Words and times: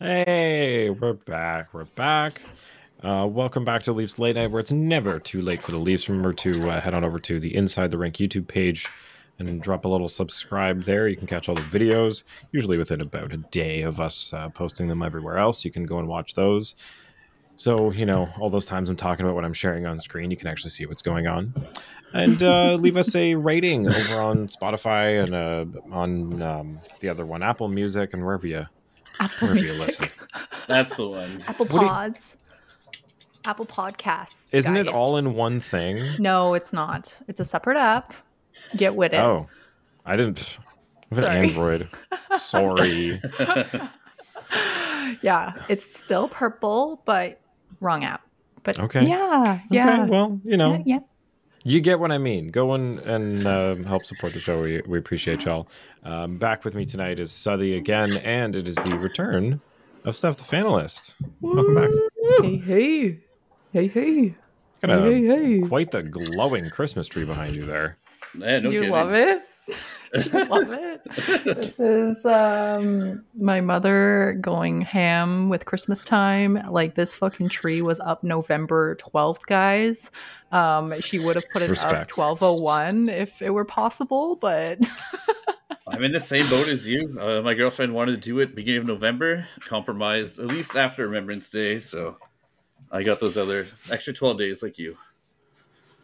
Hey, 0.00 0.90
we're 0.90 1.14
back. 1.14 1.74
We're 1.74 1.82
back. 1.82 2.40
Uh, 3.02 3.26
welcome 3.28 3.64
back 3.64 3.82
to 3.82 3.92
Leafs 3.92 4.16
Late 4.16 4.36
Night, 4.36 4.52
where 4.52 4.60
it's 4.60 4.70
never 4.70 5.18
too 5.18 5.42
late 5.42 5.60
for 5.60 5.72
the 5.72 5.78
Leafs. 5.78 6.08
Remember 6.08 6.32
to 6.34 6.70
uh, 6.70 6.80
head 6.80 6.94
on 6.94 7.02
over 7.02 7.18
to 7.18 7.40
the 7.40 7.52
Inside 7.52 7.90
the 7.90 7.98
Rink 7.98 8.14
YouTube 8.14 8.46
page 8.46 8.86
and 9.40 9.60
drop 9.60 9.84
a 9.84 9.88
little 9.88 10.08
subscribe 10.08 10.84
there. 10.84 11.08
You 11.08 11.16
can 11.16 11.26
catch 11.26 11.48
all 11.48 11.56
the 11.56 11.62
videos, 11.62 12.22
usually 12.52 12.78
within 12.78 13.00
about 13.00 13.32
a 13.32 13.38
day 13.38 13.82
of 13.82 13.98
us 13.98 14.32
uh, 14.32 14.50
posting 14.50 14.86
them 14.86 15.02
everywhere 15.02 15.36
else. 15.36 15.64
You 15.64 15.72
can 15.72 15.84
go 15.84 15.98
and 15.98 16.06
watch 16.06 16.34
those. 16.34 16.76
So, 17.56 17.90
you 17.90 18.06
know, 18.06 18.28
all 18.38 18.50
those 18.50 18.66
times 18.66 18.90
I'm 18.90 18.94
talking 18.94 19.26
about 19.26 19.34
what 19.34 19.44
I'm 19.44 19.52
sharing 19.52 19.84
on 19.84 19.98
screen, 19.98 20.30
you 20.30 20.36
can 20.36 20.46
actually 20.46 20.70
see 20.70 20.86
what's 20.86 21.02
going 21.02 21.26
on. 21.26 21.52
And 22.12 22.40
uh, 22.40 22.74
leave 22.78 22.96
us 22.96 23.16
a 23.16 23.34
rating 23.34 23.88
over 23.88 24.22
on 24.22 24.46
Spotify 24.46 25.24
and 25.24 25.34
uh, 25.34 25.80
on 25.92 26.40
um, 26.40 26.80
the 27.00 27.08
other 27.08 27.26
one, 27.26 27.42
Apple 27.42 27.66
Music, 27.66 28.14
and 28.14 28.24
wherever 28.24 28.46
you 28.46 28.66
Apple 29.20 29.48
wherever 29.48 29.60
you 29.60 29.72
listen. 29.72 30.04
Music, 30.04 30.12
That's 30.68 30.94
the 30.96 31.08
one. 31.08 31.42
Apple 31.46 31.66
What 31.66 31.78
do 31.80 31.84
you- 31.84 31.90
Pods, 31.90 32.36
Apple 33.44 33.66
Podcasts. 33.66 34.46
Isn't 34.52 34.76
it 34.76 34.86
guys. 34.86 34.94
all 34.94 35.16
in 35.16 35.34
one 35.34 35.60
thing? 35.60 36.02
No, 36.18 36.54
it's 36.54 36.72
not. 36.72 37.18
It's 37.28 37.40
a 37.40 37.44
separate 37.44 37.76
app. 37.78 38.12
Get 38.76 38.94
with 38.94 39.12
it. 39.14 39.20
Oh, 39.20 39.48
I 40.04 40.16
didn't. 40.16 40.58
I 41.10 41.14
have 41.14 41.18
an 41.18 41.24
Sorry. 41.24 41.38
Android. 41.48 41.88
Sorry. 42.38 43.20
Yeah, 45.22 45.54
it's 45.68 45.98
still 45.98 46.28
purple, 46.28 47.02
but 47.04 47.40
wrong 47.80 48.04
app. 48.04 48.22
But 48.62 48.78
Okay. 48.78 49.06
yeah, 49.06 49.60
yeah, 49.70 50.00
Okay, 50.02 50.10
well, 50.10 50.40
you 50.44 50.56
know, 50.56 50.74
yeah, 50.74 50.82
yeah. 50.84 50.98
You 51.68 51.82
get 51.82 52.00
what 52.00 52.10
I 52.10 52.16
mean. 52.16 52.48
Go 52.50 52.72
and, 52.72 52.98
and 53.00 53.46
um 53.46 53.84
help 53.84 54.06
support 54.06 54.32
the 54.32 54.40
show. 54.40 54.62
We, 54.62 54.80
we 54.86 54.96
appreciate 54.98 55.44
y'all. 55.44 55.68
Um, 56.02 56.38
back 56.38 56.64
with 56.64 56.74
me 56.74 56.86
tonight 56.86 57.20
is 57.20 57.30
Suthy 57.30 57.76
again, 57.76 58.16
and 58.24 58.56
it 58.56 58.66
is 58.66 58.76
the 58.76 58.96
return 58.96 59.60
of 60.06 60.16
Steph 60.16 60.38
the 60.38 60.44
Fanalyst. 60.44 61.12
Welcome 61.42 61.74
back. 61.74 61.90
Hey, 62.40 62.56
hey, 62.56 63.18
hey, 63.74 63.86
hey, 63.88 64.34
Got 64.80 64.90
a, 64.98 65.02
hey, 65.02 65.26
hey. 65.26 65.60
quite 65.68 65.90
the 65.90 66.02
glowing 66.02 66.70
Christmas 66.70 67.06
tree 67.06 67.26
behind 67.26 67.54
you 67.54 67.62
there. 67.62 67.98
Yeah, 68.38 68.60
no 68.60 68.68
Do 68.70 68.74
you 68.74 68.80
kidding. 68.80 68.94
love 68.94 69.12
it? 69.12 69.42
Do 70.22 70.30
you 70.30 70.44
love 70.44 70.72
it? 70.72 71.00
this 71.44 71.78
is 71.78 72.24
um 72.24 73.24
my 73.34 73.60
mother 73.60 74.38
going 74.40 74.82
ham 74.82 75.48
with 75.48 75.64
Christmas 75.64 76.02
time. 76.02 76.62
Like 76.70 76.94
this 76.94 77.14
fucking 77.14 77.48
tree 77.48 77.82
was 77.82 78.00
up 78.00 78.24
November 78.24 78.96
12th, 78.96 79.46
guys. 79.46 80.10
Um 80.52 81.00
she 81.00 81.18
would 81.18 81.36
have 81.36 81.48
put 81.52 81.62
it 81.62 81.70
Respect. 81.70 82.10
up 82.12 82.18
1201 82.18 83.08
if 83.08 83.42
it 83.42 83.50
were 83.50 83.64
possible, 83.64 84.36
but 84.36 84.78
I'm 85.88 86.04
in 86.04 86.12
the 86.12 86.20
same 86.20 86.48
boat 86.50 86.68
as 86.68 86.86
you. 86.86 87.18
Uh, 87.18 87.40
my 87.42 87.54
girlfriend 87.54 87.94
wanted 87.94 88.12
to 88.22 88.28
do 88.28 88.38
it 88.40 88.54
beginning 88.54 88.82
of 88.82 88.86
November, 88.86 89.48
compromised 89.60 90.38
at 90.38 90.46
least 90.46 90.76
after 90.76 91.06
Remembrance 91.06 91.48
Day, 91.50 91.78
so 91.78 92.18
I 92.92 93.02
got 93.02 93.20
those 93.20 93.38
other 93.38 93.66
extra 93.90 94.12
12 94.12 94.38
days 94.38 94.62
like 94.62 94.78
you. 94.78 94.96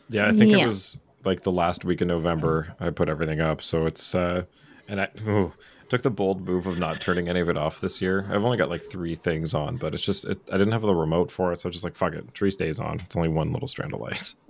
Yeah, 0.08 0.26
I 0.26 0.32
think 0.32 0.52
it 0.52 0.64
was 0.64 0.98
like 1.24 1.42
the 1.42 1.52
last 1.52 1.84
week 1.84 2.02
in 2.02 2.08
November. 2.08 2.74
I 2.80 2.90
put 2.90 3.08
everything 3.08 3.40
up, 3.40 3.62
so 3.62 3.86
it's 3.86 4.14
uh, 4.14 4.44
and 4.88 5.00
I 5.00 5.08
ooh, 5.26 5.52
took 5.88 6.02
the 6.02 6.10
bold 6.10 6.46
move 6.46 6.66
of 6.66 6.78
not 6.78 7.00
turning 7.00 7.28
any 7.28 7.40
of 7.40 7.48
it 7.48 7.56
off 7.56 7.80
this 7.80 8.00
year. 8.02 8.26
I've 8.30 8.44
only 8.44 8.56
got 8.56 8.70
like 8.70 8.82
three 8.82 9.14
things 9.14 9.54
on, 9.54 9.76
but 9.76 9.94
it's 9.94 10.04
just 10.04 10.24
it, 10.24 10.40
I 10.50 10.58
didn't 10.58 10.72
have 10.72 10.82
the 10.82 10.94
remote 10.94 11.30
for 11.30 11.52
it, 11.52 11.60
so 11.60 11.66
I 11.66 11.70
was 11.70 11.76
just 11.76 11.84
like 11.84 11.96
fuck 11.96 12.14
it, 12.14 12.34
tree 12.34 12.50
stays 12.50 12.80
on. 12.80 13.00
It's 13.00 13.16
only 13.16 13.28
one 13.28 13.52
little 13.52 13.68
strand 13.68 13.92
of 13.92 14.00
lights. 14.00 14.36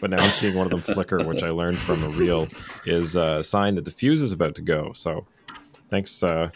But 0.00 0.10
now 0.10 0.18
I'm 0.18 0.32
seeing 0.32 0.56
one 0.56 0.66
of 0.66 0.70
them 0.70 0.94
flicker, 0.94 1.22
which 1.22 1.44
I 1.44 1.50
learned 1.50 1.78
from 1.78 2.02
a 2.02 2.08
reel 2.08 2.48
is 2.86 3.14
a 3.14 3.44
sign 3.44 3.76
that 3.76 3.84
the 3.84 3.92
fuse 3.92 4.20
is 4.20 4.32
about 4.32 4.56
to 4.56 4.62
go. 4.62 4.90
So 4.92 5.28
thanks, 5.90 6.24
uh, 6.24 6.50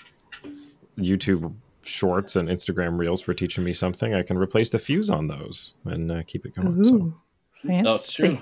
YouTube 0.98 1.54
Shorts 1.82 2.36
and 2.36 2.48
Instagram 2.48 2.98
Reels 2.98 3.20
for 3.20 3.34
teaching 3.34 3.64
me 3.64 3.72
something. 3.72 4.14
I 4.14 4.22
can 4.22 4.36
replace 4.36 4.70
the 4.70 4.78
fuse 4.78 5.10
on 5.10 5.28
those 5.28 5.74
and 5.84 6.10
uh, 6.10 6.22
keep 6.26 6.44
it 6.46 6.54
going. 6.54 6.84
So. 6.84 6.94
Ooh, 6.94 7.14
fancy. 7.62 7.82
No, 7.82 7.94
it's 7.94 8.12
true. 8.12 8.38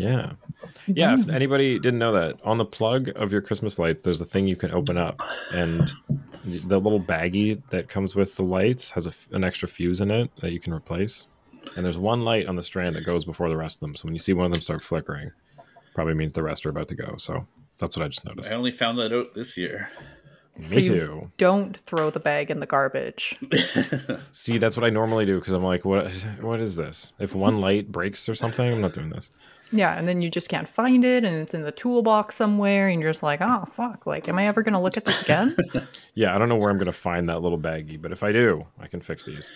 Yeah. 0.00 0.32
Yeah. 0.86 1.14
If 1.14 1.20
mm-hmm. 1.20 1.30
anybody 1.30 1.78
didn't 1.78 1.98
know 1.98 2.12
that, 2.12 2.38
on 2.42 2.58
the 2.58 2.64
plug 2.64 3.10
of 3.16 3.32
your 3.32 3.42
Christmas 3.42 3.78
lights, 3.78 4.02
there's 4.02 4.20
a 4.20 4.24
thing 4.24 4.46
you 4.46 4.56
can 4.56 4.70
open 4.70 4.96
up, 4.96 5.20
and 5.52 5.92
the 6.44 6.78
little 6.78 7.00
baggie 7.00 7.62
that 7.70 7.88
comes 7.88 8.16
with 8.16 8.34
the 8.36 8.44
lights 8.44 8.90
has 8.90 9.06
a 9.06 9.10
f 9.10 9.28
an 9.32 9.44
extra 9.44 9.68
fuse 9.68 10.00
in 10.00 10.10
it 10.10 10.30
that 10.40 10.52
you 10.52 10.60
can 10.60 10.72
replace. 10.72 11.28
And 11.76 11.84
there's 11.84 11.98
one 11.98 12.24
light 12.24 12.46
on 12.46 12.56
the 12.56 12.62
strand 12.62 12.96
that 12.96 13.04
goes 13.04 13.24
before 13.24 13.50
the 13.50 13.56
rest 13.56 13.76
of 13.76 13.80
them. 13.80 13.94
So 13.94 14.06
when 14.06 14.14
you 14.14 14.18
see 14.18 14.32
one 14.32 14.46
of 14.46 14.52
them 14.52 14.62
start 14.62 14.82
flickering, 14.82 15.30
probably 15.94 16.14
means 16.14 16.32
the 16.32 16.42
rest 16.42 16.64
are 16.64 16.70
about 16.70 16.88
to 16.88 16.94
go. 16.94 17.16
So 17.18 17.46
that's 17.78 17.96
what 17.96 18.04
I 18.04 18.08
just 18.08 18.24
noticed. 18.24 18.50
I 18.50 18.56
only 18.56 18.70
found 18.70 18.98
that 18.98 19.12
out 19.12 19.34
this 19.34 19.58
year. 19.58 19.90
So 20.60 20.76
Me 20.76 20.82
you 20.82 20.88
too. 20.88 21.32
Don't 21.36 21.76
throw 21.76 22.10
the 22.10 22.20
bag 22.20 22.50
in 22.50 22.60
the 22.60 22.66
garbage. 22.66 23.38
See, 24.32 24.58
that's 24.58 24.76
what 24.76 24.84
I 24.84 24.90
normally 24.90 25.24
do 25.24 25.38
because 25.38 25.52
I'm 25.52 25.62
like, 25.62 25.84
what? 25.84 26.10
What 26.40 26.60
is 26.60 26.76
this? 26.76 27.12
If 27.18 27.34
one 27.34 27.58
light 27.58 27.90
breaks 27.92 28.28
or 28.28 28.34
something, 28.34 28.70
I'm 28.70 28.80
not 28.80 28.92
doing 28.92 29.10
this. 29.10 29.30
Yeah, 29.72 29.96
and 29.96 30.08
then 30.08 30.20
you 30.20 30.30
just 30.30 30.48
can't 30.48 30.68
find 30.68 31.04
it 31.04 31.24
and 31.24 31.36
it's 31.36 31.54
in 31.54 31.62
the 31.62 31.70
toolbox 31.72 32.34
somewhere 32.34 32.88
and 32.88 33.00
you're 33.00 33.10
just 33.10 33.22
like, 33.22 33.40
"Oh, 33.40 33.64
fuck. 33.72 34.06
Like 34.06 34.28
am 34.28 34.38
I 34.38 34.46
ever 34.46 34.62
going 34.62 34.72
to 34.74 34.80
look 34.80 34.96
at 34.96 35.04
this 35.04 35.20
again?" 35.22 35.56
Yeah, 36.14 36.34
I 36.34 36.38
don't 36.38 36.48
know 36.48 36.56
where 36.56 36.70
I'm 36.70 36.76
going 36.76 36.86
to 36.86 36.92
find 36.92 37.28
that 37.28 37.40
little 37.40 37.58
baggie, 37.58 38.00
but 38.02 38.10
if 38.12 38.22
I 38.24 38.32
do, 38.32 38.66
I 38.80 38.88
can 38.88 39.00
fix 39.00 39.24
these. 39.24 39.52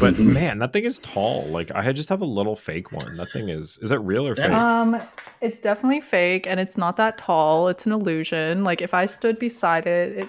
But 0.00 0.18
man, 0.18 0.58
that 0.58 0.72
thing 0.72 0.84
is 0.84 0.98
tall. 0.98 1.46
Like 1.46 1.70
I 1.74 1.92
just 1.92 2.08
have 2.08 2.20
a 2.20 2.24
little 2.26 2.56
fake 2.56 2.90
one. 2.92 3.16
That 3.16 3.32
thing 3.32 3.48
is 3.48 3.78
is 3.82 3.90
that 3.90 4.00
real 4.00 4.26
or 4.26 4.34
fake? 4.34 4.46
Um, 4.46 5.00
it's 5.40 5.60
definitely 5.60 6.00
fake 6.00 6.46
and 6.48 6.58
it's 6.58 6.76
not 6.76 6.96
that 6.96 7.18
tall. 7.18 7.68
It's 7.68 7.86
an 7.86 7.92
illusion. 7.92 8.64
Like 8.64 8.82
if 8.82 8.94
I 8.94 9.06
stood 9.06 9.38
beside 9.38 9.86
it, 9.86 10.18
it 10.18 10.28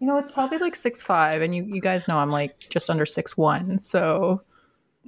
you 0.00 0.06
know, 0.06 0.18
it's 0.18 0.30
probably 0.30 0.58
like 0.58 0.74
six 0.76 1.02
five, 1.02 1.42
and 1.42 1.54
you 1.54 1.64
you 1.64 1.80
guys 1.80 2.06
know 2.08 2.18
I'm 2.18 2.30
like 2.30 2.58
just 2.70 2.90
under 2.90 3.06
six 3.06 3.36
one. 3.36 3.78
So 3.80 4.42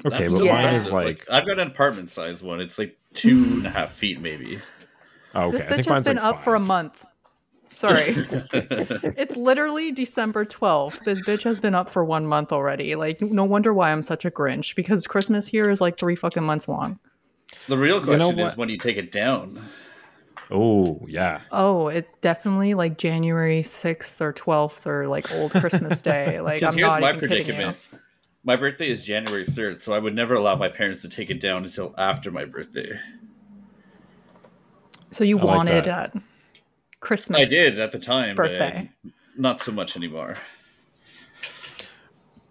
okay, 0.07 0.19
That's 0.19 0.31
but 0.33 0.37
still 0.39 0.47
Yeah. 0.47 0.53
mine 0.63 0.75
is 0.75 0.87
impressive. 0.87 0.93
like 1.19 1.27
I've 1.31 1.47
got 1.47 1.59
an 1.61 1.69
apartment 1.69 2.11
size 2.11 2.43
one. 2.43 2.61
It's 2.61 2.79
like 2.79 2.97
two 3.15 3.45
mm-hmm. 3.45 3.53
and 3.59 3.67
a 3.67 3.71
half 3.71 3.93
feet, 3.93 4.21
maybe. 4.21 4.61
oh, 5.35 5.45
okay. 5.45 5.57
this 5.57 5.63
I 5.63 5.65
bitch 5.67 5.75
think 5.77 5.87
has 5.87 6.07
been 6.07 6.17
like 6.17 6.25
up 6.25 6.43
for 6.43 6.55
a 6.55 6.61
month. 6.61 7.05
Sorry, 7.77 8.05
it's 8.53 9.37
literally 9.37 9.91
December 9.91 10.45
twelfth. 10.45 11.01
This 11.05 11.21
bitch 11.23 11.43
has 11.45 11.59
been 11.59 11.75
up 11.75 11.91
for 11.91 12.05
one 12.05 12.27
month 12.27 12.53
already. 12.53 12.95
Like 12.95 13.21
no 13.21 13.45
wonder 13.45 13.73
why 13.75 13.91
I'm 13.91 14.03
such 14.03 14.25
a 14.25 14.31
Grinch 14.31 14.77
because 14.77 15.07
Christmas 15.07 15.47
here 15.47 15.71
is 15.71 15.81
like 15.81 15.99
three 15.99 16.15
fucking 16.15 16.45
months 16.45 16.69
long. 16.69 16.99
The 17.69 17.79
real 17.79 18.01
You 18.01 18.17
know 18.17 18.17
question 18.29 18.39
is 18.41 18.49
what? 18.51 18.57
when 18.59 18.69
you 18.69 18.79
take 18.79 18.97
it 18.97 19.11
down. 19.11 19.61
Oh 20.51 21.01
yeah, 21.09 21.41
Oh, 21.51 21.89
it's 21.89 22.15
definitely 22.21 22.75
like 22.75 22.99
January 22.99 23.63
6th 23.63 24.21
or 24.21 24.33
12th 24.33 24.87
or 24.87 25.09
like 25.09 25.31
old 25.33 25.53
Christmas 25.53 26.03
day. 26.03 26.41
Like, 26.45 26.63
I'm 26.63 26.75
here's 26.75 26.89
not 26.89 27.01
my 27.01 27.15
even 27.15 27.21
kidding 27.21 27.39
you. 27.39 27.45
predicament. 27.45 27.77
My 28.45 28.57
birthday 28.57 28.91
is 28.91 29.05
January 29.07 29.45
3rd, 29.47 29.79
so 29.79 29.95
I 29.95 29.99
would 29.99 30.15
never 30.15 30.35
allow 30.35 30.55
my 30.55 30.69
parents 30.69 31.01
to 31.03 31.09
take 31.09 31.31
it 31.31 31.41
down 31.41 31.65
until 31.65 31.95
after 31.97 32.31
my 32.31 32.45
birthday. 32.45 32.99
So 35.11 35.25
you 35.25 35.39
I 35.39 35.43
like 35.45 35.57
wanted 35.57 35.85
that. 35.85 36.15
uh, 36.15 36.21
Christmas. 37.01 37.41
I 37.41 37.45
did 37.47 37.79
at 37.79 37.93
the 37.93 37.99
time, 37.99 38.35
Birthday. 38.37 38.91
but 39.03 39.13
not 39.37 39.63
so 39.63 39.73
much 39.73 39.97
anymore. 39.97 40.37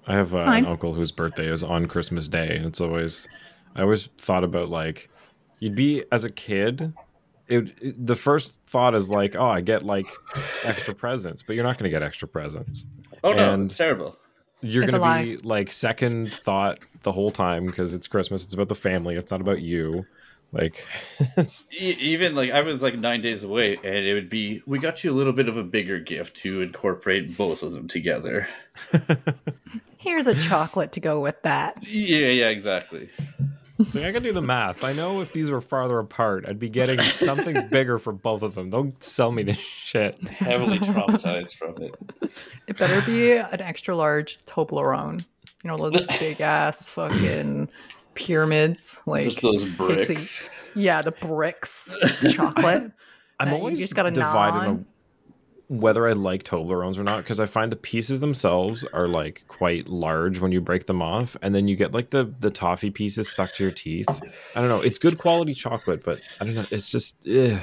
I 0.07 0.13
have 0.15 0.33
uh, 0.33 0.39
an 0.39 0.65
uncle 0.65 0.93
whose 0.93 1.11
birthday 1.11 1.47
is 1.47 1.61
on 1.63 1.85
Christmas 1.87 2.27
Day, 2.27 2.55
and 2.57 2.65
it's 2.65 2.81
always 2.81 3.27
I 3.75 3.81
always 3.83 4.07
thought 4.17 4.43
about 4.43 4.69
like 4.69 5.09
you'd 5.59 5.75
be 5.75 6.03
as 6.11 6.23
a 6.23 6.29
kid. 6.29 6.93
It, 7.47 7.73
it- 7.81 8.05
the 8.05 8.15
first 8.15 8.59
thought 8.67 8.95
is 8.95 9.09
like, 9.09 9.35
oh, 9.35 9.45
I 9.47 9.61
get 9.61 9.83
like 9.83 10.07
extra 10.63 10.93
presents, 10.95 11.41
but 11.43 11.55
you're 11.55 11.63
not 11.65 11.77
going 11.77 11.85
to 11.85 11.95
get 11.95 12.01
extra 12.03 12.27
presents. 12.27 12.87
Oh 13.23 13.31
no, 13.33 13.53
And- 13.53 13.65
it's 13.65 13.77
terrible. 13.77 14.17
You're 14.63 14.83
It's 14.83 14.93
going 14.93 15.27
to 15.27 15.37
be 15.37 15.45
like 15.45 15.71
second 15.71 16.33
thought 16.33 16.79
the 17.01 17.11
whole 17.11 17.31
time 17.31 17.65
because 17.65 17.93
it's 17.93 18.07
Christmas. 18.07 18.45
It's 18.45 18.53
about 18.53 18.69
the 18.69 18.75
family. 18.75 19.15
It's 19.15 19.29
not 19.29 19.41
about 19.41 19.61
you. 19.61 20.05
Like, 20.53 20.85
it's, 21.35 21.65
E- 21.71 21.97
even 21.99 22.33
like 22.35 22.51
I 22.51 22.61
was 22.61 22.81
like 22.81 22.97
nine 22.97 23.21
days 23.21 23.43
away, 23.43 23.75
and 23.75 24.05
it 24.05 24.13
would 24.13 24.29
be 24.29 24.61
we 24.65 24.79
got 24.79 25.03
you 25.03 25.11
a 25.11 25.15
little 25.15 25.33
bit 25.33 25.49
of 25.49 25.57
a 25.57 25.63
bigger 25.63 25.99
gift 25.99 26.35
to 26.37 26.61
incorporate 26.61 27.35
both 27.35 27.61
of 27.63 27.73
them 27.73 27.87
together. 27.87 28.47
Here's 29.97 30.27
a 30.27 30.35
chocolate 30.35 30.91
to 30.93 30.99
go 30.99 31.19
with 31.19 31.41
that. 31.41 31.77
Yeah, 31.85 32.27
yeah, 32.27 32.49
exactly. 32.49 33.09
It's 33.79 33.95
like, 33.95 34.05
I 34.05 34.11
can 34.11 34.23
do 34.23 34.31
the 34.31 34.41
math. 34.41 34.83
I 34.83 34.93
know 34.93 35.21
if 35.21 35.33
these 35.33 35.49
were 35.49 35.61
farther 35.61 35.99
apart, 35.99 36.45
I'd 36.47 36.59
be 36.59 36.69
getting 36.69 36.99
something 37.01 37.67
bigger 37.71 37.97
for 37.99 38.13
both 38.13 38.41
of 38.43 38.55
them. 38.55 38.69
Don't 38.69 39.01
sell 39.03 39.31
me 39.31 39.43
this 39.43 39.57
shit. 39.57 40.15
Heavily 40.27 40.79
traumatized 40.79 41.55
from 41.55 41.75
it. 41.81 41.95
It 42.67 42.77
better 42.77 43.01
be 43.05 43.33
an 43.33 43.61
extra 43.61 43.95
large 43.95 44.43
Toblerone. 44.45 45.25
You 45.63 45.69
know, 45.69 45.77
those 45.77 46.03
big 46.19 46.41
ass 46.41 46.87
fucking 46.89 47.69
pyramids. 48.13 48.99
Like, 49.05 49.25
Just 49.25 49.41
those 49.41 49.63
takes 49.65 49.73
a- 49.73 49.77
bricks. 49.83 50.49
yeah, 50.75 51.01
the 51.01 51.11
bricks 51.11 51.93
chocolate. 52.29 52.91
I'm 53.39 53.47
that 53.49 53.55
you 53.55 53.57
always 53.57 53.79
just 53.79 53.95
gotta 53.95 54.11
divided 54.11 54.57
nod. 54.59 54.67
on 54.67 54.85
whether 55.79 56.07
I 56.07 56.13
like 56.13 56.43
Toblerones 56.43 56.97
or 56.97 57.03
not 57.03 57.23
because 57.23 57.39
I 57.39 57.45
find 57.45 57.71
the 57.71 57.77
pieces 57.77 58.19
themselves 58.19 58.83
are 58.93 59.07
like 59.07 59.43
quite 59.47 59.87
large 59.87 60.39
when 60.39 60.51
you 60.51 60.61
break 60.61 60.85
them 60.85 61.01
off, 61.01 61.35
and 61.41 61.53
then 61.53 61.67
you 61.67 61.75
get 61.75 61.93
like 61.93 62.11
the 62.11 62.33
the 62.39 62.51
toffee 62.51 62.91
pieces 62.91 63.29
stuck 63.29 63.53
to 63.53 63.63
your 63.63 63.71
teeth. 63.71 64.07
I 64.55 64.59
don't 64.59 64.69
know. 64.69 64.81
It's 64.81 64.97
good 64.97 65.17
quality 65.17 65.53
chocolate, 65.53 66.03
but 66.03 66.21
I 66.39 66.45
don't 66.45 66.55
know. 66.55 66.65
It's 66.71 66.89
just 66.89 67.27
eh. 67.27 67.59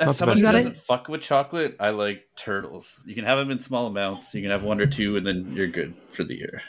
As 0.00 0.16
someone 0.16 0.36
who 0.36 0.44
doesn't 0.44 0.76
fuck 0.76 1.08
with 1.08 1.22
chocolate, 1.22 1.76
I 1.80 1.90
like 1.90 2.28
turtles. 2.36 3.00
You 3.04 3.16
can 3.16 3.24
have 3.24 3.36
them 3.36 3.50
in 3.50 3.58
small 3.58 3.88
amounts. 3.88 4.32
You 4.32 4.42
can 4.42 4.52
have 4.52 4.62
one 4.62 4.80
or 4.80 4.86
two, 4.86 5.16
and 5.16 5.26
then 5.26 5.52
you're 5.52 5.66
good 5.66 5.94
for 6.10 6.22
the 6.22 6.36
year. 6.36 6.62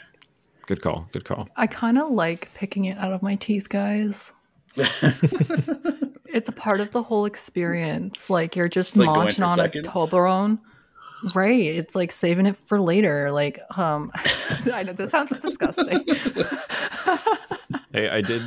Good 0.66 0.82
call. 0.82 1.08
Good 1.12 1.24
call. 1.24 1.48
I 1.56 1.68
kind 1.68 1.96
of 1.96 2.10
like 2.10 2.52
picking 2.54 2.86
it 2.86 2.98
out 2.98 3.12
of 3.12 3.22
my 3.22 3.36
teeth, 3.36 3.68
guys. 3.68 4.32
it's 6.32 6.48
a 6.48 6.52
part 6.52 6.80
of 6.80 6.92
the 6.92 7.02
whole 7.02 7.24
experience. 7.24 8.30
Like 8.30 8.56
you're 8.56 8.68
just 8.68 8.96
like 8.96 9.06
munching 9.06 9.44
for 9.44 9.50
on 9.50 9.56
seconds. 9.56 9.86
a 9.86 9.90
Toblerone. 9.90 10.58
Right. 11.34 11.60
It's 11.60 11.94
like 11.94 12.12
saving 12.12 12.46
it 12.46 12.56
for 12.56 12.80
later. 12.80 13.30
Like, 13.30 13.60
um 13.76 14.10
I 14.72 14.82
know 14.82 14.92
this 14.92 15.10
sounds 15.10 15.36
disgusting. 15.38 16.04
Hey, 17.92 18.08
I 18.08 18.20
did. 18.20 18.42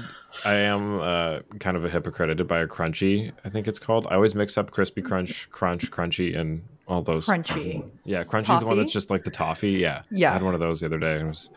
I 0.45 0.53
am 0.55 0.99
uh, 0.99 1.39
kind 1.59 1.75
of 1.77 1.83
a 1.85 1.89
hypocrite. 1.89 2.29
I 2.29 2.33
did 2.33 2.47
buy 2.47 2.59
a 2.61 2.67
crunchy. 2.67 3.31
I 3.43 3.49
think 3.49 3.67
it's 3.67 3.77
called. 3.79 4.07
I 4.09 4.15
always 4.15 4.35
mix 4.35 4.57
up 4.57 4.71
crispy 4.71 5.01
crunch, 5.01 5.49
crunch, 5.51 5.91
crunchy, 5.91 6.37
and 6.37 6.63
all 6.87 7.01
those. 7.01 7.27
Crunchy. 7.27 7.83
Yeah, 8.05 8.23
crunchy's 8.23 8.59
the 8.61 8.65
one 8.65 8.77
that's 8.77 8.93
just 8.93 9.09
like 9.09 9.23
the 9.23 9.29
toffee. 9.31 9.71
Yeah, 9.71 10.03
Yeah. 10.09 10.31
I 10.31 10.33
had 10.33 10.43
one 10.43 10.53
of 10.53 10.59
those 10.59 10.79
the 10.79 10.87
other 10.87 10.97
day. 10.97 11.19
It 11.19 11.25
was. 11.25 11.49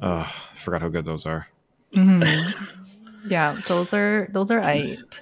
Uh, 0.00 0.26
I 0.26 0.56
forgot 0.56 0.80
how 0.80 0.88
good 0.88 1.04
those 1.04 1.26
are. 1.26 1.48
Mm-hmm. 1.92 3.28
Yeah, 3.28 3.60
those 3.66 3.92
are 3.92 4.28
those 4.32 4.50
are 4.50 4.60
eight. 4.60 5.20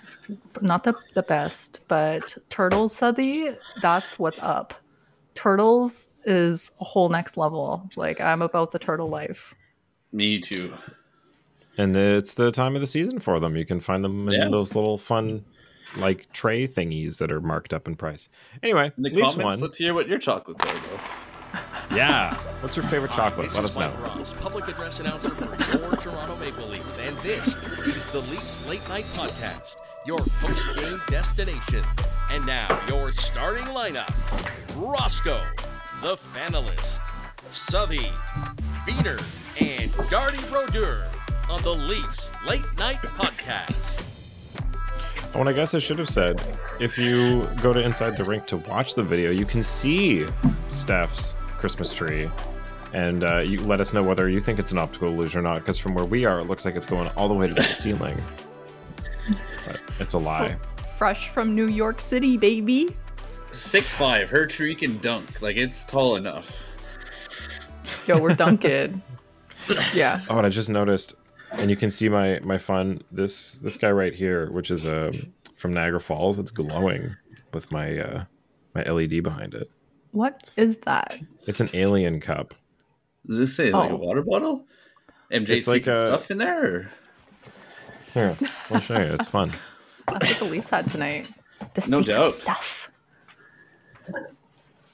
Not 0.61 0.85
the 0.85 0.95
the 1.15 1.23
best, 1.23 1.81
but 1.89 2.37
turtles 2.51 2.95
Suthy, 2.99 3.57
that's 3.81 4.19
what's 4.19 4.39
up. 4.41 4.75
Turtles 5.37 6.11
is 6.25 6.73
a 6.81 6.85
whole 6.85 7.09
next 7.09 7.37
level. 7.37 7.89
Like 7.97 8.21
I'm 8.21 8.43
about 8.43 8.73
the 8.73 8.79
turtle 8.79 9.09
life. 9.09 9.55
Me 10.13 10.41
too. 10.41 10.75
And 11.79 11.97
it's 11.97 12.35
the 12.35 12.51
time 12.51 12.75
of 12.75 12.81
the 12.81 12.87
season 12.87 13.19
for 13.21 13.39
them. 13.39 13.57
You 13.57 13.67
can 13.67 13.81
find 13.81 14.03
them 14.03 14.29
in 14.29 14.35
Yeah. 14.41 14.49
those 14.49 14.75
little 14.75 14.97
fun, 14.99 15.45
like 15.99 16.33
tray 16.33 16.67
thingies 16.67 17.19
that 17.19 17.31
are 17.31 17.41
marked 17.41 17.75
up 17.75 17.87
in 17.87 17.97
price. 17.97 18.29
Anyway, 18.63 18.91
In 18.97 19.03
the 19.03 19.11
comments, 19.11 19.37
one. 19.37 19.61
let's 19.61 19.77
hear 19.77 19.93
what 19.95 20.09
your 20.09 20.19
chocolates 20.19 20.65
are, 20.65 20.73
though. 20.75 21.01
Yeah. 21.95 22.35
What's 22.61 22.77
your 22.77 22.85
favorite 22.87 23.13
chocolate? 23.13 23.49
This 23.49 23.57
Let 23.57 23.65
us 23.67 23.71
is 23.73 23.79
know. 23.79 23.93
Ross, 24.01 24.33
public 24.41 24.69
address 24.69 25.01
announcer 25.01 25.31
for 25.31 25.45
your 25.79 25.97
Toronto 25.97 26.37
Maple 26.37 26.67
Leafs, 26.67 26.99
and 26.99 27.17
this 27.19 27.49
is 27.87 28.07
the 28.09 28.21
Leafs 28.23 28.67
Late 28.69 28.87
Night 28.89 29.05
Podcast, 29.15 29.77
your 30.07 30.19
post-game 30.19 31.01
destination. 31.09 31.83
And 32.31 32.45
now 32.47 32.81
your 32.89 33.13
starting 33.13 33.67
lineup: 33.67 34.13
Roscoe, 34.77 35.43
the 36.03 36.17
Fanalyst, 36.17 36.99
Suthy, 37.51 38.11
Beaner, 38.87 39.21
and 39.61 39.91
Darty 40.11 40.49
Brodeur 40.51 41.09
on 41.49 41.63
the 41.63 41.75
Leafs 41.75 42.31
Late 42.47 42.65
Night 42.79 43.01
Podcast. 43.03 44.05
Oh, 45.35 45.41
and 45.41 45.49
I 45.49 45.53
guess 45.53 45.75
I 45.75 45.79
should 45.79 45.99
have 45.99 46.09
said, 46.09 46.43
if 46.81 46.97
you 46.97 47.47
go 47.61 47.73
to 47.73 47.81
Inside 47.81 48.17
the 48.17 48.25
Rink 48.25 48.47
to 48.47 48.57
watch 48.57 48.95
the 48.95 49.03
video, 49.03 49.31
you 49.31 49.45
can 49.45 49.63
see 49.63 50.27
Steph's 50.69 51.37
Christmas 51.47 51.95
tree. 51.95 52.31
And 52.93 53.25
uh, 53.25 53.39
you 53.39 53.59
let 53.61 53.81
us 53.81 53.93
know 53.93 54.03
whether 54.03 54.29
you 54.29 54.41
think 54.41 54.59
it's 54.59 54.73
an 54.73 54.79
optical 54.79 55.09
illusion 55.09 55.41
or 55.41 55.43
not, 55.43 55.61
because 55.61 55.77
from 55.77 55.95
where 55.95 56.05
we 56.07 56.25
are, 56.25 56.41
it 56.41 56.47
looks 56.47 56.65
like 56.65 56.77
it's 56.77 56.87
going 56.87 57.09
all 57.17 57.29
the 57.29 57.35
way 57.35 57.47
to 57.47 57.55
the 57.55 57.65
ceiling. 57.65 58.21
But 59.99 60.05
it's 60.05 60.15
a 60.15 60.19
lie. 60.19 60.57
Fresh 60.99 61.29
from 61.31 61.55
New 61.55 61.69
York 61.69 62.01
City, 62.01 62.37
baby. 62.37 62.89
Six 63.53 63.93
five. 63.93 64.29
Her 64.31 64.47
tree 64.47 64.75
can 64.75 64.99
dunk. 64.99 65.41
Like 65.43 65.57
it's 65.57 65.85
tall 65.85 66.17
enough. 66.17 66.63
Yo, 68.07 68.21
we're 68.21 68.35
dunking. 68.35 69.03
yeah. 69.95 70.21
Oh, 70.29 70.37
and 70.39 70.47
I 70.47 70.51
just 70.51 70.69
noticed, 70.69 71.15
and 71.53 71.71
you 71.71 71.77
can 71.77 71.91
see 71.91 72.09
my 72.09 72.41
my 72.43 72.59
fun 72.59 73.03
this 73.11 73.55
this 73.55 73.77
guy 73.77 73.91
right 73.91 74.15
here, 74.15 74.51
which 74.51 74.71
is 74.71 74.85
um, 74.87 75.13
from 75.57 75.73
Niagara 75.73 76.01
Falls. 76.01 76.39
It's 76.39 76.51
glowing 76.51 77.17
with 77.55 77.71
my 77.73 77.99
uh, 77.99 78.25
my 78.75 78.83
LED 78.83 79.23
behind 79.23 79.55
it. 79.55 79.71
What 80.13 80.51
is 80.57 80.77
that? 80.79 81.19
It's 81.47 81.61
an 81.61 81.71
alien 81.75 82.21
cup. 82.21 82.55
Does 83.27 83.39
this 83.39 83.57
say 83.57 83.71
like 83.73 83.91
a 83.91 83.95
Oh. 83.95 83.97
water 83.97 84.23
bottle? 84.23 84.67
MJ 85.33 85.51
It's 85.57 85.67
like 85.69 85.87
a- 85.87 86.01
stuff 86.07 86.31
in 86.31 86.39
there? 86.39 86.65
Or? 86.65 86.91
Here, 88.15 88.37
I'll 88.71 88.81
show 88.81 88.95
you. 88.97 89.13
It's 89.15 89.27
fun. 89.27 89.53
That's 90.09 90.29
what 90.29 90.39
the 90.39 90.45
Leafs 90.47 90.71
had 90.71 90.89
tonight. 90.89 91.27
The 91.75 91.87
No 91.91 91.99
secret 92.01 92.07
doubt. 92.15 92.29
stuff. 92.29 92.91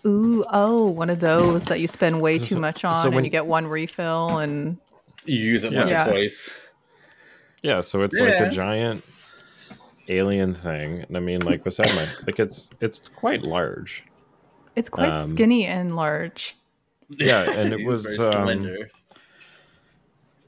Ooh, 0.04 0.44
oh, 0.50 0.86
one 0.86 1.10
of 1.10 1.20
those 1.20 1.64
that 1.66 1.78
you 1.80 1.86
spend 1.86 2.20
way 2.20 2.38
too 2.38 2.58
much 2.58 2.84
on 2.84 3.04
when- 3.10 3.18
and 3.18 3.26
you 3.26 3.30
get 3.30 3.46
one 3.46 3.66
refill 3.66 4.38
and 4.38 4.78
You 5.24 5.36
use 5.38 5.64
it 5.64 5.72
Yeah. 5.72 5.78
once 5.78 5.90
Yeah. 5.90 6.06
or 6.06 6.10
twice. 6.10 6.50
Yeah, 7.62 7.80
so 7.80 8.02
it's 8.02 8.18
like 8.18 8.40
a 8.40 8.48
giant 8.50 9.04
alien 10.08 10.52
thing, 10.52 11.04
and 11.06 11.16
I 11.16 11.20
mean, 11.20 11.40
like 11.42 11.62
beside 11.62 11.94
my 11.94 12.08
like 12.26 12.40
it's 12.40 12.70
it's 12.80 13.08
quite 13.08 13.42
large. 13.42 14.02
it's 14.74 14.88
quite 14.88 15.10
Um, 15.12 15.30
skinny 15.30 15.66
and 15.66 15.94
large. 15.94 16.56
Yeah, 17.18 17.42
and 17.52 17.72
it 17.74 17.84
was. 17.86 18.16
very 18.16 18.34
Um, 18.34 18.76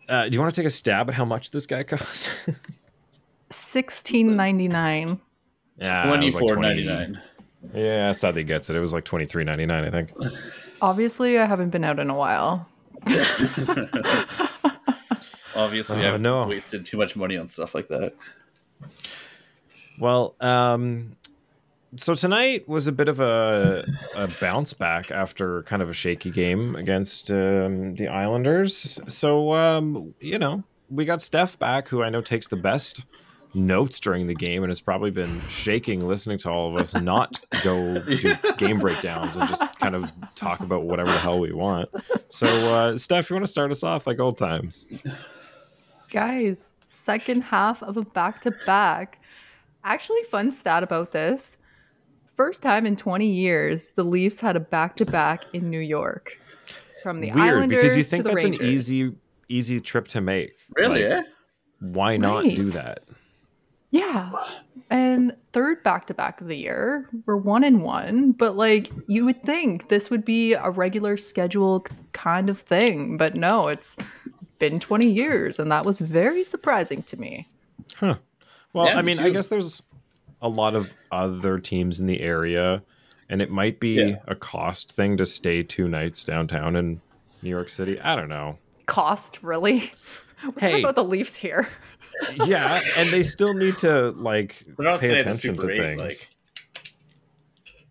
uh, 0.09 0.25
do 0.29 0.35
you 0.35 0.41
want 0.41 0.53
to 0.55 0.59
take 0.61 0.67
a 0.67 0.71
stab 0.71 1.09
at 1.11 1.15
how 1.15 1.25
much 1.27 1.51
this 1.53 1.67
guy 1.67 1.83
costs? 1.85 2.29
Sixteen 3.51 4.37
ninety 4.37 4.69
nine. 4.69 5.21
yeah, 5.79 6.05
twenty 6.07 6.31
four 6.31 6.57
ninety 6.57 6.85
nine. 6.87 7.15
Twenty 7.15 7.15
was 7.15 7.15
like 7.15 7.15
four 7.15 7.15
20 7.15 7.15
ninety 7.15 7.15
nine. 7.15 7.23
Yeah, 7.75 8.13
Sadly 8.13 8.45
gets 8.45 8.69
it. 8.71 8.77
It 8.77 8.81
was 8.81 8.93
like 8.93 9.05
twenty 9.05 9.25
three 9.27 9.45
ninety 9.45 9.67
nine, 9.67 9.85
I 9.85 9.91
think. 9.91 10.11
Obviously, 10.83 11.39
I 11.39 11.45
haven't 11.47 11.71
been 11.71 11.85
out 11.85 11.99
in 11.99 12.11
a 12.11 12.15
while. 12.15 12.69
Obviously, 15.57 16.05
Uh, 16.05 16.15
I've 16.15 16.21
no. 16.21 16.47
wasted 16.49 16.85
too 16.85 16.97
much 16.99 17.15
money 17.17 17.37
on 17.37 17.47
stuff 17.49 17.75
like 17.75 17.87
that. 17.89 18.15
Well, 20.01 20.35
um, 20.41 21.15
so 21.97 22.15
tonight 22.15 22.69
was 22.69 22.89
a 22.89 22.93
bit 22.93 23.09
of 23.09 23.21
a, 23.21 23.87
a 24.17 24.29
bounce 24.41 24.73
back 24.75 25.13
after 25.13 25.63
kind 25.63 25.81
of 25.81 25.89
a 25.89 25.93
shaky 25.95 26.31
game 26.31 26.75
against 26.75 27.31
um, 27.31 27.95
the 27.95 28.09
Islanders. 28.09 28.99
So, 29.07 29.55
um, 29.55 30.15
you 30.19 30.39
know, 30.41 30.65
we 30.91 31.05
got 31.05 31.23
Steph 31.23 31.57
back, 31.59 31.87
who 31.89 32.03
I 32.03 32.11
know 32.11 32.21
takes 32.21 32.49
the 32.49 32.57
best 32.57 33.05
notes 33.55 34.01
during 34.01 34.27
the 34.27 34.35
game 34.35 34.63
and 34.63 34.71
has 34.71 34.81
probably 34.81 35.11
been 35.11 35.41
shaking 35.49 36.01
listening 36.07 36.39
to 36.39 36.51
all 36.51 36.69
of 36.69 36.81
us 36.81 36.95
not 36.95 37.41
go 37.63 37.99
do 38.01 38.35
game 38.57 38.79
breakdowns 38.79 39.37
and 39.37 39.49
just 39.49 39.63
kind 39.81 39.95
of 39.95 40.13
talk 40.35 40.61
about 40.61 40.85
whatever 40.85 41.11
the 41.11 41.19
hell 41.19 41.39
we 41.39 41.53
want. 41.53 41.89
So, 42.29 42.47
uh, 42.47 42.99
Steph, 42.99 43.31
you 43.31 43.37
want 43.37 43.47
to 43.47 43.51
start 43.51 43.71
us 43.71 43.83
off 43.83 44.07
like 44.07 44.19
old 44.19 44.39
times? 44.39 44.93
Guys, 46.11 46.75
second 46.87 47.43
half 47.43 47.83
of 47.83 47.97
a 47.97 48.03
back 48.03 48.41
to 48.43 48.53
back. 48.67 49.21
Actually, 49.85 50.23
fun 50.25 50.51
stat 50.51 50.83
about 50.83 51.13
this. 51.13 51.57
First 52.35 52.63
time 52.63 52.87
in 52.87 52.97
20 52.97 53.27
years, 53.27 53.93
the 53.93 54.05
Leafs 54.05 54.41
had 54.41 54.57
a 54.57 54.61
back 54.61 54.97
to 54.97 55.05
back 55.05 55.45
in 55.53 55.71
New 55.71 55.79
York. 55.79 56.37
From 57.03 57.21
the 57.21 57.31
Weird, 57.33 57.39
Islanders 57.39 57.83
because 57.83 57.97
you 57.97 58.03
to 58.03 58.09
think 58.09 58.25
the 58.25 58.31
that's 58.31 58.45
Rangers. 58.45 58.61
an 58.61 58.67
easy, 58.67 59.13
easy 59.49 59.81
trip 59.81 60.09
to 60.09 60.21
make. 60.23 60.53
Really? 60.75 61.05
Like, 61.05 61.13
eh? 61.13 61.23
Why 61.81 62.17
not 62.17 62.45
do 62.45 62.65
that? 62.71 63.01
Yeah. 63.95 64.33
And 64.91 65.37
third 65.53 65.83
back 65.85 66.07
to 66.09 66.15
back 66.15 66.41
of 66.41 66.49
the 66.49 66.57
year, 66.57 67.09
we're 67.27 67.37
one 67.37 67.63
and 67.65 67.83
one, 67.83 68.33
but 68.33 68.57
like 68.57 68.91
you 69.07 69.25
would 69.25 69.43
think 69.45 69.89
this 69.89 70.11
would 70.11 70.25
be 70.25 70.53
a 70.55 70.69
regular 70.71 71.17
schedule 71.17 71.87
kind 72.13 72.51
of 72.51 72.59
thing, 72.61 73.17
but 73.17 73.37
no, 73.37 73.69
it's 73.69 73.97
been 74.59 74.81
20 74.81 75.09
years 75.09 75.59
and 75.59 75.71
that 75.71 75.87
was 75.87 76.01
very 76.01 76.43
surprising 76.43 77.03
to 77.05 77.19
me. 77.21 77.47
Huh. 77.97 78.17
Well, 78.73 78.87
Yeah, 78.87 78.99
I 78.99 79.03
me 79.03 79.13
mean, 79.15 79.21
I 79.23 79.31
guess 79.31 79.47
there's 79.49 79.83
a 80.43 80.49
lot 80.49 80.75
of 80.75 80.93
other 81.13 81.59
teams 81.61 82.01
in 82.01 82.07
the 82.07 82.21
area, 82.21 82.83
and 83.29 83.41
it 83.41 83.51
might 83.51 83.79
be 83.79 83.95
Yeah. 83.95 84.17
a 84.27 84.35
cost 84.35 84.91
thing 84.93 85.17
to 85.19 85.25
stay 85.27 85.63
two 85.63 85.87
nights 85.89 86.25
downtown 86.25 86.75
in 86.77 87.01
New 87.43 87.51
York 87.51 87.71
City. 87.71 88.01
I 88.01 88.17
don't 88.17 88.29
know. 88.29 88.59
Cost, 88.87 89.41
really? 89.43 89.93
We're 90.45 90.53
Hey. 90.59 90.69
talking 90.73 90.85
about 90.85 90.95
the 90.97 91.05
Leafs 91.05 91.37
here. 91.37 91.69
Yeah, 92.47 92.81
and 92.97 93.09
they 93.11 93.23
still 93.23 93.55
need 93.55 93.79
to 93.79 94.11
like 94.11 94.65
They're 94.77 94.85
not 94.87 95.01
pay 95.01 95.21
attention 95.21 95.57
to 95.57 95.69
eight, 95.71 95.79
things. 95.79 96.01
like- 96.01 96.31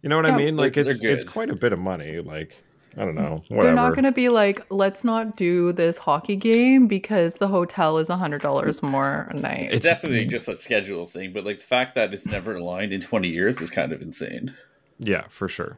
you 0.01 0.09
know 0.09 0.17
what 0.17 0.27
Yeah, 0.27 0.33
I 0.35 0.37
mean? 0.37 0.57
Like 0.57 0.75
it's 0.77 1.01
it's 1.01 1.23
quite 1.23 1.49
a 1.49 1.55
bit 1.55 1.71
of 1.71 1.79
money. 1.79 2.19
Like 2.19 2.61
I 2.97 3.05
don't 3.05 3.15
know. 3.15 3.41
Whatever. 3.47 3.61
They're 3.65 3.73
not 3.73 3.95
going 3.95 4.03
to 4.03 4.11
be 4.11 4.29
like, 4.29 4.61
let's 4.69 5.03
not 5.03 5.35
do 5.35 5.71
this 5.73 5.97
hockey 5.97 6.35
game 6.35 6.85
because 6.87 7.35
the 7.37 7.47
hotel 7.47 7.97
is 7.97 8.07
$100 8.07 8.83
more 8.83 9.27
a 9.31 9.33
night. 9.33 9.61
It's, 9.63 9.73
It's- 9.73 9.81
definitely 9.81 10.25
just 10.25 10.47
a 10.47 10.53
schedule 10.55 11.07
thing, 11.07 11.33
but 11.33 11.43
like 11.43 11.57
the 11.57 11.63
fact 11.63 11.95
that 11.95 12.13
it's 12.13 12.27
never 12.27 12.55
aligned 12.55 12.93
in 12.93 13.01
20 13.01 13.29
years 13.29 13.59
is 13.61 13.71
kind 13.71 13.93
of 13.93 14.01
insane. 14.03 14.53
yeah, 14.99 15.23
for 15.29 15.47
sure. 15.49 15.77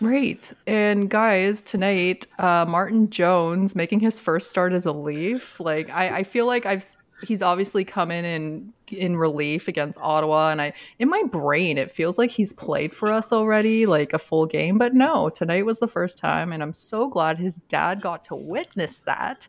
Right. 0.00 0.52
And 0.66 1.08
guys, 1.08 1.62
tonight, 1.62 2.26
uh, 2.40 2.64
Martin 2.68 3.08
Jones 3.08 3.76
making 3.76 4.00
his 4.00 4.18
first 4.18 4.50
start 4.50 4.72
as 4.72 4.84
a 4.84 4.92
Leaf. 4.92 5.60
Like, 5.60 5.90
I, 5.90 6.18
I 6.18 6.22
feel 6.24 6.46
like 6.46 6.66
I've 6.66 6.78
s- 6.80 6.96
he's 7.22 7.42
obviously 7.42 7.84
come 7.84 8.10
in 8.10 8.24
in 8.24 8.72
in 8.88 9.16
relief 9.16 9.68
against 9.68 9.98
Ottawa, 10.02 10.50
and 10.50 10.60
I 10.60 10.72
in 10.98 11.08
my 11.08 11.22
brain 11.24 11.78
it 11.78 11.90
feels 11.90 12.18
like 12.18 12.30
he's 12.30 12.52
played 12.52 12.94
for 12.94 13.12
us 13.12 13.32
already, 13.32 13.86
like 13.86 14.12
a 14.12 14.18
full 14.18 14.46
game. 14.46 14.76
But 14.78 14.94
no, 14.94 15.28
tonight 15.30 15.64
was 15.64 15.78
the 15.78 15.88
first 15.88 16.18
time, 16.18 16.52
and 16.52 16.62
I'm 16.62 16.74
so 16.74 17.08
glad 17.08 17.38
his 17.38 17.56
dad 17.56 18.00
got 18.02 18.24
to 18.24 18.34
witness 18.36 19.00
that. 19.00 19.48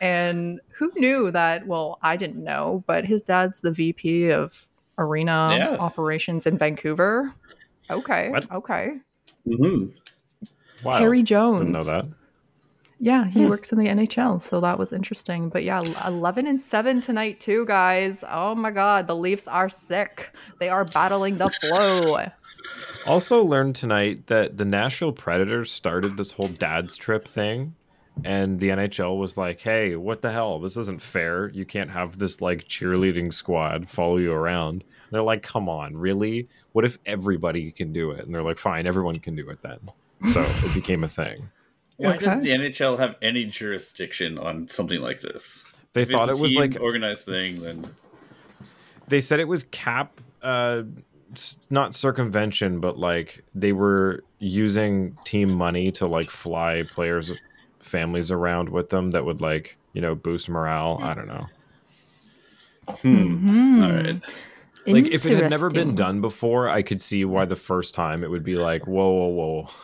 And 0.00 0.60
who 0.76 0.92
knew 0.96 1.30
that? 1.32 1.66
Well, 1.66 1.98
I 2.02 2.16
didn't 2.16 2.42
know, 2.42 2.84
but 2.86 3.04
his 3.04 3.22
dad's 3.22 3.60
the 3.60 3.72
VP 3.72 4.30
of 4.30 4.68
arena 4.96 5.56
Yeah. 5.58 5.76
operations 5.80 6.46
in 6.46 6.56
Vancouver. 6.56 7.34
Okay. 7.90 8.30
What? 8.30 8.50
Okay. 8.52 8.92
hmm 9.44 9.86
Wow. 10.84 10.98
Harry 10.98 11.22
Jones. 11.22 11.60
Didn't 11.60 11.72
know 11.72 11.84
that. 11.84 12.04
Yeah, 13.00 13.26
he 13.26 13.42
hmm. 13.42 13.48
works 13.48 13.70
in 13.70 13.78
the 13.78 13.86
NHL, 13.86 14.40
so 14.40 14.60
that 14.60 14.78
was 14.78 14.92
interesting. 14.92 15.48
But 15.48 15.62
yeah, 15.62 15.82
11 16.06 16.46
and 16.46 16.60
7 16.60 17.00
tonight 17.00 17.40
too, 17.40 17.64
guys. 17.66 18.24
Oh 18.28 18.54
my 18.54 18.70
god, 18.70 19.06
the 19.06 19.16
Leafs 19.16 19.46
are 19.46 19.68
sick. 19.68 20.34
They 20.58 20.68
are 20.68 20.84
battling 20.84 21.38
the 21.38 21.50
flow. 21.50 22.26
Also 23.06 23.42
learned 23.42 23.76
tonight 23.76 24.26
that 24.26 24.56
the 24.56 24.64
Nashville 24.64 25.12
Predators 25.12 25.70
started 25.70 26.16
this 26.16 26.32
whole 26.32 26.48
dad's 26.48 26.96
trip 26.96 27.26
thing 27.26 27.74
and 28.24 28.58
the 28.58 28.68
NHL 28.68 29.18
was 29.18 29.36
like, 29.36 29.60
"Hey, 29.60 29.96
what 29.96 30.22
the 30.22 30.32
hell? 30.32 30.58
This 30.58 30.76
isn't 30.76 31.02
fair. 31.02 31.48
You 31.48 31.64
can't 31.64 31.90
have 31.90 32.18
this 32.18 32.40
like 32.40 32.68
cheerleading 32.68 33.32
squad 33.32 33.88
follow 33.88 34.16
you 34.18 34.32
around." 34.32 34.82
And 34.82 35.12
they're 35.12 35.22
like, 35.22 35.42
"Come 35.42 35.68
on, 35.68 35.96
really? 35.96 36.48
What 36.72 36.84
if 36.84 36.98
everybody 37.06 37.70
can 37.70 37.92
do 37.92 38.10
it?" 38.10 38.24
And 38.24 38.34
they're 38.34 38.42
like, 38.42 38.58
"Fine, 38.58 38.86
everyone 38.86 39.16
can 39.16 39.36
do 39.36 39.48
it 39.48 39.62
then." 39.62 39.78
So 40.32 40.40
it 40.40 40.74
became 40.74 41.04
a 41.04 41.08
thing. 41.08 41.50
Why 41.98 42.14
Okay. 42.14 42.26
does 42.26 42.42
the 42.42 42.50
NHL 42.50 42.98
have 42.98 43.16
any 43.20 43.44
jurisdiction 43.44 44.38
on 44.38 44.68
something 44.68 45.00
like 45.00 45.20
this? 45.20 45.62
They 45.92 46.02
If 46.02 46.10
thought 46.10 46.28
it's 46.30 46.38
it 46.38 46.42
was 46.42 46.52
team 46.52 46.60
like 46.60 46.80
organized 46.80 47.26
thing, 47.26 47.60
then 47.60 47.90
they 49.08 49.20
said 49.20 49.40
it 49.40 49.48
was 49.48 49.64
cap 49.64 50.20
uh 50.42 50.82
not 51.68 51.92
circumvention 51.94 52.80
but 52.80 52.98
like 52.98 53.44
they 53.54 53.72
were 53.72 54.24
using 54.38 55.14
team 55.24 55.50
money 55.50 55.90
to 55.90 56.06
like 56.06 56.30
fly 56.30 56.84
players 56.90 57.32
families 57.80 58.30
around 58.30 58.68
with 58.68 58.88
them 58.88 59.10
that 59.10 59.24
would 59.24 59.40
like 59.40 59.76
you 59.92 60.00
know 60.00 60.14
boost 60.14 60.48
morale 60.48 60.98
i 61.02 61.12
don't 61.12 61.26
know 61.26 61.46
hmm. 63.02 63.82
All 63.82 63.92
right. 63.92 64.22
like 64.86 65.06
if 65.06 65.26
it 65.26 65.34
had 65.34 65.50
never 65.50 65.68
been 65.68 65.94
done 65.94 66.20
before 66.20 66.68
i 66.70 66.80
could 66.80 67.00
see 67.00 67.24
why 67.24 67.44
the 67.44 67.56
first 67.56 67.94
time 67.94 68.24
it 68.24 68.30
would 68.30 68.44
be 68.44 68.56
like 68.56 68.86
whoa 68.86 69.10
whoa 69.10 69.28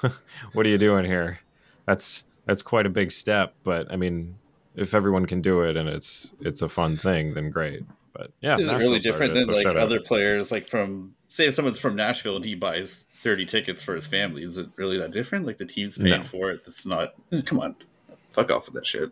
whoa 0.03 0.11
what 0.53 0.65
are 0.65 0.71
you 0.71 0.79
doing 0.79 1.05
here 1.05 1.39
that's 1.87 2.25
that's 2.47 2.63
quite 2.63 2.87
a 2.87 2.91
big 2.91 3.11
step 3.13 3.55
but 3.65 3.91
i 3.93 3.97
mean 3.97 4.35
if 4.77 4.95
everyone 4.95 5.27
can 5.27 5.41
do 5.41 5.63
it 5.63 5.77
and 5.77 5.89
it's 5.89 6.33
it's 6.41 6.63
a 6.63 6.69
fun 6.69 6.97
thing 6.97 7.35
then 7.35 7.51
great 7.51 7.83
but 8.13 8.31
yeah 8.41 8.57
Is 8.59 8.71
it 8.71 8.75
really 8.77 8.99
different 8.99 9.33
it, 9.33 9.35
than 9.35 9.45
so 9.45 9.53
like 9.53 9.63
shout 9.63 9.77
out. 9.77 9.83
other 9.83 9.99
players, 10.01 10.53
like 10.53 10.69
from 10.69 11.15
say 11.29 11.47
if 11.47 11.55
someone's 11.55 11.81
from 11.81 11.97
Nashville 11.97 12.37
and 12.37 12.45
he 12.45 12.55
buys 12.55 13.07
thirty 13.23 13.45
tickets 13.45 13.83
for 13.83 13.93
his 13.93 14.07
family? 14.07 14.45
Is 14.45 14.57
it 14.57 14.69
really 14.77 14.99
that 14.99 15.11
different? 15.11 15.47
Like 15.47 15.57
the 15.57 15.65
team's 15.67 15.99
paying 15.99 16.21
No. 16.21 16.23
for 16.23 16.53
it. 16.53 16.61
It's 16.65 16.87
not. 16.87 17.15
Come 17.45 17.59
on, 17.59 17.75
fuck 18.31 18.53
off 18.53 18.67
with 18.67 18.75
that 18.75 18.87
shit. 18.87 19.11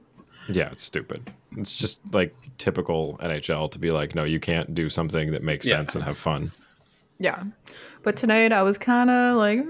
Yeah, 0.48 0.70
it's 0.70 0.84
stupid. 0.84 1.32
It's 1.56 1.74
just 1.74 1.98
like 2.12 2.32
typical 2.58 3.18
NHL 3.20 3.72
to 3.72 3.78
be 3.80 3.90
like, 3.90 4.14
no, 4.14 4.22
you 4.22 4.38
can't 4.38 4.72
do 4.72 4.88
something 4.88 5.32
that 5.32 5.42
makes 5.42 5.66
Yeah. 5.68 5.78
sense 5.78 5.96
and 5.96 6.04
have 6.04 6.16
fun. 6.16 6.52
Yeah. 7.18 7.42
But 8.04 8.14
tonight 8.14 8.52
I 8.52 8.62
was 8.62 8.78
kind 8.78 9.10
of 9.10 9.36
like, 9.36 9.58
eh, 9.58 9.64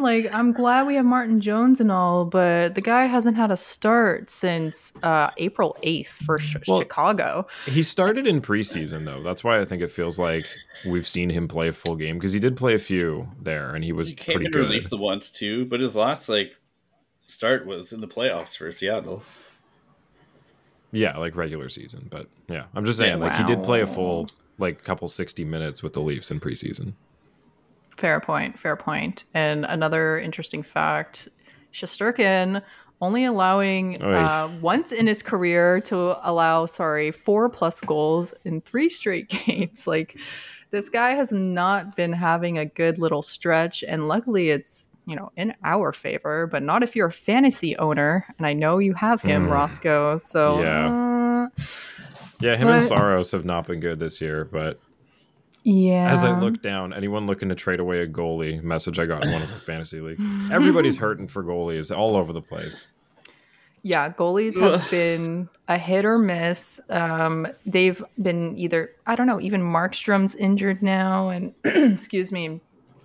like 0.00 0.34
I'm 0.34 0.52
glad 0.52 0.86
we 0.86 0.94
have 0.94 1.04
Martin 1.04 1.40
Jones 1.40 1.80
and 1.80 1.92
all, 1.92 2.24
but 2.24 2.74
the 2.74 2.80
guy 2.80 3.04
hasn't 3.06 3.36
had 3.36 3.50
a 3.50 3.56
start 3.56 4.30
since 4.30 4.92
uh, 5.02 5.30
April 5.36 5.76
8th 5.82 6.06
for 6.06 6.38
sh- 6.38 6.56
Well- 6.66 6.78
Chicago. 6.80 7.46
He 7.66 7.82
started 7.82 8.26
in 8.26 8.40
preseason 8.40 9.04
though. 9.04 9.22
That's 9.22 9.44
why 9.44 9.60
I 9.60 9.64
think 9.64 9.82
it 9.82 9.90
feels 9.90 10.18
like 10.18 10.46
we've 10.86 11.06
seen 11.06 11.28
him 11.30 11.48
play 11.48 11.68
a 11.68 11.72
full 11.72 11.96
game 11.96 12.16
because 12.16 12.32
he 12.32 12.40
did 12.40 12.56
play 12.56 12.74
a 12.74 12.78
few 12.78 13.28
there 13.40 13.74
and 13.74 13.84
he 13.84 13.92
was 13.92 14.08
He 14.10 14.14
came 14.14 14.34
pretty 14.36 14.46
in 14.46 14.52
good. 14.52 14.60
relief 14.60 14.88
the 14.88 14.96
once 14.96 15.30
too, 15.30 15.66
but 15.66 15.80
his 15.80 15.94
last 15.94 16.28
like 16.28 16.56
start 17.26 17.66
was 17.66 17.92
in 17.92 18.00
the 18.00 18.08
playoffs 18.08 18.56
for 18.56 18.70
Seattle. 18.72 19.22
Yeah, 20.94 21.16
like 21.16 21.36
regular 21.36 21.68
season, 21.68 22.08
but 22.10 22.26
yeah, 22.48 22.64
I'm 22.74 22.84
just 22.84 22.98
saying 22.98 23.18
Yeah. 23.18 23.24
like 23.26 23.36
he 23.36 23.44
did 23.44 23.62
play 23.64 23.80
a 23.80 23.86
full 23.86 24.28
like 24.58 24.84
couple 24.84 25.08
60 25.08 25.44
minutes 25.44 25.82
with 25.82 25.94
the 25.94 26.00
Leafs 26.00 26.30
in 26.30 26.38
preseason. 26.38 26.94
Fair 27.96 28.20
point. 28.20 28.58
Fair 28.58 28.76
point. 28.76 29.24
And 29.34 29.64
another 29.66 30.18
interesting 30.18 30.62
fact 30.62 31.28
Shesterkin 31.72 32.62
only 33.00 33.24
allowing 33.24 34.00
uh, 34.00 34.48
once 34.60 34.92
in 34.92 35.06
his 35.08 35.22
career 35.22 35.80
to 35.80 36.16
allow, 36.28 36.66
sorry, 36.66 37.10
four 37.10 37.48
plus 37.48 37.80
goals 37.80 38.32
in 38.44 38.60
three 38.60 38.88
straight 38.88 39.28
games. 39.46 39.86
Like, 39.86 40.18
this 40.70 40.88
guy 40.88 41.10
has 41.10 41.32
not 41.32 41.96
been 41.96 42.12
having 42.12 42.58
a 42.58 42.64
good 42.64 42.98
little 42.98 43.22
stretch. 43.22 43.82
And 43.82 44.06
luckily, 44.06 44.50
it's, 44.50 44.86
you 45.06 45.16
know, 45.16 45.32
in 45.36 45.52
our 45.64 45.92
favor, 45.92 46.46
but 46.46 46.62
not 46.62 46.84
if 46.84 46.94
you're 46.94 47.08
a 47.08 47.12
fantasy 47.12 47.76
owner. 47.76 48.24
And 48.38 48.46
I 48.46 48.52
know 48.52 48.78
you 48.78 48.94
have 48.94 49.20
him, 49.20 49.46
Mm. 49.46 49.50
Roscoe. 49.50 50.16
So, 50.18 50.62
Yeah. 50.62 50.86
uh, 50.86 51.48
Yeah, 52.40 52.56
him 52.56 52.68
and 52.68 52.82
Soros 52.82 53.32
have 53.32 53.44
not 53.44 53.66
been 53.66 53.80
good 53.80 53.98
this 53.98 54.20
year, 54.20 54.44
but 54.44 54.78
yeah. 55.62 56.10
as 56.10 56.24
I 56.24 56.38
look 56.38 56.62
down, 56.62 56.92
anyone 56.92 57.26
looking 57.26 57.48
to 57.48 57.54
trade 57.54 57.80
away 57.80 58.00
a 58.00 58.06
goalie 58.06 58.62
message 58.62 58.98
I 58.98 59.06
got 59.06 59.24
in 59.24 59.32
one 59.32 59.42
of 59.42 59.48
the 59.48 59.60
fantasy 59.60 60.00
leagues. 60.00 60.22
Everybody's 60.50 60.96
hurting 60.98 61.28
for 61.28 61.44
goalies 61.44 61.96
all 61.96 62.16
over 62.16 62.32
the 62.32 62.42
place. 62.42 62.88
Yeah, 63.84 64.10
goalies 64.10 64.58
have 64.60 64.88
been 64.90 65.48
a 65.66 65.76
hit 65.76 66.04
or 66.04 66.16
miss. 66.16 66.80
Um, 66.88 67.48
they've 67.66 68.02
been 68.20 68.56
either 68.56 68.92
I 69.06 69.16
don't 69.16 69.26
know, 69.26 69.40
even 69.40 69.60
Markstrom's 69.60 70.36
injured 70.36 70.82
now, 70.82 71.30
and 71.30 71.52
excuse 71.64 72.30
me, 72.30 72.60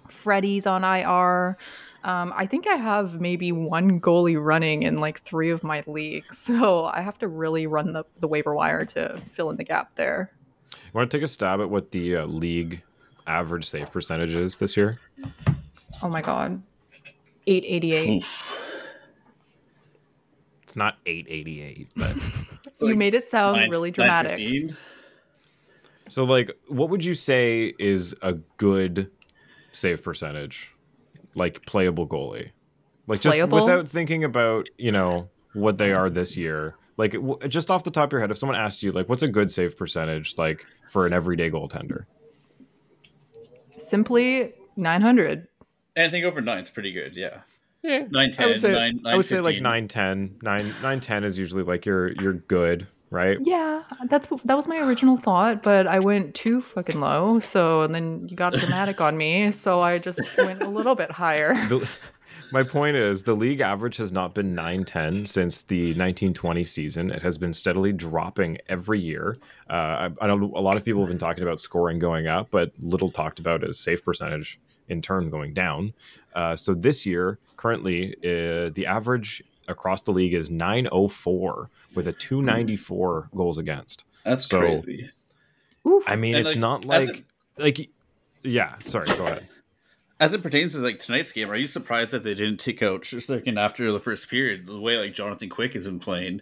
Freddie's 0.07 0.67
on 0.67 0.83
IR. 0.83 1.57
Um, 2.03 2.31
I 2.35 2.45
think 2.45 2.67
I 2.67 2.75
have 2.75 3.19
maybe 3.19 3.51
one 3.51 3.99
goalie 3.99 4.41
running 4.41 4.83
in 4.83 4.97
like 4.97 5.21
three 5.21 5.49
of 5.49 5.63
my 5.63 5.83
leagues, 5.87 6.37
so 6.45 6.85
I 6.85 7.01
have 7.01 7.17
to 7.19 7.27
really 7.27 7.65
run 7.65 7.93
the, 7.93 8.05
the 8.19 8.27
waiver 8.27 8.53
wire 8.53 8.85
to 8.85 9.21
fill 9.29 9.49
in 9.49 9.57
the 9.57 9.63
gap 9.63 9.95
there. 9.95 10.31
You 10.73 10.91
want 10.93 11.11
to 11.11 11.17
take 11.17 11.23
a 11.23 11.27
stab 11.27 11.61
at 11.61 11.69
what 11.69 11.91
the 11.91 12.17
uh, 12.17 12.25
league 12.25 12.81
average 13.25 13.65
save 13.65 13.91
percentage 13.91 14.35
is 14.35 14.57
this 14.57 14.77
year? 14.77 14.99
Oh 16.01 16.09
my 16.09 16.21
god, 16.21 16.61
eight 17.47 17.63
eighty 17.65 17.93
eight. 17.93 18.23
It's 20.63 20.75
not 20.75 20.97
888, 21.05 21.87
but 21.95 22.15
You 22.81 22.95
made 22.95 23.13
it 23.15 23.29
sound 23.29 23.55
Nine- 23.57 23.69
really 23.69 23.89
dramatic. 23.89 24.71
so 26.09 26.23
like 26.23 26.51
what 26.67 26.89
would 26.89 27.03
you 27.05 27.13
say 27.13 27.73
is 27.79 28.13
a 28.21 28.33
good 28.57 29.09
save 29.71 30.03
percentage? 30.03 30.69
Like 31.35 31.65
playable 31.65 32.05
goalie. 32.05 32.51
Like 33.07 33.21
just 33.21 33.37
without 33.39 33.87
thinking 33.87 34.25
about, 34.25 34.67
you 34.77 34.91
know, 34.91 35.29
what 35.53 35.77
they 35.77 35.93
are 35.93 36.09
this 36.09 36.35
year. 36.35 36.75
Like 36.97 37.13
w- 37.13 37.37
just 37.47 37.69
off 37.71 37.83
the 37.83 37.91
top 37.91 38.09
of 38.09 38.11
your 38.13 38.21
head 38.21 38.31
if 38.31 38.37
someone 38.37 38.57
asked 38.57 38.81
you 38.83 38.91
like 38.91 39.07
what's 39.07 39.21
a 39.23 39.27
good 39.27 39.51
save 39.51 39.77
percentage 39.77 40.37
like 40.37 40.65
for 40.89 41.05
an 41.05 41.13
everyday 41.13 41.49
goaltender? 41.51 42.05
Simply 43.77 44.53
nine 44.75 45.01
hundred. 45.01 45.47
I 45.95 46.09
think 46.09 46.25
over 46.25 46.41
nine's 46.41 46.69
pretty 46.69 46.91
good. 46.91 47.15
Yeah, 47.15 47.39
Yeah. 47.83 48.05
nine 48.09 48.31
ten. 48.31 48.45
I 48.45 48.47
would 48.49 48.59
say 48.61 48.71
nine, 48.71 49.01
I 49.05 49.15
would 49.15 49.25
say 49.25 49.39
like 49.39 49.61
915. 49.61 50.39
910. 50.41 50.65
9 50.67 50.67
910 50.81 51.23
is 51.23 51.37
usually 51.39 51.63
like 51.63 51.85
you're 51.85 52.11
you're 52.13 52.33
good, 52.33 52.87
right? 53.11 53.37
Yeah, 53.41 53.83
that's 54.09 54.27
that 54.45 54.55
was 54.57 54.67
my 54.67 54.77
original 54.79 55.17
thought, 55.17 55.61
but 55.63 55.85
I 55.87 55.99
went 55.99 56.33
too 56.35 56.61
fucking 56.61 56.99
low. 56.99 57.39
So 57.39 57.81
and 57.83 57.93
then 57.93 58.27
you 58.29 58.35
got 58.35 58.53
dramatic 58.53 58.99
on 59.01 59.17
me, 59.17 59.51
so 59.51 59.81
I 59.81 59.97
just 59.99 60.35
went 60.37 60.61
a 60.63 60.69
little 60.69 60.95
bit 60.95 61.11
higher. 61.11 61.53
The, 61.67 61.87
my 62.51 62.63
point 62.63 62.95
is 62.95 63.23
the 63.23 63.35
league 63.35 63.59
average 63.59 63.97
has 63.97 64.11
not 64.11 64.33
been 64.33 64.53
910 64.53 65.25
since 65.25 65.63
the 65.63 65.87
1920 65.89 66.63
season. 66.63 67.11
It 67.11 67.21
has 67.21 67.37
been 67.37 67.53
steadily 67.53 67.93
dropping 67.93 68.57
every 68.69 68.99
year. 68.99 69.37
Uh, 69.69 69.73
I, 69.73 70.09
I 70.21 70.27
know 70.27 70.51
a 70.55 70.61
lot 70.61 70.77
of 70.77 70.85
people 70.85 71.01
have 71.01 71.09
been 71.09 71.17
talking 71.17 71.43
about 71.43 71.59
scoring 71.59 71.99
going 71.99 72.27
up, 72.27 72.47
but 72.51 72.71
little 72.79 73.11
talked 73.11 73.39
about 73.39 73.63
is 73.63 73.79
save 73.79 74.03
percentage 74.03 74.59
in 74.89 75.01
turn 75.01 75.29
going 75.29 75.53
down. 75.53 75.93
Uh, 76.33 76.55
so 76.55 76.73
this 76.73 77.05
year, 77.05 77.39
currently, 77.57 78.15
uh, 78.23 78.69
the 78.73 78.85
average 78.87 79.43
across 79.67 80.01
the 80.03 80.11
league 80.11 80.33
is 80.33 80.49
904 80.49 81.69
with 81.95 82.07
a 82.07 82.13
294 82.13 83.29
goals 83.35 83.57
against. 83.57 84.05
That's 84.23 84.45
so- 84.45 84.59
crazy. 84.59 85.09
I 86.05 86.15
mean, 86.17 86.35
And, 86.35 86.41
it's 86.45 86.55
like, 86.55 86.59
not 86.59 86.83
as 86.91 87.07
like 87.07 87.23
like 87.57 87.89
yeah. 88.43 88.75
Sorry, 88.83 89.05
go 89.07 89.25
ahead. 89.25 89.47
As 90.19 90.33
it 90.33 90.41
pertains 90.41 90.73
to 90.73 90.79
like 90.79 90.99
tonight's 90.99 91.31
game, 91.31 91.51
are 91.51 91.55
you 91.55 91.67
surprised 91.67 92.11
that 92.11 92.23
they 92.23 92.33
didn't 92.33 92.59
take 92.59 92.81
out 92.81 93.01
Shesterkin 93.01 93.57
after 93.59 93.91
the 93.91 93.99
first 93.99 94.29
period? 94.29 94.65
The 94.65 94.79
way 94.79 94.97
like 94.97 95.13
Jonathan 95.13 95.49
Quick 95.49 95.73
has 95.73 95.87
been 95.87 95.99
playing, 95.99 96.41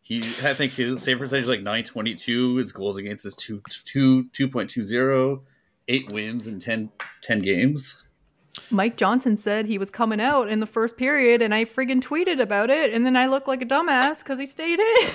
he 0.00 0.18
I 0.18 0.54
think 0.54 0.72
his 0.72 1.02
save 1.02 1.18
percentage 1.18 1.44
is 1.44 1.48
like 1.48 1.62
nine 1.62 1.82
twenty 1.84 2.14
two. 2.14 2.56
His 2.56 2.70
goals 2.72 2.98
against 2.98 3.26
is 3.26 3.34
two 3.34 3.62
two 3.84 4.28
two 4.32 4.48
point 4.48 4.70
two 4.70 4.84
zero. 4.84 5.42
Eight 5.88 6.10
wins 6.10 6.48
in 6.48 6.58
10, 6.58 6.90
10 7.22 7.42
games. 7.42 8.04
Mike 8.70 8.96
Johnson 8.96 9.36
said 9.36 9.66
he 9.66 9.78
was 9.78 9.88
coming 9.88 10.20
out 10.20 10.48
in 10.48 10.58
the 10.58 10.66
first 10.66 10.96
period, 10.96 11.42
and 11.42 11.54
I 11.54 11.64
friggin' 11.64 12.00
tweeted 12.00 12.40
about 12.40 12.70
it, 12.70 12.92
and 12.92 13.06
then 13.06 13.16
I 13.16 13.26
looked 13.26 13.46
like 13.46 13.62
a 13.62 13.66
dumbass 13.66 14.24
because 14.24 14.40
he 14.40 14.46
stayed 14.46 14.80
in. 14.80 15.10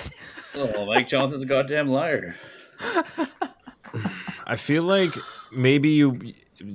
Oh, 0.54 0.84
Mike 0.84 1.08
Johnson's 1.08 1.44
a 1.44 1.46
goddamn 1.46 1.88
liar. 1.88 2.36
I 4.46 4.56
feel 4.56 4.82
like 4.82 5.14
maybe 5.50 5.88
you 5.88 6.34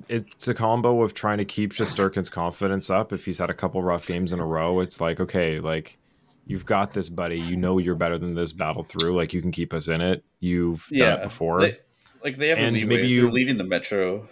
it's 0.09 0.47
a 0.47 0.53
combo 0.53 1.01
of 1.03 1.13
trying 1.13 1.37
to 1.39 1.45
keep 1.45 1.71
Shesterkin's 1.73 2.29
confidence 2.29 2.89
up. 2.89 3.11
If 3.13 3.25
he's 3.25 3.37
had 3.37 3.49
a 3.49 3.53
couple 3.53 3.81
rough 3.83 4.07
games 4.07 4.33
in 4.33 4.39
a 4.39 4.45
row, 4.45 4.79
it's 4.79 4.99
like, 5.01 5.19
okay, 5.19 5.59
like 5.59 5.97
you've 6.45 6.65
got 6.65 6.93
this, 6.93 7.09
buddy. 7.09 7.39
You 7.39 7.55
know 7.57 7.77
you're 7.77 7.95
better 7.95 8.17
than 8.17 8.35
this 8.35 8.51
battle 8.51 8.83
through. 8.83 9.15
Like 9.15 9.33
you 9.33 9.41
can 9.41 9.51
keep 9.51 9.73
us 9.73 9.87
in 9.87 10.01
it. 10.01 10.23
You've 10.39 10.87
done 10.91 11.19
it 11.19 11.23
before. 11.23 11.61
They, 11.61 11.77
Like 12.23 12.37
they 12.37 12.49
have 12.49 12.57
And 12.57 12.75
leeway. 12.75 12.87
maybe 12.95 13.07
you're 13.07 13.31
leaving 13.31 13.57
the 13.57 13.63
metro. 13.63 14.27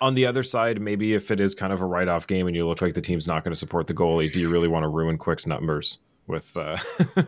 On 0.00 0.14
the 0.14 0.26
other 0.26 0.42
side, 0.42 0.80
maybe 0.80 1.14
if 1.14 1.30
it 1.30 1.40
is 1.40 1.54
kind 1.54 1.72
of 1.72 1.80
a 1.80 1.86
write-off 1.86 2.26
game 2.26 2.46
and 2.46 2.54
you 2.54 2.66
look 2.66 2.82
like 2.82 2.92
the 2.94 3.00
team's 3.00 3.26
not 3.26 3.42
going 3.44 3.52
to 3.52 3.58
support 3.58 3.86
the 3.86 3.94
goalie, 3.94 4.30
do 4.30 4.40
you 4.40 4.50
really 4.50 4.68
want 4.68 4.82
to 4.82 4.88
ruin 4.88 5.16
Quick's 5.16 5.46
numbers 5.46 5.98
with 6.26 6.54
uh, 6.56 6.76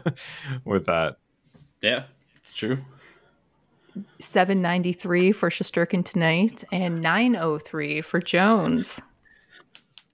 with 0.64 0.84
that? 0.86 1.16
Yeah, 1.80 2.04
it's 2.36 2.52
true. 2.54 2.78
793 4.20 5.32
for 5.32 5.50
Shesterkin 5.50 6.04
tonight 6.04 6.64
and 6.72 7.00
903 7.00 8.00
for 8.00 8.20
Jones. 8.20 9.00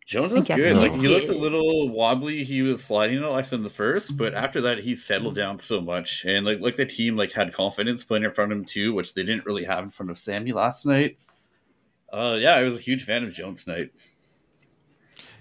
Jones 0.06 0.34
I 0.34 0.38
was 0.38 0.48
good. 0.48 0.76
Like 0.76 0.94
he 0.94 1.08
looked 1.08 1.28
a 1.28 1.34
little 1.34 1.88
wobbly. 1.88 2.44
He 2.44 2.60
was 2.60 2.84
sliding 2.84 3.22
a 3.22 3.30
lot 3.30 3.52
in 3.52 3.62
the 3.62 3.70
first, 3.70 4.16
but 4.16 4.34
after 4.34 4.60
that 4.60 4.78
he 4.78 4.94
settled 4.94 5.34
down 5.34 5.58
so 5.58 5.80
much, 5.80 6.24
and 6.26 6.44
like 6.44 6.60
like 6.60 6.76
the 6.76 6.84
team 6.84 7.16
like 7.16 7.32
had 7.32 7.54
confidence 7.54 8.04
playing 8.04 8.24
in 8.24 8.30
front 8.30 8.52
of 8.52 8.58
him 8.58 8.64
too, 8.64 8.92
which 8.92 9.14
they 9.14 9.22
didn't 9.22 9.46
really 9.46 9.64
have 9.64 9.84
in 9.84 9.90
front 9.90 10.10
of 10.10 10.18
Sammy 10.18 10.52
last 10.52 10.84
night. 10.84 11.16
Uh, 12.12 12.36
yeah, 12.38 12.54
I 12.54 12.62
was 12.62 12.76
a 12.76 12.80
huge 12.80 13.04
fan 13.04 13.24
of 13.24 13.32
Jones 13.32 13.64
tonight. 13.64 13.90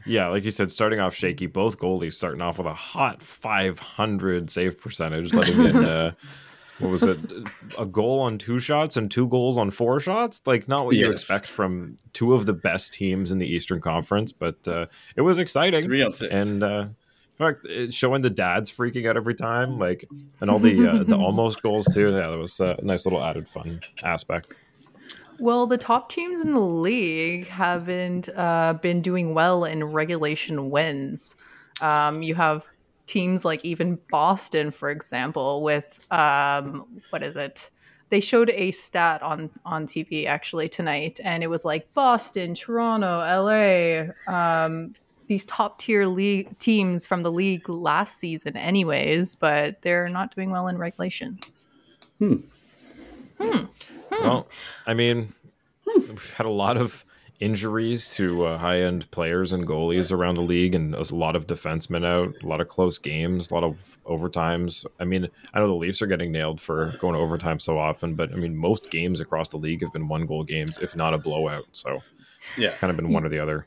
Yeah, 0.06 0.30
like 0.30 0.46
you 0.46 0.52
said, 0.52 0.72
starting 0.72 1.00
off 1.00 1.14
shaky. 1.14 1.48
Both 1.48 1.78
goalies 1.78 2.14
starting 2.14 2.42
off 2.42 2.58
with 2.58 2.68
a 2.68 2.74
hot 2.74 3.22
500 3.22 4.50
save 4.50 4.80
percentage, 4.80 5.34
letting 5.34 5.66
in 5.66 5.76
uh, 5.86 6.12
what 6.82 6.92
was 6.92 7.04
it, 7.04 7.20
a 7.78 7.86
goal 7.86 8.20
on 8.22 8.38
two 8.38 8.60
shots 8.60 8.98
and 8.98 9.10
two 9.10 9.28
goals 9.28 9.58
on 9.58 9.72
four 9.72 10.00
shots? 10.00 10.42
Like 10.46 10.68
not 10.68 10.86
what 10.86 10.96
you 10.96 11.12
expect 11.12 11.48
from 11.48 11.98
two 12.14 12.34
of 12.34 12.46
the 12.46 12.54
best 12.54 12.94
teams 12.94 13.32
in 13.32 13.38
the 13.38 13.48
Eastern 13.48 13.82
Conference, 13.82 14.32
but 14.32 14.68
uh, 14.68 14.88
it 15.16 15.22
was 15.22 15.38
exciting. 15.38 15.84
Three 15.84 16.04
on 16.04 16.14
six. 16.14 16.34
and 16.34 16.64
uh, 16.64 16.88
in 16.88 17.38
fact, 17.38 17.66
it's 17.66 17.96
showing 17.96 18.22
the 18.22 18.30
dads 18.30 18.72
freaking 18.72 19.08
out 19.10 19.18
every 19.18 19.36
time, 19.36 19.80
like, 19.80 20.06
and 20.42 20.50
all 20.50 20.60
the 20.60 20.88
uh, 20.88 21.04
the 21.04 21.16
almost 21.18 21.62
goals 21.62 21.86
too. 21.94 22.12
Yeah, 22.12 22.28
that 22.28 22.38
was 22.38 22.60
a 22.60 22.78
nice 22.82 23.06
little 23.06 23.24
added 23.24 23.48
fun 23.48 23.82
aspect. 24.04 24.54
Well, 25.40 25.66
the 25.66 25.78
top 25.78 26.10
teams 26.10 26.40
in 26.40 26.54
the 26.54 26.60
league 26.60 27.48
haven't 27.48 28.30
uh, 28.36 28.74
been 28.80 29.02
doing 29.02 29.34
well 29.34 29.66
in 29.66 29.84
regulation 29.84 30.70
wins. 30.70 31.36
Um, 31.82 32.22
you 32.22 32.36
have 32.36 32.68
teams 33.12 33.44
like 33.44 33.64
even 33.66 34.00
Boston, 34.10 34.72
for 34.72 34.90
example, 34.90 35.62
with 35.62 36.00
um, 36.12 36.86
what 37.10 37.22
is 37.24 37.36
it? 37.36 37.70
They 38.10 38.22
showed 38.22 38.50
a 38.50 38.72
stat 38.72 39.22
on 39.22 39.50
on 39.66 39.86
TV 39.86 40.26
actually 40.26 40.70
tonight, 40.70 41.20
and 41.24 41.44
it 41.44 41.48
was 41.48 41.66
like 41.66 41.94
Boston, 41.94 42.56
Toronto, 42.56 43.20
LA, 43.20 44.12
um, 44.34 44.94
these 45.28 45.46
top 45.46 45.80
tier 45.80 46.06
league 46.06 46.58
teams 46.60 47.06
from 47.06 47.22
the 47.22 47.32
league 47.32 47.68
last 47.68 48.18
season, 48.18 48.56
anyways, 48.56 49.36
but 49.36 49.82
they're 49.82 50.08
not 50.08 50.34
doing 50.34 50.50
well 50.50 50.68
in 50.68 50.78
regulation. 50.78 51.40
Hmm. 52.20 52.36
Hmm. 53.40 53.66
Well, 54.10 54.48
I 54.88 54.94
mean, 54.94 55.34
we've 55.86 56.34
had 56.34 56.46
a 56.46 56.50
lot 56.50 56.78
of 56.78 57.04
injuries 57.42 58.14
to 58.16 58.46
uh, 58.46 58.58
high 58.58 58.82
end 58.82 59.10
players 59.12 59.52
and 59.52 59.68
goalies 59.68 60.12
around 60.12 60.36
the 60.36 60.42
league, 60.42 60.76
and 60.76 60.96
a 60.96 61.16
lot 61.16 61.36
of 61.36 61.48
defensemen 61.48 62.06
out, 62.06 62.34
a 62.42 62.48
lot 62.48 62.62
of 62.62 62.68
close 62.68 62.98
games, 62.98 63.52
a 63.52 63.54
lot 63.54 63.64
of 63.64 63.98
overtimes. 64.06 64.86
I 65.00 65.06
mean, 65.06 65.28
I 65.54 65.60
know 65.60 65.68
the 65.68 65.74
Leafs 65.74 66.02
are 66.02 66.08
getting 66.08 66.32
nailed 66.32 66.62
for 66.62 66.96
going 67.00 67.16
to 67.16 67.20
overtime 67.20 67.60
so 67.60 67.78
often, 67.78 68.16
but 68.16 68.32
I 68.32 68.36
mean, 68.36 68.56
most 68.56 68.92
games 68.92 69.20
across 69.20 69.50
the 69.50 69.58
league 69.58 69.82
have 69.82 69.92
been 69.92 70.08
one 70.08 70.26
goal 70.26 70.44
games, 70.44 70.78
if 70.78 70.96
not 70.96 71.14
a 71.14 71.18
blowout. 71.18 71.66
So 71.74 72.02
yeah, 72.58 72.70
it's 72.70 72.78
kind 72.78 72.92
of 72.92 72.98
been 72.98 73.12
one 73.12 73.26
or 73.26 73.30
the 73.30 73.40
other. 73.40 73.66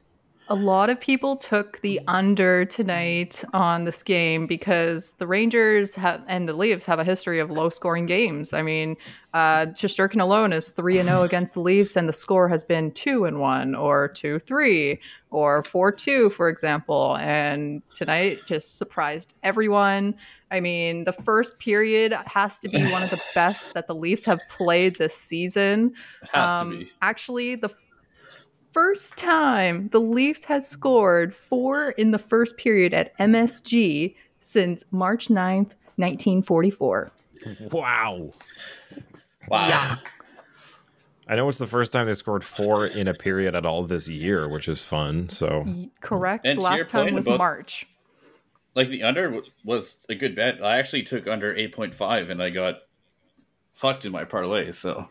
A 0.49 0.55
lot 0.55 0.91
of 0.91 1.01
people 1.01 1.37
took 1.37 1.81
the 1.81 1.99
under 2.07 2.67
tonight 2.67 3.43
on 3.55 3.85
this 3.85 4.03
game 4.03 4.47
because 4.47 5.13
the 5.15 5.27
Rangers 5.27 5.95
have 5.95 6.23
and 6.29 6.47
the 6.47 6.53
Leafs 6.53 6.85
have 6.85 6.99
a 6.99 7.05
history 7.05 7.39
of 7.39 7.51
low 7.51 7.71
scoring 7.71 8.05
games. 8.05 8.53
I 8.53 8.61
mean, 8.61 8.99
uh, 9.33 9.67
Shesterkin 9.69 10.21
alone 10.21 10.53
is 10.53 10.69
3 10.73 10.99
and 10.99 11.09
0 11.09 11.23
against 11.29 11.55
the 11.55 11.61
Leafs, 11.61 11.97
and 11.97 12.07
the 12.07 12.13
score 12.13 12.47
has 12.51 12.63
been 12.63 12.91
2 12.91 13.25
and 13.25 13.41
1 13.41 13.75
or 13.75 14.09
2 14.09 14.39
3 14.39 15.01
or 15.31 15.63
4 15.63 15.91
2, 15.93 16.29
for 16.29 16.51
example. 16.51 17.17
And 17.17 17.81
tonight 17.95 18.41
just 18.45 18.77
surprised 18.77 19.35
everyone. 19.43 20.15
I 20.51 20.61
mean, 20.61 21.05
the 21.05 21.13
first 21.13 21.59
period 21.59 22.13
has 22.27 22.61
to 22.61 22.69
be 22.69 22.85
one 22.93 23.03
of 23.03 23.09
the 23.09 23.21
best 23.35 23.73
that 23.73 23.87
the 23.87 23.95
Leafs 23.95 24.27
have 24.27 24.41
played 24.51 24.97
this 24.97 25.17
season. 25.17 25.95
it 26.23 26.29
has 26.35 26.51
Um, 26.51 26.71
to 26.73 26.79
be. 26.81 26.91
Actually, 27.01 27.55
the 27.55 27.71
first 28.75 29.17
time 29.17 29.89
the 29.93 30.01
Leafs 30.01 30.45
has 30.45 30.69
scored 30.69 31.35
four 31.35 31.91
in 31.91 32.11
the 32.11 32.19
first 32.19 32.57
period 32.59 32.93
at 32.93 33.17
MSG 33.19 34.15
since 34.41 34.85
March 34.91 35.29
9th, 35.29 35.73
1944. 35.97 37.11
Wow. 37.71 38.33
Wow. 39.49 39.69
Yeah. 39.69 39.97
I 41.27 41.37
know 41.37 41.49
it's 41.49 41.57
the 41.59 41.67
first 41.67 41.93
time 41.93 42.07
they 42.07 42.13
scored 42.15 42.45
four 42.45 42.87
in 42.87 43.09
a 43.09 43.15
period 43.15 43.55
at 43.55 43.65
all 43.65 43.83
this 43.85 44.09
year, 44.09 44.49
which 44.49 44.69
is 44.69 44.85
fun. 44.85 45.29
So 45.31 45.65
Correct. 46.01 46.47
And 46.47 46.59
Last 46.61 46.89
time 46.89 47.15
was 47.15 47.27
about- 47.27 47.39
March. 47.39 47.87
Like 48.75 48.89
the 48.89 49.05
under 49.05 49.41
was 49.65 50.01
a 50.09 50.17
good 50.17 50.35
bet. 50.35 50.63
I 50.63 50.79
actually 50.79 51.05
took 51.05 51.29
under 51.29 51.55
eight 51.55 51.73
point 51.73 51.95
five, 51.95 52.29
and 52.29 52.43
I 52.43 52.51
got 52.51 52.79
fucked 53.73 54.05
in 54.05 54.11
my 54.11 54.25
parlay. 54.25 54.73
So 54.73 55.09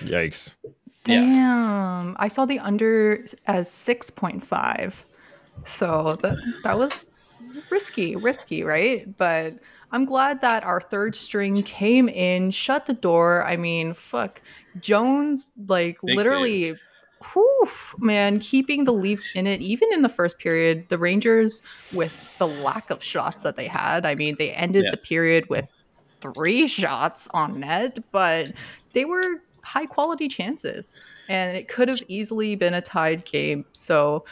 yikes. 0.00 0.54
Yeah. 1.06 1.20
Damn. 1.20 2.16
I 2.18 2.28
saw 2.28 2.44
the 2.46 2.58
under 2.58 3.24
as 3.46 3.68
6.5. 3.70 4.94
So 5.64 6.16
that 6.22 6.36
that 6.64 6.78
was 6.78 7.10
risky, 7.70 8.16
risky, 8.16 8.62
right? 8.64 9.16
But 9.16 9.54
I'm 9.92 10.04
glad 10.04 10.40
that 10.40 10.64
our 10.64 10.80
third 10.80 11.14
string 11.14 11.62
came 11.62 12.08
in, 12.08 12.50
shut 12.50 12.86
the 12.86 12.92
door. 12.92 13.44
I 13.44 13.56
mean, 13.56 13.94
fuck. 13.94 14.40
Jones 14.80 15.48
like 15.68 15.98
Big 16.04 16.16
literally 16.16 16.62
saves. 16.64 16.80
whew, 17.32 17.68
man, 17.98 18.40
keeping 18.40 18.84
the 18.84 18.92
Leafs 18.92 19.26
in 19.34 19.46
it 19.46 19.60
even 19.60 19.88
in 19.92 20.02
the 20.02 20.08
first 20.08 20.38
period. 20.38 20.86
The 20.88 20.98
Rangers 20.98 21.62
with 21.92 22.18
the 22.38 22.48
lack 22.48 22.90
of 22.90 23.02
shots 23.02 23.42
that 23.42 23.56
they 23.56 23.68
had. 23.68 24.04
I 24.04 24.14
mean, 24.16 24.34
they 24.38 24.50
ended 24.50 24.84
Yeah. 24.86 24.90
the 24.90 24.96
period 24.96 25.48
with 25.48 25.66
three 26.20 26.66
shots 26.66 27.28
on 27.32 27.60
net, 27.60 27.98
but 28.10 28.52
they 28.92 29.04
were 29.04 29.42
high 29.64 29.86
quality 29.86 30.28
chances 30.28 30.94
and 31.28 31.56
it 31.56 31.68
could 31.68 31.88
have 31.88 32.02
easily 32.08 32.54
been 32.54 32.74
a 32.74 32.82
tied 32.82 33.24
game. 33.24 33.64
So, 33.72 34.24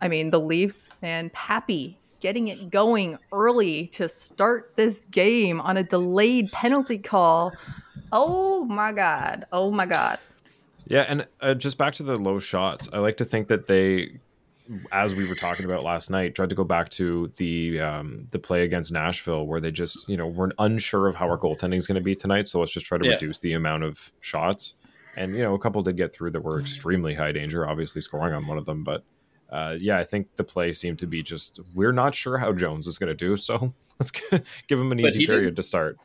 I 0.00 0.08
mean, 0.08 0.30
the 0.30 0.40
Leafs 0.40 0.90
and 1.02 1.32
Papi 1.32 1.96
getting 2.20 2.48
it 2.48 2.70
going 2.70 3.18
early 3.32 3.88
to 3.88 4.08
start 4.08 4.72
this 4.76 5.04
game 5.06 5.60
on 5.60 5.76
a 5.76 5.82
delayed 5.82 6.50
penalty 6.52 6.98
call. 6.98 7.52
Oh 8.12 8.64
my 8.64 8.92
God. 8.92 9.46
Oh 9.52 9.70
my 9.70 9.86
God. 9.86 10.18
Yeah, 10.86 11.02
and 11.08 11.26
uh, 11.40 11.54
just 11.54 11.78
back 11.78 11.94
to 11.94 12.02
the 12.02 12.16
low 12.16 12.38
shots. 12.38 12.88
I 12.92 12.98
like 12.98 13.16
to 13.18 13.24
think 13.24 13.48
that 13.48 13.66
they, 13.66 14.20
as 14.92 15.14
we 15.14 15.28
were 15.28 15.34
talking 15.34 15.64
about 15.66 15.82
last 15.84 16.10
night, 16.10 16.34
tried 16.34 16.48
to 16.50 16.54
go 16.54 16.64
back 16.64 16.88
to 16.90 17.28
the 17.36 17.80
um, 17.80 18.26
the 18.30 18.38
play 18.38 18.62
against 18.64 18.92
Nashville, 18.92 19.46
where 19.46 19.60
they 19.60 19.70
just 19.70 20.08
you 20.08 20.16
know 20.16 20.26
we're 20.26 20.50
unsure 20.58 21.08
of 21.08 21.16
how 21.16 21.28
our 21.28 21.38
goaltending 21.38 21.76
is 21.76 21.86
going 21.86 21.96
to 21.96 22.00
be 22.00 22.14
tonight, 22.14 22.46
so 22.46 22.60
let's 22.60 22.72
just 22.72 22.86
try 22.86 22.96
to 22.98 23.04
Yeah. 23.04 23.12
reduce 23.12 23.38
the 23.38 23.52
amount 23.52 23.84
of 23.84 24.12
shots. 24.20 24.74
And 25.16 25.34
you 25.36 25.42
know, 25.42 25.54
a 25.54 25.58
couple 25.58 25.82
did 25.82 25.96
get 25.96 26.12
through 26.12 26.30
that 26.32 26.40
were 26.40 26.58
extremely 26.60 27.14
high 27.14 27.32
danger, 27.32 27.68
obviously 27.68 28.00
scoring 28.00 28.34
on 28.34 28.46
one 28.46 28.58
of 28.58 28.64
them. 28.66 28.82
But 28.84 29.04
uh, 29.50 29.76
yeah, 29.78 29.98
I 29.98 30.04
think 30.04 30.34
the 30.36 30.44
play 30.44 30.72
seemed 30.72 30.98
to 31.00 31.06
be 31.06 31.22
just 31.22 31.60
we're 31.74 31.92
not 31.92 32.14
sure 32.14 32.38
how 32.38 32.52
Jones 32.52 32.86
is 32.86 32.98
going 32.98 33.08
to 33.08 33.14
do, 33.14 33.36
so 33.36 33.74
let's 34.00 34.10
give 34.10 34.80
him 34.80 34.90
an 34.92 34.98
But 35.00 35.10
easy 35.10 35.20
he 35.20 35.26
did- 35.26 35.32
period 35.32 35.56
to 35.56 35.62
start. 35.62 35.98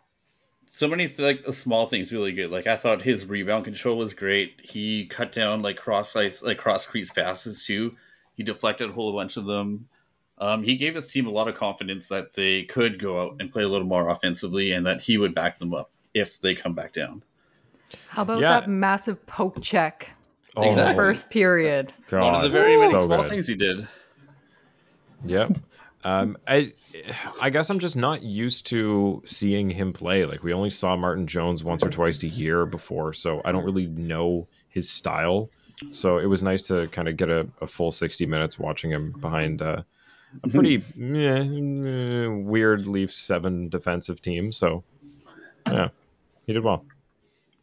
so 0.67 0.87
many 0.87 1.07
like 1.17 1.43
the 1.45 1.53
small 1.53 1.87
things 1.87 2.11
really 2.11 2.33
good. 2.33 2.51
Like 2.51 2.67
I 2.67 2.75
thought 2.75 3.01
his 3.03 3.25
rebound 3.25 3.63
control 3.65 3.97
was 3.97 4.13
great. 4.13 4.59
He 4.63 5.05
cut 5.07 5.31
down 5.31 5.61
like 5.63 5.77
cross 5.77 6.15
ice, 6.15 6.43
like 6.43 6.57
cross 6.59 6.85
crease 6.85 7.09
passes 7.09 7.65
too. 7.65 7.95
He 8.39 8.43
deflected 8.45 8.89
a 8.89 8.93
whole 8.93 9.11
bunch 9.11 9.35
of 9.35 9.43
them. 9.45 9.89
Um, 10.37 10.63
he 10.63 10.77
gave 10.77 10.95
his 10.95 11.07
team 11.07 11.27
a 11.27 11.29
lot 11.29 11.49
of 11.49 11.55
confidence 11.55 12.07
that 12.07 12.33
they 12.35 12.63
could 12.63 12.97
go 12.97 13.21
out 13.21 13.35
and 13.41 13.51
play 13.51 13.63
a 13.63 13.67
little 13.67 13.85
more 13.85 14.07
offensively, 14.07 14.71
and 14.71 14.85
that 14.85 15.01
he 15.01 15.17
would 15.17 15.35
back 15.35 15.59
them 15.59 15.73
up 15.73 15.91
if 16.13 16.39
they 16.39 16.53
come 16.53 16.73
back 16.73 16.93
down. 16.93 17.21
How 18.07 18.21
about 18.21 18.39
Yeah. 18.39 18.61
that 18.61 18.69
massive 18.69 19.25
poke 19.27 19.61
check 19.61 20.11
Oh, 20.55 20.61
in 20.61 20.67
the 20.67 20.69
Exactly. 20.71 20.95
first 20.95 21.29
period? 21.29 21.91
God, 22.09 22.23
One 22.23 22.35
of 22.35 22.43
the 22.43 22.49
very 22.49 22.77
many 22.77 22.91
so 22.91 23.07
small 23.07 23.23
good. 23.23 23.29
things 23.29 23.45
he 23.49 23.55
did. 23.55 23.85
Yep. 25.25 25.57
Um, 26.05 26.37
I, 26.47 26.71
I 27.41 27.49
guess 27.49 27.69
I'm 27.69 27.79
just 27.79 27.97
not 27.97 28.23
used 28.23 28.65
to 28.67 29.21
seeing 29.25 29.69
him 29.69 29.91
play. 29.91 30.23
Like 30.23 30.43
we 30.43 30.53
only 30.53 30.69
saw 30.69 30.95
Martin 30.95 31.27
Jones 31.27 31.61
once 31.61 31.83
or 31.83 31.89
twice 31.89 32.23
a 32.23 32.29
year 32.29 32.65
before, 32.65 33.11
so 33.11 33.41
I 33.43 33.51
don't 33.51 33.65
really 33.65 33.87
know 33.87 34.47
his 34.69 34.89
style. 34.89 35.49
So 35.91 36.17
it 36.17 36.25
was 36.25 36.43
nice 36.43 36.67
to 36.67 36.87
kind 36.89 37.07
of 37.07 37.15
get 37.17 37.29
a, 37.29 37.47
a 37.61 37.67
full 37.67 37.91
60 37.91 38.25
minutes 38.25 38.59
watching 38.59 38.91
him 38.91 39.11
behind 39.19 39.61
uh, 39.61 39.83
a 40.43 40.47
pretty 40.49 40.83
meh, 40.95 41.43
meh, 41.43 42.27
weird 42.27 42.85
Leafs 42.85 43.15
seven 43.15 43.69
defensive 43.69 44.21
team. 44.21 44.51
So 44.51 44.83
yeah, 45.67 45.89
he 46.45 46.53
did 46.53 46.63
well. 46.63 46.85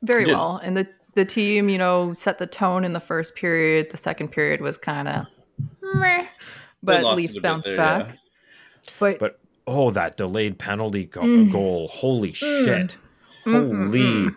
Very 0.02 0.24
Did. 0.24 0.34
well. 0.34 0.56
And 0.62 0.76
the 0.76 0.86
the 1.14 1.24
team, 1.24 1.68
you 1.68 1.78
know, 1.78 2.12
set 2.12 2.38
the 2.38 2.46
tone 2.46 2.84
in 2.84 2.92
the 2.92 3.00
first 3.00 3.34
period. 3.36 3.90
The 3.90 3.96
second 3.96 4.28
period 4.28 4.60
was 4.60 4.76
kind 4.76 5.08
of 5.08 5.26
meh, 5.94 6.26
but 6.82 7.04
Leafs 7.16 7.36
it 7.36 7.42
bounced 7.42 7.66
there, 7.66 7.76
back. 7.76 8.08
yeah. 8.08 8.14
But, 9.00 9.18
But 9.18 9.40
oh, 9.66 9.90
that 9.90 10.16
delayed 10.16 10.58
penalty 10.58 11.04
go- 11.06 11.22
Mm. 11.22 11.50
goal! 11.52 11.88
Holy 11.88 12.32
shit! 12.32 12.98
Holy! 13.44 14.28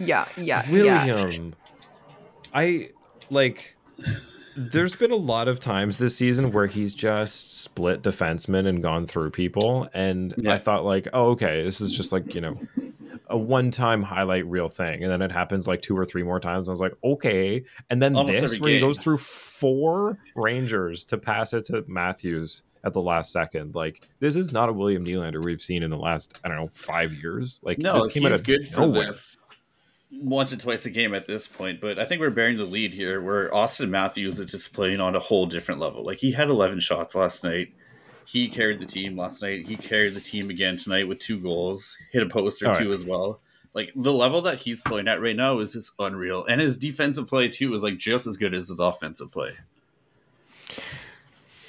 Yeah, 0.00 0.26
yeah, 0.36 0.64
yeah. 0.68 1.04
I 2.54 2.90
like. 3.30 3.76
There's 4.56 4.94
been 4.94 5.10
a 5.10 5.16
lot 5.16 5.48
of 5.48 5.58
times 5.58 5.98
this 5.98 6.16
season 6.16 6.52
where 6.52 6.68
he's 6.68 6.94
just 6.94 7.60
split 7.60 8.02
defensemen 8.02 8.68
and 8.68 8.80
gone 8.82 9.04
through 9.06 9.30
people, 9.32 9.88
and 9.92 10.32
Yeah. 10.38 10.52
I 10.54 10.58
thought 10.58 10.84
like, 10.84 11.08
oh, 11.12 11.30
okay, 11.30 11.64
this 11.64 11.80
is 11.80 11.92
just 11.92 12.12
like 12.12 12.34
you 12.36 12.40
know, 12.40 12.60
a 13.26 13.36
one-time 13.36 14.02
highlight 14.02 14.46
real 14.46 14.68
thing, 14.68 15.02
and 15.02 15.12
then 15.12 15.22
it 15.22 15.32
happens 15.32 15.66
like 15.66 15.82
two 15.82 15.98
or 15.98 16.06
three 16.06 16.22
more 16.22 16.38
times. 16.38 16.68
I 16.68 16.72
was 16.72 16.80
like, 16.80 16.94
okay, 17.02 17.64
and 17.90 18.00
then 18.00 18.14
Almost 18.14 18.40
this 18.40 18.60
where 18.60 18.70
he 18.70 18.78
goes 18.78 18.98
through 18.98 19.18
four 19.18 20.18
Rangers 20.36 21.04
to 21.06 21.18
pass 21.18 21.52
it 21.52 21.64
to 21.66 21.84
Matthews 21.88 22.62
at 22.84 22.92
the 22.92 23.00
last 23.00 23.32
second. 23.32 23.74
Like 23.74 24.08
this 24.20 24.36
is 24.36 24.52
not 24.52 24.68
a 24.68 24.72
William 24.72 25.04
Nylander 25.04 25.42
we've 25.44 25.62
seen 25.62 25.82
in 25.82 25.90
the 25.90 25.96
last 25.96 26.38
I 26.44 26.48
don't 26.48 26.58
know 26.58 26.68
five 26.68 27.12
years. 27.12 27.60
Like 27.64 27.78
No, 27.78 27.94
this 27.94 28.06
came 28.06 28.24
out 28.24 28.32
of 28.32 28.44
good 28.44 28.68
for 28.68 28.82
nowhere. 28.82 29.06
this 29.06 29.36
once 30.20 30.52
or 30.52 30.56
twice 30.56 30.86
a 30.86 30.90
game 30.90 31.14
at 31.14 31.26
this 31.26 31.46
point. 31.46 31.80
But 31.80 31.98
I 31.98 32.04
think 32.04 32.20
we're 32.20 32.30
bearing 32.30 32.56
the 32.56 32.64
lead 32.64 32.94
here, 32.94 33.20
where 33.22 33.50
Auston 33.50 33.90
Matthews 33.90 34.40
is 34.40 34.50
just 34.50 34.72
playing 34.72 35.00
on 35.00 35.14
a 35.14 35.20
whole 35.20 35.46
different 35.46 35.80
level. 35.80 36.04
Like 36.04 36.18
he 36.18 36.32
had 36.32 36.48
11 36.48 36.80
shots 36.80 37.14
last 37.14 37.44
night. 37.44 37.72
He 38.26 38.48
carried 38.48 38.80
the 38.80 38.86
team 38.86 39.18
last 39.18 39.42
night. 39.42 39.68
He 39.68 39.76
carried 39.76 40.14
the 40.14 40.20
team 40.20 40.48
again 40.48 40.76
tonight 40.76 41.08
with 41.08 41.18
two 41.18 41.38
goals, 41.38 41.96
hit 42.10 42.22
a 42.22 42.26
post 42.26 42.62
or 42.62 42.68
All 42.68 42.74
two 42.74 42.88
right. 42.88 42.94
as 42.94 43.04
well. 43.04 43.40
Like 43.74 43.90
the 43.94 44.12
level 44.12 44.40
that 44.42 44.60
he's 44.60 44.80
playing 44.80 45.08
at 45.08 45.20
right 45.20 45.36
now 45.36 45.58
is 45.58 45.72
just 45.72 45.92
unreal, 45.98 46.44
and 46.46 46.60
his 46.60 46.76
defensive 46.76 47.26
play 47.26 47.48
too 47.48 47.74
is 47.74 47.82
like 47.82 47.98
just 47.98 48.26
as 48.26 48.36
good 48.36 48.54
as 48.54 48.68
his 48.68 48.78
offensive 48.80 49.30
play. 49.32 49.54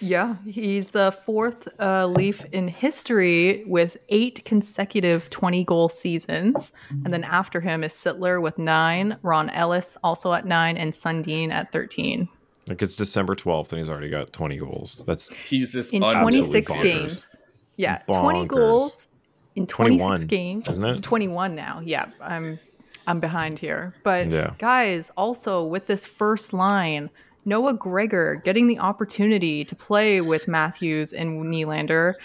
Yeah, 0.01 0.35
he's 0.45 0.89
the 0.89 1.11
fourth 1.11 1.67
uh, 1.79 2.05
Leaf 2.07 2.43
in 2.51 2.67
history 2.67 3.63
with 3.65 3.97
eight 4.09 4.43
consecutive 4.45 5.29
20 5.29 5.63
goal 5.63 5.89
seasons. 5.89 6.71
And 6.89 7.13
then 7.13 7.23
after 7.23 7.61
him 7.61 7.83
is 7.83 7.93
Sittler 7.93 8.41
with 8.41 8.57
nine, 8.57 9.17
Ron 9.23 9.49
Ellis 9.51 9.97
also 10.03 10.33
at 10.33 10.45
nine, 10.45 10.75
and 10.77 10.93
Sundin 10.93 11.51
at 11.51 11.71
13. 11.71 12.27
Like 12.67 12.81
it's 12.81 12.95
December 12.95 13.35
12th 13.35 13.71
and 13.71 13.79
he's 13.79 13.89
already 13.89 14.09
got 14.09 14.33
20 14.33 14.57
goals. 14.57 15.03
That's 15.05 15.29
He's 15.33 15.71
just 15.73 15.93
In 15.93 16.01
26 16.01 16.69
bonkers. 16.71 16.81
games. 16.81 17.35
Yeah, 17.77 17.99
20 18.07 18.45
goals 18.45 19.07
in 19.55 19.67
26 19.67 20.03
21, 20.03 20.21
games. 20.27 20.69
isn't 20.69 20.83
it? 20.85 21.03
21 21.03 21.55
now. 21.55 21.81
Yeah, 21.83 22.07
I'm 22.19 22.59
I'm 23.07 23.19
behind 23.19 23.59
here. 23.59 23.93
But 24.03 24.31
Yeah. 24.31 24.53
guys, 24.57 25.11
also 25.15 25.63
with 25.63 25.85
this 25.85 26.05
first 26.07 26.53
line, 26.53 27.11
Noah 27.45 27.75
Gregor 27.75 28.41
getting 28.43 28.67
the 28.67 28.79
opportunity 28.79 29.63
to 29.63 29.75
play 29.75 30.19
with 30.21 30.47
Matthews 30.47 31.13
and 31.13 31.45
Nylander. 31.45 32.15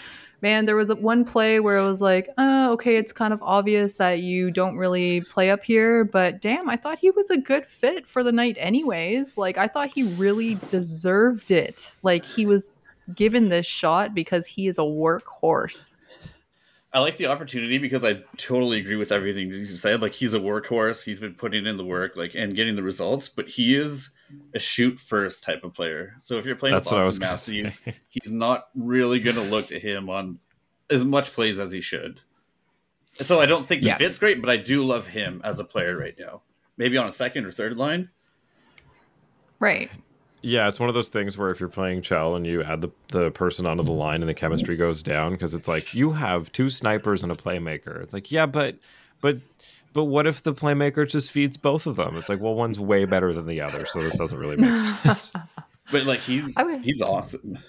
Man, 0.41 0.65
there 0.65 0.75
was 0.75 0.91
one 0.95 1.23
play 1.23 1.59
where 1.59 1.77
it 1.77 1.85
was 1.85 2.01
like, 2.01 2.27
oh, 2.39 2.73
okay, 2.73 2.97
it's 2.97 3.11
kind 3.11 3.31
of 3.31 3.43
obvious 3.43 3.97
that 3.97 4.21
you 4.21 4.49
don't 4.49 4.75
really 4.75 5.21
play 5.21 5.51
up 5.51 5.63
here, 5.63 6.03
but 6.03 6.41
damn, 6.41 6.67
I 6.67 6.75
thought 6.75 6.97
he 6.97 7.11
was 7.11 7.29
a 7.29 7.37
good 7.37 7.67
fit 7.67 8.07
for 8.07 8.23
the 8.23 8.31
night, 8.31 8.57
anyways. 8.59 9.37
Like, 9.37 9.59
I 9.59 9.67
thought 9.67 9.93
he 9.93 10.01
really 10.01 10.55
deserved 10.69 11.51
it. 11.51 11.91
Like, 12.01 12.25
he 12.25 12.47
was 12.47 12.75
given 13.13 13.49
this 13.49 13.67
shot 13.67 14.15
because 14.15 14.47
he 14.47 14.67
is 14.67 14.79
a 14.79 14.81
workhorse. 14.81 15.95
I 16.93 16.99
like 16.99 17.15
the 17.15 17.27
opportunity 17.27 17.77
because 17.77 18.03
I 18.03 18.21
totally 18.35 18.77
agree 18.79 18.97
with 18.97 19.13
everything 19.13 19.49
that 19.49 19.57
you 19.57 19.65
said. 19.65 20.01
Like 20.01 20.11
he's 20.13 20.33
a 20.33 20.39
workhorse. 20.39 21.05
He's 21.05 21.21
been 21.21 21.33
putting 21.35 21.65
in 21.65 21.77
the 21.77 21.85
work, 21.85 22.17
like 22.17 22.35
and 22.35 22.53
getting 22.53 22.75
the 22.75 22.83
results. 22.83 23.29
But 23.29 23.47
he 23.47 23.75
is 23.75 24.09
a 24.53 24.59
shoot 24.59 24.99
first 24.99 25.41
type 25.43 25.63
of 25.63 25.73
player. 25.73 26.15
So 26.19 26.35
if 26.35 26.45
you're 26.45 26.57
playing 26.57 26.75
That's 26.75 26.87
with 26.87 26.93
what 26.93 27.01
I 27.01 27.03
Auston 27.05 27.07
was 27.07 27.19
gonna 27.19 27.31
Matthews, 27.31 27.81
he's 28.09 28.31
not 28.31 28.67
really 28.75 29.19
going 29.19 29.37
to 29.37 29.41
look 29.41 29.67
to 29.67 29.79
him 29.79 30.09
on 30.09 30.39
as 30.89 31.05
much 31.05 31.31
plays 31.31 31.59
as 31.59 31.71
he 31.71 31.79
should. 31.79 32.19
So 33.13 33.39
I 33.39 33.45
don't 33.45 33.65
think 33.65 33.81
the 33.81 33.87
Yeah. 33.87 33.97
fit's 33.97 34.19
great, 34.19 34.41
but 34.41 34.49
I 34.49 34.57
do 34.57 34.85
love 34.85 35.07
him 35.07 35.41
as 35.45 35.59
a 35.59 35.63
player 35.63 35.97
right 35.97 36.15
now. 36.19 36.41
Maybe 36.75 36.97
on 36.97 37.07
a 37.07 37.11
second 37.11 37.45
or 37.45 37.51
third 37.51 37.77
line. 37.77 38.09
Right. 39.59 39.91
Yeah, 40.41 40.67
it's 40.67 40.79
one 40.79 40.89
of 40.89 40.95
those 40.95 41.09
things 41.09 41.37
where 41.37 41.49
if 41.51 41.59
you're 41.59 41.69
playing 41.69 42.01
Chell 42.01 42.35
and 42.35 42.45
you 42.47 42.63
add 42.63 42.81
the, 42.81 42.89
the 43.09 43.31
person 43.31 43.65
onto 43.65 43.83
the 43.83 43.91
line 43.91 44.21
and 44.21 44.29
the 44.29 44.33
chemistry 44.33 44.75
goes 44.75 45.03
down 45.03 45.33
because 45.33 45.53
it's 45.53 45.67
like 45.67 45.93
you 45.93 46.11
have 46.11 46.51
two 46.51 46.69
snipers 46.69 47.23
and 47.23 47.31
a 47.31 47.35
playmaker. 47.35 48.01
It's 48.01 48.13
like, 48.13 48.31
yeah, 48.31 48.45
but 48.45 48.77
but 49.21 49.37
but 49.93 50.05
what 50.05 50.25
if 50.25 50.41
the 50.43 50.53
playmaker 50.53 51.07
just 51.07 51.31
feeds 51.31 51.57
both 51.57 51.85
of 51.85 51.95
them? 51.97 52.15
It's 52.17 52.29
like, 52.29 52.39
well, 52.39 52.55
one's 52.55 52.79
way 52.79 53.05
better 53.05 53.33
than 53.33 53.45
the 53.45 53.61
other, 53.61 53.85
so 53.85 54.01
this 54.01 54.17
doesn't 54.17 54.37
really 54.39 54.55
make 54.57 54.77
sense. 55.03 55.33
But 55.91 56.05
like 56.05 56.19
he's 56.21 56.55
I 56.57 56.63
would- 56.63 56.81
he's 56.81 57.01
awesome. 57.01 57.59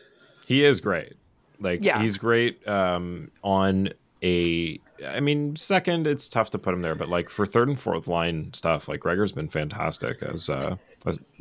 he 0.47 0.65
is 0.65 0.81
great. 0.81 1.15
Like 1.61 1.83
Yeah. 1.85 2.01
he's 2.01 2.17
great 2.19 2.67
um, 2.67 3.31
on 3.43 3.91
a. 4.23 4.81
I 5.07 5.19
mean, 5.19 5.57
second, 5.57 6.07
it's 6.07 6.29
tough 6.29 6.51
to 6.51 6.59
put 6.59 6.73
him 6.75 6.83
there, 6.83 6.95
but 6.95 7.09
like 7.09 7.29
for 7.29 7.45
third 7.45 7.69
and 7.69 7.79
fourth 7.79 8.07
line 8.07 8.53
stuff, 8.55 8.87
like 8.87 9.01
Gregor's 9.01 9.33
been 9.33 9.49
fantastic 9.49 10.23
as, 10.23 10.49
uh, 10.49 10.77
as 10.92 10.92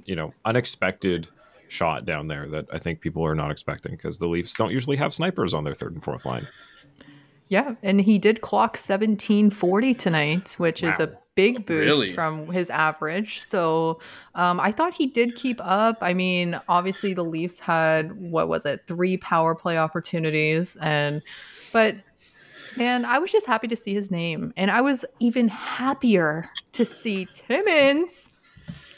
you 0.05 0.15
know, 0.15 0.33
unexpected 0.45 1.27
shot 1.67 2.05
down 2.05 2.27
there 2.27 2.47
that 2.49 2.65
I 2.71 2.77
think 2.79 2.99
people 2.99 3.25
are 3.25 3.35
not 3.35 3.49
expecting 3.49 3.93
because 3.93 4.19
the 4.19 4.27
Leafs 4.27 4.53
don't 4.53 4.71
usually 4.71 4.97
have 4.97 5.13
snipers 5.13 5.53
on 5.53 5.63
their 5.63 5.73
third 5.73 5.93
and 5.93 6.03
fourth 6.03 6.25
line. 6.25 6.47
Yeah, 7.47 7.75
and 7.83 7.99
he 7.99 8.17
did 8.17 8.41
clock 8.41 8.71
1740 8.77 9.93
tonight, 9.93 10.55
which 10.57 10.83
is 10.83 10.99
a 10.99 11.17
big 11.35 11.65
boost 11.65 11.85
Really? 11.85 12.13
from 12.13 12.47
his 12.47 12.69
average. 12.69 13.41
So 13.41 13.99
um, 14.35 14.59
I 14.59 14.71
thought 14.71 14.93
he 14.93 15.07
did 15.07 15.35
keep 15.35 15.59
up. 15.61 15.97
I 16.01 16.13
mean, 16.13 16.59
obviously 16.69 17.13
the 17.13 17.23
Leafs 17.23 17.59
had 17.59 18.13
what 18.13 18.47
was 18.47 18.65
it, 18.65 18.83
three 18.87 19.17
power 19.17 19.53
play 19.53 19.77
opportunities, 19.77 20.77
and 20.77 21.21
but 21.73 21.95
man, 22.77 23.03
I 23.03 23.19
was 23.19 23.31
just 23.31 23.47
happy 23.47 23.67
to 23.67 23.75
see 23.75 23.93
his 23.93 24.11
name, 24.11 24.53
and 24.55 24.71
I 24.71 24.81
was 24.81 25.03
even 25.19 25.47
happier 25.49 26.45
to 26.71 26.85
see 26.85 27.27
Timmins 27.33 28.29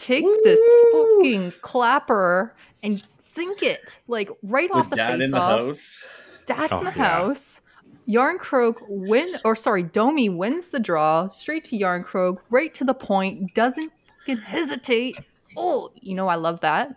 take 0.03 0.25
this 0.43 0.59
fucking 0.91 1.53
clapper 1.61 2.55
and 2.83 3.01
sink 3.17 3.63
it 3.63 3.99
like 4.07 4.29
right 4.43 4.69
off 4.71 4.85
With 4.85 4.89
the 4.91 4.95
dad 4.97 5.15
face 5.17 5.25
in 5.25 5.31
the 5.31 5.37
off 5.37 5.59
house. 5.61 6.03
dad 6.45 6.71
Oh, 6.71 6.79
in 6.79 6.85
the 6.85 6.91
yeah. 6.91 7.03
house. 7.03 7.61
Järnkrok 8.07 8.75
win 8.89 9.37
or 9.45 9.55
sorry, 9.55 9.83
Domi 9.83 10.27
wins 10.29 10.67
the 10.67 10.79
draw 10.79 11.29
straight 11.29 11.63
to 11.65 11.77
Järnkrok, 11.77 12.37
right 12.49 12.73
to 12.73 12.83
the 12.83 12.93
point, 12.93 13.53
doesn't 13.53 13.91
fucking 14.19 14.37
hesitate. 14.43 15.17
Oh, 15.55 15.91
you 16.01 16.13
know 16.15 16.27
I 16.27 16.35
love 16.35 16.59
that. 16.61 16.95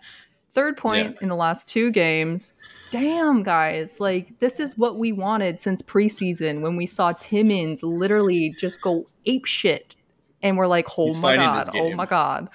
Third 0.50 0.76
point 0.76 1.12
Yeah. 1.12 1.18
in 1.22 1.28
the 1.28 1.36
last 1.36 1.68
two 1.68 1.92
games. 1.92 2.54
Damn, 2.90 3.42
guys, 3.44 4.00
like 4.00 4.38
this 4.40 4.58
is 4.58 4.76
what 4.78 4.98
we 4.98 5.12
wanted 5.12 5.60
since 5.60 5.80
preseason 5.82 6.60
when 6.60 6.76
we 6.76 6.86
saw 6.86 7.12
Timmins 7.12 7.82
literally 7.84 8.54
just 8.58 8.80
go 8.80 9.06
ape 9.26 9.44
shit, 9.44 9.94
and 10.42 10.56
we're 10.56 10.66
like, 10.66 10.88
oh 10.98 11.06
He's 11.08 11.20
my 11.20 11.36
god, 11.36 11.68
oh 11.74 11.92
my 11.94 12.06
god, 12.06 12.48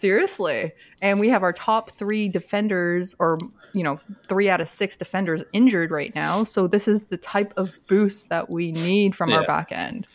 seriously. 0.00 0.72
And 1.02 1.20
we 1.20 1.28
have 1.28 1.42
our 1.42 1.52
top 1.52 1.92
three 1.92 2.28
defenders, 2.28 3.14
or 3.18 3.38
you 3.72 3.82
know, 3.82 4.00
three 4.28 4.48
out 4.48 4.60
of 4.60 4.68
six 4.68 4.96
defenders 4.96 5.44
injured 5.52 5.90
right 5.90 6.14
now. 6.14 6.44
So 6.44 6.66
this 6.66 6.88
is 6.88 7.04
the 7.04 7.16
type 7.16 7.52
of 7.56 7.74
boost 7.86 8.28
that 8.28 8.50
we 8.50 8.72
need 8.72 9.14
from 9.14 9.32
our 9.32 9.44
back 9.44 9.70
end. 9.70 10.06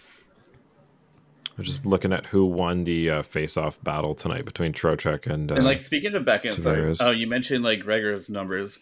I'm 1.58 1.64
just 1.64 1.86
looking 1.86 2.12
at 2.12 2.26
who 2.26 2.46
won 2.46 2.84
the 2.84 3.10
uh, 3.10 3.24
face-off 3.24 3.82
battle 3.82 4.14
tonight 4.14 4.44
between 4.44 4.74
Trocheck 4.74 5.26
and, 5.26 5.50
uh, 5.50 5.56
And 5.56 5.64
like 5.64 5.80
speaking 5.80 6.14
of 6.14 6.26
back 6.26 6.44
end, 6.44 6.56
sorry, 6.56 6.94
oh, 7.00 7.12
you 7.12 7.28
mentioned 7.28 7.64
like 7.64 7.80
Gregor's 7.80 8.30
numbers. 8.30 8.78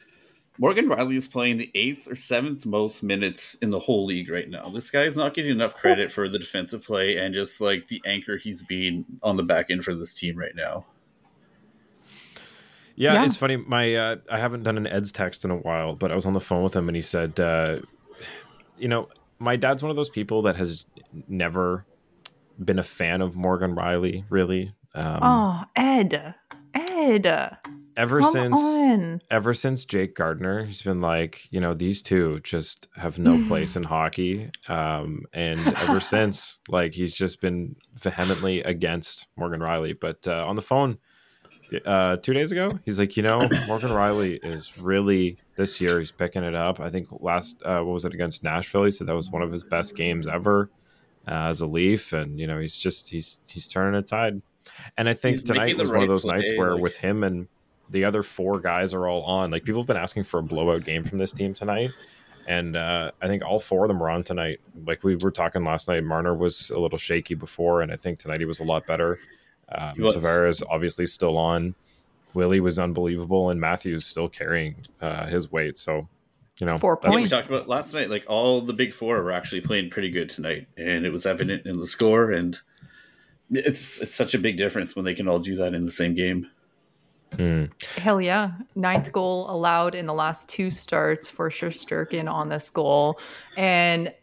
Morgan 0.57 0.87
Rielly 0.87 1.15
is 1.15 1.27
playing 1.27 1.57
the 1.57 1.71
eighth 1.73 2.07
or 2.07 2.15
seventh 2.15 2.65
most 2.65 3.01
minutes 3.01 3.55
in 3.55 3.71
the 3.71 3.79
whole 3.79 4.05
league 4.05 4.29
right 4.29 4.49
now. 4.49 4.61
This 4.61 4.91
guy 4.91 5.03
is 5.03 5.17
not 5.17 5.33
getting 5.33 5.51
enough 5.51 5.75
credit 5.75 6.11
for 6.11 6.29
the 6.29 6.37
defensive 6.37 6.83
play 6.83 7.17
and 7.17 7.33
just 7.33 7.59
like 7.59 7.87
the 7.87 8.01
anchor 8.05 8.37
he's 8.37 8.61
being 8.61 9.05
on 9.23 9.35
the 9.35 9.43
back 9.43 9.71
end 9.71 9.83
for 9.83 9.95
this 9.95 10.13
team 10.13 10.37
right 10.37 10.55
now. 10.55 10.85
Yeah, 12.95 13.13
Yeah. 13.13 13.25
it's 13.25 13.36
funny. 13.38 13.58
My 13.58 13.95
uh, 13.95 14.15
I 14.29 14.38
haven't 14.38 14.63
done 14.63 14.77
an 14.77 14.88
Ed's 14.88 15.12
text 15.12 15.45
in 15.45 15.51
a 15.51 15.58
while, 15.58 15.95
but 15.95 16.12
I 16.12 16.15
was 16.15 16.25
on 16.25 16.34
the 16.34 16.39
phone 16.41 16.63
with 16.63 16.75
him 16.75 16.88
and 16.89 16.95
he 16.95 17.01
said, 17.01 17.39
uh, 17.39 17.79
you 18.77 18.88
know, 18.88 19.10
my 19.39 19.56
dad's 19.56 19.82
one 19.84 19.89
of 19.89 19.95
those 19.95 20.10
people 20.10 20.41
that 20.43 20.56
has 20.56 20.86
never 21.27 21.86
been 22.63 22.79
a 22.79 22.84
fan 22.84 23.21
of 23.21 23.36
Morgan 23.36 23.75
Rielly, 23.75 24.25
really. 24.29 24.73
Um, 24.95 25.19
oh, 25.21 25.63
Ed, 25.75 26.36
Ed, 26.75 27.58
ever 27.97 28.19
come 28.21 28.32
since 28.32 28.60
on. 28.60 29.21
ever 29.32 29.53
since 29.56 29.86
Jake 29.86 30.15
Gardiner, 30.15 30.65
he's 30.65 30.84
been 30.84 31.01
like, 31.01 31.47
you 31.49 31.60
know, 31.60 31.73
these 31.73 32.01
two 32.03 32.39
just 32.41 32.88
have 32.95 33.17
no 33.17 33.43
place 33.47 33.75
in 33.75 33.84
hockey. 33.84 34.51
Um, 34.67 35.23
and 35.34 35.60
ever 35.60 35.99
since, 36.13 36.60
like, 36.69 36.93
he's 36.93 37.15
just 37.15 37.41
been 37.41 37.75
vehemently 37.93 38.62
against 38.62 39.27
Morgan 39.36 39.62
Rielly. 39.62 39.99
But 39.99 40.27
uh, 40.27 40.45
on 40.47 40.56
the 40.56 40.62
phone 40.62 40.99
uh, 41.86 42.17
two 42.17 42.34
days 42.34 42.52
ago, 42.52 42.80
he's 42.86 42.99
like, 42.99 43.15
you 43.17 43.23
know, 43.23 43.39
Morgan 43.67 43.89
Rielly 43.89 44.39
is 44.43 44.78
really 44.78 45.38
this 45.56 45.80
year. 45.82 45.99
He's 45.99 46.12
picking 46.12 46.43
it 46.43 46.56
up. 46.56 46.80
I 46.80 46.89
think 46.89 47.08
last 47.21 47.62
uh, 47.65 47.80
what 47.82 47.93
was 47.93 48.06
it 48.06 48.13
against 48.13 48.43
Nashville? 48.43 48.86
He 48.86 48.91
said 48.91 49.08
that 49.08 49.15
was 49.15 49.30
one 49.30 49.41
of 49.41 49.52
his 49.52 49.63
best 49.63 49.95
games 49.95 50.28
ever 50.28 50.69
uh, 51.28 51.47
as 51.49 51.62
a 51.62 51.67
Leaf, 51.67 52.13
and 52.13 52.39
you 52.39 52.47
know, 52.47 52.60
he's 52.60 52.78
just 52.78 53.10
he's 53.10 53.39
he's 53.47 53.67
turning 53.67 53.95
a 53.95 54.02
tide. 54.02 54.41
And 54.97 55.10
I 55.10 55.13
think 55.13 55.36
He's 55.36 55.43
tonight 55.43 55.78
was 55.78 55.89
one 55.89 55.97
of 55.97 56.02
right 56.04 56.08
those 56.10 56.26
nights 56.26 56.52
where 56.56 56.73
like- 56.73 56.82
with 56.82 56.97
him 56.97 57.23
and 57.23 57.47
the 57.89 58.06
other 58.06 58.23
four 58.23 58.60
guys 58.60 58.93
are 58.93 59.08
all 59.08 59.23
on. 59.23 59.52
Like 59.52 59.63
people 59.65 59.82
have 59.82 59.88
been 59.88 59.97
asking 59.97 60.23
for 60.23 60.39
a 60.39 60.43
blowout 60.43 60.84
game 60.86 61.04
from 61.04 61.17
this 61.17 61.32
team 61.34 61.54
tonight, 61.54 61.91
And 62.47 62.76
uh, 62.76 63.12
I 63.21 63.28
think 63.28 63.43
all 63.45 63.60
four 63.60 63.84
of 63.84 63.89
them 63.89 63.99
were 63.99 64.10
on 64.10 64.23
tonight. 64.23 64.62
Like 64.88 65.04
we 65.04 65.15
were 65.17 65.32
talking 65.32 65.63
last 65.63 65.88
night, 65.88 66.04
Marner 66.04 66.34
was 66.34 66.69
a 66.71 66.80
little 66.80 66.97
shaky 66.97 67.36
before, 67.36 67.82
and 67.82 67.91
I 67.91 67.97
think 67.97 68.19
tonight 68.19 68.39
he 68.39 68.45
was 68.45 68.62
a 68.62 68.63
lot 68.63 68.88
better. 68.88 69.19
Um, 69.69 69.95
Tavares 69.95 70.63
obviously 70.69 71.08
still 71.08 71.38
on. 71.38 71.76
Willie 72.34 72.60
was 72.60 72.80
unbelievable, 72.80 73.49
and 73.49 73.60
Matthews 73.60 74.06
still 74.06 74.30
carrying 74.30 74.76
uh, 75.02 75.28
his 75.28 75.52
weight. 75.52 75.78
So, 75.78 76.08
you 76.60 76.65
know, 76.65 76.78
Four 76.78 76.99
Yeah, 77.04 77.12
we 77.12 77.28
talked 77.28 77.47
about 77.47 77.67
last 77.67 77.93
night. 77.93 78.10
Like 78.10 78.26
all 78.28 78.62
the 78.62 78.73
big 78.73 78.93
four 78.93 79.21
were 79.21 79.32
actually 79.32 79.62
playing 79.62 79.89
pretty 79.89 80.10
good 80.10 80.30
tonight, 80.30 80.67
and 80.78 81.06
it 81.06 81.12
was 81.12 81.26
evident 81.26 81.65
in 81.65 81.80
the 81.80 81.88
score. 81.88 82.32
And 82.32 82.58
it's 83.52 83.99
it's 83.99 84.15
such 84.15 84.34
a 84.34 84.39
big 84.39 84.58
difference 84.58 84.95
when 84.95 85.06
they 85.06 85.13
can 85.13 85.28
all 85.28 85.39
do 85.39 85.56
that 85.58 85.73
in 85.73 85.86
the 85.86 85.91
same 85.91 86.15
game. 86.15 86.49
Mm. 87.38 87.71
Hell 87.97 88.21
yeah. 88.21 88.52
Ninth 88.76 89.12
goal 89.12 89.49
allowed 89.49 89.95
in 89.95 90.06
the 90.06 90.13
last 90.13 90.47
two 90.47 90.69
starts 90.69 91.28
for 91.28 91.49
Shesterkin 91.49 92.32
on 92.32 92.49
this 92.49 92.69
goal. 92.69 93.19
And, 93.58 94.13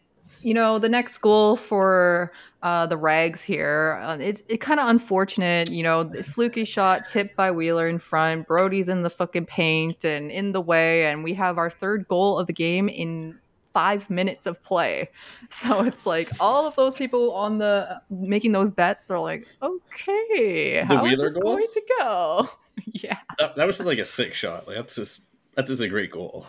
you 0.41 0.53
know, 0.53 0.79
the 0.79 0.89
next 0.89 1.17
goal 1.17 1.55
for 1.55 2.31
uh, 2.63 2.85
the 2.85 2.97
Rags 2.97 3.41
here, 3.41 3.99
uh, 4.03 4.17
it's 4.19 4.43
it 4.47 4.57
kind 4.57 4.79
of 4.79 4.87
unfortunate. 4.87 5.71
You 5.71 5.83
know, 5.83 6.03
the 6.03 6.23
fluky 6.35 6.65
shot 6.65 7.05
tipped 7.07 7.35
by 7.35 7.51
Wheeler 7.51 7.87
in 7.87 7.97
front. 7.97 8.47
Brodie's 8.47 8.87
in 8.89 9.01
the 9.01 9.09
fucking 9.09 9.47
paint 9.47 10.03
and 10.03 10.31
in 10.31 10.51
the 10.51 10.61
way. 10.61 11.05
And 11.07 11.23
we 11.23 11.33
have 11.33 11.57
our 11.57 11.69
third 11.69 12.07
goal 12.07 12.37
of 12.37 12.47
the 12.47 12.53
game 12.53 12.87
in 12.87 13.39
five 13.73 14.09
minutes 14.09 14.45
of 14.45 14.61
play. 14.63 15.09
So 15.49 15.83
it's 15.83 16.05
like 16.05 16.29
all 16.39 16.65
of 16.65 16.75
those 16.75 16.93
people 16.93 17.33
on 17.33 17.57
the 17.57 18.01
making 18.09 18.53
those 18.53 18.71
bets, 18.71 19.03
they're 19.05 19.19
like, 19.19 19.45
okay, 19.61 20.79
The 20.79 20.85
how 20.85 21.05
is 21.05 21.11
Wheeler 21.11 21.27
this 21.27 21.33
goal? 21.35 21.55
going 21.55 21.67
to 21.71 21.81
go? 21.99 22.49
yeah. 22.85 23.17
That, 23.37 23.55
that 23.55 23.67
was 23.67 23.81
like 23.81 23.99
a 23.99 24.05
sick 24.05 24.33
shot. 24.33 24.65
Like 24.67 24.77
that's 24.77 24.95
just 24.95 25.25
that's 25.55 25.69
just 25.69 25.81
a 25.81 25.89
great 25.89 26.09
goal. 26.11 26.47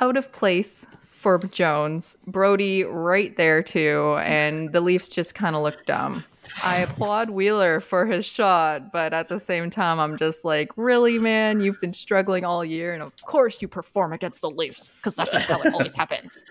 out 0.00 0.16
of 0.16 0.32
place 0.32 0.86
for 1.18 1.36
Jones. 1.38 2.16
Brodie 2.28 2.84
right 2.84 3.34
there 3.36 3.60
too, 3.60 4.16
and 4.22 4.72
the 4.72 4.80
Leafs 4.80 5.08
just 5.08 5.34
kind 5.34 5.56
of 5.56 5.62
look 5.62 5.84
dumb. 5.84 6.24
I 6.62 6.78
applaud 6.78 7.30
Wheeler 7.30 7.80
for 7.80 8.06
his 8.06 8.24
shot, 8.24 8.92
but 8.92 9.12
at 9.12 9.28
the 9.28 9.40
same 9.40 9.68
time, 9.68 9.98
I'm 9.98 10.16
just 10.16 10.44
like, 10.44 10.70
really, 10.76 11.18
man? 11.18 11.60
You've 11.60 11.80
been 11.80 11.92
struggling 11.92 12.44
all 12.44 12.64
year, 12.64 12.94
and 12.94 13.02
of 13.02 13.12
course 13.22 13.60
you 13.60 13.66
perform 13.66 14.12
against 14.12 14.40
the 14.42 14.50
Leafs 14.50 14.94
because 14.94 15.16
that's 15.16 15.32
just 15.32 15.46
how 15.46 15.60
it 15.60 15.74
always 15.74 15.94
happens. 15.96 16.44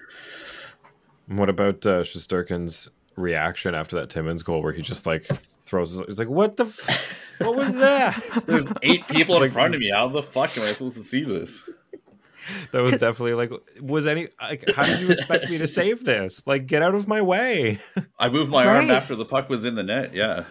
What 1.28 1.50
about 1.50 1.86
uh, 1.86 2.02
Shesterkin's 2.02 2.90
reaction 3.16 3.74
after 3.74 3.96
that 3.96 4.10
Timmins 4.10 4.44
goal, 4.44 4.62
where 4.62 4.74
he 4.74 4.82
just 4.82 5.08
like 5.08 5.30
throws? 5.66 5.92
His, 5.92 6.02
he's 6.08 6.20
like, 6.20 6.30
"What 6.30 6.58
the? 6.58 6.66
F- 6.66 7.18
what 7.40 7.56
was 7.56 7.74
that?" 7.76 8.22
There's 8.46 8.70
eight 8.84 9.08
people 9.08 9.42
in 9.42 9.50
front 9.50 9.76
of 9.76 9.80
me. 9.80 9.92
How 9.92 10.10
the 10.10 10.22
fuck 10.22 10.58
am 10.58 10.64
I 10.64 10.74
supposed 10.74 10.98
to 10.98 11.04
see 11.04 11.24
this? 11.24 11.64
that 12.72 12.82
was 12.82 12.92
definitely 12.94 13.34
like, 13.34 13.52
was 13.82 14.08
any? 14.08 14.28
Like, 14.42 14.70
how 14.76 14.86
did 14.86 15.02
you 15.02 15.10
expect 15.10 15.50
me 15.50 15.58
to 15.58 15.68
save 15.80 16.04
this? 16.06 16.46
Like, 16.48 16.68
get 16.68 16.82
out 16.82 16.96
of 16.96 17.08
my 17.08 17.22
way! 17.22 17.80
I 18.20 18.30
moved 18.30 18.50
my 18.52 18.66
arm 18.66 18.90
after 18.92 19.16
the 19.16 19.26
puck 19.26 19.50
was 19.50 19.66
in 19.66 19.76
the 19.76 19.84
net. 19.84 20.14
Yeah, 20.14 20.46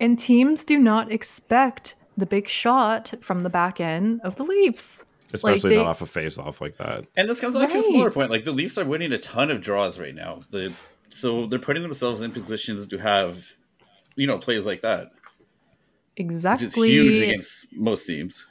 And 0.00 0.18
teams 0.18 0.64
do 0.64 0.78
not 0.78 1.12
expect 1.12 1.94
the 2.16 2.26
big 2.26 2.48
shot 2.48 3.14
from 3.20 3.40
the 3.40 3.50
back 3.50 3.80
end 3.80 4.20
of 4.22 4.36
the 4.36 4.44
Leafs. 4.44 5.04
Especially 5.32 5.70
they- 5.70 5.76
not 5.76 5.86
off 5.86 6.02
a 6.02 6.06
face 6.06 6.38
off 6.38 6.60
like 6.60 6.76
that. 6.76 7.04
and 7.16 7.28
this 7.28 7.40
comes 7.40 7.56
back 7.56 7.68
to 7.70 7.78
a 7.78 7.82
smaller 7.82 8.10
point. 8.10 8.30
Like 8.30 8.44
the 8.44 8.52
Leafs 8.52 8.78
are 8.78 8.84
winning 8.84 9.12
a 9.12 9.18
ton 9.18 9.50
of 9.50 9.60
draws 9.60 9.98
right 9.98 10.14
now. 10.14 10.40
The 10.50 10.72
so 11.08 11.46
they're 11.46 11.58
putting 11.58 11.82
themselves 11.82 12.22
in 12.22 12.30
positions 12.32 12.86
to 12.88 12.98
have, 12.98 13.56
you 14.16 14.26
know, 14.26 14.38
plays 14.38 14.64
like 14.66 14.80
that, 14.82 15.10
which 15.12 16.26
Exactly. 16.26 16.66
is 16.66 16.74
huge 16.74 17.22
against 17.22 17.66
most 17.72 18.06
teams. 18.06 18.46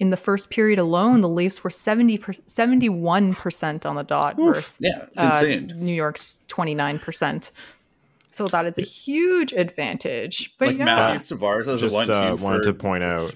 In 0.00 0.10
the 0.10 0.16
first 0.16 0.50
period 0.50 0.78
alone, 0.78 1.20
the 1.20 1.28
Leafs 1.28 1.62
were 1.62 1.70
70 1.70 2.16
71% 2.18 3.86
on 3.86 3.94
the 3.96 4.02
dot 4.02 4.36
versus 4.36 4.78
Yeah, 4.80 5.04
it's 5.12 5.22
uh, 5.22 5.26
insane. 5.44 5.72
New 5.76 5.92
York's 5.94 6.40
29%. 6.48 7.50
So 8.30 8.48
that 8.48 8.64
is 8.64 8.78
a 8.78 8.82
huge 8.82 9.52
advantage. 9.52 10.54
But 10.58 10.68
like 10.68 10.78
yeah, 10.78 10.84
Matthews 10.86 11.28
Tavares 11.28 11.68
as 11.68 11.82
Just 11.82 11.94
a 11.94 11.98
one-two 11.98 12.12
uh, 12.14 12.36
wanted 12.36 12.58
for- 12.64 12.72
to 12.72 12.74
point 12.74 13.04
out. 13.04 13.30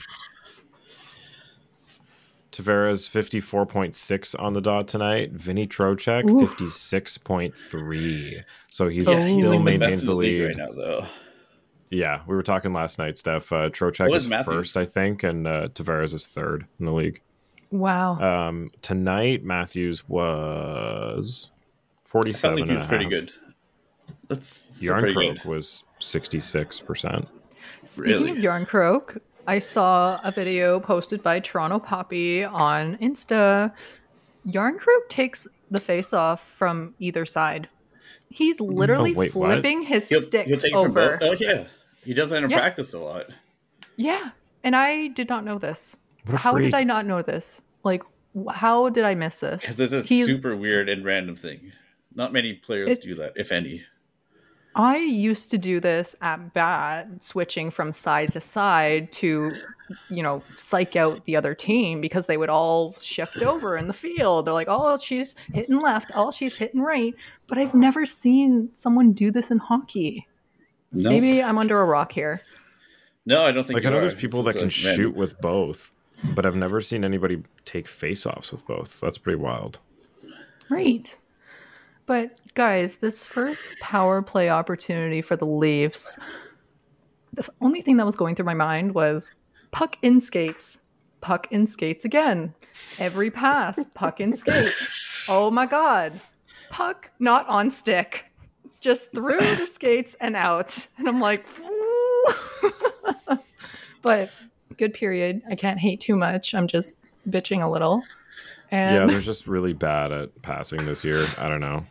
Tavares 2.52 3.08
fifty 3.08 3.40
four 3.40 3.66
point 3.66 3.96
six 3.96 4.32
on 4.36 4.52
the 4.52 4.60
dot 4.60 4.86
tonight. 4.86 5.32
Vinny 5.32 5.66
Trocheck 5.66 6.22
fifty 6.40 6.68
six 6.68 7.18
point 7.18 7.56
three. 7.56 8.40
So 8.68 8.86
he's 8.88 9.08
Yeah, 9.08 9.14
Yeah, 9.18 9.24
he's 9.24 9.32
still 9.34 9.50
like 9.50 9.58
the 9.58 9.64
maintains 9.64 9.92
best 9.94 10.06
the 10.06 10.12
the 10.12 10.14
lead. 10.14 10.42
right 10.46 10.56
now, 10.56 10.70
though. 10.72 11.06
Yeah, 11.94 12.22
we 12.26 12.34
were 12.34 12.42
talking 12.42 12.72
last 12.72 12.98
night, 12.98 13.16
Steph. 13.18 13.52
Uh, 13.52 13.70
Trocheck 13.70 14.08
What 14.08 14.16
is 14.16 14.24
is 14.24 14.30
Matthews? 14.30 14.54
first, 14.54 14.76
I 14.76 14.84
think, 14.84 15.22
and 15.22 15.46
uh, 15.46 15.68
Tavares 15.68 16.12
is 16.12 16.26
third 16.26 16.66
in 16.80 16.86
the 16.86 16.92
league. 16.94 17.20
wow. 17.70 18.18
Um, 18.20 18.70
tonight, 18.82 19.44
Matthews 19.44 20.08
was 20.08 21.50
I 22.04 22.08
felt 22.08 22.24
47 22.24 22.56
like 22.56 22.64
he 22.64 22.70
and 22.70 22.76
was 22.78 22.84
a 22.84 22.88
pretty 22.88 23.04
good. 23.06 23.32
That's 24.28 24.66
still 24.70 24.94
pretty 24.98 25.14
Järnkrok 25.14 25.42
good. 25.42 25.44
was 25.44 25.84
66%. 26.00 27.28
Speaking 27.84 28.12
really? 28.12 28.30
of 28.30 28.36
Järnkrok, 28.38 29.18
I 29.46 29.58
saw 29.58 30.18
a 30.24 30.30
video 30.32 30.80
posted 30.80 31.22
by 31.22 31.38
Toronto 31.40 31.78
Poppy 31.78 32.42
on 32.42 32.96
Insta. 32.98 33.72
Järnkrok 34.48 35.08
takes 35.08 35.46
the 35.70 35.80
face 35.80 36.12
off 36.12 36.42
from 36.46 36.94
either 36.98 37.24
side. 37.24 37.68
He's 38.30 38.60
literally 38.60 39.14
wait, 39.14 39.34
what? 39.34 39.52
flipping 39.52 39.82
his 39.82 40.08
He'll, 40.08 40.20
stick 40.20 40.46
he'll 40.48 40.58
take 40.58 40.72
it 40.72 40.74
from 40.74 40.90
over. 40.90 41.18
both. 41.18 41.30
Oh 41.40 41.44
yeah, 41.44 41.64
he 42.04 42.14
does 42.14 42.30
that 42.30 42.42
in 42.42 42.50
Yeah. 42.50 42.58
practice 42.58 42.92
a 42.92 42.98
lot. 42.98 43.26
Yeah, 43.96 44.30
and 44.62 44.74
I 44.76 45.08
did 45.08 45.28
not 45.28 45.44
know 45.44 45.58
this. 45.58 45.96
What 46.24 46.34
a 46.34 46.38
How 46.38 46.52
freak. 46.52 46.66
did 46.66 46.74
I 46.74 46.84
not 46.84 47.06
know 47.06 47.22
this? 47.22 47.62
Like, 47.82 48.02
how 48.52 48.88
did 48.88 49.04
I 49.04 49.14
miss 49.14 49.40
this? 49.40 49.60
Because 49.60 49.78
it's 49.80 49.92
a 49.92 50.02
He's- 50.02 50.26
super 50.26 50.56
weird 50.56 50.88
and 50.88 51.04
random 51.04 51.36
thing. 51.36 51.72
Not 52.14 52.32
many 52.32 52.54
players 52.54 52.90
It- 52.90 53.02
do 53.02 53.14
that, 53.16 53.32
if 53.36 53.52
any. 53.52 53.84
I 54.76 54.96
used 54.96 55.50
to 55.52 55.58
do 55.58 55.78
this 55.78 56.16
at 56.20 56.52
bat, 56.52 57.22
switching 57.22 57.70
from 57.70 57.92
side 57.92 58.32
to 58.32 58.40
side 58.40 59.12
to, 59.12 59.52
you 60.10 60.20
know, 60.22 60.42
psych 60.56 60.96
out 60.96 61.24
the 61.26 61.36
other 61.36 61.54
team 61.54 62.00
because 62.00 62.26
they 62.26 62.36
would 62.36 62.48
all 62.48 62.92
shift 62.94 63.40
over 63.42 63.76
in 63.76 63.86
the 63.86 63.92
field. 63.92 64.46
They're 64.46 64.54
like, 64.54 64.66
oh, 64.68 64.98
she's 64.98 65.36
hitting 65.52 65.78
left, 65.78 66.10
oh, 66.16 66.32
she's 66.32 66.56
hitting 66.56 66.80
right. 66.80 67.14
But 67.46 67.58
I've 67.58 67.74
never 67.74 68.04
seen 68.04 68.70
someone 68.74 69.12
do 69.12 69.30
this 69.30 69.52
in 69.52 69.58
hockey. 69.58 70.26
No, 70.94 71.10
Maybe 71.10 71.42
I'm 71.42 71.58
under 71.58 71.80
a 71.80 71.84
rock 71.84 72.12
here. 72.12 72.40
no, 73.26 73.42
I 73.42 73.52
don't 73.52 73.64
think. 73.66 73.78
Like, 73.78 73.86
I 73.86 73.90
know 73.90 73.96
are. 73.98 74.00
there's 74.00 74.14
people 74.14 74.42
This 74.42 74.54
that 74.54 74.60
can 74.60 74.68
is 74.68 74.84
a 74.84 74.88
random- 74.88 75.04
shoot 75.04 75.16
with 75.16 75.40
both, 75.40 75.90
but 76.34 76.46
I've 76.46 76.54
never 76.56 76.80
seen 76.80 77.04
anybody 77.04 77.42
take 77.64 77.88
face 77.88 78.26
offs 78.26 78.52
with 78.52 78.66
both. 78.66 79.00
That's 79.00 79.18
pretty 79.18 79.38
wild. 79.38 79.78
Right. 80.70 81.14
But 82.06 82.40
guys, 82.54 82.96
this 82.96 83.26
first 83.26 83.74
power 83.80 84.20
play 84.22 84.50
opportunity 84.50 85.22
for 85.22 85.36
the 85.36 85.46
Leafs, 85.46 86.18
the 87.32 87.48
only 87.60 87.80
thing 87.80 87.96
that 87.96 88.06
was 88.06 88.14
going 88.16 88.34
through 88.34 88.44
my 88.44 88.54
mind 88.54 88.94
was 88.94 89.32
puck 89.72 89.96
in 90.02 90.20
skates, 90.20 90.78
puck 91.22 91.46
in 91.50 91.66
skates 91.66 92.04
again. 92.04 92.54
Every 92.98 93.30
pass, 93.30 93.86
puck 93.94 94.20
in 94.20 94.36
skates. 94.36 95.00
Oh 95.30 95.50
my 95.50 95.64
god. 95.64 96.20
Puck 96.68 97.10
not 97.18 97.48
on 97.48 97.70
stick. 97.70 98.26
Just 98.84 99.12
through 99.12 99.40
the 99.40 99.66
skates 99.72 100.14
and 100.20 100.36
out. 100.36 100.86
And 100.98 101.08
I'm 101.08 101.18
like, 101.18 101.46
but 104.02 104.30
good 104.76 104.92
period. 104.92 105.40
I 105.50 105.54
can't 105.54 105.80
hate 105.80 106.02
too 106.02 106.14
much. 106.16 106.54
I'm 106.54 106.66
just 106.66 106.94
bitching 107.26 107.62
a 107.62 107.70
little. 107.70 108.02
And 108.70 108.94
Yeah, 108.94 109.06
they're 109.06 109.20
just 109.20 109.46
really 109.46 109.72
bad 109.72 110.12
at 110.12 110.42
passing 110.42 110.84
this 110.84 111.02
year. 111.02 111.24
I 111.38 111.48
don't 111.48 111.62
know. 111.62 111.86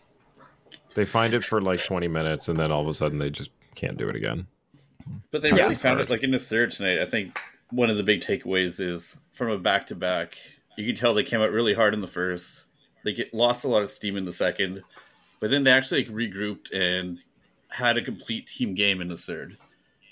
They 0.93 1.03
find 1.03 1.33
it 1.33 1.43
for 1.43 1.59
like 1.59 1.83
20 1.83 2.07
minutes 2.09 2.47
and 2.47 2.59
then 2.59 2.71
all 2.71 2.83
of 2.83 2.87
a 2.87 2.93
sudden 2.93 3.17
they 3.17 3.31
just 3.31 3.49
can't 3.73 3.97
do 3.97 4.07
it 4.07 4.15
again. 4.15 4.45
But 5.31 5.41
they 5.41 5.51
really 5.51 5.73
it's 5.73 5.81
found 5.81 5.97
hard. 5.97 6.09
it 6.09 6.11
like 6.11 6.21
in 6.21 6.29
the 6.29 6.37
third 6.37 6.69
tonight. 6.69 7.01
I 7.01 7.05
think 7.05 7.39
one 7.71 7.89
of 7.89 7.97
the 7.97 8.03
big 8.03 8.21
takeaways 8.21 8.79
is 8.79 9.17
from 9.31 9.49
a 9.49 9.57
back 9.57 9.87
to 9.87 9.95
back. 9.95 10.37
You 10.77 10.85
can 10.85 10.95
tell 10.95 11.15
they 11.15 11.23
came 11.23 11.41
out 11.41 11.49
really 11.49 11.73
hard 11.73 11.95
in 11.95 12.01
the 12.01 12.07
first. 12.07 12.61
They 13.03 13.13
get 13.13 13.33
lost 13.33 13.65
a 13.65 13.67
lot 13.67 13.81
of 13.81 13.89
steam 13.89 14.15
in 14.15 14.25
the 14.25 14.31
second, 14.31 14.83
but 15.43 15.49
then 15.49 15.65
they 15.65 15.71
actually 15.71 16.05
like, 16.05 16.15
regrouped 16.15 16.71
and 16.73 17.19
had 17.67 17.97
a 17.97 18.01
complete 18.01 18.47
team 18.47 18.73
game 18.73 19.01
in 19.01 19.09
the 19.09 19.17
third. 19.17 19.57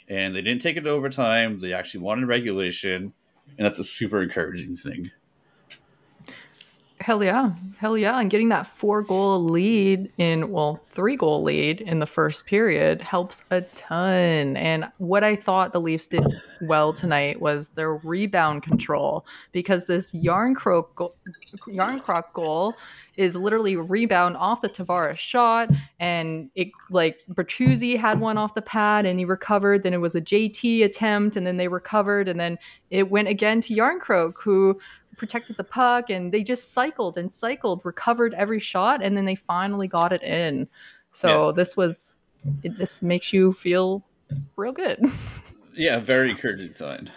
And 0.09 0.35
they 0.35 0.41
didn't 0.41 0.61
take 0.61 0.75
it 0.75 0.83
to 0.83 0.89
overtime. 0.89 1.57
They 1.57 1.71
actually 1.71 2.01
won 2.01 2.19
in 2.19 2.27
regulation, 2.27 3.13
and 3.57 3.65
that's 3.65 3.79
a 3.79 3.83
super 3.85 4.21
encouraging 4.21 4.75
thing. 4.75 5.09
Hell 7.01 7.23
yeah. 7.23 7.53
Hell 7.79 7.97
yeah. 7.97 8.19
And 8.19 8.29
getting 8.29 8.49
that 8.49 8.67
four 8.67 9.01
goal 9.01 9.43
lead 9.43 10.11
in, 10.17 10.51
well, 10.51 10.75
three 10.89 11.15
goal 11.15 11.41
lead 11.41 11.81
in 11.81 11.97
the 11.97 12.05
first 12.05 12.45
period 12.45 13.01
helps 13.01 13.41
a 13.49 13.61
ton. 13.61 14.55
And 14.55 14.87
what 14.99 15.23
I 15.23 15.35
thought 15.35 15.73
the 15.73 15.81
Leafs 15.81 16.05
did 16.05 16.23
well 16.61 16.93
tonight 16.93 17.41
was 17.41 17.69
their 17.69 17.95
rebound 17.95 18.61
control 18.61 19.25
because 19.51 19.85
this 19.85 20.11
Järnkrok 20.11 21.11
Croc 22.03 22.33
goal 22.33 22.75
is 23.17 23.35
literally 23.35 23.75
rebound 23.75 24.37
off 24.37 24.61
the 24.61 24.69
Tavares 24.69 25.17
shot. 25.17 25.69
And 25.99 26.51
it 26.53 26.69
like 26.91 27.21
Bertuzzi 27.31 27.97
had 27.97 28.19
one 28.19 28.37
off 28.37 28.53
the 28.53 28.61
pad 28.61 29.07
and 29.07 29.17
he 29.17 29.25
recovered. 29.25 29.81
Then 29.81 29.93
it 29.93 30.01
was 30.01 30.13
a 30.13 30.21
JT 30.21 30.85
attempt 30.85 31.35
and 31.35 31.47
then 31.47 31.57
they 31.57 31.67
recovered. 31.67 32.27
And 32.27 32.39
then 32.39 32.59
it 32.91 33.09
went 33.09 33.27
again 33.27 33.59
to 33.61 33.73
Järnkrok 33.73 34.33
who 34.37 34.79
protected 35.21 35.55
the 35.55 35.63
puck 35.63 36.09
and 36.09 36.31
they 36.31 36.41
just 36.41 36.73
cycled 36.73 37.15
and 37.15 37.31
cycled, 37.31 37.85
recovered 37.85 38.33
every 38.33 38.57
shot, 38.59 39.03
and 39.03 39.15
then 39.15 39.25
they 39.25 39.35
finally 39.35 39.87
got 39.87 40.11
it 40.11 40.23
in. 40.23 40.67
So 41.11 41.27
Yeah. 41.49 41.51
this 41.55 41.77
was 41.77 42.15
it, 42.63 42.75
this 42.79 43.03
makes 43.03 43.31
you 43.31 43.53
feel 43.53 44.03
real 44.57 44.73
good. 44.73 44.99
Yeah, 45.73 45.99
very 45.99 46.31
encouraging 46.31 46.75
sign. 46.75 47.09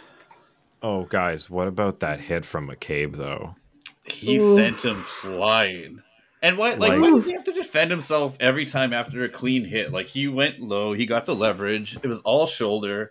Oh, 0.81 1.05
guys, 1.07 1.51
what 1.51 1.67
about 1.67 1.99
that 2.01 2.21
hit 2.21 2.45
from 2.45 2.69
McCabe 2.69 3.17
though? 3.17 3.57
He 4.05 4.37
Ooh. 4.37 4.55
sent 4.55 4.85
him 4.85 5.03
flying. 5.03 6.03
And 6.41 6.57
why 6.57 6.75
like, 6.75 6.91
Like- 6.91 7.01
why 7.01 7.11
does 7.11 7.27
he 7.27 7.33
have 7.33 7.43
to 7.45 7.53
defend 7.53 7.91
himself 7.91 8.37
every 8.39 8.65
time 8.67 8.93
after 8.93 9.25
a 9.25 9.29
clean 9.31 9.65
hit? 9.65 9.93
Like 9.93 10.07
he 10.07 10.29
went 10.29 10.61
low, 10.61 10.93
he 10.93 11.05
got 11.07 11.25
the 11.27 11.35
leverage. 11.35 11.97
It 12.03 12.07
was 12.07 12.21
all 12.21 12.47
shoulder. 12.47 13.11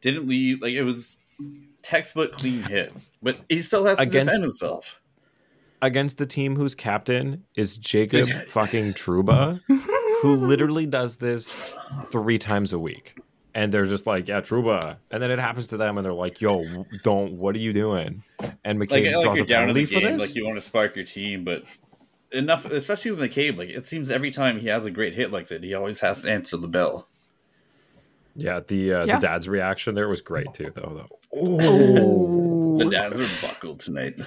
Didn't 0.00 0.26
leave 0.26 0.62
like 0.62 0.72
it 0.72 0.82
was 0.82 1.16
textbook 1.82 2.32
clean 2.32 2.62
hit. 2.62 2.92
But 3.22 3.38
he 3.48 3.58
still 3.60 3.84
has 3.86 3.98
to 3.98 4.02
Against- 4.04 4.26
defend 4.30 4.42
himself. 4.42 4.98
Against 5.80 6.18
the 6.18 6.26
team 6.26 6.54
whose 6.54 6.74
captain 6.76 7.44
is 7.56 7.76
Jacob 7.76 8.28
fucking 8.46 8.94
Trouba, 8.94 9.60
who 10.22 10.36
literally 10.36 10.86
does 10.86 11.16
this 11.16 11.58
three 12.12 12.38
times 12.38 12.72
a 12.72 12.78
week. 12.78 13.18
And 13.54 13.74
they're 13.74 13.84
just 13.86 14.06
like, 14.06 14.28
yeah, 14.28 14.40
Trouba. 14.40 14.96
And 15.10 15.20
then 15.22 15.30
it 15.32 15.38
happens 15.40 15.66
to 15.68 15.76
them, 15.76 15.98
and 15.98 16.04
they're 16.06 16.12
like, 16.14 16.40
yo, 16.40 16.86
don't, 17.02 17.32
what 17.34 17.54
are 17.56 17.58
you 17.58 17.72
doing? 17.72 18.22
And 18.64 18.78
Like, 18.78 18.88
McCabe 18.90 19.12
like 19.14 19.22
draws 19.24 19.36
you're 19.38 19.44
a 19.44 19.46
down 19.48 19.60
penalty 19.62 19.84
for 19.86 20.00
game, 20.00 20.12
this. 20.18 20.28
like 20.30 20.36
you 20.36 20.44
want 20.46 20.56
to 20.56 20.62
spark 20.62 20.94
your 20.96 21.04
team, 21.04 21.42
but 21.44 21.64
enough 22.30 22.64
especially 22.64 23.10
with 23.10 23.20
McCabe, 23.30 23.58
like 23.58 23.68
it 23.68 23.84
seems 23.84 24.10
every 24.10 24.30
time 24.30 24.58
he 24.60 24.68
has 24.68 24.86
a 24.86 24.90
great 24.90 25.14
hit 25.14 25.32
like 25.32 25.48
that, 25.48 25.62
he 25.64 25.74
always 25.74 26.00
has 26.00 26.22
to 26.22 26.30
answer 26.30 26.56
the 26.56 26.68
bell. 26.68 27.08
Yeah, 28.34 28.60
the 28.60 28.92
uh, 28.94 29.06
Yeah. 29.06 29.18
the 29.18 29.26
dad's 29.26 29.48
reaction 29.48 29.94
there 29.94 30.08
was 30.08 30.20
great 30.20 30.52
too, 30.54 30.72
though. 30.74 31.06
though. 31.32 32.78
The 32.78 32.90
dads 32.90 33.20
are 33.20 33.28
buckled 33.40 33.80
tonight. 33.80 34.20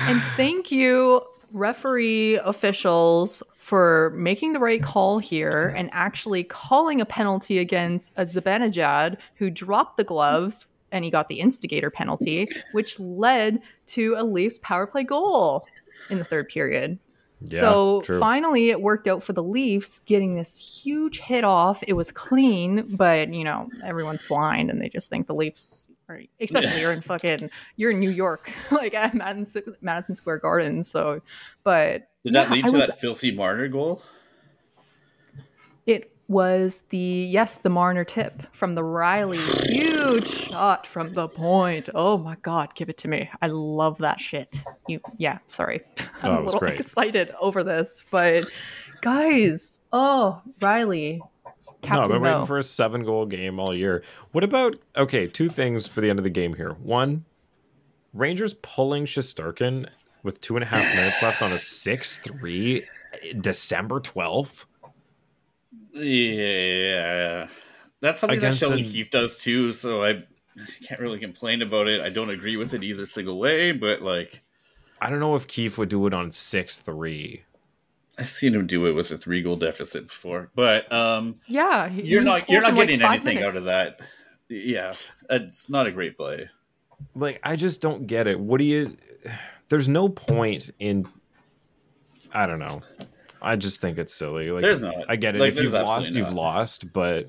And 0.00 0.22
thank 0.36 0.70
you, 0.70 1.22
referee 1.52 2.36
officials, 2.38 3.42
for 3.58 4.12
making 4.16 4.52
the 4.54 4.58
right 4.58 4.82
call 4.82 5.18
here 5.18 5.74
and 5.76 5.90
actually 5.92 6.44
calling 6.44 7.00
a 7.00 7.06
penalty 7.06 7.58
against 7.58 8.12
a 8.16 8.24
Zibanejad 8.26 9.16
who 9.36 9.50
dropped 9.50 9.96
the 9.96 10.04
gloves 10.04 10.66
and 10.90 11.04
he 11.04 11.10
got 11.10 11.28
the 11.28 11.40
instigator 11.40 11.90
penalty, 11.90 12.48
which 12.72 12.98
led 12.98 13.60
to 13.86 14.14
a 14.16 14.24
Leafs 14.24 14.58
power 14.58 14.86
play 14.86 15.04
goal 15.04 15.66
in 16.08 16.18
the 16.18 16.24
third 16.24 16.48
period. 16.48 16.98
Yeah, 17.40 17.60
so 17.60 18.00
true. 18.00 18.18
finally, 18.18 18.70
it 18.70 18.80
worked 18.80 19.06
out 19.06 19.22
for 19.22 19.32
the 19.32 19.42
Leafs 19.42 20.00
getting 20.00 20.34
this 20.34 20.58
huge 20.58 21.20
hit 21.20 21.44
off. 21.44 21.82
It 21.86 21.92
was 21.92 22.10
clean, 22.10 22.96
but 22.96 23.32
you 23.32 23.44
know 23.44 23.68
everyone's 23.84 24.22
blind 24.24 24.70
and 24.70 24.80
they 24.82 24.88
just 24.88 25.08
think 25.08 25.28
the 25.28 25.34
Leafs, 25.34 25.88
are, 26.08 26.20
especially 26.40 26.80
you're 26.80 26.92
in 26.92 27.00
fucking 27.00 27.48
you're 27.76 27.92
in 27.92 28.00
New 28.00 28.10
York, 28.10 28.50
like 28.72 28.94
at 28.94 29.14
Madison, 29.14 29.76
Madison 29.80 30.16
Square 30.16 30.38
Garden. 30.38 30.82
So, 30.82 31.22
but 31.62 32.08
Did 32.24 32.32
that 32.34 32.48
yeah, 32.48 32.54
lead 32.54 32.66
to 32.66 32.72
was- 32.72 32.86
that 32.88 33.00
filthy 33.00 33.30
Marner 33.30 33.68
goal? 33.68 34.02
Was 36.28 36.82
the 36.90 36.98
yes, 36.98 37.56
the 37.56 37.70
Marner 37.70 38.04
tip 38.04 38.54
from 38.54 38.74
the 38.74 38.82
Rielly, 38.82 39.38
huge 39.70 40.28
shot 40.28 40.86
from 40.86 41.14
the 41.14 41.26
point. 41.26 41.88
Oh 41.94 42.18
my 42.18 42.36
god, 42.42 42.74
give 42.74 42.90
it 42.90 42.98
to 42.98 43.08
me! 43.08 43.30
I 43.40 43.46
love 43.46 43.96
that 43.98 44.20
shit. 44.20 44.62
You, 44.86 45.00
yeah, 45.16 45.38
sorry, 45.46 45.80
Oh, 46.22 46.32
I'm 46.32 46.32
it 46.32 46.40
a 46.40 46.44
little 46.44 46.60
great. 46.60 46.80
excited 46.80 47.34
over 47.40 47.64
this, 47.64 48.04
but 48.10 48.46
guys, 49.00 49.80
oh 49.90 50.42
Rielly, 50.60 51.20
Captain 51.80 51.94
No, 51.96 52.02
I've 52.02 52.08
been 52.08 52.20
waiting 52.20 52.44
for 52.46 52.58
a 52.58 52.62
seven 52.62 53.04
goal 53.04 53.24
game 53.24 53.58
all 53.58 53.74
year. 53.74 54.02
What 54.32 54.44
about 54.44 54.76
okay? 54.96 55.28
Two 55.28 55.48
things 55.48 55.86
for 55.86 56.02
the 56.02 56.10
end 56.10 56.18
of 56.18 56.24
the 56.24 56.30
game 56.30 56.52
here. 56.52 56.72
One, 56.72 57.24
Rangers 58.12 58.52
pulling 58.60 59.06
Shesterkin 59.06 59.88
with 60.22 60.42
two 60.42 60.56
and 60.56 60.62
a 60.62 60.66
half 60.66 60.94
minutes 60.94 61.22
left 61.22 61.40
on 61.40 61.52
a 61.52 61.58
six-three, 61.58 62.82
uh, 62.82 62.86
December 63.40 64.00
twelfth. 64.00 64.66
Yeah, 65.92 67.48
that's 68.00 68.20
something 68.20 68.40
that 68.40 68.54
Sheldon 68.54 68.78
an- 68.80 68.84
Keefe 68.84 69.10
does 69.10 69.38
too. 69.38 69.72
So 69.72 70.02
I 70.04 70.24
can't 70.82 71.00
really 71.00 71.18
complain 71.18 71.62
about 71.62 71.88
it. 71.88 72.00
I 72.00 72.08
don't 72.08 72.30
agree 72.30 72.56
with 72.56 72.74
it 72.74 72.82
either 72.82 73.04
single 73.06 73.38
way, 73.38 73.72
but 73.72 74.02
like 74.02 74.42
I 75.00 75.10
don't 75.10 75.20
know 75.20 75.34
if 75.36 75.46
Keefe 75.46 75.78
would 75.78 75.88
do 75.88 76.06
it 76.06 76.14
on 76.14 76.30
six-three. 76.30 77.42
I've 78.18 78.28
seen 78.28 78.54
him 78.54 78.66
do 78.66 78.86
it 78.86 78.92
with 78.92 79.10
a 79.12 79.18
three 79.18 79.42
goal 79.42 79.54
deficit 79.56 80.08
before. 80.08 80.50
But 80.56 80.90
um, 80.92 81.36
Yeah, 81.46 81.88
he- 81.88 82.02
you're 82.02 82.20
he 82.20 82.26
not 82.26 82.48
you're 82.50 82.60
not 82.62 82.70
in, 82.70 82.76
like, 82.76 82.88
getting 82.88 83.02
anything 83.06 83.34
minutes. 83.36 83.54
out 83.54 83.56
of 83.56 83.64
that. 83.66 84.00
Yeah, 84.48 84.94
it's 85.30 85.68
not 85.70 85.86
a 85.86 85.92
great 85.92 86.16
play. 86.16 86.48
Like 87.14 87.38
I 87.44 87.54
just 87.56 87.80
don't 87.80 88.06
get 88.06 88.26
it. 88.26 88.40
What 88.40 88.58
do 88.58 88.64
you? 88.64 88.96
There's 89.68 89.88
no 89.88 90.08
point 90.08 90.70
in. 90.78 91.06
I 92.32 92.46
don't 92.46 92.58
know. 92.58 92.80
I 93.40 93.56
just 93.56 93.80
think 93.80 93.98
it's 93.98 94.14
silly. 94.14 94.50
Like 94.50 94.62
There's 94.62 94.80
not. 94.80 94.94
I 95.08 95.16
get 95.16 95.36
it. 95.36 95.40
Like, 95.40 95.50
if 95.50 95.60
you've 95.60 95.72
lost, 95.72 96.14
you've 96.14 96.26
not. 96.26 96.34
lost. 96.34 96.92
But 96.92 97.28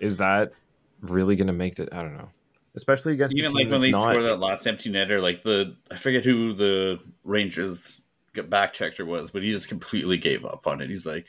is 0.00 0.18
that 0.18 0.52
really 1.00 1.36
going 1.36 1.46
to 1.48 1.52
make 1.52 1.76
the? 1.76 1.88
I 1.94 2.02
don't 2.02 2.16
know. 2.16 2.30
Especially 2.74 3.14
against 3.14 3.36
Even 3.36 3.52
the 3.52 3.56
like 3.56 3.64
when 3.64 3.70
that's 3.72 3.84
they 3.84 3.90
not. 3.90 4.10
score 4.10 4.22
that 4.22 4.38
last 4.38 4.66
empty 4.66 4.90
netter, 4.90 5.20
like 5.20 5.42
the 5.42 5.76
I 5.90 5.96
forget 5.96 6.24
who 6.24 6.52
the 6.52 7.00
Rangers 7.24 8.00
get 8.34 8.48
back 8.48 8.72
checker 8.72 9.04
was, 9.04 9.30
but 9.30 9.42
he 9.42 9.50
just 9.50 9.68
completely 9.68 10.16
gave 10.16 10.44
up 10.44 10.66
on 10.66 10.80
it. 10.80 10.88
He's 10.88 11.06
like, 11.06 11.26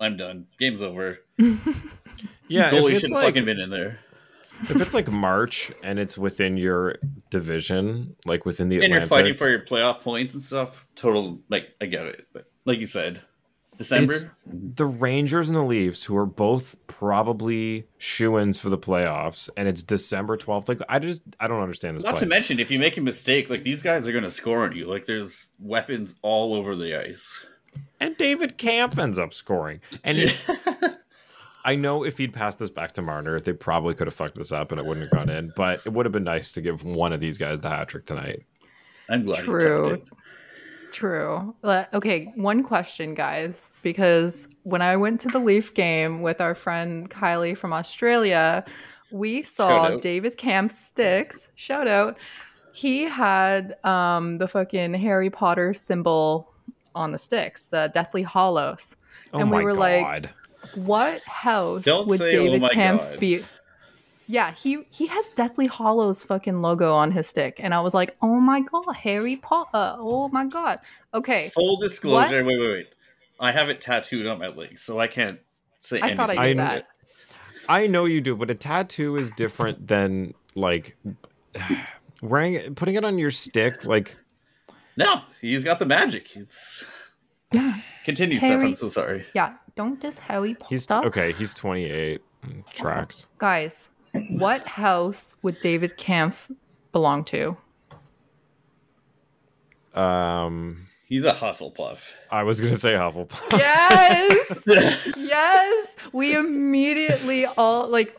"I'm 0.00 0.16
done. 0.16 0.46
Game's 0.58 0.82
over. 0.82 1.20
yeah, 1.38 2.70
Goalie 2.70 2.86
if 2.86 2.90
it's 2.90 3.00
shouldn't 3.00 3.12
like 3.12 3.26
fucking 3.26 3.44
been 3.44 3.60
in 3.60 3.70
there." 3.70 4.00
if 4.62 4.80
it's 4.80 4.94
like 4.94 5.08
March 5.08 5.70
and 5.84 6.00
it's 6.00 6.18
within 6.18 6.56
your 6.56 6.96
division, 7.30 8.16
like 8.26 8.44
within 8.44 8.68
the 8.68 8.80
and 8.80 8.88
you're 8.88 9.02
fighting 9.02 9.34
for 9.34 9.48
your 9.48 9.60
playoff 9.60 10.00
points 10.00 10.34
and 10.34 10.42
stuff. 10.42 10.84
Total, 10.96 11.38
like 11.48 11.68
I 11.80 11.86
get 11.86 12.06
it, 12.06 12.26
but 12.32 12.50
like 12.64 12.80
you 12.80 12.86
said, 12.86 13.20
December. 13.78 14.12
It's 14.12 14.26
the 14.44 14.86
Rangers 14.86 15.48
and 15.48 15.56
the 15.56 15.62
Leafs, 15.62 16.04
who 16.04 16.16
are 16.16 16.26
both 16.26 16.76
probably 16.86 17.86
shoe-ins 17.96 18.58
for 18.58 18.68
the 18.68 18.78
playoffs, 18.78 19.48
and 19.56 19.66
it's 19.68 19.82
December 19.82 20.36
twelfth. 20.36 20.68
Like, 20.68 20.80
I 20.88 20.98
just 20.98 21.22
I 21.40 21.46
don't 21.48 21.62
understand 21.62 21.96
this. 21.96 22.04
Not 22.04 22.16
play. 22.16 22.20
to 22.20 22.26
mention, 22.26 22.60
if 22.60 22.70
you 22.70 22.78
make 22.78 22.96
a 22.96 23.00
mistake, 23.00 23.48
like 23.48 23.62
these 23.62 23.82
guys 23.82 24.06
are 24.06 24.12
going 24.12 24.24
to 24.24 24.30
score 24.30 24.64
on 24.64 24.76
you. 24.76 24.86
Like 24.86 25.06
there's 25.06 25.50
weapons 25.58 26.14
all 26.22 26.54
over 26.54 26.76
the 26.76 26.94
ice. 27.00 27.38
and 28.00 28.16
David 28.16 28.58
Kämpf 28.58 28.98
ends 28.98 29.16
up 29.18 29.32
scoring. 29.32 29.80
And 30.04 30.18
he, 30.18 30.32
I 31.64 31.74
know 31.76 32.04
if 32.04 32.18
he'd 32.18 32.32
passed 32.32 32.58
this 32.58 32.70
back 32.70 32.92
to 32.92 33.02
Marner, 33.02 33.40
they 33.40 33.52
probably 33.52 33.94
could 33.94 34.06
have 34.06 34.14
fucked 34.14 34.36
this 34.36 34.52
up 34.52 34.72
and 34.72 34.80
it 34.80 34.86
wouldn't 34.86 35.04
have 35.10 35.12
gone 35.18 35.28
in. 35.28 35.52
But 35.56 35.80
it 35.86 35.92
would 35.92 36.06
have 36.06 36.12
been 36.12 36.24
nice 36.24 36.52
to 36.52 36.60
give 36.60 36.82
one 36.84 37.12
of 37.12 37.20
these 37.20 37.36
guys 37.38 37.60
the 37.60 37.68
hat 37.68 37.88
trick 37.88 38.06
tonight. 38.06 38.44
I'm 39.10 39.24
glad. 39.24 39.38
you 39.38 39.44
True. 39.44 40.02
True. 40.90 41.54
Okay, 41.64 42.32
one 42.34 42.62
question, 42.62 43.14
guys, 43.14 43.72
because 43.82 44.48
when 44.62 44.82
I 44.82 44.96
went 44.96 45.20
to 45.22 45.28
the 45.28 45.38
Leaf 45.38 45.74
game 45.74 46.22
with 46.22 46.40
our 46.40 46.54
friend 46.54 47.10
Kylie 47.10 47.56
from 47.56 47.72
Australia, 47.72 48.64
we 49.10 49.42
saw. 49.42 49.90
David 49.98 50.36
Kämpf 50.38 50.72
sticks. 50.72 51.48
Shout 51.54 51.88
out. 51.88 52.18
He 52.72 53.04
had 53.04 53.82
um, 53.84 54.38
the 54.38 54.48
fucking 54.48 54.94
Harry 54.94 55.30
Potter 55.30 55.74
symbol 55.74 56.52
on 56.94 57.12
the 57.12 57.18
sticks, 57.18 57.66
the 57.66 57.90
Deathly 57.92 58.22
Hallows. 58.22 58.96
Oh 59.32 59.40
And 59.40 59.50
we 59.50 59.62
were 59.64 59.74
like! 59.74 60.30
What 60.74 61.22
house 61.22 61.84
Don't 61.84 62.08
would 62.08 62.20
"Oh 62.20 62.28
David 62.30 62.62
my 62.62 62.68
Kämpf 62.70 62.98
God." 62.98 63.20
be? 63.20 63.44
Yeah, 64.30 64.52
he 64.52 64.84
he 64.90 65.06
has 65.06 65.26
Deathly 65.28 65.66
Hallows 65.66 66.22
fucking 66.22 66.60
logo 66.60 66.92
on 66.92 67.10
his 67.10 67.26
stick, 67.26 67.58
and 67.60 67.72
I 67.72 67.80
was 67.80 67.94
like, 67.94 68.14
oh 68.20 68.38
my 68.38 68.60
god, 68.60 68.84
Harry 68.94 69.36
Potter! 69.36 69.96
Oh 69.98 70.28
my 70.28 70.44
god. 70.44 70.78
Okay, 71.14 71.50
Full 71.54 71.78
disclosure. 71.78 72.44
Wait, 72.44 72.58
wait, 72.60 72.70
wait. 72.70 72.88
I 73.40 73.52
have 73.52 73.70
it 73.70 73.80
tattooed 73.80 74.26
on 74.26 74.38
my 74.38 74.48
leg, 74.48 74.78
so 74.78 75.00
I 75.00 75.06
can't 75.06 75.38
say 75.80 76.00
I 76.02 76.14
thought 76.14 76.28
I 76.30 76.34
anything. 76.34 76.56
did 76.58 76.60
I 76.60 76.74
that. 76.74 76.88
I 77.70 77.86
know 77.86 78.04
you 78.04 78.20
do, 78.20 78.36
but 78.36 78.50
a 78.50 78.54
tattoo 78.54 79.16
is 79.16 79.30
different 79.32 79.86
than 79.88 80.34
like 80.54 80.96
wearing 82.22 82.74
putting 82.74 82.96
it 82.96 83.04
on 83.04 83.18
your 83.18 83.30
stick. 83.30 83.84
Like 83.84 84.14
No, 84.96 85.22
he's 85.40 85.64
got 85.64 85.78
the 85.78 85.86
magic. 85.86 86.36
It's 86.36 86.84
Yeah, 87.52 87.80
continue, 88.04 88.38
Steph. 88.38 88.50
Harry- 88.50 88.66
I'm 88.68 88.74
so 88.74 88.88
sorry. 88.88 89.24
yeah. 89.34 89.54
Don't 89.74 90.00
diss 90.00 90.18
Harry 90.18 90.54
Potter. 90.54 90.66
he's 90.74 90.90
okay. 90.90 91.32
He's 91.32 91.54
twenty 91.54 91.84
eight. 91.86 92.20
Tracks. 92.74 93.26
Guys, 93.38 93.90
what 94.30 94.66
house 94.66 95.34
would 95.42 95.60
David 95.60 95.96
Kämpf 95.98 96.50
belong 96.92 97.24
to? 97.26 97.56
Um, 99.94 100.88
He's 101.06 101.24
a 101.24 101.32
Hufflepuff. 101.32 102.12
I 102.30 102.42
was 102.42 102.60
gonna 102.60 102.76
say 102.76 102.92
Hufflepuff. 102.92 103.58
Yes, 103.58 104.62
yes. 105.16 105.96
We 106.12 106.34
immediately 106.34 107.46
all 107.46 107.88
like. 107.88 108.14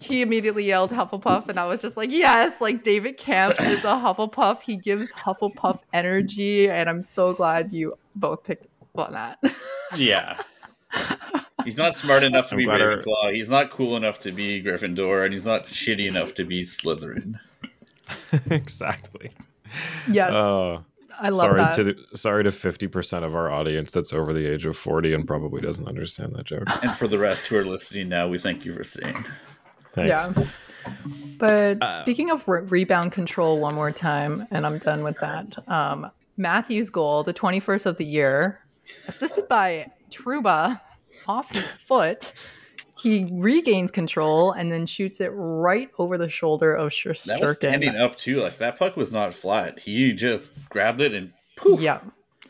He 0.00 0.20
immediately 0.20 0.64
yelled 0.64 0.90
Hufflepuff, 0.90 1.48
and 1.48 1.58
I 1.58 1.64
was 1.64 1.80
just 1.80 1.96
like, 1.96 2.10
"Yes!" 2.12 2.60
Like 2.60 2.84
David 2.84 3.18
Kämpf 3.18 3.58
is 3.66 3.80
a 3.84 3.94
Hufflepuff. 3.94 4.60
He 4.60 4.76
gives 4.76 5.10
Hufflepuff 5.12 5.80
energy, 5.94 6.68
and 6.68 6.88
I'm 6.90 7.02
so 7.02 7.32
glad 7.32 7.72
you 7.72 7.98
both 8.14 8.44
picked 8.44 8.66
on 8.94 9.12
that. 9.12 9.38
Yeah. 9.96 10.40
He's 11.68 11.76
not 11.76 11.94
smart 11.96 12.22
enough 12.22 12.46
to 12.48 12.52
I'm 12.54 12.58
be 12.58 12.64
glad 12.64 12.80
our- 12.80 12.96
Ravenclaw. 12.96 13.34
He's 13.34 13.50
not 13.50 13.70
cool 13.70 13.96
enough 13.96 14.18
to 14.20 14.32
be 14.32 14.62
Gryffindor, 14.62 15.24
and 15.24 15.32
he's 15.34 15.44
not 15.46 15.66
shitty 15.66 16.08
enough 16.08 16.32
to 16.34 16.44
be 16.44 16.62
Slytherin. 16.64 17.38
exactly. 18.50 19.30
Yes, 20.10 20.30
Uh, 20.32 20.80
I 21.20 21.28
love 21.30 21.40
sorry 21.40 21.58
that. 21.60 21.76
to 21.76 21.84
the, 21.84 21.96
sorry 22.16 22.44
to 22.44 22.50
fifty 22.50 22.86
percent 22.88 23.24
of 23.24 23.34
our 23.34 23.50
audience 23.50 23.90
that's 23.92 24.12
over 24.12 24.32
the 24.32 24.46
age 24.46 24.64
of 24.66 24.76
forty 24.76 25.12
and 25.12 25.26
probably 25.26 25.60
doesn't 25.60 25.86
understand 25.86 26.34
that 26.36 26.44
joke. 26.46 26.68
And 26.82 26.92
for 26.92 27.06
the 27.08 27.18
rest 27.18 27.46
who 27.46 27.56
are 27.58 27.66
listening 27.66 28.08
now, 28.08 28.28
we 28.28 28.38
thank 28.38 28.64
you 28.64 28.72
for 28.72 28.84
staying. 28.84 29.24
Thanks. 29.92 30.08
Yeah. 30.36 30.44
But 31.38 31.78
Uh, 31.82 31.98
speaking 31.98 32.30
of 32.30 32.46
re- 32.48 32.62
rebound 32.62 33.12
control, 33.12 33.60
one 33.60 33.74
more 33.74 33.90
time, 33.90 34.46
and 34.50 34.64
I'm 34.64 34.78
done 34.78 35.02
with 35.02 35.18
that. 35.20 35.68
Um, 35.68 36.10
Matthew's 36.38 36.88
goal, 36.88 37.24
the 37.24 37.34
21st 37.34 37.84
of 37.84 37.96
the 37.98 38.04
year, 38.06 38.60
assisted 39.06 39.48
by 39.48 39.90
Trouba 40.10 40.80
off 41.26 41.50
his 41.54 41.70
foot. 41.70 42.32
He 43.00 43.28
regains 43.30 43.90
control 43.92 44.52
and 44.52 44.72
then 44.72 44.84
shoots 44.84 45.20
it 45.20 45.28
right 45.28 45.88
over 45.98 46.18
the 46.18 46.28
shoulder 46.28 46.74
of 46.74 46.92
That 47.26 47.40
was 47.40 47.54
standing 47.54 47.94
up 47.94 48.16
too. 48.16 48.40
Like 48.40 48.58
that 48.58 48.78
puck 48.78 48.96
was 48.96 49.12
not 49.12 49.32
flat. 49.32 49.78
He 49.78 50.12
just 50.12 50.52
grabbed 50.68 51.00
it 51.00 51.14
and 51.14 51.32
poof. 51.56 51.80
Yeah. 51.80 52.00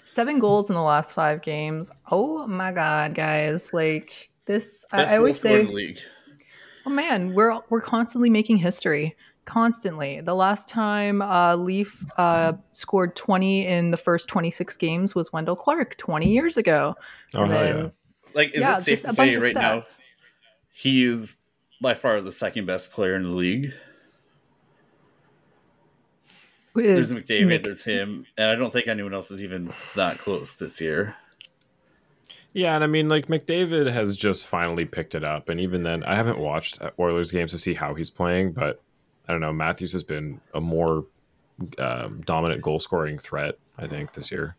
Seven 0.05 0.39
goals 0.39 0.71
in 0.71 0.75
the 0.75 0.83
last 0.83 1.13
five 1.13 1.43
games. 1.43 1.91
Oh 2.11 2.47
my 2.47 2.73
God, 2.73 3.15
guys. 3.15 3.75
Like 3.75 4.31
this, 4.47 4.87
I, 4.91 4.97
Best 4.99 5.13
I 5.13 5.17
always 5.19 5.39
say, 5.39 5.61
in 5.61 5.67
the 5.67 5.73
league. 5.73 5.99
Oh 6.87 6.91
man, 6.91 7.35
we're 7.35 7.61
we're 7.69 7.83
constantly 7.83 8.31
making 8.31 8.57
history. 8.57 9.15
Constantly. 9.45 10.21
The 10.23 10.35
last 10.35 10.69
time 10.69 11.21
uh, 11.23 11.57
Leaf 11.57 12.05
uh, 12.19 12.53
scored 12.73 13.17
20 13.17 13.67
in 13.67 13.91
the 13.91 13.97
first 13.97 14.29
26 14.29 14.77
games 14.77 15.15
was 15.15 15.33
Wendell 15.33 15.57
Clark 15.57 15.97
20 15.97 16.31
years 16.31 16.57
ago. 16.57 16.95
Oh 17.35 17.43
And 17.43 17.53
then- 17.53 17.77
yeah. 17.77 17.89
Like, 18.35 18.55
is 18.55 18.61
yeah, 18.61 18.79
it 18.79 18.83
safe 18.83 19.03
to 19.03 19.13
say 19.13 19.25
bunch 19.25 19.37
of 19.37 19.43
right 19.43 19.55
now 19.55 19.85
he 20.73 21.05
is 21.05 21.37
by 21.81 21.95
far 21.95 22.21
the 22.21 22.33
second 22.33 22.67
best 22.67 22.93
player 22.93 23.17
in 23.17 23.25
the 23.25 23.35
league? 23.35 23.73
There's 26.75 27.15
McDavid, 27.15 27.49
Mc- 27.49 27.63
there's 27.65 27.83
him, 27.83 28.27
and 28.37 28.51
I 28.51 28.55
don't 28.55 28.73
think 28.73 28.87
anyone 28.87 29.13
else 29.13 29.33
is 29.33 29.43
even 29.43 29.73
that 29.97 30.19
close 30.19 30.55
this 30.55 30.81
year. 30.81 31.17
Yeah, 32.53 32.75
and 32.75 32.85
I 32.85 32.87
mean, 32.87 33.09
like 33.09 33.27
McDavid 33.27 33.93
has 33.93 34.17
just 34.17 34.47
finally 34.47 34.85
picked 34.85 35.15
it 35.15 35.25
up, 35.25 35.49
and 35.49 35.61
even 35.61 35.83
then, 35.83 36.05
I 36.05 36.15
haven't 36.15 36.39
watched 36.39 36.79
Oilers 36.99 37.33
games 37.33 37.51
to 37.53 37.59
see 37.59 37.75
how 37.75 37.95
he's 37.95 38.11
playing, 38.11 38.53
but 38.53 38.81
I 39.29 39.33
don't 39.33 39.41
know. 39.41 39.53
Matthews 39.53 39.93
has 39.93 40.03
been 40.03 40.41
a 40.55 40.61
more 40.61 41.07
um, 41.79 42.23
dominant 42.25 42.63
goal 42.63 42.81
scoring 42.81 43.19
threat, 43.19 43.57
I 43.77 43.87
think, 43.87 44.13
this 44.13 44.31
year. 44.31 44.57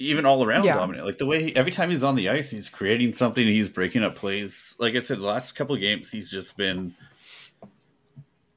Even 0.00 0.24
all 0.26 0.44
around 0.44 0.64
Yeah. 0.64 0.74
dominant. 0.74 1.04
Like 1.06 1.18
the 1.18 1.26
way 1.26 1.42
he, 1.44 1.56
every 1.56 1.72
time 1.72 1.90
he's 1.90 2.04
on 2.04 2.14
the 2.14 2.28
ice, 2.28 2.50
he's 2.52 2.68
creating 2.70 3.12
something. 3.14 3.46
He's 3.46 3.68
breaking 3.68 4.04
up 4.04 4.14
plays. 4.14 4.74
Like 4.78 4.94
I 4.94 5.00
said, 5.00 5.18
the 5.18 5.22
last 5.24 5.52
couple 5.52 5.74
of 5.74 5.80
games, 5.80 6.10
he's 6.12 6.30
just 6.30 6.56
been 6.56 6.94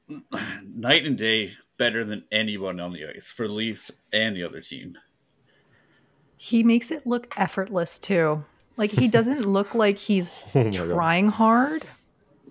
night 0.74 1.04
and 1.04 1.16
day 1.16 1.54
better 1.78 2.04
than 2.04 2.24
anyone 2.30 2.78
on 2.80 2.92
the 2.92 3.06
ice 3.14 3.30
for 3.30 3.46
the 3.48 3.54
Leafs 3.54 3.90
and 4.12 4.36
the 4.36 4.44
other 4.44 4.60
team. 4.60 4.96
he 6.36 6.62
makes 6.62 6.90
it 6.90 7.06
look 7.06 7.32
effortless 7.36 7.98
too. 7.98 8.44
Like 8.76 8.90
he 8.90 9.06
doesn't 9.08 9.44
look 9.44 9.74
like 9.74 9.98
he's 9.98 10.40
Oh 10.54 10.64
my 10.64 10.70
God. 10.70 10.88
trying 10.94 11.28
hard. 11.28 11.84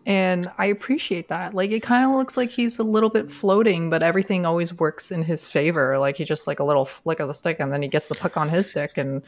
And 0.05 0.49
I 0.57 0.65
appreciate 0.65 1.27
that. 1.27 1.53
Like 1.53 1.71
it 1.71 1.81
kind 1.83 2.03
of 2.05 2.11
looks 2.11 2.35
like 2.35 2.49
he's 2.49 2.79
a 2.79 2.83
little 2.83 3.09
bit 3.09 3.31
floating, 3.31 3.89
but 3.89 4.01
everything 4.01 4.45
always 4.45 4.73
works 4.73 5.11
in 5.11 5.23
his 5.23 5.47
favor. 5.47 5.99
Like 5.99 6.17
he 6.17 6.23
just 6.25 6.47
like 6.47 6.59
a 6.59 6.63
little 6.63 6.85
flick 6.85 7.19
of 7.19 7.27
the 7.27 7.33
stick 7.33 7.57
and 7.59 7.71
then 7.71 7.81
he 7.81 7.87
gets 7.87 8.09
the 8.09 8.15
puck 8.15 8.35
on 8.35 8.49
his 8.49 8.67
stick 8.67 8.97
and 8.97 9.21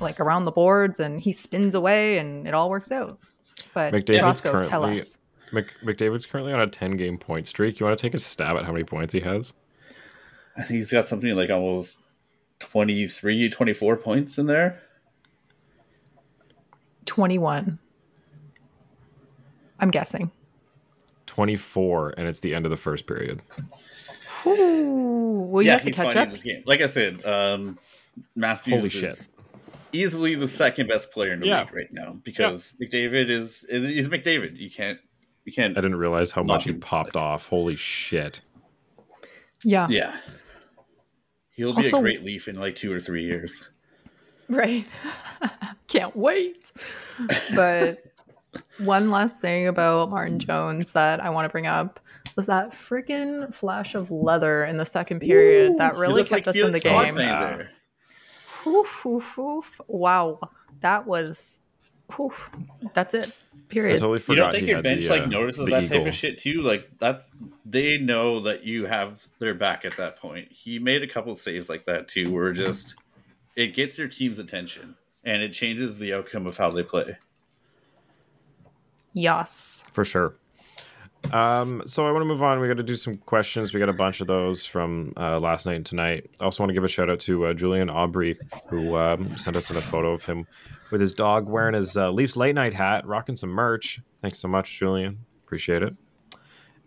like 0.00 0.18
around 0.18 0.44
the 0.46 0.52
boards 0.52 1.00
and 1.00 1.20
he 1.20 1.32
spins 1.32 1.74
away 1.74 2.18
and 2.18 2.48
it 2.48 2.54
all 2.54 2.70
works 2.70 2.90
out. 2.90 3.18
But 3.74 3.92
McDavid's 3.92 4.22
Roscoe, 4.22 4.62
tell 4.62 4.82
currently- 4.82 5.00
us. 5.00 5.18
Mc, 5.52 5.66
McDavid's 5.84 6.26
currently 6.26 6.52
on 6.52 6.60
a 6.60 6.66
10 6.68 6.96
game 6.96 7.18
point 7.18 7.46
streak. 7.46 7.80
You 7.80 7.86
want 7.86 7.98
to 7.98 8.02
take 8.02 8.14
a 8.14 8.18
stab 8.20 8.56
at 8.56 8.64
how 8.64 8.72
many 8.72 8.84
points 8.84 9.12
he 9.12 9.20
has? 9.20 9.52
I 10.56 10.62
think 10.62 10.76
he's 10.76 10.92
got 10.92 11.08
something 11.08 11.34
like 11.34 11.50
almost 11.50 11.98
23, 12.60 13.48
24 13.50 13.96
points 13.96 14.38
in 14.38 14.46
there. 14.46 14.80
21. 17.06 17.78
I'm 19.80 19.90
guessing. 19.90 20.30
24, 21.26 22.14
and 22.16 22.26
it's 22.28 22.40
the 22.40 22.54
end 22.54 22.66
of 22.66 22.70
the 22.70 22.76
first 22.76 23.06
period. 23.06 23.40
Ooh, 24.46 25.46
well, 25.48 25.60
he 25.60 25.66
yeah, 25.66 25.72
has 25.72 25.82
to 25.82 25.88
he's 25.90 25.96
catch 25.96 26.06
finding 26.06 26.22
up. 26.24 26.30
this 26.30 26.42
game. 26.42 26.62
Like 26.66 26.80
I 26.80 26.86
said, 26.86 27.24
um, 27.24 27.78
Matthews 28.34 28.74
Holy 28.74 28.84
is 28.86 28.92
shit. 28.92 29.28
easily 29.92 30.34
the 30.34 30.48
second 30.48 30.88
best 30.88 31.12
player 31.12 31.32
in 31.32 31.40
the 31.40 31.46
Yeah. 31.46 31.60
league 31.64 31.74
right 31.74 31.92
now 31.92 32.18
because 32.24 32.72
McDavid 32.82 33.30
is, 33.30 33.64
is 33.64 33.86
he's 33.86 34.08
McDavid. 34.08 34.56
You 34.58 34.70
can't 34.70 34.98
you 35.44 35.52
can't 35.52 35.76
I 35.76 35.80
didn't 35.80 35.96
realize 35.98 36.32
how 36.32 36.42
much 36.42 36.64
he 36.64 36.70
even- 36.70 36.80
popped 36.80 37.16
off. 37.16 37.48
Holy 37.48 37.76
shit. 37.76 38.40
Yeah. 39.64 39.86
Yeah. 39.90 40.16
He'll 41.50 41.74
be 41.74 41.86
a 41.86 41.90
great 41.90 42.24
leaf 42.24 42.48
in 42.48 42.56
like 42.56 42.74
two 42.74 42.92
or 42.92 43.00
three 43.00 43.24
years. 43.24 43.68
Right. 44.48 44.86
Can't 45.88 46.16
wait. 46.16 46.72
But 47.54 48.02
one 48.80 49.10
last 49.10 49.40
thing 49.40 49.66
about 49.66 50.10
Martin 50.10 50.38
Jones 50.38 50.92
that 50.92 51.20
I 51.20 51.30
want 51.30 51.44
to 51.44 51.48
bring 51.50 51.66
up 51.66 52.00
was 52.36 52.46
that 52.46 52.70
freaking 52.70 53.52
flash 53.52 53.94
of 53.94 54.10
leather 54.10 54.64
in 54.64 54.76
the 54.76 54.84
second 54.84 55.20
period 55.20 55.78
that 55.78 55.96
really 55.96 56.22
kept 56.22 56.46
like 56.46 56.48
us 56.48 56.56
in 56.56 56.72
the 56.72 56.80
game. 56.80 57.14
playing 57.14 57.16
Yeah. 57.28 57.62
Oof, 58.66 59.06
oof, 59.06 59.38
oof. 59.38 59.80
Wow. 59.88 60.38
That 60.80 61.06
was. 61.06 61.60
oof. 62.18 62.50
That's 62.94 63.14
it. 63.14 63.28
I 63.28 63.72
Period. 63.72 64.00
totally 64.00 64.16
You 64.16 64.20
forgot 64.20 64.42
don't 64.42 64.52
think 64.52 64.64
he 64.64 64.68
your 64.70 64.78
had 64.78 64.84
bench 64.84 65.04
the, 65.04 65.10
like 65.10 65.22
uh, 65.22 65.26
notices 65.26 65.64
the 65.66 65.70
that 65.72 65.84
type 65.86 66.06
of 66.06 66.14
shit 66.14 66.38
too? 66.38 66.62
Like 66.62 66.90
that, 66.98 67.22
they 67.64 67.98
know 67.98 68.40
that 68.40 68.64
you 68.64 68.86
have 68.86 69.26
their 69.38 69.54
back 69.54 69.84
at 69.84 69.96
that 69.96 70.18
point. 70.18 70.50
He 70.50 70.78
made 70.80 71.02
a 71.02 71.06
couple 71.06 71.34
saves 71.36 71.68
like 71.68 71.86
that 71.86 72.08
too, 72.08 72.32
where 72.32 72.52
just 72.52 72.96
it 73.54 73.74
gets 73.74 73.96
your 73.98 74.08
team's 74.08 74.40
attention 74.40 74.96
and 75.22 75.42
it 75.42 75.52
changes 75.52 75.98
the 75.98 76.14
outcome 76.14 76.46
of 76.46 76.56
how 76.56 76.70
they 76.70 76.82
play. 76.82 77.16
Yes. 79.12 79.84
For 79.92 80.04
sure. 80.04 80.34
Um, 81.32 81.82
so 81.86 82.06
I 82.06 82.12
want 82.12 82.22
to 82.22 82.26
move 82.26 82.42
on. 82.42 82.60
We 82.60 82.68
got 82.68 82.78
to 82.78 82.82
do 82.82 82.96
some 82.96 83.18
questions. 83.18 83.72
We 83.74 83.80
got 83.80 83.88
a 83.88 83.94
bunch 83.94 84.20
of 84.20 84.26
those 84.26 84.64
from 84.64 85.12
uh, 85.16 85.38
last 85.38 85.66
night 85.66 85.76
and 85.76 85.86
tonight. 85.86 86.30
I 86.40 86.44
also 86.44 86.62
want 86.62 86.70
to 86.70 86.74
give 86.74 86.84
a 86.84 86.88
shout 86.88 87.10
out 87.10 87.20
to 87.20 87.46
uh, 87.46 87.54
Julian 87.54 87.90
Aubrey, 87.90 88.38
who 88.68 88.96
um, 88.96 89.36
sent 89.36 89.56
us 89.56 89.70
in 89.70 89.76
a 89.76 89.82
photo 89.82 90.12
of 90.12 90.24
him 90.24 90.46
with 90.90 91.00
his 91.00 91.12
dog 91.12 91.48
wearing 91.48 91.74
his 91.74 91.96
uh, 91.96 92.10
Leafs 92.10 92.36
late 92.36 92.54
night 92.54 92.74
hat, 92.74 93.06
rocking 93.06 93.36
some 93.36 93.50
merch. 93.50 94.00
Thanks 94.22 94.38
so 94.38 94.48
much, 94.48 94.78
Julian. 94.78 95.18
Appreciate 95.44 95.82
it. 95.82 95.94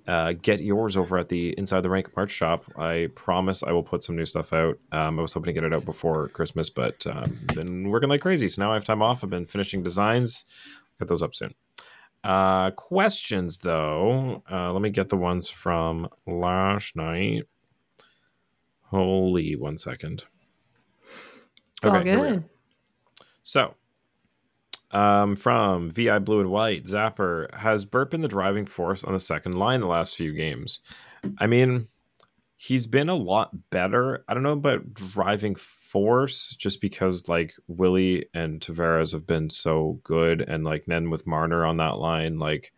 Uh, 0.06 0.34
get 0.34 0.62
yours 0.62 0.98
over 0.98 1.18
at 1.18 1.30
the 1.30 1.58
Inside 1.58 1.82
the 1.82 1.90
Rink 1.90 2.10
merch 2.18 2.32
shop. 2.32 2.66
I 2.78 3.10
promise 3.16 3.64
I 3.64 3.72
will 3.72 3.84
put 3.84 4.04
some 4.04 4.18
new 4.18 4.26
stuff 4.26 4.52
out. 4.52 4.78
Um, 4.92 5.18
I 5.18 5.22
was 5.22 5.32
hoping 5.32 5.54
to 5.54 5.54
get 5.54 5.64
it 5.64 5.74
out 5.74 5.86
before 5.86 6.28
Christmas, 6.30 6.70
but 6.70 7.06
um, 7.08 7.40
been 7.54 7.90
working 7.90 8.10
like 8.10 8.20
crazy. 8.20 8.50
So 8.50 8.62
now 8.62 8.72
I 8.72 8.74
have 8.74 8.84
time 8.84 9.02
off. 9.02 9.24
I've 9.24 9.30
been 9.30 9.46
finishing 9.46 9.82
designs. 9.82 10.44
Get 11.00 11.08
those 11.08 11.24
up 11.24 11.34
soon. 11.34 11.54
Uh, 12.24 12.72
questions 12.72 13.60
though. 13.60 14.44
Uh, 14.50 14.72
let 14.72 14.82
me 14.82 14.90
get 14.90 15.10
the 15.10 15.18
ones 15.18 15.50
from 15.50 16.08
last 16.26 16.96
night. 16.96 17.44
Holy 18.84 19.56
one 19.56 19.78
second. 19.78 20.24
It's 21.78 21.86
all 21.86 21.96
Okay, 21.98 22.16
we 22.16 22.22
good. 22.22 22.44
So, 23.42 23.76
um, 24.92 25.36
from 25.36 25.90
VI 25.90 26.20
Blue 26.20 26.40
and 26.40 26.50
White, 26.50 26.86
Zapper 26.86 27.54
has 27.56 27.84
Burp 27.84 28.12
been 28.12 28.22
the 28.22 28.28
driving 28.28 28.66
force 28.66 29.04
on 29.04 29.14
the 29.14 29.20
second 29.20 29.58
line 29.58 29.82
the 29.82 29.88
last 29.88 30.16
few 30.16 30.32
games. 30.32 30.80
I 31.40 31.48
mean, 31.48 31.88
he's 32.64 32.88
been 32.88 33.10
a 33.10 33.16
lot 33.16 33.70
better. 33.72 34.24
I 34.30 34.34
don't 34.34 34.44
know 34.44 34.54
about 34.54 34.94
driving 34.94 35.56
force, 35.56 36.56
just 36.56 36.80
because 36.80 37.28
like 37.28 37.54
Willie 37.68 38.28
and 38.34 38.62
Tavares 38.62 39.12
have 39.12 39.28
been 39.28 39.50
so 39.50 40.00
good, 40.04 40.40
and 40.40 40.64
like 40.64 40.86
then 40.86 41.10
with 41.10 41.28
Marner 41.28 41.66
on 41.66 41.76
that 41.78 41.98
line, 41.98 42.40
like, 42.40 42.72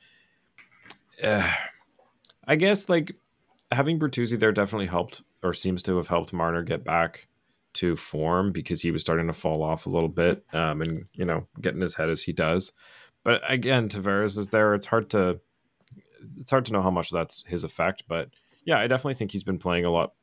eh, 1.21 1.53
I 2.47 2.55
guess 2.55 2.89
like 2.89 3.15
having 3.71 3.99
Bertuzzi 3.99 4.39
there 4.39 4.51
definitely 4.51 4.88
helped, 4.88 5.21
or 5.43 5.53
seems 5.53 5.83
to 5.83 5.97
have 5.97 6.07
helped 6.07 6.33
Marner 6.33 6.63
get 6.63 6.83
back 6.83 7.27
to 7.73 7.95
form 7.95 8.51
because 8.51 8.81
he 8.81 8.89
was 8.89 9.03
starting 9.03 9.27
to 9.27 9.33
fall 9.33 9.61
off 9.61 9.86
a 9.86 9.89
little 9.89 10.09
bit 10.09 10.45
um, 10.53 10.81
and 10.81 11.05
you 11.13 11.25
know 11.25 11.45
getting 11.61 11.81
his 11.81 11.93
head 11.93 12.09
as 12.09 12.23
he 12.23 12.33
does. 12.33 12.71
But 13.23 13.41
again 13.47 13.88
tavares 13.89 14.39
is 14.39 14.47
there. 14.47 14.73
It's 14.73 14.88
hard 14.88 15.11
to 15.11 15.39
it's 16.39 16.49
hard 16.49 16.65
to 16.65 16.73
know 16.73 16.81
how 16.81 16.89
much 16.89 17.11
that's 17.11 17.43
his 17.45 17.63
effect 17.63 18.03
but 18.07 18.29
yeah 18.66 18.80
i 18.80 18.88
definitely 18.88 19.13
think 19.13 19.32
he's 19.32 19.43
been 19.43 19.57
playing 19.57 19.86
a 19.86 19.91
lot 19.91 20.13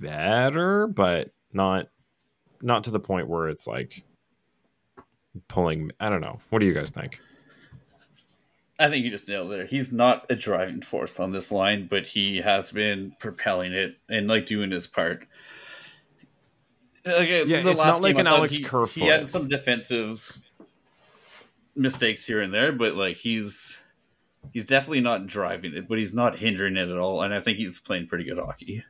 better 0.00 0.86
but 0.86 1.32
not 1.52 1.88
not 2.60 2.84
to 2.84 2.90
the 2.90 3.00
point 3.00 3.28
where 3.28 3.48
it's 3.48 3.66
like 3.66 4.04
pulling 5.48 5.90
i 6.00 6.08
don't 6.08 6.20
know 6.20 6.38
what 6.50 6.58
do 6.58 6.66
you 6.66 6.74
guys 6.74 6.90
think 6.90 7.20
I 8.78 8.88
think 8.90 9.04
you 9.04 9.10
just 9.10 9.28
nailed 9.28 9.52
it. 9.52 9.70
He's 9.70 9.90
not 9.90 10.26
a 10.28 10.34
driving 10.34 10.82
force 10.82 11.18
on 11.18 11.32
this 11.32 11.50
line, 11.50 11.86
but 11.86 12.06
he 12.06 12.38
has 12.38 12.70
been 12.72 13.16
propelling 13.18 13.72
it 13.72 13.96
and 14.08 14.28
like 14.28 14.46
doing 14.46 14.70
his 14.70 14.86
part. 14.86 15.26
Like, 17.04 17.28
Yeah, 17.28 17.44
the 17.44 17.70
it's 17.70 17.80
last 17.80 17.86
not 17.86 18.02
like 18.02 18.18
an 18.18 18.26
Alex 18.26 18.54
he, 18.54 18.62
Kerfoot. 18.62 19.02
He 19.02 19.08
had 19.08 19.28
some 19.28 19.48
defensive 19.48 20.42
mistakes 21.74 22.26
here 22.26 22.42
and 22.42 22.52
there, 22.52 22.72
but 22.72 22.96
like 22.96 23.16
he's 23.16 23.78
he's 24.52 24.64
definitely 24.66 25.00
not 25.00 25.26
driving 25.26 25.74
it, 25.74 25.88
but 25.88 25.98
he's 25.98 26.14
not 26.14 26.36
hindering 26.36 26.76
it 26.76 26.88
at 26.88 26.98
all. 26.98 27.22
And 27.22 27.32
I 27.34 27.40
think 27.40 27.58
he's 27.58 27.78
playing 27.78 28.06
pretty 28.08 28.24
good 28.24 28.38
hockey. 28.38 28.84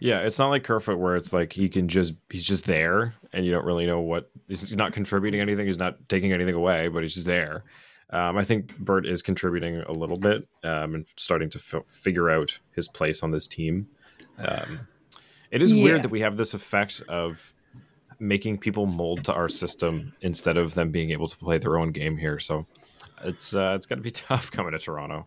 Yeah, 0.00 0.20
it's 0.20 0.38
not 0.38 0.48
like 0.48 0.62
Kerfoot 0.62 0.98
where 0.98 1.16
it's 1.16 1.32
like 1.32 1.52
he 1.52 1.68
can 1.68 1.88
just 1.88 2.14
he's 2.30 2.44
just 2.44 2.66
there 2.66 3.14
and 3.32 3.44
you 3.44 3.50
don't 3.50 3.64
really 3.64 3.84
know 3.86 4.00
what 4.00 4.30
he's 4.46 4.74
not 4.76 4.92
contributing 4.92 5.40
anything. 5.40 5.66
He's 5.66 5.78
not 5.78 6.08
taking 6.08 6.32
anything 6.32 6.54
away, 6.54 6.86
but 6.88 7.02
he's 7.02 7.14
just 7.14 7.26
there. 7.26 7.64
Um, 8.10 8.38
I 8.38 8.44
think 8.44 8.78
Bert 8.78 9.06
is 9.06 9.22
contributing 9.22 9.76
a 9.82 9.92
little 9.92 10.16
bit 10.16 10.46
um, 10.64 10.94
and 10.94 11.06
starting 11.16 11.50
to 11.50 11.58
f- 11.58 11.86
figure 11.86 12.30
out 12.30 12.58
his 12.74 12.88
place 12.88 13.22
on 13.22 13.32
this 13.32 13.46
team. 13.46 13.88
Um, 14.38 14.86
it 15.50 15.62
is 15.62 15.72
Yeah. 15.74 15.82
weird 15.82 16.02
that 16.02 16.10
we 16.10 16.20
have 16.20 16.36
this 16.36 16.54
effect 16.54 17.02
of 17.08 17.52
making 18.20 18.58
people 18.58 18.86
mold 18.86 19.24
to 19.24 19.32
our 19.34 19.48
system 19.48 20.12
instead 20.22 20.56
of 20.56 20.74
them 20.74 20.90
being 20.90 21.10
able 21.10 21.26
to 21.28 21.36
play 21.36 21.58
their 21.58 21.76
own 21.78 21.90
game 21.92 22.16
here. 22.16 22.38
So 22.38 22.66
it's 23.24 23.54
uh, 23.54 23.72
it's 23.74 23.86
going 23.86 23.98
to 23.98 24.02
be 24.02 24.10
tough 24.28 24.50
coming 24.50 24.72
to 24.72 24.78
Toronto. 24.78 25.26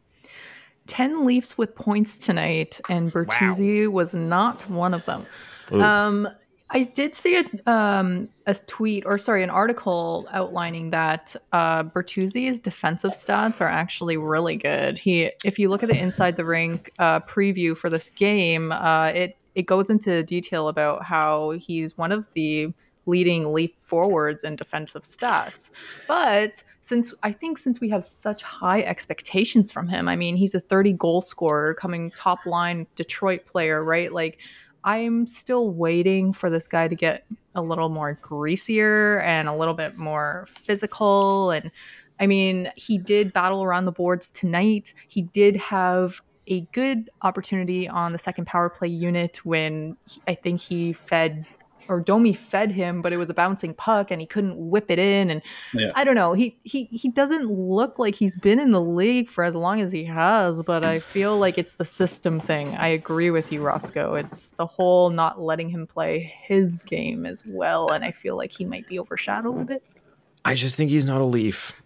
10 0.87 1.25
Leafs 1.25 1.57
with 1.57 1.75
points 1.75 2.25
tonight, 2.25 2.81
and 2.89 3.11
Bertuzzi 3.11 3.89
was 3.89 4.13
not 4.13 4.67
one 4.69 4.93
of 4.93 5.05
them. 5.05 5.25
Ooh. 5.71 5.81
Um, 5.81 6.27
I 6.73 6.83
did 6.83 7.13
see 7.13 7.37
a, 7.37 7.71
um, 7.71 8.29
a 8.47 8.55
tweet, 8.55 9.05
or 9.05 9.17
sorry, 9.17 9.43
an 9.43 9.49
article 9.49 10.27
outlining 10.31 10.89
that 10.91 11.35
uh, 11.51 11.83
Bertuzzi's 11.83 12.59
defensive 12.59 13.11
stats 13.11 13.59
are 13.59 13.67
actually 13.67 14.17
really 14.17 14.55
good. 14.55 14.97
He, 14.97 15.31
if 15.43 15.59
you 15.59 15.69
look 15.69 15.83
at 15.83 15.89
the 15.89 15.97
inside 15.97 16.37
the 16.37 16.45
rink 16.45 16.91
uh, 16.97 17.19
preview 17.21 17.77
for 17.77 17.89
this 17.89 18.09
game, 18.09 18.71
uh, 18.71 19.07
it 19.07 19.37
it 19.53 19.63
goes 19.63 19.89
into 19.89 20.23
detail 20.23 20.69
about 20.69 21.03
how 21.03 21.51
he's 21.51 21.97
one 21.97 22.13
of 22.13 22.31
the 22.31 22.73
leading 23.05 23.53
leaf 23.53 23.71
forwards 23.77 24.43
in 24.43 24.55
defensive 24.55 25.03
stats. 25.03 25.69
But 26.07 26.63
since 26.81 27.13
I 27.23 27.31
think 27.31 27.57
since 27.57 27.79
we 27.79 27.89
have 27.89 28.05
such 28.05 28.43
high 28.43 28.81
expectations 28.81 29.71
from 29.71 29.87
him, 29.87 30.07
I 30.07 30.15
mean, 30.15 30.35
he's 30.35 30.55
a 30.55 30.59
30 30.59 30.93
goal 30.93 31.21
scorer 31.21 31.73
coming 31.73 32.11
top 32.11 32.45
line 32.45 32.87
Detroit 32.95 33.45
player, 33.45 33.83
right? 33.83 34.11
Like 34.11 34.39
I'm 34.83 35.27
still 35.27 35.69
waiting 35.69 36.33
for 36.33 36.49
this 36.49 36.67
guy 36.67 36.87
to 36.87 36.95
get 36.95 37.25
a 37.53 37.61
little 37.61 37.89
more 37.89 38.17
greasier 38.21 39.19
and 39.21 39.47
a 39.47 39.55
little 39.55 39.73
bit 39.75 39.97
more 39.97 40.45
physical 40.49 41.51
and 41.51 41.71
I 42.19 42.27
mean, 42.27 42.71
he 42.75 42.99
did 42.99 43.33
battle 43.33 43.63
around 43.63 43.85
the 43.85 43.91
boards 43.91 44.29
tonight. 44.29 44.93
He 45.07 45.23
did 45.23 45.55
have 45.55 46.21
a 46.45 46.61
good 46.71 47.09
opportunity 47.23 47.87
on 47.87 48.11
the 48.11 48.19
second 48.19 48.45
power 48.45 48.69
play 48.69 48.89
unit 48.89 49.43
when 49.43 49.97
he- 50.07 50.21
I 50.27 50.35
think 50.35 50.61
he 50.61 50.93
fed 50.93 51.47
or 51.87 51.99
Domi 51.99 52.33
fed 52.33 52.71
him, 52.71 53.01
but 53.01 53.11
it 53.13 53.17
was 53.17 53.29
a 53.29 53.33
bouncing 53.33 53.73
puck 53.73 54.11
and 54.11 54.21
he 54.21 54.27
couldn't 54.27 54.55
whip 54.57 54.89
it 54.89 54.99
in. 54.99 55.29
And 55.29 55.41
Yeah. 55.73 55.91
I 55.95 56.03
don't 56.03 56.15
know. 56.15 56.33
He 56.33 56.57
he 56.63 56.85
he 56.85 57.09
doesn't 57.09 57.45
look 57.49 57.99
like 57.99 58.15
he's 58.15 58.35
been 58.35 58.59
in 58.59 58.71
the 58.71 58.81
league 58.81 59.29
for 59.29 59.43
as 59.43 59.55
long 59.55 59.81
as 59.81 59.91
he 59.91 60.03
has, 60.05 60.63
but 60.63 60.83
I 60.83 60.97
feel 60.99 61.37
like 61.37 61.57
it's 61.57 61.75
the 61.75 61.85
system 61.85 62.39
thing. 62.39 62.75
I 62.75 62.87
agree 62.87 63.31
with 63.31 63.51
you, 63.51 63.61
Roscoe. 63.61 64.15
It's 64.15 64.51
the 64.51 64.65
whole 64.65 65.09
not 65.09 65.41
letting 65.41 65.69
him 65.69 65.87
play 65.87 66.33
his 66.43 66.81
game 66.83 67.25
as 67.25 67.45
well, 67.47 67.89
and 67.91 68.03
I 68.03 68.11
feel 68.11 68.37
like 68.37 68.51
he 68.51 68.65
might 68.65 68.87
be 68.87 68.99
overshadowed 68.99 69.61
a 69.61 69.65
bit. 69.65 69.83
I 70.43 70.55
just 70.55 70.75
think 70.75 70.89
he's 70.89 71.05
not 71.05 71.21
a 71.21 71.25
Leaf. 71.25 71.81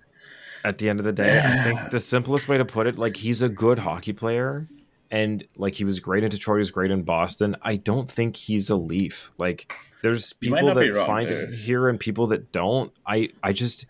At 0.64 0.80
the 0.80 0.90
end 0.90 1.00
of 1.00 1.06
the 1.06 1.12
day, 1.12 1.40
I 1.44 1.64
think 1.64 1.92
the 1.92 2.00
simplest 2.00 2.48
way 2.48 2.58
to 2.58 2.66
put 2.66 2.88
it, 2.88 2.98
like 2.98 3.18
he's 3.18 3.44
a 3.44 3.50
good 3.50 3.78
hockey 3.78 4.14
player, 4.14 4.68
and 5.16 5.48
like 5.56 5.76
he 5.76 5.86
was 5.86 6.02
great 6.02 6.26
in 6.26 6.30
Detroit, 6.30 6.58
he 6.58 6.60
was 6.60 6.72
great 6.72 6.92
in 6.92 7.04
Boston. 7.04 7.56
I 7.62 7.78
don't 7.78 8.12
think 8.12 8.36
he's 8.36 8.70
a 8.70 8.76
Leaf. 8.76 9.32
Like 9.38 9.74
there's 10.04 10.34
people 10.34 10.74
that 10.74 10.94
wrong 10.94 11.08
find 11.08 11.30
there. 11.30 11.46
it 11.46 11.54
here 11.54 11.88
and 11.88 11.98
people 11.98 12.28
that 12.28 12.52
don't. 12.52 12.92
I 13.08 13.30
I 13.42 13.54
just 13.54 13.86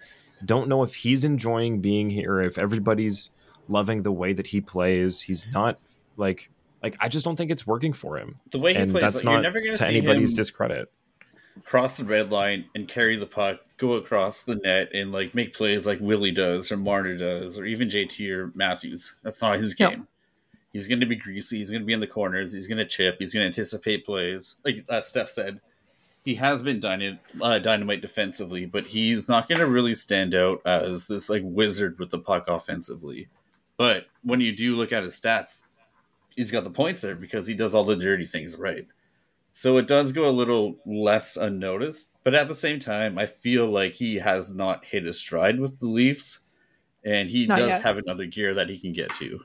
don't 0.46 0.70
know 0.70 0.84
if 0.84 0.94
he's 0.94 1.26
enjoying 1.26 1.82
being 1.82 2.12
here. 2.12 2.42
If 2.42 2.60
everybody's 2.60 3.32
loving 3.68 4.04
the 4.04 4.12
way 4.12 4.34
that 4.34 4.46
he 4.46 4.62
plays, 4.62 5.22
he's 5.22 5.48
not 5.52 5.76
like 6.16 6.52
like 6.84 6.96
I 7.00 7.10
just 7.10 7.26
don't 7.26 7.36
think 7.36 7.50
it's 7.50 7.66
working 7.66 7.94
for 7.94 8.20
him. 8.20 8.40
The 8.52 8.60
way 8.60 8.76
he 8.76 8.82
and 8.82 8.92
plays, 8.92 9.02
that's 9.02 9.16
like, 9.16 9.26
not 9.26 9.32
you're 9.32 9.42
never 9.42 9.62
going 9.62 9.72
to 9.72 9.78
to 9.78 9.84
see 9.84 9.98
anybody's 9.98 10.34
him 10.34 10.38
discredit. 10.38 10.92
cross 11.64 11.98
the 11.98 12.04
red 12.04 12.32
line 12.32 12.66
and 12.76 12.88
carry 12.88 13.18
the 13.18 13.26
puck, 13.26 13.62
go 13.78 13.94
across 13.94 14.44
the 14.44 14.58
net, 14.58 14.90
and 14.94 15.12
like 15.12 15.34
make 15.34 15.56
plays 15.56 15.88
like 15.88 16.00
Willie 16.02 16.30
does 16.30 16.72
or 16.72 16.78
Marner 16.78 17.18
does, 17.18 17.58
or 17.58 17.66
even 17.66 17.88
JT 17.88 18.30
or 18.30 18.52
Matthews. 18.54 19.16
That's 19.24 19.42
not 19.42 19.60
his 19.60 19.80
No. 19.80 20.06
He's 20.76 20.90
going 20.90 21.00
to 21.00 21.06
be 21.06 21.16
greasy. 21.16 21.60
He's 21.60 21.72
going 21.72 21.84
to 21.84 21.86
be 21.86 21.94
in 21.94 22.02
the 22.02 22.06
corners. 22.06 22.52
He's 22.52 22.68
going 22.68 22.80
to 22.80 22.86
chip. 22.86 23.16
He's 23.18 23.34
going 23.34 23.44
to 23.44 23.48
anticipate 23.48 24.06
plays. 24.06 24.58
Like 24.66 24.84
uh, 24.90 25.00
Steph 25.00 25.30
said, 25.30 25.62
he 26.26 26.36
has 26.36 26.62
been 26.62 26.82
dynamite, 26.82 27.22
uh, 27.42 27.60
dynamite 27.60 28.02
defensively, 28.02 28.66
but 28.66 28.88
he's 28.88 29.30
not 29.30 29.48
going 29.48 29.60
to 29.60 29.68
really 29.68 29.96
stand 29.96 30.36
out 30.36 30.62
as 30.66 31.08
this 31.08 31.30
like 31.30 31.44
wizard 31.46 31.98
with 31.98 32.10
the 32.10 32.20
puck 32.20 32.50
offensively. 32.50 33.30
But 33.78 34.08
when 34.24 34.42
you 34.42 34.54
do 34.54 34.76
look 34.76 34.92
at 34.92 35.04
his 35.04 35.18
stats, 35.18 35.62
he's 36.36 36.52
got 36.52 36.66
the 36.66 36.70
points 36.70 37.04
there 37.04 37.16
because 37.16 37.48
he 37.48 37.54
does 37.54 37.74
all 37.74 37.86
the 37.86 37.96
dirty 37.96 38.26
things 38.26 38.58
right. 38.58 38.86
So 39.54 39.78
it 39.78 39.88
does 39.88 40.12
go 40.12 40.28
a 40.28 40.30
little 40.30 40.76
less 40.86 41.38
unnoticed, 41.38 42.10
but 42.26 42.36
at 42.36 42.50
the 42.50 42.54
same 42.56 42.80
time, 42.80 43.18
I 43.18 43.28
feel 43.28 43.66
like 43.66 43.94
he 43.94 44.16
has 44.16 44.54
not 44.54 44.84
hit 44.84 45.06
his 45.06 45.20
stride 45.20 45.58
with 45.58 45.80
the 45.80 45.86
Leafs, 45.86 46.40
and 47.06 47.30
he 47.30 47.46
Not 47.46 47.60
does 47.60 47.70
yet. 47.70 47.82
have 47.84 47.98
another 47.98 48.26
gear 48.26 48.54
that 48.56 48.68
he 48.68 48.78
can 48.78 48.92
get 48.92 49.14
to. 49.14 49.40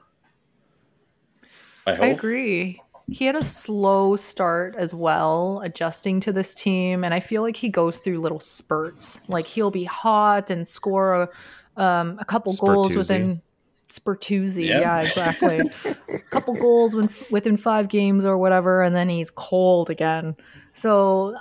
I 1.86 1.92
I 1.92 2.06
agree. 2.06 2.82
He 3.08 3.24
had 3.24 3.34
a 3.34 3.44
slow 3.44 4.14
start 4.14 4.76
as 4.76 4.94
well, 4.94 5.60
adjusting 5.64 6.20
to 6.20 6.32
this 6.32 6.54
team, 6.54 7.02
and 7.02 7.12
I 7.12 7.18
feel 7.18 7.42
like 7.42 7.56
he 7.56 7.68
goes 7.68 7.98
through 7.98 8.20
little 8.20 8.38
spurts. 8.38 9.20
Like 9.26 9.48
he'll 9.48 9.72
be 9.72 9.82
hot 9.84 10.48
and 10.48 10.66
score 10.66 11.28
a, 11.76 11.82
um, 11.82 12.18
a 12.20 12.24
couple 12.24 12.54
goals 12.54 12.94
within 12.94 13.42
Spurtuzzi. 13.90 14.66
Yeah. 14.66 14.80
Yeah, 14.80 15.00
exactly. 15.02 15.60
a 16.08 16.18
couple 16.30 16.54
goals 16.54 16.94
when, 16.94 17.10
within 17.30 17.56
five 17.56 17.88
games 17.88 18.24
or 18.24 18.38
whatever, 18.38 18.82
and 18.82 18.94
then 18.94 19.08
he's 19.08 19.30
cold 19.30 19.90
again. 19.90 20.36
So, 20.72 21.34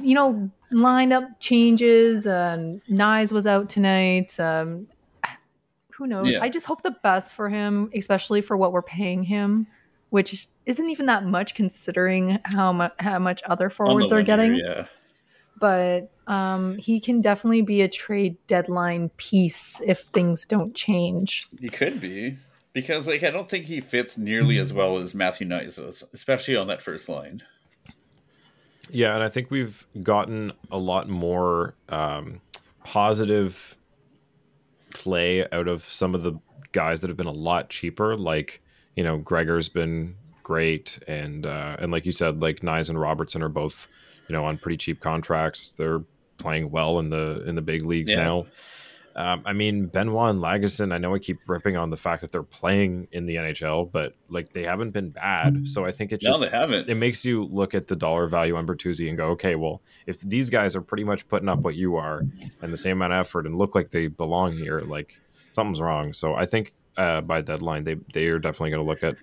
you 0.00 0.14
know, 0.14 0.50
lineup 0.72 1.38
changes, 1.40 2.26
and 2.26 2.80
Knies 2.86 3.32
was 3.32 3.46
out 3.46 3.68
tonight. 3.68 4.38
Um, 4.40 4.86
who 5.90 6.06
knows? 6.06 6.34
Yeah. 6.34 6.42
I 6.42 6.48
just 6.48 6.66
hope 6.66 6.82
the 6.82 6.96
best 7.02 7.34
for 7.34 7.48
him, 7.48 7.90
especially 7.94 8.40
for 8.40 8.56
what 8.56 8.72
we're 8.72 8.82
paying 8.82 9.22
him, 9.22 9.66
which 10.10 10.48
isn't 10.66 10.88
even 10.88 11.06
that 11.06 11.24
much 11.24 11.54
considering 11.54 12.38
how 12.44 12.72
much 12.72 12.92
how 12.98 13.18
much 13.18 13.42
other 13.44 13.70
forwards 13.70 14.12
are 14.12 14.16
one 14.16 14.24
getting. 14.24 14.54
year, 14.54 14.66
yeah. 14.66 14.86
But 15.58 16.10
um, 16.26 16.78
he 16.78 17.00
can 17.00 17.20
definitely 17.20 17.62
be 17.62 17.82
a 17.82 17.88
trade 17.88 18.36
deadline 18.46 19.10
piece 19.16 19.80
if 19.86 20.00
things 20.00 20.46
don't 20.46 20.74
change. 20.74 21.48
He 21.60 21.68
could 21.68 22.00
be 22.00 22.38
because, 22.72 23.08
like, 23.08 23.22
I 23.24 23.30
don't 23.30 23.48
think 23.48 23.66
he 23.66 23.80
fits 23.80 24.16
nearly 24.16 24.58
as 24.58 24.72
well 24.72 24.98
as 24.98 25.14
Matthew 25.14 25.46
Knies 25.46 25.76
does, 25.76 26.04
especially 26.12 26.56
on 26.56 26.68
that 26.68 26.80
first 26.80 27.08
line. 27.08 27.42
Yeah, 28.88 29.14
and 29.14 29.22
I 29.22 29.28
think 29.28 29.50
we've 29.50 29.86
gotten 30.02 30.52
a 30.70 30.78
lot 30.78 31.08
more 31.08 31.74
um, 31.88 32.40
positive 32.84 33.76
play 34.94 35.46
out 35.52 35.68
of 35.68 35.84
some 35.84 36.14
of 36.14 36.22
the 36.22 36.34
guys 36.72 37.00
that 37.00 37.08
have 37.08 37.16
been 37.16 37.26
a 37.26 37.32
lot 37.32 37.68
cheaper. 37.68 38.16
Like 38.16 38.62
you 39.00 39.04
know, 39.04 39.16
Gregor's 39.16 39.70
been 39.70 40.14
great, 40.42 40.98
and 41.08 41.46
uh, 41.46 41.74
and 41.78 41.90
like 41.90 42.04
you 42.04 42.12
said, 42.12 42.42
like 42.42 42.60
Knies 42.60 42.90
and 42.90 43.00
Robertson 43.00 43.42
are 43.42 43.48
both 43.48 43.88
you 44.28 44.34
know 44.34 44.44
on 44.44 44.58
pretty 44.58 44.76
cheap 44.76 45.00
contracts. 45.00 45.72
They're 45.72 46.02
playing 46.36 46.70
well 46.70 46.98
in 46.98 47.08
the 47.08 47.42
in 47.46 47.54
the 47.54 47.62
big 47.62 47.86
leagues 47.86 48.12
Yeah. 48.12 48.24
now. 48.24 48.46
Um, 49.16 49.42
I 49.46 49.54
mean, 49.54 49.86
Benoit 49.86 50.28
and 50.30 50.38
Lagesson, 50.38 50.92
I 50.92 50.98
know 50.98 51.14
I 51.14 51.18
keep 51.18 51.38
ripping 51.48 51.78
on 51.78 51.88
the 51.88 51.96
fact 51.96 52.20
that 52.20 52.30
they're 52.30 52.42
playing 52.42 53.08
in 53.10 53.24
the 53.24 53.36
NHL, 53.36 53.90
but 53.90 54.14
like 54.28 54.52
they 54.52 54.62
haven't 54.64 54.90
been 54.90 55.10
bad. 55.10 55.66
So 55.66 55.84
I 55.86 55.92
think 55.92 56.12
it 56.12 56.20
No, 56.22 56.28
just 56.30 56.40
they 56.42 56.48
haven't. 56.48 56.90
it 56.90 56.94
makes 56.94 57.24
you 57.24 57.44
look 57.44 57.74
at 57.74 57.86
the 57.88 57.96
dollar 57.96 58.28
value 58.28 58.54
on 58.54 58.66
Bertuzzi 58.66 59.08
and 59.08 59.16
go, 59.16 59.28
okay, 59.28 59.56
well, 59.56 59.80
if 60.06 60.20
these 60.20 60.50
guys 60.50 60.76
are 60.76 60.80
pretty 60.82 61.04
much 61.04 61.26
putting 61.26 61.48
up 61.48 61.60
what 61.60 61.74
you 61.74 61.96
are 61.96 62.22
and 62.62 62.72
the 62.72 62.76
same 62.76 62.98
amount 62.98 63.14
of 63.14 63.20
effort 63.20 63.46
and 63.46 63.56
look 63.56 63.74
like 63.74 63.88
they 63.90 64.06
belong 64.08 64.52
here, 64.56 64.80
like 64.80 65.18
something's 65.52 65.80
wrong. 65.80 66.12
So 66.12 66.34
I 66.34 66.44
think 66.46 66.72
uh, 67.00 67.20
by 67.22 67.40
deadline, 67.40 67.84
they 67.84 67.96
they 68.12 68.26
are 68.26 68.38
definitely 68.38 68.70
going 68.70 68.84
to 68.84 68.88
look 68.88 69.02
at 69.02 69.16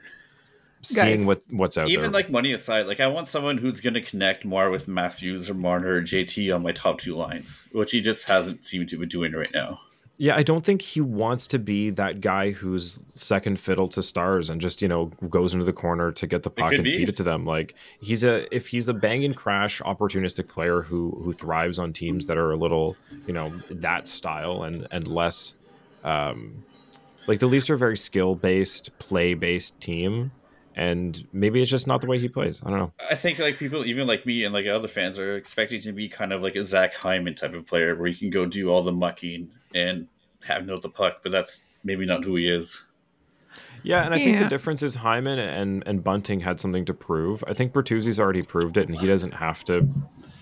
seeing 0.81 1.19
Guys, 1.19 1.25
what 1.25 1.43
what's 1.51 1.77
out 1.77 1.89
Even 1.89 1.93
there. 1.93 2.05
Even 2.05 2.13
like 2.13 2.29
money 2.31 2.51
aside, 2.51 2.87
like 2.87 2.99
I 2.99 3.07
want 3.07 3.27
someone 3.27 3.59
who's 3.59 3.79
going 3.79 3.93
to 3.93 4.01
connect 4.01 4.45
more 4.45 4.69
with 4.71 4.87
Matthews 4.87 5.49
or 5.49 5.53
Marner 5.53 5.95
or 5.95 6.01
JT 6.01 6.53
on 6.53 6.63
my 6.63 6.71
top 6.71 6.99
two 6.99 7.15
lines, 7.15 7.63
which 7.71 7.91
he 7.91 8.01
just 8.01 8.25
hasn't 8.25 8.63
seemed 8.63 8.89
to 8.89 8.97
be 8.97 9.05
doing 9.05 9.33
right 9.33 9.51
now. 9.53 9.81
Yeah, 10.19 10.35
I 10.35 10.41
don't 10.41 10.65
think 10.65 10.81
he 10.81 10.99
wants 10.99 11.45
to 11.47 11.59
be 11.59 11.91
that 11.91 12.21
guy 12.21 12.49
who's 12.49 13.03
second 13.13 13.59
fiddle 13.59 13.87
to 13.89 14.01
stars 14.01 14.49
and 14.49 14.59
just 14.59 14.81
you 14.81 14.87
know 14.87 15.11
goes 15.29 15.53
into 15.53 15.65
the 15.65 15.73
corner 15.73 16.11
to 16.13 16.25
get 16.25 16.41
the 16.41 16.49
puck 16.49 16.73
and 16.73 16.83
be. 16.83 16.97
feed 16.97 17.09
it 17.09 17.15
to 17.17 17.23
them. 17.23 17.45
Like 17.45 17.75
he's 18.01 18.23
a 18.23 18.53
if 18.55 18.65
he's 18.67 18.87
a 18.87 18.93
bang 18.95 19.23
and 19.23 19.35
crash 19.35 19.81
opportunistic 19.81 20.47
player 20.47 20.81
who 20.81 21.11
who 21.23 21.31
thrives 21.31 21.77
on 21.77 21.93
teams 21.93 22.25
that 22.25 22.37
are 22.39 22.51
a 22.51 22.57
little 22.57 22.95
you 23.27 23.33
know 23.33 23.53
that 23.69 24.07
style 24.07 24.63
and 24.63 24.87
and 24.89 25.07
less 25.07 25.53
um 26.03 26.63
like 27.27 27.39
the 27.39 27.47
Leafs 27.47 27.69
are 27.69 27.75
a 27.75 27.77
very 27.77 27.97
skill 27.97 28.35
based 28.35 28.97
play 28.99 29.33
based 29.33 29.79
team 29.79 30.31
and 30.77 31.27
maybe 31.33 31.59
it's 31.59 31.71
just 31.71 31.87
not 31.87 32.01
the 32.01 32.07
way 32.07 32.19
he 32.19 32.29
plays. 32.29 32.61
I 32.63 32.69
don't 32.69 32.77
know. 32.77 32.93
I 33.09 33.15
think 33.15 33.39
like 33.39 33.57
people, 33.57 33.83
even 33.83 34.05
like 34.05 34.27
me 34.27 34.43
and 34.43 34.53
like 34.53 34.67
other 34.67 34.87
fans, 34.87 35.17
are 35.17 35.35
expecting 35.35 35.81
to 35.81 35.91
be 35.91 36.07
kind 36.07 36.31
of 36.31 36.43
like 36.43 36.55
a 36.55 36.63
Zach 36.63 36.93
Hyman 36.93 37.33
type 37.33 37.55
of 37.55 37.65
player, 37.65 37.95
where 37.95 38.07
you 38.07 38.15
can 38.15 38.29
go 38.29 38.45
do 38.45 38.69
all 38.69 38.83
the 38.83 38.91
mucking 38.91 39.49
and 39.73 40.07
have 40.43 40.67
no 40.67 40.79
the 40.79 40.87
puck, 40.87 41.21
but 41.23 41.31
that's 41.31 41.63
maybe 41.83 42.05
not 42.05 42.23
who 42.23 42.35
he 42.35 42.47
is. 42.47 42.83
Yeah, 43.81 44.05
and 44.05 44.13
I 44.13 44.19
think 44.19 44.37
the 44.37 44.47
difference 44.47 44.83
is 44.83 44.93
Hyman 44.93 45.39
and 45.39 45.83
and 45.87 46.03
Bunting 46.03 46.41
had 46.41 46.59
something 46.59 46.85
to 46.85 46.93
prove. 46.93 47.43
I 47.47 47.55
think 47.55 47.73
Bertuzzi's 47.73 48.19
already 48.19 48.43
proved 48.43 48.77
it, 48.77 48.87
and 48.87 48.95
he 48.95 49.07
doesn't 49.07 49.33
have 49.33 49.63
to, 49.65 49.87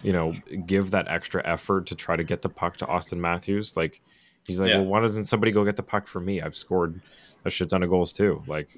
you 0.03 0.11
know, 0.11 0.35
give 0.65 0.91
that 0.91 1.07
extra 1.07 1.47
effort 1.47 1.85
to 1.87 1.95
try 1.95 2.17
to 2.17 2.25
get 2.25 2.41
the 2.41 2.49
puck 2.49 2.75
to 2.77 2.85
Auston 2.85 3.19
Matthews. 3.19 3.77
Like 3.77 4.01
he's 4.45 4.59
like, 4.59 4.69
Yeah. 4.69 4.77
well, 4.77 4.85
why 4.87 4.99
doesn't 5.01 5.25
somebody 5.25 5.51
go 5.51 5.63
get 5.65 5.75
the 5.75 5.83
puck 5.83 6.07
for 6.07 6.19
me? 6.19 6.41
I've 6.41 6.55
scored 6.55 7.01
a 7.45 7.49
shit 7.49 7.69
ton 7.69 7.83
of 7.83 7.89
goals 7.89 8.11
too. 8.13 8.43
Like, 8.47 8.69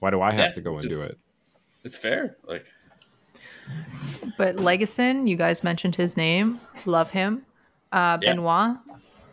why 0.00 0.10
do 0.10 0.20
I 0.20 0.30
have 0.32 0.40
Yeah, 0.50 0.52
to 0.52 0.60
go 0.60 0.74
and 0.78 0.82
just- 0.82 0.94
do 0.94 1.02
it? 1.02 1.18
It's 1.84 1.96
fair. 1.98 2.36
Like 2.46 2.64
But 4.38 4.56
Lagesson, 4.56 5.28
you 5.28 5.36
guys 5.36 5.62
mentioned 5.64 5.96
his 5.96 6.16
name. 6.16 6.60
Love 6.84 7.10
him. 7.10 7.44
Uh, 7.92 8.18
Yeah. 8.20 8.32
Benoit, 8.34 8.76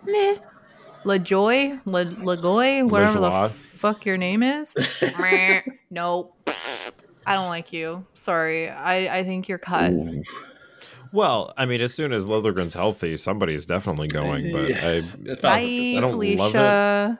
meh. 0.06 0.38
LaJoy, 1.04 1.82
La, 1.86 2.04
Lagoy, 2.04 2.88
whatever 2.89 3.20
LaJoie. 3.20 3.48
the 3.50 3.54
fuck 3.54 4.06
your 4.06 4.16
name 4.18 4.41
is. 4.41 4.74
Meh. 5.20 5.62
nope. 5.89 6.34
I 7.26 7.34
don't 7.36 7.50
like 7.50 7.74
you. 7.74 8.06
Sorry. 8.14 8.70
I, 8.70 9.18
I 9.20 9.24
think 9.26 9.50
you're 9.50 9.58
cut. 9.58 9.91
Well, 11.14 11.53
I 11.55 11.66
mean, 11.68 11.80
as 11.82 11.93
soon 11.93 12.11
as 12.11 12.26
Liljegren's 12.26 12.74
healthy, 12.74 13.16
somebody's 13.18 13.66
definitely 13.68 14.07
going. 14.07 14.51
But 14.51 14.72
I, 14.74 14.88
I, 14.88 14.89
a 14.95 15.01
Bye, 15.01 15.36
thousand 15.36 15.38
percent. 15.38 15.97
I 15.97 15.99
don't 16.01 16.38
love 16.38 16.55
it. 16.55 17.18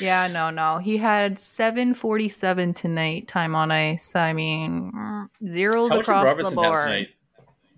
Yeah, 0.00 0.26
no, 0.26 0.50
no. 0.50 0.78
He 0.78 0.96
had 0.96 1.38
747 1.38 2.74
tonight, 2.74 3.28
time 3.28 3.54
on 3.54 3.70
ice. 3.70 4.16
I 4.16 4.32
mean, 4.32 4.92
zeros 5.48 5.90
How 5.90 5.96
much 5.96 6.06
did 6.06 6.10
across 6.10 6.22
the 6.24 6.28
Robertson 6.42 6.44
have 6.44 6.54
board. 6.70 6.84
tonight? 6.86 7.08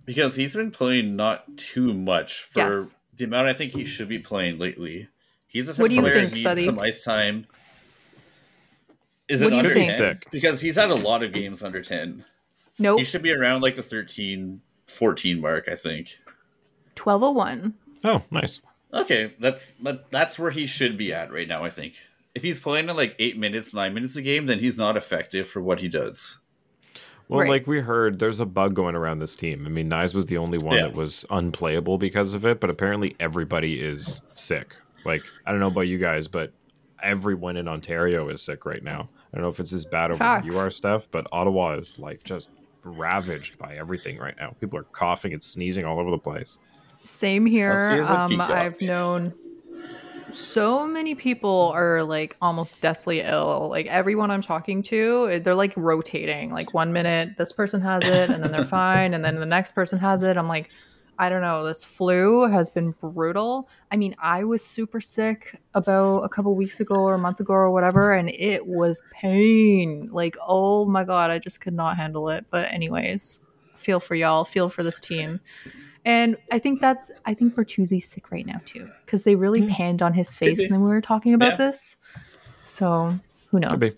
Because 0.06 0.36
he's 0.36 0.54
been 0.56 0.70
playing 0.70 1.16
not 1.16 1.56
too 1.58 1.92
much 1.92 2.40
for 2.42 2.58
Yes. 2.72 2.94
the 3.16 3.24
amount 3.24 3.48
I 3.48 3.54
think 3.54 3.72
he 3.72 3.84
should 3.84 4.08
be 4.08 4.18
playing 4.18 4.58
lately. 4.58 5.08
He's 5.48 5.68
a 5.68 5.74
What 5.74 5.90
do 5.90 5.94
you 5.96 6.00
of 6.00 6.06
player 6.12 6.24
think, 6.24 6.42
that 6.44 6.54
needs 6.56 6.62
Sadiq? 6.62 6.64
some 6.70 6.78
ice 6.78 7.02
time. 7.04 7.46
Is 9.28 9.42
What 9.42 9.48
it 9.48 9.50
do 9.50 9.56
you 9.56 9.60
under 9.62 9.74
think? 9.74 9.86
10? 9.88 9.96
Sick. 9.96 10.26
Because 10.30 10.60
he's 10.60 10.76
had 10.76 10.90
a 10.90 10.94
lot 10.94 11.22
of 11.22 11.32
games 11.32 11.62
under 11.62 11.82
10. 11.82 12.24
Nope. 12.78 12.98
He 13.00 13.04
should 13.04 13.22
be 13.22 13.32
around 13.32 13.60
like 13.62 13.76
the 13.76 13.82
13, 13.82 14.60
14 14.92 15.40
mark, 15.40 15.68
I 15.70 15.74
think. 15.74 16.18
1201. 16.96 17.74
oh, 18.04 18.22
nice. 18.30 18.60
Okay, 18.94 19.32
that's 19.40 19.72
that, 19.82 20.10
that's 20.10 20.38
where 20.38 20.50
he 20.50 20.66
should 20.66 20.98
be 20.98 21.12
at 21.14 21.32
right 21.32 21.48
now, 21.48 21.64
I 21.64 21.70
think. 21.70 21.94
If 22.34 22.42
he's 22.42 22.60
playing 22.60 22.88
in 22.88 22.96
like 22.96 23.14
eight 23.18 23.38
minutes, 23.38 23.72
nine 23.72 23.94
minutes 23.94 24.16
a 24.16 24.22
game, 24.22 24.46
then 24.46 24.58
he's 24.58 24.76
not 24.76 24.96
effective 24.96 25.48
for 25.48 25.60
what 25.62 25.80
he 25.80 25.88
does. 25.88 26.38
Well, 27.28 27.40
Right. 27.40 27.48
like 27.48 27.66
we 27.66 27.80
heard, 27.80 28.18
there's 28.18 28.40
a 28.40 28.44
bug 28.46 28.74
going 28.74 28.94
around 28.94 29.20
this 29.20 29.34
team. 29.36 29.64
I 29.64 29.70
mean, 29.70 29.88
Knies 29.88 30.14
was 30.14 30.26
the 30.26 30.36
only 30.38 30.58
one 30.58 30.76
Yeah. 30.76 30.82
that 30.88 30.94
was 30.94 31.24
unplayable 31.30 31.96
because 31.96 32.34
of 32.34 32.44
it, 32.44 32.60
but 32.60 32.68
apparently 32.68 33.16
everybody 33.18 33.80
is 33.80 34.20
sick. 34.34 34.74
Like, 35.06 35.22
I 35.46 35.50
don't 35.50 35.60
know 35.60 35.68
about 35.68 35.88
you 35.88 35.96
guys, 35.98 36.28
but 36.28 36.52
everyone 37.02 37.56
in 37.56 37.68
Ontario 37.68 38.28
is 38.28 38.42
sick 38.42 38.66
right 38.66 38.82
now. 38.82 39.08
I 39.32 39.36
don't 39.36 39.42
know 39.42 39.48
if 39.48 39.58
it's 39.60 39.72
as 39.72 39.86
bad 39.86 40.10
over 40.10 40.18
Facts. 40.18 40.44
where 40.44 40.52
you 40.52 40.58
are, 40.58 40.70
Steph, 40.70 41.10
but 41.10 41.26
Ottawa 41.32 41.72
is 41.76 41.98
like 41.98 42.22
just 42.24 42.50
ravaged 42.84 43.58
by 43.58 43.76
everything 43.76 44.18
right 44.18 44.34
now. 44.38 44.54
People 44.60 44.78
are 44.78 44.84
coughing 44.84 45.32
and 45.32 45.42
sneezing 45.42 45.84
all 45.84 45.98
over 45.98 46.10
the 46.10 46.18
place. 46.18 46.58
Same 47.02 47.46
here. 47.46 48.04
Um. 48.06 48.40
I've 48.40 48.80
known 48.80 49.34
so 50.30 50.86
many 50.86 51.14
people 51.14 51.72
are 51.74 52.02
like 52.02 52.36
almost 52.40 52.80
deathly 52.80 53.20
ill. 53.20 53.68
Like 53.70 53.86
everyone 53.86 54.30
I'm 54.30 54.42
talking 54.42 54.82
to, 54.84 55.40
they're 55.40 55.54
like 55.54 55.74
rotating. 55.76 56.50
Like 56.50 56.72
one 56.74 56.92
minute 56.92 57.36
this 57.36 57.52
person 57.52 57.80
has 57.82 58.06
it, 58.06 58.30
and 58.30 58.42
then 58.42 58.52
they're 58.52 58.64
fine, 58.82 59.14
and 59.14 59.24
then 59.24 59.40
the 59.40 59.46
next 59.46 59.72
person 59.72 59.98
has 59.98 60.22
it. 60.22 60.36
I'm 60.36 60.48
like, 60.48 60.70
I 61.18 61.28
don't 61.28 61.42
know. 61.42 61.64
This 61.64 61.84
flu 61.84 62.48
has 62.48 62.70
been 62.70 62.92
brutal. 62.92 63.68
I 63.90 63.96
mean, 63.96 64.16
I 64.18 64.44
was 64.44 64.64
super 64.64 65.00
sick 65.00 65.60
about 65.74 66.22
a 66.22 66.28
couple 66.28 66.54
weeks 66.54 66.80
ago 66.80 66.96
or 66.96 67.14
a 67.14 67.18
month 67.18 67.38
ago 67.40 67.52
or 67.52 67.70
whatever, 67.70 68.12
and 68.12 68.28
it 68.30 68.66
was 68.66 69.02
pain. 69.12 70.08
Like, 70.10 70.36
oh 70.46 70.86
my 70.86 71.04
god, 71.04 71.30
I 71.30 71.38
just 71.38 71.60
could 71.60 71.74
not 71.74 71.96
handle 71.96 72.28
it. 72.30 72.46
But 72.50 72.72
anyways, 72.72 73.40
feel 73.76 74.00
for 74.00 74.14
y'all. 74.14 74.44
Feel 74.44 74.68
for 74.68 74.82
this 74.82 74.98
team. 74.98 75.40
And 76.04 76.36
I 76.50 76.58
think 76.58 76.80
that's 76.80 77.10
I 77.24 77.34
think 77.34 77.54
Bertuzzi's 77.54 78.06
sick 78.06 78.32
right 78.32 78.44
now 78.44 78.60
too 78.64 78.90
because 79.04 79.22
they 79.22 79.36
really 79.36 79.68
panned 79.68 80.02
on 80.02 80.12
his 80.14 80.34
face 80.34 80.58
and 80.58 80.72
then 80.72 80.80
we 80.80 80.88
were 80.88 81.00
talking 81.00 81.34
about 81.34 81.52
Yeah. 81.52 81.66
this. 81.66 81.96
So 82.64 83.18
who 83.50 83.60
knows? 83.60 83.96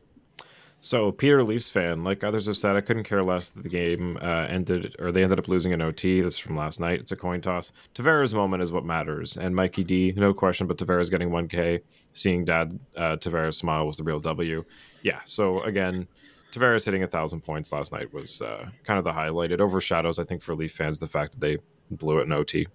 So, 0.85 1.11
Peter 1.13 1.43
Leafs 1.43 1.71
fan, 1.71 2.05
like 2.05 2.23
others 2.23 2.45
have 2.45 2.59
said, 2.59 2.77
I 2.77 2.83
couldn't 2.83 3.05
care 3.05 3.23
less 3.23 3.49
that 3.49 3.63
the 3.63 3.71
game 3.71 4.19
uh, 4.21 4.45
ended, 4.51 4.95
or 4.99 5.13
they 5.13 5.23
ended 5.23 5.39
up 5.39 5.49
losing 5.49 5.73
an 5.73 5.81
OT. 5.81 6.21
This 6.21 6.35
is 6.35 6.39
from 6.39 6.59
last 6.59 6.79
night. 6.79 7.01
It's 7.01 7.11
a 7.11 7.17
coin 7.17 7.41
toss. 7.41 7.73
Tavares' 7.95 8.35
moment 8.35 8.63
is 8.63 8.71
what 8.71 8.85
matters. 8.85 9.39
And 9.39 9.57
Mikey 9.57 9.83
D, 9.83 10.13
no 10.15 10.35
question, 10.35 10.67
but 10.67 10.77
Tavares 10.77 11.11
getting 11.11 11.31
1K, 11.31 11.81
seeing 12.13 12.45
Dad 12.45 12.75
uh, 12.99 13.17
Tavares 13.17 13.55
smile 13.55 13.87
was 13.87 13.97
the 13.97 14.05
real 14.05 14.21
W. 14.21 14.63
Yeah. 15.01 15.21
So, 15.25 15.63
again, 15.63 16.07
Tavares 16.53 16.85
hitting 16.85 17.03
a 17.03 17.07
thousand 17.09 17.41
points 17.41 17.73
last 17.73 17.91
night 17.91 18.13
was 18.13 18.43
uh, 18.43 18.69
kind 18.85 18.99
of 18.99 19.07
the 19.07 19.13
highlight. 19.15 19.53
It 19.53 19.63
overshadows, 19.63 20.19
I 20.19 20.25
think, 20.25 20.43
for 20.43 20.55
Leaf 20.55 20.73
fans, 20.73 20.99
the 20.99 21.07
fact 21.07 21.33
that 21.33 21.41
they 21.41 21.57
blew 21.91 22.19
it 22.19 22.25
in 22.25 22.33
OT. 22.33 22.67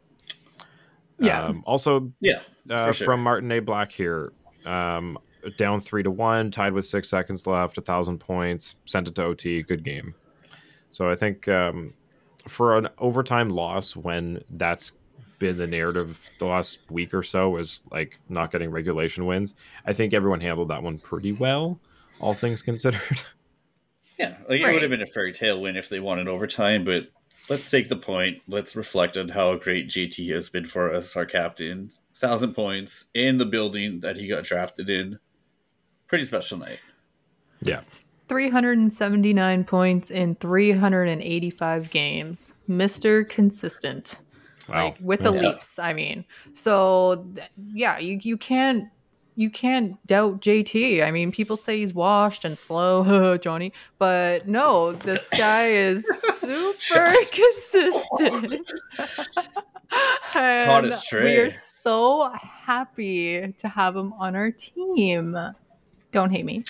Yeah. 1.19 1.43
Um, 1.43 1.63
also, 1.63 2.11
Yeah. 2.21 2.39
uh, 2.71 2.91
sure. 2.91 3.05
from 3.05 3.21
Martin 3.21 3.51
A. 3.51 3.59
Black 3.59 3.91
here. 3.91 4.33
Um, 4.65 5.19
down 5.57 5.79
three 5.79 6.03
to 6.03 6.11
one, 6.11 6.51
tied 6.51 6.73
with 6.73 6.85
six 6.85 7.09
seconds 7.09 7.45
left, 7.47 7.77
a 7.77 7.81
thousand 7.81 8.19
points, 8.19 8.75
sent 8.85 9.07
it 9.07 9.15
to 9.15 9.23
OT. 9.23 9.61
Good 9.61 9.83
game. 9.83 10.15
So 10.91 11.09
I 11.09 11.15
think 11.15 11.47
um, 11.47 11.93
for 12.47 12.77
an 12.77 12.89
overtime 12.97 13.49
loss, 13.49 13.95
when 13.95 14.43
that's 14.49 14.91
been 15.37 15.57
the 15.57 15.67
narrative 15.67 16.29
the 16.39 16.45
last 16.45 16.79
week 16.89 17.13
or 17.13 17.23
so, 17.23 17.57
is 17.57 17.83
like 17.91 18.19
not 18.29 18.51
getting 18.51 18.71
regulation 18.71 19.25
wins. 19.25 19.55
I 19.85 19.93
think 19.93 20.13
everyone 20.13 20.41
handled 20.41 20.69
that 20.69 20.83
one 20.83 20.99
pretty 20.99 21.31
well, 21.31 21.79
all 22.19 22.33
things 22.33 22.61
considered. 22.61 23.21
Yeah, 24.19 24.35
like 24.49 24.59
it 24.59 24.73
would 24.73 24.81
have 24.81 24.91
been 24.91 25.01
a 25.01 25.07
fairy 25.07 25.31
tale 25.31 25.61
win 25.61 25.77
if 25.77 25.87
they 25.87 26.01
won 26.01 26.19
in 26.19 26.27
overtime, 26.27 26.83
but 26.83 27.07
let's 27.47 27.71
take 27.71 27.87
the 27.87 27.95
point. 27.95 28.41
Let's 28.49 28.75
reflect 28.75 29.15
on 29.15 29.29
how 29.29 29.55
great 29.55 29.87
JT 29.87 30.29
has 30.33 30.49
been 30.49 30.65
for 30.65 30.93
us, 30.93 31.15
our 31.15 31.25
captain. 31.25 31.91
Thousand 32.17 32.53
points 32.53 33.05
in 33.13 33.37
the 33.37 33.45
building 33.45 34.01
that 34.01 34.17
he 34.17 34.27
got 34.27 34.43
drafted 34.43 34.89
in. 34.89 35.19
Pretty 36.09 36.25
special 36.25 36.57
night. 36.57 36.79
yeah. 37.61 37.81
379 38.27 39.63
points 39.63 40.11
in 40.11 40.35
385 40.35 41.89
games. 41.89 42.53
Mr. 42.69 43.27
Consistent. 43.27 44.17
Wow. 44.67 44.85
Like 44.85 44.97
with 45.01 45.23
the 45.23 45.33
Yeah. 45.33 45.39
Leafs, 45.49 45.79
I 45.79 45.93
mean. 45.93 46.25
So 46.53 47.25
yeah, 47.73 47.97
you 47.97 48.19
you 48.21 48.37
can't 48.37 48.85
you 49.35 49.49
can't 49.49 49.95
doubt 50.05 50.41
JT. 50.41 51.03
I 51.03 51.09
mean, 51.09 51.31
people 51.31 51.57
say 51.57 51.77
he's 51.77 51.93
washed 51.95 52.45
and 52.45 52.55
slow, 52.55 53.35
Johnny, 53.41 53.73
but 53.97 54.47
no, 54.47 54.91
this 54.91 55.27
guy 55.35 55.69
is 55.69 56.05
super 56.37 57.13
consistent. 57.31 58.71
Caught 60.33 60.83
and 60.83 60.85
his 60.85 61.03
we 61.11 61.37
are 61.37 61.49
so 61.49 62.31
happy 62.63 63.53
to 63.57 63.67
have 63.67 63.95
him 63.95 64.13
on 64.13 64.35
our 64.35 64.51
team. 64.51 65.35
Don't 66.11 66.31
hate 66.31 66.45
me. 66.45 66.63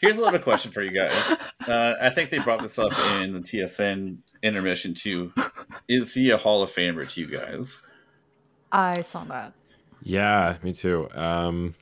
Here's 0.00 0.16
a 0.16 0.20
little 0.20 0.38
question 0.38 0.70
for 0.70 0.82
you 0.82 0.92
guys. 0.92 1.38
Uh, 1.66 1.94
I 2.00 2.10
think 2.10 2.30
they 2.30 2.38
brought 2.38 2.62
this 2.62 2.78
up 2.78 2.92
in 3.20 3.32
the 3.32 3.40
TSN 3.40 4.18
intermission 4.42 4.94
too. 4.94 5.32
Is 5.88 6.14
he 6.14 6.30
a 6.30 6.36
Hall 6.36 6.62
of 6.62 6.70
Famer 6.70 7.08
to 7.08 7.20
you 7.20 7.26
guys? 7.26 7.82
I 8.70 9.02
saw 9.02 9.24
that. 9.24 9.54
Yeah, 10.02 10.56
me 10.62 10.72
too. 10.72 11.08
Um, 11.14 11.74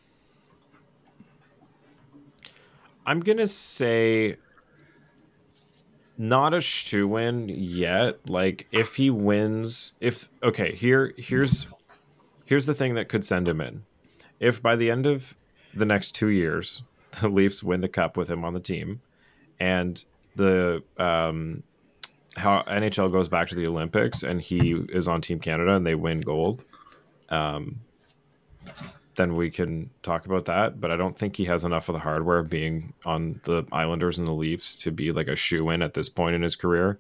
I'm 3.05 3.21
gonna 3.21 3.47
say 3.47 4.37
not 6.19 6.55
a 6.55 6.61
shoe 6.61 7.17
in 7.17 7.49
yet. 7.49 8.29
Like 8.29 8.67
if 8.73 8.97
he 8.97 9.11
wins, 9.11 9.93
if 10.01 10.29
okay, 10.43 10.75
here 10.75 11.13
here's 11.17 11.67
here's 12.45 12.67
the 12.67 12.75
thing 12.75 12.95
that 12.95 13.09
could 13.09 13.25
send 13.25 13.47
him 13.47 13.61
in. 13.61 13.85
If 14.41 14.63
by 14.63 14.77
the 14.77 14.91
end 14.91 15.07
of 15.07 15.37
the 15.77 15.85
next 15.87 16.13
two 16.13 16.29
years 16.29 16.83
the 17.21 17.29
Leafs 17.29 17.63
win 17.63 17.81
the 17.81 17.89
cup 17.89 18.17
with 18.17 18.29
him 18.29 18.45
on 18.45 18.55
the 18.55 18.61
team, 18.61 19.01
and 19.61 20.05
the 20.35 20.83
um, 20.99 21.63
how 22.37 22.63
NHL 22.63 23.11
goes 23.11 23.29
back 23.29 23.49
to 23.49 23.55
the 23.55 23.67
Olympics 23.67 24.23
and 24.23 24.41
he 24.41 24.73
is 24.91 25.09
on 25.09 25.21
Team 25.21 25.41
Canada 25.41 25.75
and 25.75 25.87
they 25.87 25.95
win 25.95 26.21
gold, 26.21 26.65
um, 27.31 27.81
then 29.15 29.35
we 29.35 29.51
can 29.51 29.89
talk 30.03 30.27
about 30.27 30.45
that. 30.45 30.81
But 30.81 30.91
I 30.91 30.97
don't 30.97 31.19
think 31.19 31.37
he 31.37 31.47
has 31.47 31.65
enough 31.65 31.89
of 31.89 31.95
the 31.95 32.01
hardware 32.01 32.43
being 32.43 32.93
on 33.05 33.41
the 33.45 33.65
Islanders 33.73 34.19
and 34.19 34.29
the 34.29 34.33
Leafs 34.33 34.75
to 34.77 34.91
be 34.91 35.13
like 35.13 35.29
a 35.29 35.37
shoe 35.37 35.71
in 35.71 35.83
at 35.83 35.95
this 35.95 36.11
point 36.11 36.37
in 36.37 36.43
his 36.43 36.57
career. 36.57 36.99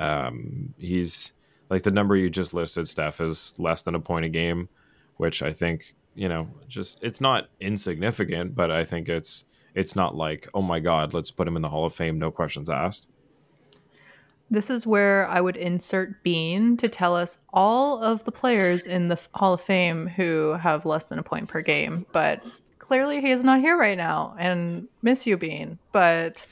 Um, 0.00 0.74
he's 0.78 1.32
like 1.70 1.82
the 1.82 1.92
number 1.92 2.16
you 2.16 2.28
just 2.28 2.52
listed, 2.52 2.88
Steph, 2.88 3.20
is 3.20 3.54
less 3.60 3.82
than 3.82 3.94
a 3.94 4.00
point 4.00 4.24
a 4.24 4.28
game, 4.28 4.68
which 5.16 5.42
I 5.42 5.52
think 5.52 5.94
you 6.14 6.28
know 6.28 6.48
just 6.68 6.98
it's 7.02 7.20
not 7.20 7.48
insignificant, 7.60 8.54
but 8.54 8.70
I 8.70 8.84
think 8.84 9.08
it's 9.08 9.44
it's 9.74 9.96
not 9.96 10.14
like 10.14 10.48
oh 10.54 10.62
my 10.62 10.80
god, 10.80 11.14
let's 11.14 11.30
put 11.30 11.48
him 11.48 11.56
in 11.56 11.62
the 11.62 11.68
Hall 11.68 11.84
of 11.84 11.94
Fame, 11.94 12.18
no 12.18 12.30
questions 12.30 12.68
asked. 12.70 13.08
This 14.50 14.68
is 14.68 14.86
where 14.86 15.26
I 15.28 15.40
would 15.40 15.56
insert 15.56 16.22
Bean 16.22 16.76
to 16.76 16.86
tell 16.86 17.16
us 17.16 17.38
all 17.54 18.02
of 18.04 18.22
the 18.24 18.32
players 18.32 18.84
in 18.84 19.08
the 19.08 19.18
Hall 19.34 19.54
of 19.54 19.62
Fame 19.62 20.06
who 20.06 20.52
have 20.60 20.84
less 20.84 21.06
than 21.08 21.18
a 21.18 21.22
point 21.22 21.48
per 21.48 21.62
game. 21.62 22.04
But 22.12 22.44
clearly 22.78 23.22
he 23.22 23.30
is 23.30 23.42
not 23.42 23.60
here 23.60 23.78
right 23.78 23.96
now 23.96 24.34
and 24.38 24.86
miss 25.00 25.26
you 25.26 25.38
bean 25.38 25.78
but 25.92 26.46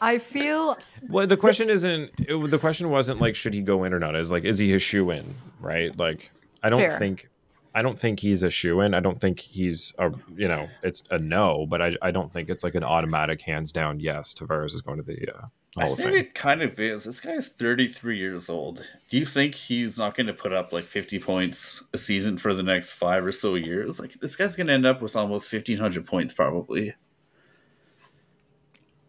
i 0.00 0.16
feel 0.16 0.78
Well, 1.08 1.26
the 1.26 1.36
question 1.36 1.68
isn't. 1.68 2.12
It, 2.18 2.50
the 2.50 2.58
question 2.58 2.88
wasn't 2.88 3.20
like 3.20 3.36
should 3.36 3.52
he 3.52 3.60
go 3.60 3.84
in 3.84 3.92
or 3.92 3.98
not. 3.98 4.16
Is 4.16 4.30
like 4.30 4.44
is 4.44 4.58
he 4.58 4.72
a 4.72 4.78
shoe 4.78 5.10
in? 5.10 5.34
Right. 5.60 5.94
Like 5.98 6.30
I 6.62 6.70
don't 6.70 6.80
Fair. 6.80 6.98
think. 6.98 7.28
I 7.76 7.82
don't 7.82 7.98
think 7.98 8.20
he's 8.20 8.42
a 8.42 8.50
shoe 8.50 8.80
in. 8.80 8.94
I 8.94 9.00
don't 9.00 9.20
think 9.20 9.38
he's 9.38 9.94
a 9.98 10.10
you 10.34 10.48
know 10.48 10.66
it's 10.82 11.02
a 11.10 11.18
no, 11.18 11.66
but 11.68 11.82
I, 11.82 11.94
I 12.00 12.10
don't 12.10 12.32
think 12.32 12.48
it's 12.48 12.64
like 12.64 12.74
an 12.74 12.82
automatic 12.84 13.42
hands 13.42 13.70
down 13.70 14.00
yes. 14.00 14.34
Tavares 14.34 14.74
is 14.74 14.80
going 14.82 14.96
to 14.96 15.02
the 15.04 15.28
uh, 15.36 15.46
I 15.78 15.82
Hall 15.82 15.92
of 15.92 15.98
think 15.98 16.08
Fame. 16.10 16.18
it 16.18 16.34
kind 16.34 16.62
of 16.62 16.80
is. 16.80 17.04
This 17.04 17.20
guy's 17.20 17.48
33 17.48 18.16
years 18.18 18.48
old. 18.48 18.82
Do 19.10 19.18
you 19.18 19.26
think 19.26 19.54
he's 19.54 19.98
not 19.98 20.16
going 20.16 20.26
to 20.26 20.32
put 20.32 20.54
up 20.54 20.72
like 20.72 20.84
50 20.84 21.18
points 21.20 21.82
a 21.92 21.98
season 21.98 22.38
for 22.38 22.54
the 22.54 22.62
next 22.62 22.92
five 22.92 23.26
or 23.26 23.30
so 23.32 23.54
years? 23.56 24.00
Like 24.00 24.14
this 24.20 24.36
guy's 24.36 24.56
going 24.56 24.68
to 24.68 24.72
end 24.72 24.86
up 24.86 25.02
with 25.02 25.14
almost 25.14 25.52
1500 25.52 26.06
points 26.06 26.32
probably. 26.32 26.94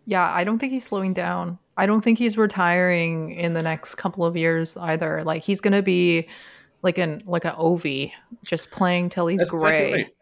yeah 0.06 0.32
i 0.34 0.44
don't 0.44 0.60
think 0.60 0.72
he's 0.72 0.86
slowing 0.86 1.14
down 1.14 1.58
i 1.78 1.86
don't 1.86 2.02
think 2.02 2.18
he's 2.18 2.38
retiring 2.38 3.32
in 3.32 3.54
the 3.54 3.62
next 3.62 3.96
couple 3.96 4.24
of 4.26 4.38
years 4.38 4.78
either 4.78 5.24
like 5.24 5.44
he's 5.44 5.60
gonna 5.62 5.82
be 5.82 6.28
like 6.82 6.98
an 6.98 7.24
like 7.26 7.46
an 7.46 7.54
ov 7.58 7.86
just 8.44 8.72
playing 8.72 9.10
till 9.10 9.28
he's 9.28 9.40
That's 9.40 9.52
exactly 9.52 9.70
gray 9.72 9.94
right. 9.94 10.14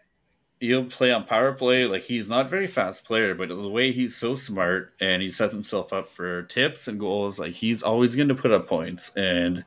He'll 0.62 0.86
play 0.86 1.12
on 1.12 1.26
power 1.26 1.52
play. 1.52 1.86
Like 1.86 2.04
he's 2.04 2.30
not 2.30 2.46
a 2.46 2.50
very 2.50 2.68
fast 2.68 3.04
player, 3.04 3.36
but 3.36 3.50
the 3.50 3.70
way 3.70 3.92
he's 3.92 4.16
so 4.16 4.36
smart 4.36 4.94
and 5.02 5.22
he 5.22 5.30
sets 5.30 5.54
himself 5.54 5.92
up 5.92 6.10
for 6.10 6.44
tips 6.44 6.88
and 6.88 7.00
goals, 7.00 7.40
like 7.40 7.54
he's 7.54 7.84
always 7.84 8.16
going 8.16 8.30
to 8.30 8.36
put 8.36 8.52
up 8.52 8.68
points. 8.68 9.12
And 9.16 9.66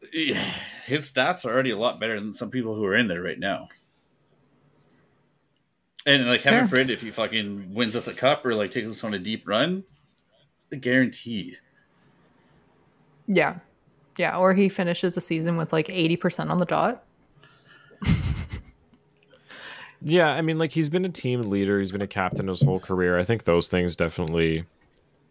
his 0.12 1.12
stats 1.12 1.44
are 1.44 1.52
already 1.52 1.70
a 1.70 1.78
lot 1.78 2.00
better 2.00 2.18
than 2.18 2.32
some 2.32 2.50
people 2.50 2.74
who 2.74 2.84
are 2.84 2.96
in 2.96 3.08
there 3.08 3.22
right 3.22 3.38
now. 3.38 3.68
And 6.06 6.26
like 6.26 6.40
heaven 6.40 6.66
forbid, 6.66 6.88
if 6.88 7.02
he 7.02 7.10
fucking 7.10 7.74
wins 7.74 7.94
us 7.94 8.08
a 8.08 8.14
cup 8.14 8.46
or 8.46 8.54
like 8.54 8.70
takes 8.70 8.88
us 8.88 9.04
on 9.04 9.12
a 9.12 9.18
deep 9.18 9.46
run, 9.46 9.84
a 10.72 10.76
guarantee. 10.76 11.56
yeah 13.26 13.58
yeah 14.18 14.36
or 14.36 14.52
he 14.52 14.68
finishes 14.68 15.14
the 15.14 15.20
season 15.22 15.56
with 15.56 15.72
like 15.72 15.88
80% 15.88 16.50
on 16.50 16.58
the 16.58 16.66
dot 16.66 17.04
Yeah, 20.00 20.28
I 20.28 20.42
mean, 20.42 20.58
like 20.58 20.72
he's 20.72 20.88
been 20.88 21.04
a 21.04 21.10
team 21.10 21.42
leader. 21.50 21.78
He's 21.78 21.92
been 21.92 22.02
a 22.02 22.06
captain 22.06 22.46
his 22.48 22.62
whole 22.62 22.78
career. 22.78 23.18
I 23.18 23.24
think 23.24 23.44
those 23.44 23.68
things 23.68 23.96
definitely 23.96 24.64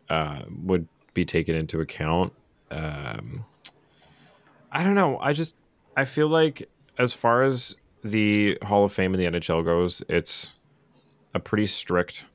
uh, 0.10 0.42
would 0.64 0.88
be 1.14 1.24
taken 1.24 1.56
into 1.56 1.80
account. 1.80 2.34
Um, 2.70 3.46
I 4.72 4.84
don't 4.84 4.96
know. 4.96 5.20
I 5.20 5.32
just 5.32 5.56
I 5.96 6.06
feel 6.06 6.28
like 6.28 6.70
as 6.98 7.14
far 7.14 7.44
as 7.44 7.78
the 8.04 8.58
Hall 8.64 8.84
of 8.84 8.92
Fame 8.92 9.14
in 9.14 9.20
the 9.20 9.40
NHL 9.40 9.64
goes, 9.64 10.04
it's 10.10 10.52
a 11.34 11.40
pretty 11.40 11.66
strict 11.66 12.26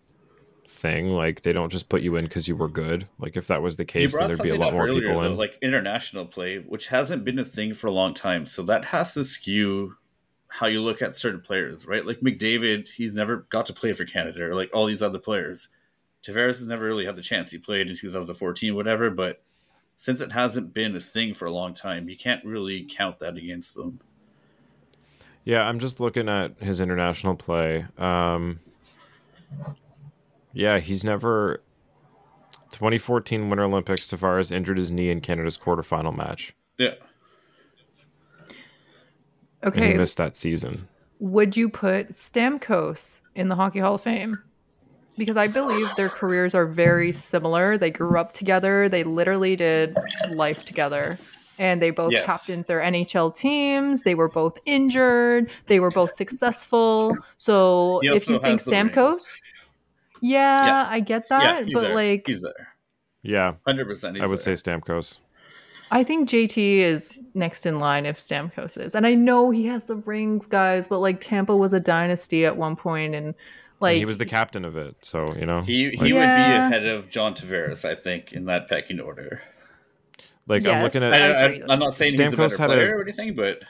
thing. 0.66 1.10
Like 1.10 1.42
they 1.42 1.52
don't 1.52 1.70
just 1.70 1.88
put 1.88 2.02
you 2.02 2.16
in 2.16 2.24
because 2.24 2.48
you 2.48 2.56
were 2.56 2.68
good. 2.68 3.08
Like 3.18 3.36
if 3.36 3.46
that 3.48 3.62
was 3.62 3.76
the 3.76 3.84
case, 3.84 4.16
then 4.16 4.28
there'd 4.28 4.42
be 4.42 4.50
a 4.50 4.56
lot 4.56 4.72
more 4.72 4.86
earlier, 4.86 5.02
people 5.02 5.20
though, 5.20 5.32
in. 5.32 5.36
like 5.36 5.58
international 5.62 6.26
play, 6.26 6.58
which 6.58 6.88
hasn't 6.88 7.24
been 7.24 7.38
a 7.38 7.44
thing 7.44 7.74
for 7.74 7.86
a 7.86 7.92
long 7.92 8.14
time. 8.14 8.46
So 8.46 8.62
that 8.64 8.86
has 8.86 9.14
to 9.14 9.24
skew 9.24 9.96
how 10.48 10.66
you 10.66 10.82
look 10.82 11.00
at 11.00 11.16
certain 11.16 11.40
players, 11.40 11.86
right? 11.86 12.04
Like 12.06 12.20
McDavid, 12.20 12.88
he's 12.88 13.14
never 13.14 13.46
got 13.48 13.66
to 13.66 13.72
play 13.72 13.92
for 13.92 14.04
Canada, 14.04 14.44
or 14.44 14.54
like 14.54 14.70
all 14.74 14.86
these 14.86 15.02
other 15.02 15.18
players. 15.18 15.68
Tavares 16.22 16.58
has 16.58 16.66
never 16.66 16.84
really 16.84 17.06
had 17.06 17.16
the 17.16 17.22
chance. 17.22 17.50
He 17.50 17.58
played 17.58 17.90
in 17.90 17.96
2014, 17.96 18.74
whatever, 18.76 19.10
but 19.10 19.42
since 19.96 20.20
it 20.20 20.32
hasn't 20.32 20.72
been 20.72 20.94
a 20.94 21.00
thing 21.00 21.34
for 21.34 21.46
a 21.46 21.52
long 21.52 21.74
time, 21.74 22.08
you 22.08 22.16
can't 22.16 22.44
really 22.44 22.86
count 22.88 23.18
that 23.20 23.36
against 23.36 23.74
them. 23.74 24.00
Yeah, 25.44 25.62
I'm 25.62 25.80
just 25.80 25.98
looking 25.98 26.28
at 26.28 26.60
his 26.60 26.80
international 26.80 27.34
play. 27.34 27.86
Um, 27.98 28.60
yeah, 30.52 30.78
he's 30.78 31.04
never. 31.04 31.58
2014 32.72 33.50
Winter 33.50 33.64
Olympics, 33.64 34.06
Tavares 34.06 34.50
injured 34.50 34.78
his 34.78 34.90
knee 34.90 35.10
in 35.10 35.20
Canada's 35.20 35.58
quarterfinal 35.58 36.16
match, 36.16 36.54
Yeah. 36.78 36.94
and 39.62 39.74
he 39.74 39.80
okay 39.82 39.94
missed 39.94 40.16
that 40.16 40.34
season. 40.34 40.88
would 41.20 41.56
you 41.56 41.68
put 41.68 42.12
Stamkos 42.12 43.20
in 43.34 43.48
the 43.48 43.54
Hockey 43.56 43.78
Hall 43.78 43.94
of 43.96 44.00
Fame? 44.00 44.38
Because 45.18 45.36
I 45.36 45.46
believe 45.46 45.86
their 45.96 46.08
careers 46.08 46.54
are 46.54 46.66
very 46.66 47.12
similar. 47.12 47.76
They 47.76 47.90
grew 47.90 48.18
up 48.18 48.32
together. 48.32 48.88
They 48.88 49.04
literally 49.04 49.54
did 49.54 49.94
life 50.30 50.64
together. 50.64 51.18
And 51.58 51.82
they 51.82 51.90
both 51.90 52.12
Yes. 52.12 52.24
captained 52.24 52.64
their 52.64 52.80
NHL 52.80 53.30
teams. 53.30 54.02
They 54.02 54.14
were 54.14 54.30
both 54.30 54.58
injured. 54.64 55.50
They 55.66 55.78
were 55.80 55.90
both 55.90 56.12
successful. 56.14 57.14
So 57.36 58.00
He 58.02 58.08
if 58.08 58.26
you 58.28 58.36
also 58.36 58.42
think 58.42 58.58
has 58.58 58.64
the 58.64 58.70
Stamkos, 58.72 58.94
rings. 59.10 59.36
Yeah, 60.22 60.64
Yeah. 60.66 60.86
I 60.88 61.00
get 61.00 61.28
that. 61.28 61.64
he's 61.66 61.74
but 61.74 61.80
there. 61.82 61.94
like, 61.94 62.26
he's 62.26 62.40
there. 62.40 62.68
Yeah, 63.22 63.54
100%. 63.68 64.20
I 64.20 64.26
would 64.26 64.38
there. 64.38 64.56
say 64.56 64.70
Stamkos. 64.70 65.18
I 65.90 66.02
think 66.02 66.26
JT 66.28 66.56
is 66.78 67.20
next 67.34 67.66
in 67.66 67.78
line 67.78 68.06
if 68.06 68.18
Stamkos 68.18 68.80
is. 68.82 68.94
And 68.94 69.06
I 69.06 69.14
know 69.14 69.50
he 69.50 69.66
has 69.66 69.84
the 69.84 69.96
rings, 69.96 70.46
guys, 70.46 70.86
but 70.86 71.00
like 71.00 71.20
Tampa 71.20 71.54
was 71.54 71.74
a 71.74 71.80
dynasty 71.80 72.46
at 72.46 72.56
one 72.56 72.74
point 72.76 73.14
and 73.14 73.26
And 73.26 73.34
like 73.80 73.98
he 73.98 74.06
was 74.06 74.16
the 74.16 74.24
captain 74.24 74.64
of 74.64 74.76
it, 74.76 75.04
so 75.04 75.34
you 75.36 75.44
know, 75.44 75.60
He, 75.60 75.90
he 75.90 75.96
like, 75.96 76.00
would 76.00 76.08
be 76.12 76.14
ahead 76.14 76.86
of 76.86 77.10
John 77.10 77.34
Tavares, 77.34 77.84
I 77.84 77.94
think, 77.94 78.32
in 78.32 78.46
that 78.46 78.68
pecking 78.68 79.00
order. 79.00 79.42
like 80.48 80.64
I'm 80.66 80.82
looking 80.82 81.02
at 81.02 81.12
I, 81.12 81.44
I, 81.44 81.60
I'm 81.68 81.78
not 81.78 81.94
saying 81.94 82.12
he's 82.12 82.20
a 82.20 82.24
Stamkos 82.30 82.36
better 82.36 82.56
had 82.62 82.70
a- 82.70 82.74
player 82.74 82.96
or 82.98 83.02
anything, 83.02 83.34
but 83.36 83.62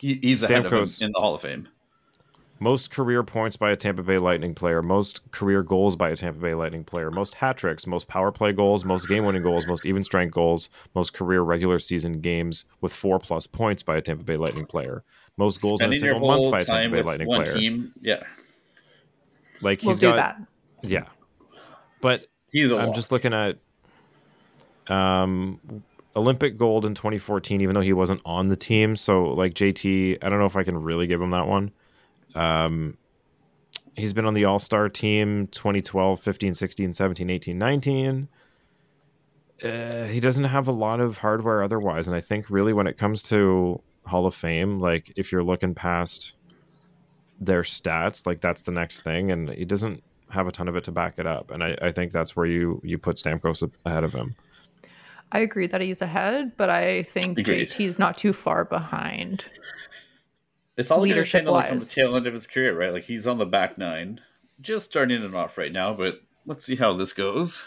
he, 0.00 0.14
he's 0.22 0.42
ahead 0.42 0.64
of 0.66 0.72
him 0.72 0.86
in 1.06 1.12
the 1.12 1.20
Hall 1.20 1.34
of 1.34 1.42
Fame. 1.42 1.68
Most 2.58 2.90
career 2.90 3.22
points 3.22 3.56
by 3.56 3.70
a 3.70 3.76
Tampa 3.76 4.02
Bay 4.02 4.18
Lightning 4.18 4.54
player, 4.54 4.80
most 4.82 5.20
career 5.30 5.62
goals 5.62 5.94
by 5.94 6.10
a 6.10 6.16
Tampa 6.16 6.40
Bay 6.40 6.54
Lightning 6.54 6.84
player, 6.84 7.10
most 7.10 7.34
hat 7.34 7.56
tricks, 7.58 7.86
most 7.86 8.08
power 8.08 8.32
play 8.32 8.52
goals, 8.52 8.84
most 8.84 9.08
game 9.08 9.24
winning 9.24 9.42
goals, 9.42 9.66
most 9.66 9.84
even 9.84 10.02
strength 10.02 10.32
goals, 10.32 10.68
most 10.94 11.12
career 11.12 11.42
regular 11.42 11.78
season 11.78 12.20
games 12.20 12.64
with 12.80 12.92
four 12.92 13.18
plus 13.18 13.46
points 13.46 13.82
by 13.82 13.96
a 13.96 14.00
Tampa 14.00 14.24
Bay 14.24 14.36
Lightning 14.36 14.64
player, 14.66 15.04
most 15.36 15.60
goals 15.60 15.82
in 15.82 15.90
a 15.92 15.96
single 15.96 16.20
month 16.20 16.50
by 16.50 16.60
a 16.60 16.64
Tampa 16.64 16.96
Bay 16.96 17.02
Lightning 17.02 17.28
one 17.28 17.44
player. 17.44 17.56
team, 17.56 17.92
yeah, 18.00 18.22
Like 19.60 19.82
we'll 19.82 19.90
he's 19.90 19.98
do 19.98 20.10
got, 20.12 20.16
that. 20.16 20.42
yeah. 20.82 21.04
But 22.00 22.26
he's 22.52 22.70
a 22.70 22.76
I'm 22.78 22.86
lock. 22.88 22.94
just 22.96 23.12
looking 23.12 23.34
at 23.34 23.58
um 24.88 25.60
Olympic 26.14 26.56
gold 26.56 26.86
in 26.86 26.94
2014 26.94 27.60
even 27.60 27.74
though 27.74 27.80
he 27.80 27.92
wasn't 27.92 28.20
on 28.24 28.46
the 28.46 28.54
team 28.56 28.94
so 28.94 29.24
like 29.34 29.52
JT 29.52 30.18
I 30.22 30.28
don't 30.28 30.38
know 30.38 30.46
if 30.46 30.56
I 30.56 30.62
can 30.62 30.80
really 30.80 31.06
give 31.08 31.20
him 31.20 31.30
that 31.30 31.48
one 31.48 31.72
um 32.36 32.96
he's 33.96 34.12
been 34.12 34.26
on 34.26 34.34
the 34.34 34.44
All-Star 34.44 34.88
team 34.88 35.48
2012 35.48 36.20
15 36.20 36.54
16 36.54 36.92
17 36.92 37.30
18 37.30 37.58
19 37.58 38.28
uh, 39.64 40.04
he 40.04 40.20
doesn't 40.20 40.44
have 40.44 40.68
a 40.68 40.72
lot 40.72 41.00
of 41.00 41.18
hardware 41.18 41.62
otherwise 41.62 42.06
and 42.06 42.16
I 42.16 42.20
think 42.20 42.50
really 42.50 42.72
when 42.72 42.86
it 42.86 42.98
comes 42.98 43.22
to 43.24 43.80
Hall 44.04 44.26
of 44.26 44.34
Fame 44.34 44.78
like 44.78 45.12
if 45.16 45.32
you're 45.32 45.44
looking 45.44 45.74
past 45.74 46.34
their 47.40 47.62
stats 47.62 48.26
like 48.26 48.40
that's 48.40 48.62
the 48.62 48.72
next 48.72 49.00
thing 49.00 49.30
and 49.30 49.50
he 49.50 49.64
doesn't 49.64 50.02
have 50.28 50.46
a 50.46 50.50
ton 50.50 50.68
of 50.68 50.76
it 50.76 50.84
to 50.84 50.92
back 50.92 51.18
it 51.18 51.26
up 51.26 51.50
and 51.50 51.62
I, 51.62 51.76
I 51.80 51.92
think 51.92 52.12
that's 52.12 52.36
where 52.36 52.46
you 52.46 52.80
you 52.84 52.98
put 52.98 53.16
Stamkos 53.16 53.68
ahead 53.84 54.04
of 54.04 54.12
him 54.12 54.36
I 55.32 55.40
agree 55.40 55.66
that 55.66 55.80
he's 55.80 56.02
ahead, 56.02 56.52
but 56.56 56.70
I 56.70 57.02
think 57.02 57.38
Agreed. 57.38 57.70
JT's 57.70 57.98
not 57.98 58.16
too 58.16 58.32
far 58.32 58.64
behind. 58.64 59.44
It's 60.76 60.90
all 60.90 60.98
going 60.98 61.08
to 61.10 61.14
leadership 61.14 61.40
depend 61.42 61.48
on 61.48 61.54
like, 61.54 61.70
on 61.72 61.78
the 61.78 61.84
tail 61.84 62.16
end 62.16 62.26
of 62.26 62.34
his 62.34 62.46
career, 62.46 62.78
right? 62.78 62.92
Like 62.92 63.04
he's 63.04 63.26
on 63.26 63.38
the 63.38 63.46
back 63.46 63.78
nine, 63.78 64.20
just 64.60 64.86
starting 64.86 65.22
it 65.22 65.34
off 65.34 65.56
right 65.58 65.72
now, 65.72 65.94
but 65.94 66.20
let's 66.46 66.64
see 66.64 66.76
how 66.76 66.92
this 66.94 67.12
goes. 67.12 67.62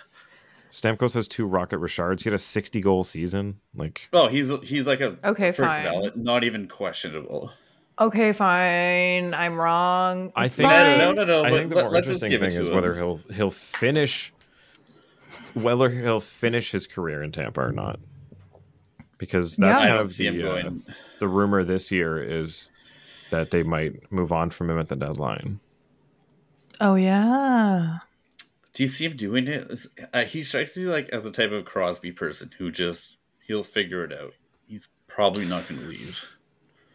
Stamkos 0.72 1.16
has 1.16 1.28
two 1.28 1.47
Rocket 1.47 1.80
Richards. 1.80 2.22
He 2.24 2.28
had 2.30 2.36
a 2.36 2.39
60 2.39 2.80
goal 2.82 3.03
season. 3.03 3.60
Like, 3.76 4.07
Oh, 4.14 4.28
he's 4.28 4.51
he's 4.64 4.86
like 4.86 5.01
a 5.01 5.18
Okay, 5.24 5.51
first 5.51 5.76
fine. 5.78 5.84
ballot, 5.84 6.16
not 6.18 6.43
even 6.43 6.68
questionable. 6.68 7.51
Okay, 7.99 8.32
fine. 8.34 9.34
I'm 9.34 9.55
wrong. 9.60 10.32
I 10.36 10.47
think 10.47 10.70
fine. 10.70 10.99
No, 10.99 11.12
no, 11.12 11.24
no. 11.26 11.43
I 11.43 11.49
think 11.49 11.70
the 11.70 11.82
more 11.82 11.89
let's 11.89 12.07
interesting 12.10 12.39
thing 12.39 12.51
is 12.53 12.68
him. 12.70 12.76
whether 12.76 12.95
he'll 12.95 13.18
he'll 13.34 13.49
finish 13.51 14.32
whether 15.55 15.89
he'll 15.89 16.20
finish 16.20 16.72
his 16.72 16.86
career 16.88 17.24
in 17.24 17.32
Tampa 17.32 17.62
or 17.62 17.72
not. 17.72 17.99
Because 19.18 19.57
that's 19.57 19.82
Yeah. 19.82 19.88
Kind 19.88 19.99
of 20.01 20.16
the, 20.16 20.49
uh, 20.68 20.70
the 21.20 21.28
rumor 21.28 21.64
this 21.64 21.91
year 21.91 22.22
is 22.24 22.70
that 23.30 23.51
they 23.51 23.63
might 23.63 24.11
move 24.11 24.32
on 24.32 24.49
from 24.49 24.69
him 24.69 24.80
at 24.80 24.88
the 24.88 24.95
deadline. 24.95 25.59
Oh 26.82 26.95
yeah. 26.95 27.99
Do 28.73 28.84
you 28.84 28.88
see 28.88 29.05
him 29.05 29.15
doing 29.15 29.47
it? 29.47 29.86
Uh, 30.13 30.23
he 30.23 30.43
strikes 30.43 30.77
me 30.77 30.86
like 30.86 31.09
as 31.09 31.23
the 31.23 31.32
type 31.32 31.51
of 31.51 31.65
Crosby 31.65 32.11
person 32.11 32.51
who 32.57 32.71
just 32.71 33.17
he'll 33.45 33.63
figure 33.63 34.03
it 34.03 34.13
out. 34.13 34.34
He's 34.67 34.88
probably 35.07 35.45
not 35.45 35.67
going 35.67 35.82
to 35.82 35.88
leave. 35.88 36.23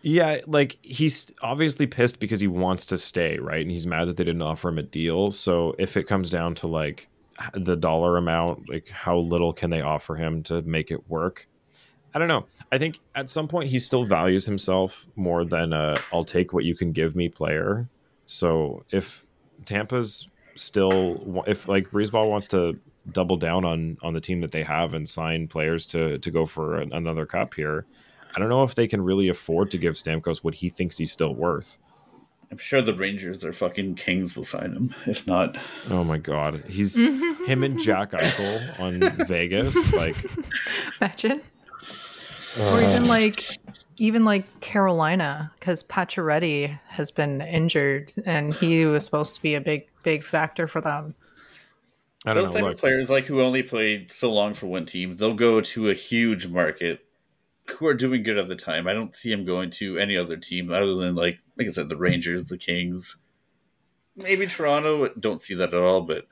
Yeah, 0.00 0.40
like 0.46 0.78
he's 0.82 1.32
obviously 1.42 1.86
pissed 1.86 2.20
because 2.20 2.40
he 2.40 2.46
wants 2.46 2.86
to 2.86 2.98
stay, 2.98 3.38
right? 3.38 3.62
And 3.62 3.70
he's 3.70 3.86
mad 3.86 4.06
that 4.06 4.16
they 4.16 4.24
didn't 4.24 4.42
offer 4.42 4.68
him 4.68 4.78
a 4.78 4.82
deal. 4.82 5.30
So 5.30 5.74
if 5.78 5.96
it 5.96 6.06
comes 6.06 6.30
down 6.30 6.54
to 6.56 6.68
like 6.68 7.08
the 7.54 7.76
dollar 7.76 8.16
amount, 8.16 8.68
like 8.68 8.88
how 8.88 9.16
little 9.18 9.52
can 9.52 9.70
they 9.70 9.80
offer 9.80 10.14
him 10.14 10.42
to 10.44 10.62
make 10.62 10.90
it 10.90 11.08
work? 11.08 11.48
I 12.14 12.18
don't 12.20 12.28
know. 12.28 12.46
I 12.70 12.78
think 12.78 13.00
at 13.14 13.28
some 13.28 13.48
point 13.48 13.70
he 13.70 13.78
still 13.80 14.04
values 14.04 14.46
himself 14.46 15.06
more 15.16 15.44
than 15.44 15.72
a 15.72 15.98
"I'll 16.12 16.24
take 16.24 16.52
what 16.52 16.64
you 16.64 16.74
can 16.76 16.92
give 16.92 17.16
me" 17.16 17.28
player. 17.28 17.88
So 18.26 18.84
if 18.90 19.26
Tampa's 19.64 20.28
still, 20.54 21.42
if 21.46 21.66
like 21.68 21.90
BriseBois 21.90 22.28
wants 22.28 22.46
to 22.48 22.78
double 23.10 23.36
down 23.36 23.64
on 23.64 23.98
on 24.02 24.14
the 24.14 24.20
team 24.20 24.40
that 24.42 24.52
they 24.52 24.62
have 24.62 24.94
and 24.94 25.08
sign 25.08 25.48
players 25.48 25.84
to 25.86 26.18
to 26.18 26.30
go 26.30 26.46
for 26.46 26.76
an, 26.76 26.92
another 26.92 27.26
cup 27.26 27.54
here, 27.54 27.84
I 28.34 28.38
don't 28.38 28.48
know 28.48 28.62
if 28.62 28.74
they 28.76 28.86
can 28.86 29.02
really 29.02 29.28
afford 29.28 29.70
to 29.72 29.78
give 29.78 29.94
Stamkos 29.94 30.38
what 30.44 30.54
he 30.54 30.68
thinks 30.70 30.98
he's 30.98 31.12
still 31.12 31.34
worth. 31.34 31.78
I'm 32.50 32.58
sure 32.58 32.80
the 32.82 32.94
Rangers 32.94 33.42
or 33.44 33.52
fucking 33.52 33.96
Kings 33.96 34.36
will 34.36 34.44
sign 34.44 34.72
him. 34.72 34.94
If 35.06 35.26
not, 35.26 35.56
Oh 35.90 36.04
my 36.04 36.18
god, 36.18 36.62
he's 36.68 36.96
him 37.46 37.64
and 37.64 37.80
Jack 37.80 38.12
Eichel 38.12 38.80
on 38.80 39.26
Vegas. 39.26 39.92
Like, 39.92 40.14
Imagine. 41.00 41.40
Or 42.58 42.78
uh. 42.78 42.88
even 42.88 43.06
like 43.06 43.44
even 43.96 44.24
like 44.24 44.60
Carolina, 44.60 45.52
because 45.58 45.82
Pacioretty 45.84 46.78
has 46.88 47.10
been 47.10 47.40
injured 47.40 48.12
and 48.26 48.54
he 48.54 48.86
was 48.86 49.04
supposed 49.04 49.34
to 49.36 49.42
be 49.42 49.54
a 49.54 49.60
big, 49.60 49.86
big 50.02 50.24
factor 50.24 50.66
for 50.66 50.80
them. 50.80 51.14
I 52.26 52.34
don't 52.34 52.44
those 52.44 52.54
know. 52.54 52.60
type 52.60 52.62
Look, 52.64 52.74
of 52.74 52.80
players, 52.80 53.10
like 53.10 53.26
who 53.26 53.40
only 53.40 53.62
played 53.62 54.10
so 54.10 54.32
long 54.32 54.54
for 54.54 54.66
one 54.66 54.86
team, 54.86 55.16
they'll 55.16 55.34
go 55.34 55.60
to 55.60 55.90
a 55.90 55.94
huge 55.94 56.46
market. 56.48 57.04
Who 57.78 57.86
are 57.86 57.94
doing 57.94 58.22
good 58.22 58.36
at 58.36 58.48
the 58.48 58.56
time? 58.56 58.86
I 58.86 58.92
don't 58.92 59.14
see 59.14 59.32
him 59.32 59.44
going 59.44 59.70
to 59.70 59.98
any 59.98 60.16
other 60.16 60.36
team 60.36 60.70
other 60.70 60.94
than 60.94 61.14
like, 61.14 61.38
like 61.56 61.66
I 61.66 61.70
said, 61.70 61.88
the 61.88 61.96
Rangers, 61.96 62.44
the 62.46 62.58
Kings, 62.58 63.16
maybe 64.16 64.46
Toronto. 64.46 65.08
Don't 65.18 65.42
see 65.42 65.54
that 65.54 65.72
at 65.72 65.80
all. 65.80 66.02
But 66.02 66.26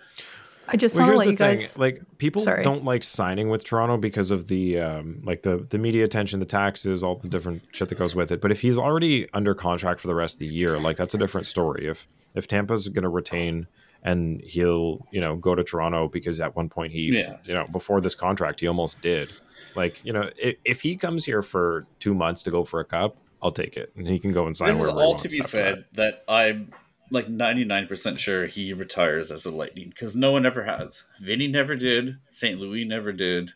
I 0.69 0.77
just 0.77 0.97
well, 0.97 1.07
want 1.07 1.15
to 1.15 1.19
let 1.19 1.31
you 1.31 1.37
thing: 1.37 1.57
guys. 1.57 1.79
like 1.79 2.03
people 2.19 2.43
Sorry. 2.43 2.63
don't 2.63 2.85
like 2.85 3.05
signing 3.05 3.49
with 3.49 3.65
Toronto 3.65 3.97
because 3.97 4.31
of 4.31 4.47
the 4.49 4.79
um, 4.81 5.21
like 5.25 5.43
the 5.43 5.59
the 5.69 5.79
media 5.79 6.05
attention, 6.05 6.39
the 6.41 6.47
taxes, 6.47 7.03
all 7.03 7.17
the 7.17 7.29
different 7.29 7.67
shit 7.73 7.89
that 7.89 7.97
goes 7.99 8.15
with 8.15 8.31
it. 8.31 8.41
But 8.41 8.53
if 8.53 8.61
he's 8.61 8.79
already 8.79 9.29
under 9.33 9.55
contract 9.55 10.01
for 10.01 10.09
the 10.09 10.15
rest 10.15 10.37
of 10.37 10.49
the 10.49 10.55
year, 10.55 10.79
like 10.79 10.97
that's 10.97 11.15
a 11.15 11.19
different 11.19 11.47
story. 11.47 11.87
If 11.89 12.07
if 12.35 12.47
Tampa's 12.47 12.89
going 12.89 13.03
to 13.03 13.09
retain 13.09 13.67
and 14.03 14.41
he'll 14.43 15.07
you 15.11 15.21
know 15.21 15.37
go 15.37 15.55
to 15.55 15.63
Toronto 15.65 16.09
because 16.09 16.41
at 16.41 16.55
one 16.57 16.69
point 16.69 16.93
he 16.93 17.19
Yeah. 17.19 17.37
you 17.45 17.55
know 17.55 17.67
before 17.67 18.01
this 18.01 18.15
contract 18.15 18.61
he 18.61 18.67
almost 18.69 19.01
did. 19.01 19.33
Like 19.75 20.01
you 20.05 20.13
know 20.13 20.31
if, 20.39 20.57
if 20.65 20.81
he 20.83 20.97
comes 20.97 21.25
here 21.25 21.43
for 21.43 21.85
two 21.99 22.15
months 22.15 22.43
to 22.45 22.51
go 22.51 22.65
for 22.65 22.81
a 22.81 22.85
cup, 22.85 23.17
I'll 23.43 23.53
take 23.53 23.77
it, 23.77 23.93
and 23.97 24.07
he 24.07 24.19
can 24.19 24.33
go 24.33 24.47
and 24.47 24.57
sign 24.57 24.69
this 24.69 24.77
is 24.77 24.83
wherever 24.83 24.99
he 24.99 25.05
all 25.05 25.11
wants 25.11 25.23
to 25.25 25.29
be 25.29 25.41
after 25.41 25.51
said 25.51 25.85
that 25.95 26.23
I'm 26.29 26.73
like 27.13 27.29
99% 27.29 28.19
sure 28.19 28.47
he 28.47 28.73
retires 28.73 29.31
as 29.31 29.45
a 29.45 29.51
Lightning 29.51 29.91
because 29.91 30.17
no 30.17 30.33
one 30.33 30.47
ever 30.47 30.65
has. 30.65 31.05
Vinny 31.21 31.47
never 31.47 31.77
did. 31.77 32.17
St. 32.31 32.59
Louis 32.59 32.85
never 32.85 33.13
did. 33.13 33.53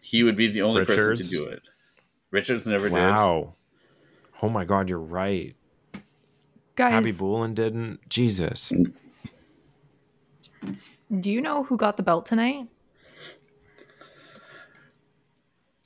He 0.00 0.22
would 0.22 0.36
be 0.36 0.48
the 0.48 0.62
only 0.62 0.84
person 0.84 1.16
to 1.16 1.28
do 1.28 1.44
it. 1.46 1.62
Richards 2.30 2.66
never 2.66 2.88
that. 2.90 2.94
did. 2.94 3.00
Wow. 3.00 3.54
Oh 4.42 4.48
my 4.48 4.64
God, 4.64 4.88
you're 4.88 4.98
right. 4.98 5.56
Guys, 6.74 6.94
Abby 6.94 7.12
Boolin 7.12 7.54
didn't. 7.54 8.06
Jesus. 8.08 8.72
do 11.20 11.30
you 11.30 11.40
know 11.40 11.64
who 11.64 11.76
got 11.76 11.96
the 11.96 12.02
belt 12.02 12.26
tonight? 12.26 12.68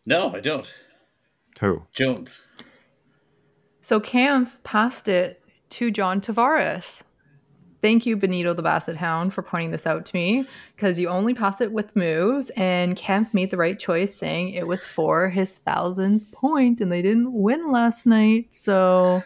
No, 0.05 0.35
I 0.35 0.41
don't. 0.41 0.73
Who? 1.61 1.83
Jones. 1.93 2.41
So 3.83 4.01
Kämpf 4.01 4.57
passed 4.65 5.09
it 5.09 5.43
to 5.71 5.91
John 5.91 6.21
Tavares. 6.21 7.03
Thank 7.83 8.07
you, 8.07 8.17
Benito 8.17 8.53
the 8.55 8.63
Basset 8.63 8.97
Hound, 8.97 9.33
for 9.33 9.43
pointing 9.43 9.71
this 9.71 9.87
out 9.87 10.07
to 10.07 10.17
me 10.17 10.49
because 10.75 10.99
you 10.99 11.09
only 11.09 11.35
pass 11.35 11.61
it 11.61 11.71
with 11.71 11.95
moves, 11.95 12.51
and 12.57 12.97
Kämpf 12.97 13.33
made 13.35 13.51
the 13.51 13.57
right 13.57 13.79
choice 13.79 14.15
saying 14.15 14.51
it 14.55 14.67
was 14.67 14.85
for 14.85 15.29
his 15.29 15.59
thousandth 15.59 16.33
point, 16.33 16.81
and 16.81 16.91
they 16.91 17.03
didn't 17.03 17.33
win 17.33 17.71
last 17.71 18.07
night. 18.07 18.53
So, 18.53 19.23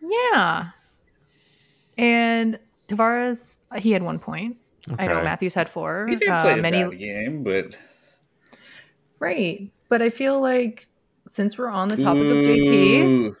yeah. 0.00 0.68
And 1.96 2.58
Tavares, 2.86 3.58
he 3.78 3.92
had 3.92 4.02
one 4.02 4.18
point. 4.18 4.56
I 4.98 5.06
know 5.06 5.22
Matthews 5.22 5.54
had 5.54 5.68
four. 5.70 6.06
He 6.08 6.16
did 6.16 6.28
Uh, 6.28 6.42
play 6.42 6.58
a 6.58 6.62
many, 6.62 6.84
bad 6.84 6.98
game, 6.98 7.42
but 7.42 7.76
right. 9.18 9.70
But 9.88 10.02
I 10.02 10.10
feel 10.10 10.40
like 10.40 10.86
since 11.30 11.56
we're 11.56 11.68
on 11.68 11.88
the 11.88 11.96
topic 11.96 12.22
of 12.22 12.44
JT, 12.44 13.04
Ooh. 13.04 13.36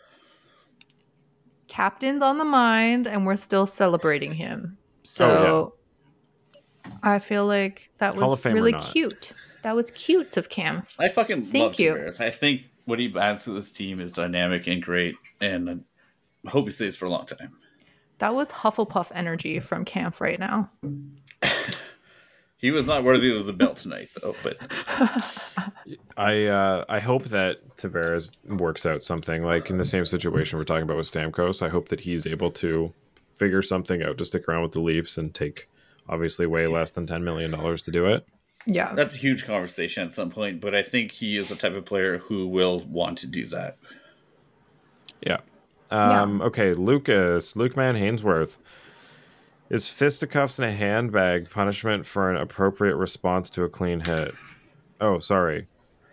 Captain's 1.74 2.22
on 2.22 2.38
the 2.38 2.44
mind 2.44 3.08
and 3.08 3.26
we're 3.26 3.34
still 3.34 3.66
celebrating 3.66 4.32
him. 4.34 4.78
Oh, 4.78 5.00
So 5.02 5.74
I 7.02 7.18
feel 7.18 7.46
like 7.46 7.90
that 7.98 8.14
Hall 8.14 8.24
was 8.24 8.34
of 8.34 8.40
Fame 8.40 8.52
or 8.52 8.54
really 8.54 8.74
cute. 8.74 9.32
That 9.62 9.74
was 9.74 9.90
cute 9.90 10.36
of 10.36 10.48
Kämpf. 10.48 10.94
I 11.00 11.08
fucking 11.08 11.46
Thank 11.46 11.62
love 11.62 11.80
you. 11.80 11.94
Tavares. 11.94 12.20
I 12.20 12.30
think 12.30 12.62
what 12.84 13.00
he 13.00 13.12
adds 13.18 13.42
to 13.44 13.50
this 13.50 13.72
team 13.72 14.00
is 14.00 14.12
dynamic 14.12 14.68
and 14.68 14.80
great, 14.80 15.16
and 15.40 15.84
I 16.46 16.50
hope 16.50 16.66
he 16.66 16.70
stays 16.70 16.96
for 16.96 17.06
a 17.06 17.10
long 17.10 17.26
time. 17.26 17.56
That 18.18 18.36
was 18.36 18.52
Hufflepuff 18.52 19.10
energy 19.12 19.58
from 19.58 19.84
Kämpf 19.84 20.20
right 20.20 20.38
now. 20.38 20.70
He 22.64 22.70
was 22.70 22.86
not 22.86 23.04
worthy 23.04 23.30
of 23.36 23.44
the 23.44 23.52
belt 23.52 23.76
tonight, 23.76 24.08
though. 24.22 24.34
But 24.42 24.56
I 26.16 26.46
uh, 26.46 26.86
I 26.88 26.98
hope 26.98 27.24
that 27.24 27.76
Tavares 27.76 28.30
works 28.46 28.86
out 28.86 29.02
something 29.02 29.42
like 29.42 29.68
in 29.68 29.76
the 29.76 29.84
same 29.84 30.06
situation 30.06 30.58
we're 30.58 30.64
talking 30.64 30.84
about 30.84 30.96
with 30.96 31.12
Stamkos. 31.12 31.60
I 31.60 31.68
hope 31.68 31.88
that 31.90 32.00
he's 32.00 32.26
able 32.26 32.50
to 32.52 32.94
figure 33.36 33.60
something 33.60 34.02
out 34.02 34.16
to 34.16 34.24
stick 34.24 34.48
around 34.48 34.62
with 34.62 34.72
the 34.72 34.80
Leafs 34.80 35.18
and 35.18 35.34
take 35.34 35.68
obviously 36.08 36.46
way 36.46 36.64
less 36.64 36.90
than 36.90 37.06
ten 37.06 37.22
million 37.22 37.50
dollars 37.50 37.82
to 37.82 37.90
do 37.90 38.06
it. 38.06 38.26
Yeah. 38.64 38.94
that's 38.94 39.14
a 39.14 39.18
huge 39.18 39.44
conversation 39.44 40.06
at 40.06 40.14
some 40.14 40.30
point. 40.30 40.62
But 40.62 40.74
I 40.74 40.82
think 40.82 41.12
he 41.12 41.36
is 41.36 41.50
the 41.50 41.56
type 41.56 41.74
of 41.74 41.84
player 41.84 42.16
who 42.16 42.46
will 42.48 42.80
want 42.80 43.18
to 43.18 43.26
do 43.26 43.46
that. 43.48 43.76
Yeah. 45.20 45.40
Um, 45.90 46.40
Okay, 46.40 46.72
Lucas, 46.72 47.56
Luke 47.56 47.76
Man 47.76 47.94
Hainsworth. 47.94 48.56
Is 49.70 49.88
fisticuffs 49.88 50.58
in 50.58 50.64
a 50.64 50.72
handbag 50.72 51.50
punishment 51.50 52.04
for 52.04 52.30
an 52.30 52.36
appropriate 52.36 52.96
response 52.96 53.48
to 53.50 53.64
a 53.64 53.68
clean 53.68 54.00
hit? 54.00 54.34
Oh, 55.00 55.18
sorry. 55.18 55.66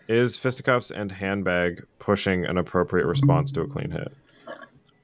Is 0.08 0.38
fisticuffs 0.38 0.91
and 0.91 1.12
handbag 1.12 1.86
pushing 1.99 2.45
an 2.45 2.58
appropriate 2.58 3.06
response 3.06 3.52
to 3.52 3.62
a 3.62 3.68
clean 3.68 3.91
hit? 3.91 4.14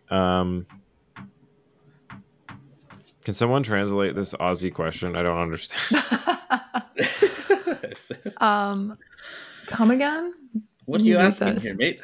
Um, 0.10 0.66
can 3.24 3.34
someone 3.34 3.64
translate 3.64 4.16
this 4.16 4.34
Aussie 4.36 4.74
question? 4.74 5.16
I 5.16 5.24
don't 5.24 5.40
understand. 5.40 6.04
Um 8.40 8.98
come 9.68 9.92
again? 9.92 10.34
What 10.86 11.02
are 11.02 11.04
you 11.04 11.18
Lucas. 11.18 11.42
asking 11.42 11.62
here, 11.62 11.76
mate? 11.76 12.02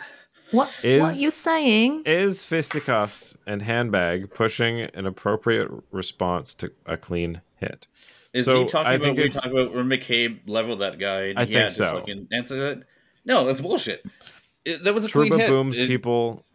What 0.54 0.72
Is- 0.84 1.02
what 1.02 1.14
are 1.16 1.18
you 1.18 1.32
saying? 1.32 2.04
Is 2.06 2.44
fisticuffs 2.44 3.36
and 3.46 3.62
handbag 3.62 4.34
pushing 4.34 4.82
an 4.82 5.06
appropriate 5.06 5.70
response 5.92 6.54
to 6.56 6.72
a 6.86 6.96
clean 6.96 7.42
hit? 7.58 7.88
Is 8.34 8.46
So, 8.46 8.62
he 8.62 8.68
talking 8.68 8.88
I 8.88 8.94
about 8.94 9.04
think 9.06 9.18
we 9.18 9.30
talk 9.30 9.46
about 9.46 9.74
where 9.74 9.84
McCabe 9.84 10.40
leveled 10.48 10.80
that 10.80 10.98
guy? 11.00 11.24
And 11.26 11.40
I 11.40 11.46
he 11.46 11.54
think 11.54 11.62
had 11.64 11.70
to 11.70 11.76
so. 11.76 11.94
fucking 12.00 12.28
answer 12.32 12.56
that. 12.76 12.84
No, 13.26 13.46
that's 13.46 13.62
bullshit. 13.62 14.04
It, 14.66 14.84
that 14.86 14.94
was 14.94 15.06
a 15.06 15.10
Trouba 15.10 15.28
clean 15.30 15.40
hit. 15.40 15.50
booms 15.50 15.78
It- 15.78 15.88
people. 15.88 16.46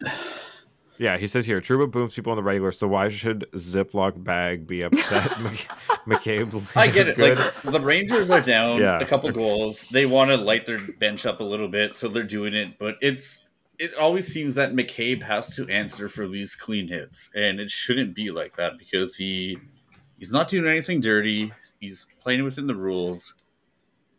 Yeah, 1.01 1.17
he 1.17 1.29
says 1.29 1.47
here, 1.47 1.61
Trouba 1.61 1.89
booms 1.89 2.17
people 2.17 2.33
on 2.33 2.37
the 2.37 2.43
regular. 2.43 2.73
So 2.73 2.89
why 2.89 3.09
should 3.09 3.47
Ziploc 3.55 4.25
bag 4.25 4.67
be 4.67 4.83
upset? 4.83 5.23
McCabe. 6.09 6.61
I 6.77 6.89
get 6.89 7.07
it. 7.09 7.17
Good. 7.17 7.39
Like 7.39 7.73
the 7.73 7.81
Rangers 7.81 8.31
are 8.31 8.41
down 8.41 8.81
Yeah. 8.81 8.99
a 8.99 9.05
couple 9.07 9.31
goals. 9.31 9.87
They 9.93 10.07
want 10.07 10.31
to 10.31 10.37
light 10.37 10.67
their 10.67 10.79
bench 10.81 11.25
up 11.27 11.39
a 11.39 11.45
little 11.45 11.69
bit, 11.69 11.95
so 11.95 12.09
they're 12.09 12.25
doing 12.25 12.55
it. 12.55 12.79
But 12.81 12.97
it's 13.01 13.39
it 13.79 13.95
always 13.95 14.27
seems 14.33 14.55
that 14.57 14.73
McCabe 14.73 15.23
has 15.23 15.55
to 15.57 15.69
answer 15.69 16.09
for 16.09 16.27
these 16.27 16.55
clean 16.55 16.89
hits, 16.89 17.31
and 17.35 17.61
it 17.61 17.71
shouldn't 17.71 18.15
be 18.15 18.31
like 18.31 18.55
that 18.57 18.79
because 18.79 19.17
he 19.17 19.59
he's 20.19 20.33
not 20.33 20.49
doing 20.49 20.67
anything 20.67 21.01
dirty. 21.01 21.53
He's 21.81 22.07
playing 22.21 22.43
within 22.45 22.67
the 22.67 22.75
rules, 22.75 23.35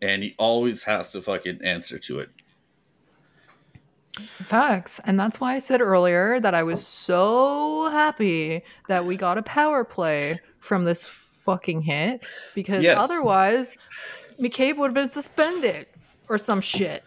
and 0.02 0.24
he 0.24 0.36
always 0.40 0.84
has 0.84 1.12
to 1.12 1.22
fucking 1.22 1.60
answer 1.64 2.00
to 2.00 2.20
it. 2.20 2.30
Facts. 4.44 5.00
And 5.06 5.20
that's 5.20 5.40
why 5.40 5.54
I 5.56 5.60
said 5.60 5.82
earlier 5.82 6.40
that 6.40 6.54
I 6.54 6.64
was 6.64 6.86
so 6.86 7.90
happy 7.92 8.64
that 8.88 9.06
we 9.06 9.16
got 9.16 9.38
a 9.38 9.44
power 9.44 9.84
play 9.84 10.40
from 10.60 10.84
this 10.84 11.06
fucking 11.06 11.82
hit 11.84 12.26
because 12.54 12.84
Yes. 12.84 12.98
otherwise 12.98 13.76
McCabe 14.40 14.78
would 14.78 14.88
have 14.88 14.94
been 14.94 15.10
suspended 15.10 15.88
or 16.28 16.38
some 16.38 16.60
shit. 16.60 17.04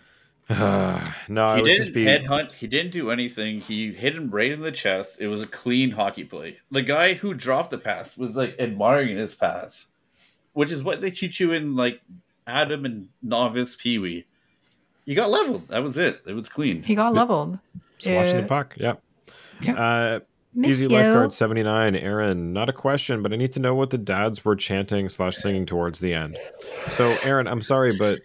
no, 0.51 1.01
he 1.28 1.62
would 1.62 1.64
didn't 1.64 1.76
just 1.78 1.93
be. 1.93 2.05
headhunt. 2.05 2.53
He 2.53 2.66
didn't 2.66 2.93
do 2.93 3.11
anything. 3.11 3.61
He 3.61 3.93
hit 3.93 4.14
him 4.14 4.30
right 4.30 4.51
in 4.51 4.61
the 4.61 4.72
chest. 4.72 5.20
It 5.20 5.28
was 5.28 5.43
a 5.43 5.47
clean 5.47 5.93
hockey 5.93 6.24
play. 6.24 6.59
The 6.70 6.82
guy 6.82 7.14
who 7.14 7.32
dropped 7.34 7.70
the 7.70 7.78
pass 7.78 8.16
was 8.18 8.36
like 8.36 8.57
admiring 8.59 9.16
his 9.16 9.34
pass, 9.34 9.86
which 10.53 10.70
is 10.70 10.82
what 10.82 11.01
they 11.01 11.11
teach 11.11 11.40
you 11.40 11.53
in 11.53 11.76
like 11.76 12.01
Atom 12.47 12.84
and 12.84 13.09
novice 13.22 13.76
Pee 13.76 13.99
Wee. 13.99 14.26
You 15.05 15.14
got 15.16 15.30
leveled. 15.30 15.68
That 15.68 15.82
was 15.82 15.97
it. 15.99 16.20
It 16.26 16.32
was 16.34 16.49
clean. 16.49 16.82
He 16.82 16.95
got 16.95 17.14
leveled. 17.14 17.59
Just 17.99 18.14
watching 18.14 18.36
the 18.38 18.45
Uh, 18.45 18.49
puck. 18.49 18.74
Yep. 18.76 19.03
Yeah. 19.62 19.74
Uh, 19.74 20.20
Easy 20.64 20.82
you. 20.82 20.88
lifeguard 20.90 21.32
seventy 21.32 21.62
nine. 21.62 21.97
Aaron, 21.97 22.53
not 22.53 22.68
a 22.68 22.72
question, 22.74 23.22
but 23.22 23.32
I 23.32 23.36
need 23.36 23.53
to 23.53 23.61
know 23.61 23.74
what 23.74 23.88
the 23.90 23.97
dads 23.97 24.45
were 24.45 24.55
chanting 24.55 25.09
slash 25.09 25.36
singing 25.36 25.64
towards 25.64 26.01
the 26.01 26.12
end. 26.12 26.36
So, 26.88 27.16
Aaron, 27.22 27.47
I'm 27.47 27.62
sorry, 27.62 27.97
but 27.97 28.20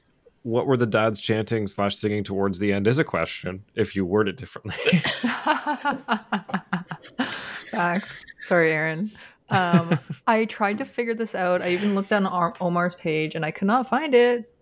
what 0.47 0.65
were 0.65 0.77
the 0.77 0.85
dads 0.85 1.19
chanting 1.19 1.67
slash 1.67 1.95
singing 1.97 2.23
towards 2.23 2.57
the 2.59 2.71
end 2.71 2.87
is 2.87 2.97
a 2.99 3.03
question. 3.03 3.63
If 3.75 3.95
you 3.97 4.05
word 4.05 4.29
it 4.29 4.37
differently. 4.37 4.73
Facts. 7.71 8.23
Sorry, 8.43 8.71
Aaron. 8.71 9.11
Um, 9.49 9.99
I 10.27 10.45
tried 10.45 10.77
to 10.79 10.85
figure 10.85 11.13
this 11.13 11.35
out. 11.35 11.61
I 11.61 11.69
even 11.71 11.95
looked 11.95 12.13
on 12.13 12.25
Ar- 12.25 12.53
Omar's 12.61 12.95
page 12.95 13.35
and 13.35 13.45
I 13.45 13.51
could 13.51 13.67
not 13.67 13.89
find 13.89 14.15
it. 14.15 14.53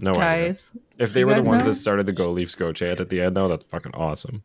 No 0.00 0.10
idea. 0.10 0.20
Guys, 0.22 0.76
If 0.98 1.12
they 1.14 1.20
You 1.20 1.26
were 1.28 1.34
the 1.40 1.42
ones 1.48 1.64
know? 1.64 1.70
that 1.70 1.74
started 1.78 2.04
the 2.06 2.12
Go 2.12 2.30
Leafs 2.30 2.54
Go 2.54 2.72
chant 2.72 3.00
at 3.00 3.08
the 3.08 3.20
end, 3.22 3.36
though, 3.36 3.48
that's 3.48 3.64
fucking 3.64 3.94
awesome. 3.94 4.42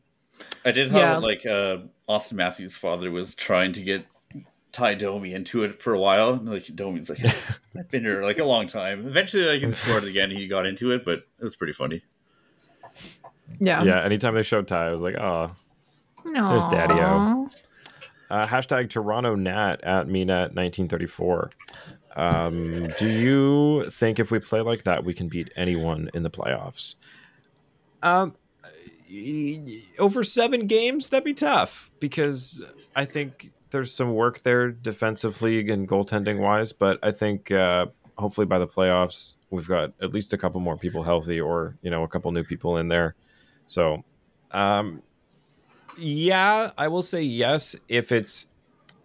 I 0.63 0.71
did 0.71 0.91
have 0.91 0.99
Yeah. 0.99 1.17
like 1.17 1.45
uh, 1.45 1.77
Auston 2.07 2.33
Matthews' 2.33 2.77
father 2.77 3.11
was 3.11 3.35
trying 3.35 3.73
to 3.73 3.81
get 3.81 4.05
Ty 4.71 4.95
Domi 4.95 5.33
into 5.33 5.63
it 5.63 5.81
for 5.81 5.93
a 5.93 5.99
while. 5.99 6.33
and, 6.33 6.47
Like 6.49 6.73
Domi's 6.75 7.09
like 7.09 7.21
I've 7.77 7.89
been 7.89 8.03
here 8.03 8.23
like 8.23 8.39
a 8.39 8.43
long 8.45 8.67
time. 8.67 9.07
Eventually, 9.07 9.45
like 9.45 9.61
he 9.61 9.71
scored 9.73 10.03
again. 10.03 10.31
He 10.31 10.47
got 10.47 10.65
into 10.65 10.91
it, 10.91 11.03
but 11.05 11.19
it 11.39 11.43
was 11.43 11.55
pretty 11.55 11.73
funny. 11.73 12.03
yeah. 13.59 13.83
Yeah, 13.83 14.03
anytime 14.03 14.35
they 14.35 14.43
showed 14.43 14.67
Ty, 14.67 14.87
I 14.87 14.91
was 14.93 15.01
like, 15.01 15.15
oh. 15.15 15.51
No. 16.25 16.49
There's 16.49 16.67
Daddy-O. 16.67 17.49
Uh, 18.29 18.45
hashtag 18.45 18.89
Toronto 18.89 19.35
Nat 19.35 19.77
at 19.83 20.07
MeNat1934. 20.07 21.51
Um, 22.15 22.87
do 22.97 23.07
you 23.07 23.89
think 23.89 24.19
if 24.19 24.29
we 24.29 24.39
play 24.39 24.61
like 24.61 24.83
that, 24.83 25.03
we 25.03 25.13
can 25.13 25.29
beat 25.29 25.51
anyone 25.55 26.09
in 26.13 26.23
the 26.23 26.29
playoffs? 26.29 26.95
Um, 28.03 28.35
over 29.97 30.23
seven 30.23 30.67
games, 30.67 31.09
that'd 31.09 31.23
be 31.23 31.33
tough 31.33 31.91
because 31.99 32.63
I 32.95 33.05
think 33.05 33.51
there's 33.71 33.93
some 33.93 34.13
work 34.13 34.41
there, 34.41 34.71
defensive 34.71 35.41
league 35.41 35.69
and 35.69 35.87
goaltending 35.87 36.39
wise. 36.39 36.73
But 36.73 36.99
I 37.03 37.11
think 37.11 37.51
uh, 37.51 37.87
hopefully 38.17 38.45
by 38.45 38.59
the 38.59 38.67
playoffs, 38.67 39.35
we've 39.49 39.67
got 39.67 39.89
at 40.01 40.13
least 40.13 40.33
a 40.33 40.37
couple 40.37 40.59
more 40.59 40.77
people 40.77 41.03
healthy, 41.03 41.39
or 41.39 41.77
you 41.81 41.89
know, 41.89 42.03
a 42.03 42.07
couple 42.07 42.31
new 42.31 42.43
people 42.43 42.77
in 42.77 42.87
there. 42.87 43.15
So, 43.67 44.03
um, 44.51 45.01
yeah, 45.97 46.71
I 46.77 46.87
will 46.87 47.01
say 47.01 47.21
yes 47.21 47.75
if 47.87 48.11
it's 48.11 48.47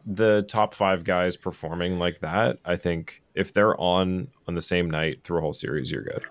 the 0.06 0.44
top 0.48 0.74
five 0.74 1.04
guys 1.04 1.36
performing 1.36 1.98
like 1.98 2.20
that. 2.20 2.58
I 2.64 2.76
think 2.76 3.22
if 3.34 3.52
they're 3.52 3.78
on 3.80 4.28
on 4.46 4.54
the 4.54 4.62
same 4.62 4.90
night 4.90 5.22
through 5.22 5.38
a 5.38 5.40
whole 5.40 5.52
series, 5.52 5.90
you're 5.90 6.02
good. 6.02 6.24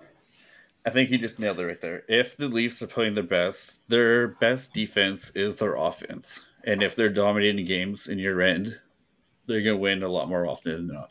I 0.86 0.90
think 0.90 1.12
you 1.12 1.18
just 1.18 1.40
nailed 1.40 1.60
it 1.60 1.66
right 1.66 1.80
there. 1.80 2.04
If 2.10 2.36
the 2.36 2.48
Leafs 2.50 2.82
are 2.82 2.88
playing 2.88 3.16
their 3.16 3.24
best, 3.24 3.80
their 3.88 4.28
best 4.28 4.74
defense 4.74 5.32
is 5.34 5.56
their 5.56 5.76
offense, 5.76 6.42
and 6.64 6.84
if 6.84 6.95
they're 6.95 7.09
dominating 7.09 7.66
games 7.66 8.07
in 8.07 8.20
your 8.20 8.41
end, 8.41 8.80
they're 9.47 9.61
gonna 9.61 9.78
win 9.78 10.03
a 10.03 10.07
lot 10.07 10.30
more 10.30 10.47
often 10.47 10.88
than 10.88 10.95
not. 10.95 11.09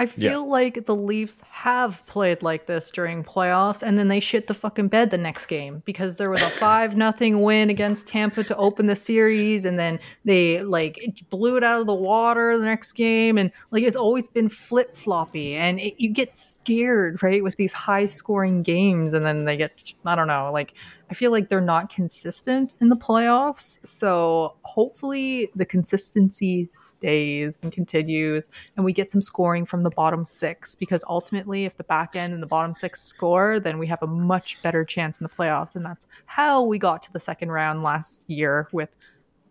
I 0.00 0.06
feel 0.06 0.48
like 0.48 0.86
the 0.86 0.94
Leafs 0.94 1.42
have 1.50 2.06
played 2.06 2.42
like 2.42 2.64
this 2.64 2.90
during 2.90 3.22
playoffs, 3.22 3.82
and 3.82 3.98
then 3.98 4.08
they 4.08 4.18
shit 4.18 4.46
the 4.46 4.54
fucking 4.54 4.88
bed 4.88 5.10
the 5.10 5.18
next 5.18 5.44
game 5.44 5.82
because 5.84 6.16
there 6.16 6.30
was 6.30 6.40
a 6.40 6.48
five 6.58 6.96
nothing 6.96 7.42
win 7.42 7.68
against 7.68 8.06
Tampa 8.06 8.42
to 8.44 8.56
open 8.56 8.86
the 8.86 8.96
series, 8.96 9.66
and 9.66 9.78
then 9.78 9.98
they 10.24 10.62
like 10.62 10.98
blew 11.28 11.58
it 11.58 11.64
out 11.64 11.82
of 11.82 11.86
the 11.86 11.94
water 11.94 12.56
the 12.56 12.64
next 12.64 12.92
game, 12.92 13.36
and 13.36 13.50
like 13.72 13.82
it's 13.82 13.96
always 13.96 14.26
been 14.26 14.48
flip 14.48 14.94
floppy, 14.94 15.54
and 15.54 15.78
it, 15.80 15.94
you 15.98 16.08
get 16.08 16.32
scared 16.32 17.22
right 17.22 17.44
with 17.44 17.56
these 17.56 17.74
high 17.74 18.06
scoring 18.06 18.62
games, 18.62 19.12
and 19.12 19.26
then 19.26 19.44
they 19.44 19.56
get 19.56 19.72
I 20.06 20.14
don't 20.14 20.28
know 20.28 20.50
like 20.50 20.72
I 21.10 21.14
feel 21.14 21.32
like 21.32 21.48
they're 21.48 21.60
not 21.60 21.92
consistent 21.92 22.76
in 22.80 22.88
the 22.88 22.96
playoffs. 22.96 23.84
So 23.84 24.54
hopefully 24.62 25.50
the 25.56 25.64
consistency 25.64 26.70
stays 26.72 27.58
and 27.62 27.72
continues 27.72 28.48
and 28.76 28.84
we 28.84 28.92
get 28.92 29.10
some 29.10 29.20
scoring 29.20 29.66
from 29.66 29.82
the 29.82 29.90
bottom 29.90 30.24
six 30.24 30.76
because 30.76 31.04
ultimately 31.08 31.64
if 31.64 31.76
the 31.76 31.84
back 31.84 32.14
end 32.14 32.32
and 32.32 32.40
the 32.40 32.46
bottom 32.46 32.74
six 32.74 33.02
score, 33.02 33.58
then 33.58 33.78
we 33.78 33.88
have 33.88 34.02
a 34.02 34.06
much 34.06 34.62
better 34.62 34.84
chance 34.84 35.18
in 35.18 35.24
the 35.24 35.30
playoffs. 35.30 35.74
And 35.74 35.84
that's 35.84 36.06
how 36.26 36.62
we 36.62 36.78
got 36.78 37.02
to 37.02 37.12
the 37.12 37.20
second 37.20 37.50
round 37.50 37.82
last 37.82 38.30
year 38.30 38.68
with 38.70 38.90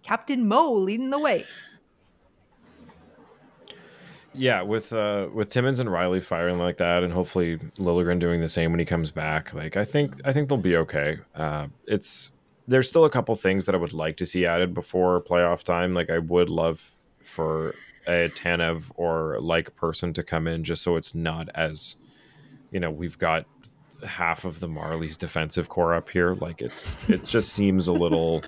Captain 0.01 0.47
Mo 0.47 0.71
leading 0.71 1.09
the 1.09 1.19
way. 1.19 1.45
Yeah, 4.39 4.61
with 4.61 4.93
uh 4.93 5.27
with 5.33 5.49
Timmins 5.49 5.79
and 5.79 5.89
Rielly 5.89 6.23
firing 6.23 6.59
like 6.59 6.77
that, 6.77 7.03
and 7.03 7.11
hopefully 7.11 7.57
Liljegren 7.77 8.19
doing 8.19 8.39
the 8.39 8.47
same 8.47 8.71
when 8.71 8.79
he 8.79 8.85
comes 8.85 9.11
back. 9.11 9.53
Like 9.53 9.75
I 9.75 9.83
think 9.83 10.15
I 10.23 10.31
think 10.31 10.47
they'll 10.47 10.57
be 10.57 10.77
okay. 10.77 11.17
Uh, 11.35 11.67
it's 11.85 12.31
there's 12.65 12.87
still 12.87 13.03
a 13.03 13.09
couple 13.09 13.35
things 13.35 13.65
that 13.65 13.75
I 13.75 13.77
would 13.77 13.91
like 13.91 14.15
to 14.17 14.25
see 14.25 14.45
added 14.45 14.73
before 14.73 15.21
playoff 15.21 15.63
time. 15.63 15.93
Like 15.93 16.09
I 16.09 16.19
would 16.19 16.49
love 16.49 16.89
for 17.21 17.75
a 18.07 18.29
Tanev 18.29 18.91
or 18.95 19.39
like 19.41 19.75
person 19.75 20.13
to 20.13 20.23
come 20.23 20.47
in 20.47 20.63
just 20.63 20.83
so 20.83 20.95
it's 20.95 21.13
not 21.13 21.49
as 21.53 21.97
you 22.71 22.79
know 22.79 22.91
we've 22.91 23.17
got 23.17 23.45
half 24.07 24.45
of 24.45 24.61
the 24.61 24.69
Marlies 24.69 25.17
defensive 25.17 25.67
core 25.67 25.93
up 25.93 26.07
here. 26.07 26.35
Like 26.35 26.61
it's 26.61 26.95
it 27.09 27.23
just 27.25 27.51
seems 27.51 27.89
a 27.89 27.93
little 27.93 28.43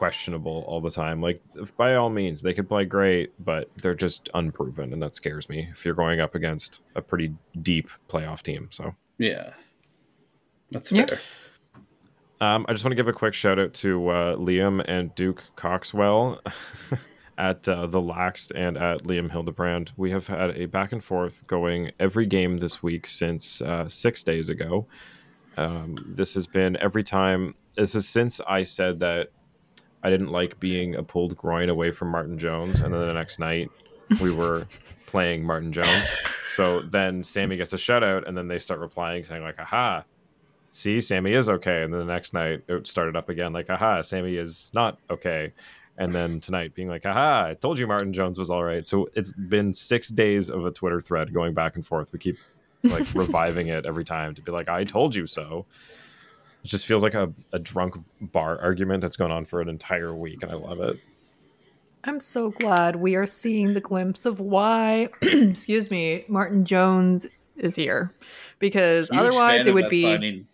questionable 0.00 0.64
all 0.66 0.80
the 0.80 0.90
time. 0.90 1.20
Like 1.20 1.42
by 1.76 1.94
all 1.94 2.08
means, 2.08 2.40
they 2.40 2.54
could 2.54 2.70
play 2.70 2.86
great, 2.86 3.32
but 3.38 3.68
they're 3.82 3.94
just 3.94 4.30
unproven, 4.32 4.94
and 4.94 5.02
that 5.02 5.14
scares 5.14 5.46
me. 5.50 5.68
If 5.70 5.84
you're 5.84 5.94
going 5.94 6.20
up 6.20 6.34
against 6.34 6.80
a 6.94 7.02
pretty 7.02 7.34
deep 7.60 7.90
playoff 8.08 8.40
team, 8.42 8.68
so 8.70 8.94
Yeah, 9.18 9.50
that's 10.70 10.90
Yeah. 10.90 11.04
fair. 11.04 11.18
um, 12.40 12.64
I 12.66 12.72
just 12.72 12.82
want 12.82 12.92
to 12.92 12.96
give 12.96 13.08
a 13.08 13.12
quick 13.12 13.34
shout 13.34 13.58
out 13.58 13.74
to 13.74 14.08
uh, 14.08 14.36
Liam 14.36 14.82
and 14.88 15.14
Duke 15.14 15.44
Coxwell 15.54 16.40
at 17.36 17.68
uh, 17.68 17.86
the 17.86 18.00
Laxed 18.00 18.52
and 18.56 18.78
at 18.78 19.02
Liam 19.02 19.30
Hildebrand. 19.30 19.92
We 19.98 20.12
have 20.12 20.28
had 20.28 20.56
a 20.56 20.64
back 20.64 20.92
and 20.92 21.04
forth 21.04 21.46
going 21.46 21.90
every 22.00 22.24
game 22.24 22.56
this 22.56 22.82
week 22.82 23.06
since 23.06 23.60
uh, 23.60 23.86
six 23.86 24.22
days 24.24 24.48
ago. 24.48 24.86
Um, 25.58 25.96
this 26.08 26.32
has 26.32 26.46
been 26.46 26.78
every 26.78 27.02
time. 27.04 27.54
This 27.76 27.94
is 27.94 28.08
since 28.08 28.40
I 28.48 28.62
said 28.62 29.00
that 29.00 29.28
I 30.02 30.10
didn't 30.10 30.30
like 30.30 30.58
being 30.60 30.94
a 30.94 31.02
pulled 31.02 31.36
groin 31.36 31.68
away 31.68 31.90
from 31.92 32.08
Martin 32.08 32.38
Jones, 32.38 32.80
and 32.80 32.92
then 32.92 33.00
the 33.00 33.12
next 33.12 33.38
night 33.38 33.70
we 34.20 34.32
were 34.32 34.66
playing 35.06 35.44
Martin 35.44 35.72
Jones. 35.72 36.06
So 36.48 36.80
then 36.80 37.22
Sammy 37.22 37.56
gets 37.56 37.72
a 37.72 37.76
shutout, 37.76 38.26
and 38.26 38.36
then 38.36 38.48
they 38.48 38.58
start 38.58 38.80
replying 38.80 39.24
saying 39.24 39.42
like, 39.42 39.58
"Aha." 39.58 40.04
See, 40.72 41.00
Sammy 41.00 41.32
is 41.32 41.48
okay. 41.48 41.82
And 41.82 41.92
then 41.92 42.06
the 42.06 42.12
next 42.12 42.32
night 42.32 42.62
it 42.68 42.86
started 42.86 43.16
up 43.16 43.28
again, 43.28 43.52
like, 43.52 43.68
aha, 43.68 44.02
Sammy 44.02 44.36
is 44.36 44.70
not 44.72 44.98
okay. 45.10 45.52
And 45.98 46.12
then 46.12 46.40
tonight 46.40 46.74
being 46.74 46.88
like, 46.88 47.04
aha, 47.04 47.48
I 47.48 47.54
told 47.54 47.78
you 47.78 47.86
Martin 47.86 48.12
Jones 48.12 48.38
was 48.38 48.50
all 48.50 48.62
right. 48.64 48.86
So 48.86 49.08
it's 49.14 49.32
been 49.34 49.74
six 49.74 50.08
days 50.08 50.48
of 50.48 50.64
a 50.64 50.70
Twitter 50.70 51.00
thread 51.00 51.34
going 51.34 51.54
back 51.54 51.74
and 51.74 51.84
forth. 51.84 52.12
We 52.12 52.18
keep 52.18 52.38
like 52.84 53.06
reviving 53.14 53.66
it 53.66 53.84
every 53.84 54.04
time 54.04 54.34
to 54.34 54.42
be 54.42 54.52
like, 54.52 54.68
I 54.68 54.84
told 54.84 55.14
you 55.14 55.26
so. 55.26 55.66
It 56.62 56.68
just 56.68 56.86
feels 56.86 57.02
like 57.02 57.14
a, 57.14 57.32
a 57.52 57.58
drunk 57.58 57.96
bar 58.20 58.60
argument 58.60 59.00
that's 59.00 59.16
gone 59.16 59.30
on 59.30 59.46
for 59.46 59.60
an 59.60 59.68
entire 59.68 60.14
week, 60.14 60.42
and 60.42 60.52
I 60.52 60.54
love 60.54 60.80
it. 60.80 60.98
I'm 62.04 62.20
so 62.20 62.50
glad 62.50 62.96
we 62.96 63.14
are 63.16 63.26
seeing 63.26 63.74
the 63.74 63.80
glimpse 63.80 64.24
of 64.24 64.40
why, 64.40 65.08
excuse 65.22 65.90
me, 65.90 66.24
Martin 66.28 66.64
Jones 66.64 67.26
is 67.56 67.76
here. 67.76 68.14
Because 68.58 69.10
Huge 69.10 69.20
otherwise 69.20 69.66
it 69.66 69.74
would 69.74 69.88
be 69.88 70.02
signing. 70.02 70.46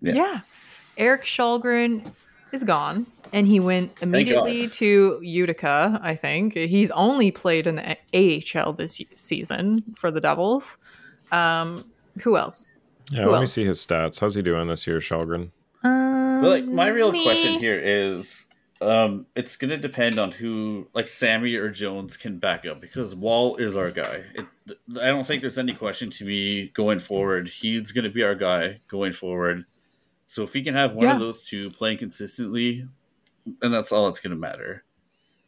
Yeah. 0.00 0.14
Yeah. 0.14 0.40
Erik 0.96 1.24
Källgren 1.24 2.12
is 2.52 2.64
gone 2.64 3.06
and 3.32 3.46
he 3.46 3.60
went 3.60 3.92
immediately 4.00 4.68
to 4.68 5.20
Utica, 5.22 6.00
I 6.02 6.14
think. 6.14 6.54
He's 6.54 6.90
only 6.92 7.30
played 7.30 7.66
in 7.66 7.76
the 7.76 7.96
AHL 8.14 8.72
this 8.72 9.00
season 9.14 9.84
for 9.94 10.10
the 10.10 10.20
Devils. 10.20 10.78
Um, 11.30 11.84
who 12.22 12.36
else? 12.36 12.72
Yeah, 13.10 13.24
Who 13.24 13.30
let 13.30 13.40
me 13.40 13.46
see 13.46 13.64
his 13.64 13.84
stats. 13.84 14.20
How's 14.20 14.34
he 14.34 14.42
doing 14.42 14.68
this 14.68 14.86
year, 14.86 14.98
Källgren? 14.98 15.50
Um, 15.82 16.40
But 16.42 16.48
like 16.50 16.64
my 16.66 16.88
real 16.88 17.10
question 17.22 17.58
here 17.58 17.78
is, 17.78 18.44
um, 18.80 19.26
it's 19.34 19.56
gonna 19.56 19.76
depend 19.78 20.18
on 20.18 20.30
who, 20.32 20.88
like 20.94 21.08
Sammy 21.08 21.54
or 21.54 21.70
Jones, 21.70 22.16
can 22.16 22.38
back 22.38 22.66
up 22.66 22.80
because 22.80 23.14
Woll 23.14 23.56
is 23.56 23.76
our 23.76 23.90
guy. 23.90 24.24
It, 24.34 24.46
I 25.00 25.08
don't 25.08 25.26
think 25.26 25.40
there's 25.40 25.58
any 25.58 25.72
question 25.74 26.10
to 26.10 26.24
me 26.24 26.68
going 26.74 26.98
forward. 26.98 27.48
He's 27.48 27.92
gonna 27.92 28.10
be 28.10 28.22
our 28.22 28.34
guy 28.34 28.80
going 28.88 29.12
forward. 29.12 29.64
So 30.26 30.42
if 30.42 30.52
we 30.52 30.62
can 30.62 30.74
have 30.74 30.92
one 30.92 31.06
Yeah. 31.06 31.14
of 31.14 31.20
those 31.20 31.42
two 31.46 31.70
playing 31.70 31.98
consistently, 31.98 32.86
then 33.60 33.72
that's 33.72 33.90
all 33.92 34.06
that's 34.06 34.20
gonna 34.20 34.36
matter. 34.36 34.84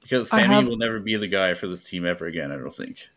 Because 0.02 0.30
Sammy 0.30 0.54
have- 0.54 0.66
will 0.68 0.78
never 0.78 0.98
be 0.98 1.16
the 1.16 1.28
guy 1.28 1.52
for 1.54 1.68
this 1.68 1.84
team 1.84 2.06
ever 2.06 2.26
again. 2.26 2.50
I 2.50 2.56
don't 2.56 2.74
think. 2.74 3.08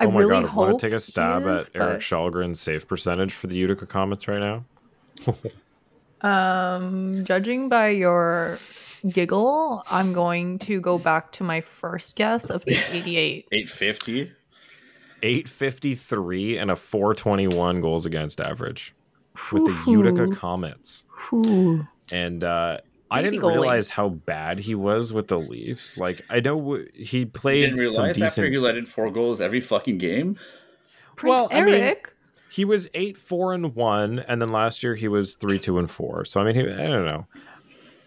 I 0.00 0.06
oh 0.06 0.10
my 0.10 0.20
really 0.20 0.42
god, 0.42 0.44
hope 0.46 0.66
want 0.68 0.78
to 0.78 0.86
take 0.86 0.94
a 0.94 1.00
stab 1.00 1.42
is, 1.42 1.68
at 1.68 1.76
Erik 1.76 1.94
but, 1.94 2.00
Källgren's 2.00 2.60
save 2.60 2.88
percentage 2.88 3.32
for 3.32 3.46
the 3.46 3.56
Utica 3.56 3.86
Comets 3.86 4.26
right 4.28 4.40
now? 4.40 4.64
Um, 6.20 7.24
judging 7.24 7.68
by 7.68 7.88
your 7.88 8.58
giggle, 9.06 9.84
I'm 9.90 10.12
going 10.12 10.58
to 10.60 10.80
go 10.80 10.98
back 10.98 11.32
to 11.32 11.44
my 11.44 11.60
first 11.60 12.16
guess 12.16 12.50
of 12.50 12.64
88. 12.66 13.46
Eight 13.52 13.70
fifty. 13.70 14.32
853 15.22 16.58
and 16.58 16.70
a 16.70 16.76
421 16.76 17.80
goals 17.80 18.04
against 18.04 18.40
average 18.40 18.92
with 19.50 19.64
the 19.64 19.90
Utica 19.90 20.28
Comets. 20.28 21.04
Ooh. 21.32 21.86
And 22.12 22.44
uh, 22.44 22.78
I 23.14 23.22
didn't 23.22 23.40
goalie. 23.40 23.52
realize 23.52 23.88
how 23.90 24.08
bad 24.10 24.58
he 24.58 24.74
was 24.74 25.12
with 25.12 25.28
the 25.28 25.38
Leafs. 25.38 25.96
Like, 25.96 26.22
I 26.30 26.40
know 26.40 26.56
w- 26.56 26.88
he 26.94 27.20
You 27.20 27.26
played 27.26 27.60
didn't 27.62 27.86
some 27.88 28.02
realize 28.04 28.14
decent. 28.16 28.28
after 28.46 28.50
he 28.50 28.58
let 28.58 28.76
in 28.76 28.86
four 28.86 29.10
goals 29.10 29.40
every 29.40 29.60
fucking 29.60 29.98
game. 29.98 30.36
Prince 31.16 31.30
Well, 31.30 31.48
I 31.50 31.62
mean- 31.64 31.74
Eric. 31.74 32.10
He 32.50 32.64
was 32.64 32.88
8 32.94 33.16
4 33.16 33.52
and 33.52 33.74
1, 33.74 34.20
and 34.20 34.40
then 34.40 34.48
last 34.48 34.84
year 34.84 34.94
he 34.94 35.08
was 35.08 35.34
3 35.34 35.58
2 35.58 35.76
and 35.78 35.90
4. 35.90 36.24
So, 36.24 36.40
I 36.40 36.44
mean, 36.44 36.54
he, 36.54 36.60
I 36.62 36.86
don't 36.86 37.04
know. 37.04 37.26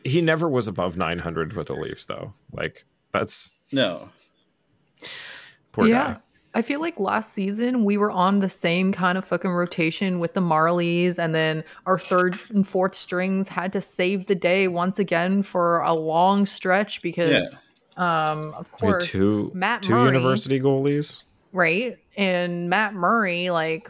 he 0.05 0.22
never 0.22 0.47
was 0.47 0.68
above 0.68 0.95
900 0.95 1.51
with 1.53 1.68
the 1.68 1.74
Leafs 1.76 2.05
though. 2.05 2.34
Like 2.53 2.86
that's 3.12 3.51
No. 3.74 4.10
poor 5.74 5.88
yeah. 5.88 6.14
guy. 6.14 6.18
I 6.58 6.64
feel 6.64 6.82
like 6.82 6.99
last 6.99 7.34
season 7.34 7.86
we 7.86 7.97
were 7.97 8.10
on 8.10 8.39
the 8.39 8.49
same 8.49 8.91
kind 8.91 9.16
of 9.16 9.24
fucking 9.24 9.51
rotation 9.51 10.18
with 10.18 10.34
the 10.34 10.41
Marlies, 10.41 11.20
and 11.20 11.36
then 11.36 11.64
our 11.86 11.99
third 11.99 12.39
and 12.49 12.68
fourth 12.68 12.95
strings 12.95 13.47
had 13.47 13.72
to 13.74 13.80
save 13.80 14.26
the 14.26 14.34
day 14.34 14.68
once 14.68 14.97
again 14.97 15.43
for 15.43 15.82
a 15.82 15.93
long 15.93 16.47
stretch 16.47 17.03
because, 17.03 17.68
um, 17.95 18.55
of 18.55 18.72
course, 18.72 19.05
two 19.05 19.51
Matt 19.53 19.84
two 19.84 19.93
Murray, 19.93 20.08
university 20.08 20.60
goalies. 20.60 21.22
right? 21.53 21.99
And 22.18 22.68
Matt 22.68 22.95
Murray, 22.95 23.51
like, 23.51 23.89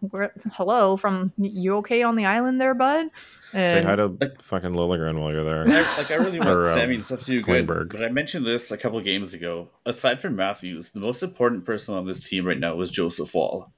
where- 0.00 0.32
hello 0.54 0.96
from 0.96 1.30
you 1.36 1.76
okay 1.76 2.02
on 2.02 2.16
the 2.16 2.24
island 2.24 2.58
there, 2.58 2.72
bud? 2.72 3.08
And 3.52 3.66
Say 3.66 3.82
hi 3.82 3.96
to 3.96 4.08
fucking 4.38 4.70
Liljegren 4.70 5.20
while 5.20 5.30
you're 5.30 5.44
there. 5.44 5.64
I, 5.68 5.96
like 5.98 6.10
I 6.10 6.14
really 6.14 6.38
want 6.38 6.48
Or, 6.56 6.68
um, 6.70 6.74
Sammy 6.74 6.94
and 6.94 7.04
stuff 7.04 7.20
to 7.20 7.26
do 7.26 7.42
good, 7.42 7.66
Klingberg. 7.66 7.90
but 7.90 8.02
I 8.02 8.08
mentioned 8.08 8.46
this 8.46 8.70
a 8.70 8.78
couple 8.78 8.98
of 8.98 9.04
games 9.04 9.34
ago. 9.34 9.68
Aside 9.84 10.22
from 10.22 10.36
Matthews, 10.36 10.90
the 10.90 11.00
most 11.00 11.22
important 11.22 11.66
person 11.66 11.94
on 11.94 12.06
this 12.06 12.26
team 12.26 12.46
right 12.46 12.58
now 12.58 12.80
is 12.80 12.90
Joseph 12.90 13.34
Woll. 13.34 13.70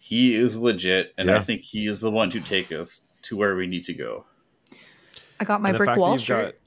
He 0.00 0.34
is 0.34 0.56
legit, 0.56 1.12
and 1.16 1.30
I 1.30 1.38
think 1.38 1.62
he 1.62 1.86
is 1.86 2.00
the 2.00 2.10
one 2.10 2.30
to 2.30 2.40
take 2.40 2.72
us 2.72 3.02
to 3.22 3.36
where 3.36 3.54
we 3.54 3.66
need 3.68 3.84
to 3.84 3.94
go. 3.94 4.24
I 5.38 5.44
got 5.44 5.62
my 5.62 5.68
And 5.68 5.78
brick 5.78 5.96
wall 5.96 6.12
you've 6.12 6.22
shirt. 6.22 6.58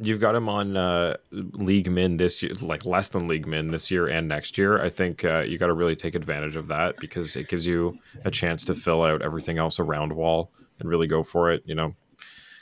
You've 0.00 0.20
got 0.20 0.34
him 0.34 0.48
on 0.48 0.76
uh, 0.76 1.16
league 1.30 1.88
min 1.90 2.16
this 2.16 2.42
year, 2.42 2.52
like 2.60 2.84
less 2.84 3.08
than 3.10 3.28
league 3.28 3.46
min 3.46 3.68
this 3.68 3.90
year 3.92 4.08
and 4.08 4.26
next 4.26 4.58
year. 4.58 4.82
I 4.82 4.88
think 4.88 5.24
uh, 5.24 5.40
you 5.40 5.56
got 5.56 5.68
to 5.68 5.72
really 5.72 5.94
take 5.94 6.16
advantage 6.16 6.56
of 6.56 6.66
that 6.68 6.96
because 6.98 7.36
it 7.36 7.48
gives 7.48 7.64
you 7.64 7.96
a 8.24 8.30
chance 8.30 8.64
to 8.64 8.74
fill 8.74 9.04
out 9.04 9.22
everything 9.22 9.56
else 9.58 9.78
around 9.78 10.12
Woll 10.12 10.50
and 10.80 10.88
really 10.88 11.06
go 11.06 11.22
for 11.22 11.52
it. 11.52 11.62
You 11.64 11.76
know, 11.76 11.94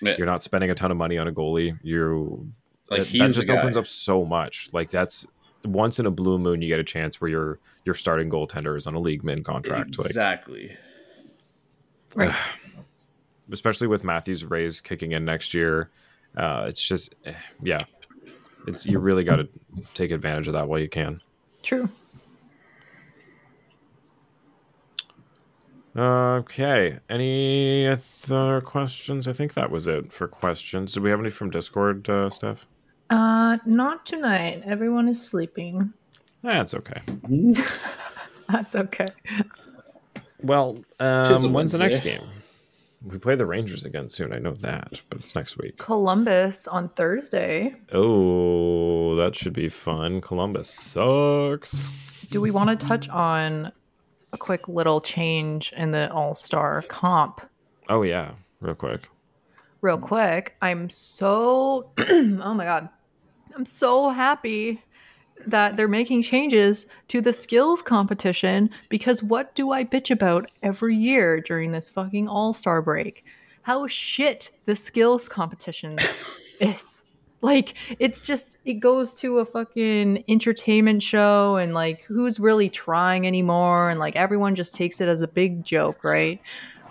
Yeah. 0.03 0.17
you're 0.19 0.27
not 0.27 0.45
spending 0.45 0.71
a 0.71 0.75
ton 0.75 0.91
of 0.91 0.99
money 0.99 1.17
on 1.17 1.27
a 1.27 1.33
goalie. 1.33 1.79
You 1.83 2.47
Like 2.91 3.09
that, 3.09 3.19
that 3.19 3.33
just 3.33 3.49
opens 3.51 3.79
up 3.79 3.87
so 3.87 4.27
much. 4.27 4.69
Like 4.75 4.91
that's 4.91 5.27
once 5.65 5.99
in 5.99 6.05
a 6.05 6.11
blue 6.11 6.39
moon 6.39 6.61
you 6.61 6.69
get 6.69 6.81
a 6.81 6.85
chance 6.85 7.19
where 7.21 7.31
your 7.31 7.59
your 7.87 7.95
starting 7.95 8.29
goaltender 8.29 8.77
is 8.77 8.87
on 8.87 8.95
a 8.95 9.01
league 9.01 9.25
min 9.25 9.43
contract. 9.43 9.97
Like 9.97 10.07
Exactly. 10.09 10.77
Right. 12.15 12.35
especially 13.51 13.87
with 13.87 14.05
Matthews 14.05 14.45
raise 14.45 14.81
kicking 14.81 15.13
in 15.13 15.25
next 15.25 15.55
year. 15.55 15.89
Uh, 16.37 16.65
it's 16.69 16.83
just, 16.83 17.15
eh, 17.25 17.35
yeah, 17.63 17.85
it's 18.67 18.87
you 18.87 18.99
really 18.99 19.25
got 19.25 19.37
to 19.37 19.49
take 19.95 20.11
advantage 20.11 20.49
of 20.49 20.55
that 20.55 20.69
while 20.69 20.79
you 20.79 20.89
can. 20.89 21.21
True. 21.63 21.89
Okay, 25.95 26.99
any 27.11 27.87
other 27.87 28.61
questions? 28.63 29.29
I 29.29 29.35
think 29.35 29.53
that 29.55 29.71
was 29.71 29.87
it 29.87 30.11
for 30.11 30.27
questions. 30.27 30.95
Did 30.95 31.03
we 31.03 31.11
have 31.11 31.21
any 31.21 31.29
from 31.29 31.51
Discord, 31.51 32.09
uh, 32.09 32.31
Steph? 32.31 32.67
Uh, 33.11 33.59
not 33.67 34.07
tonight. 34.07 34.63
Everyone 34.65 35.07
is 35.07 35.25
sleeping. 35.25 35.93
That's 36.43 36.73
okay. 36.73 37.03
That's 38.49 38.75
okay. 38.75 39.07
Well, 40.41 40.83
um, 40.99 41.53
when's 41.53 41.73
the 41.73 41.79
next 41.79 42.01
game? 42.01 42.23
We 43.05 43.19
play 43.19 43.35
the 43.35 43.47
Rangers 43.47 43.85
again 43.85 44.09
soon. 44.09 44.33
I 44.33 44.39
know 44.39 44.53
that, 44.55 45.01
but 45.11 45.21
it's 45.21 45.35
next 45.35 45.59
week. 45.59 45.79
Columbus 45.79 46.69
on 46.69 46.89
Thursday. 46.91 47.75
Oh, 47.93 49.17
that 49.17 49.35
should 49.35 49.53
be 49.53 49.69
fun. 49.69 50.21
Columbus 50.21 50.69
sucks. 50.69 51.89
Do 52.31 52.41
we 52.41 52.51
want 52.51 52.71
to 52.71 52.87
touch 52.87 53.09
on 53.09 53.73
a 54.33 54.39
quick 54.39 54.69
little 54.69 55.01
change 55.01 55.73
in 55.77 55.91
the 55.91 56.13
All 56.13 56.35
Star 56.35 56.83
comp? 56.83 57.41
Oh 57.89 58.03
yeah, 58.03 58.33
real 58.61 58.75
quick. 58.75 59.03
Real 59.81 59.99
quick, 59.99 60.55
I'm 60.63 60.89
so, 60.89 61.91
oh 61.99 62.55
my 62.55 62.65
God, 62.65 62.89
I'm 63.55 63.67
so 63.67 64.11
happy 64.11 64.83
that 65.47 65.77
they're 65.77 65.89
making 65.89 66.23
changes 66.23 66.87
to 67.09 67.21
the 67.21 67.33
skills 67.33 67.83
competition 67.83 68.71
because 68.89 69.23
what 69.23 69.55
do 69.55 69.73
I 69.73 69.85
bitch 69.85 70.11
about 70.11 70.51
every 70.63 70.97
year 70.97 71.41
during 71.41 71.73
this 71.73 71.89
fucking 71.89 72.29
All 72.29 72.53
Star 72.53 72.83
break? 72.83 73.25
How 73.63 73.87
shit 73.87 74.51
the 74.67 74.77
skills 74.77 75.29
competition 75.29 75.99
is. 76.61 77.03
Like, 77.41 77.75
it's 77.99 78.25
just, 78.25 78.59
it 78.65 78.75
goes 78.75 79.15
to 79.15 79.41
a 79.41 79.45
fucking 79.45 80.23
entertainment 80.29 81.03
show 81.03 81.57
and 81.57 81.75
like 81.75 82.03
who's 82.03 82.39
really 82.39 82.69
trying 82.69 83.27
anymore. 83.27 83.91
And 83.91 83.99
like 83.99 84.15
everyone 84.15 84.55
just 84.55 84.75
takes 84.75 85.01
it 85.01 85.09
as 85.09 85.23
a 85.23 85.29
big 85.29 85.65
joke, 85.65 86.05
right? 86.05 86.41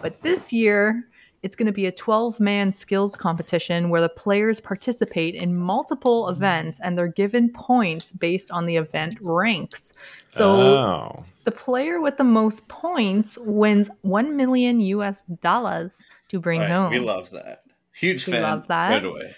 But 0.02 0.22
this 0.22 0.52
year, 0.52 1.08
it's 1.44 1.56
going 1.56 1.66
to 1.66 1.72
be 1.72 1.88
a 1.88 1.92
12 1.92 2.40
man 2.40 2.72
skills 2.72 3.16
competition 3.16 3.90
where 3.90 4.02
the 4.02 4.10
players 4.10 4.60
participate 4.60 5.34
in 5.36 5.56
multiple 5.56 6.26
hmm. 6.28 6.34
events 6.34 6.80
and 6.82 6.98
they're 6.98 7.08
given 7.08 7.50
points 7.50 8.12
based 8.12 8.52
on 8.52 8.66
the 8.66 8.76
event 8.78 9.18
ranks. 9.22 9.94
So 10.28 10.52
oh, 10.62 11.24
the 11.44 11.52
player 11.52 12.00
with 12.00 12.18
the 12.18 12.24
most 12.24 12.68
points 12.68 13.38
wins 13.42 13.90
1 14.02 14.36
million 14.36 14.80
US 14.82 15.24
dollars 15.42 16.04
to 16.30 16.40
bring 16.40 16.62
Right, 16.62 16.70
home. 16.70 16.92
we 16.92 17.00
love 17.00 17.30
that. 17.32 17.64
Huge 17.94 18.26
We 18.28 18.34
fan. 18.34 18.44
love 18.44 18.68
that. 18.68 18.90
Right 18.90 19.06
away. 19.06 19.36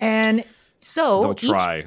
and 0.00 0.44
so 0.80 1.22
they'll 1.22 1.32
each- 1.32 1.48
try. 1.48 1.86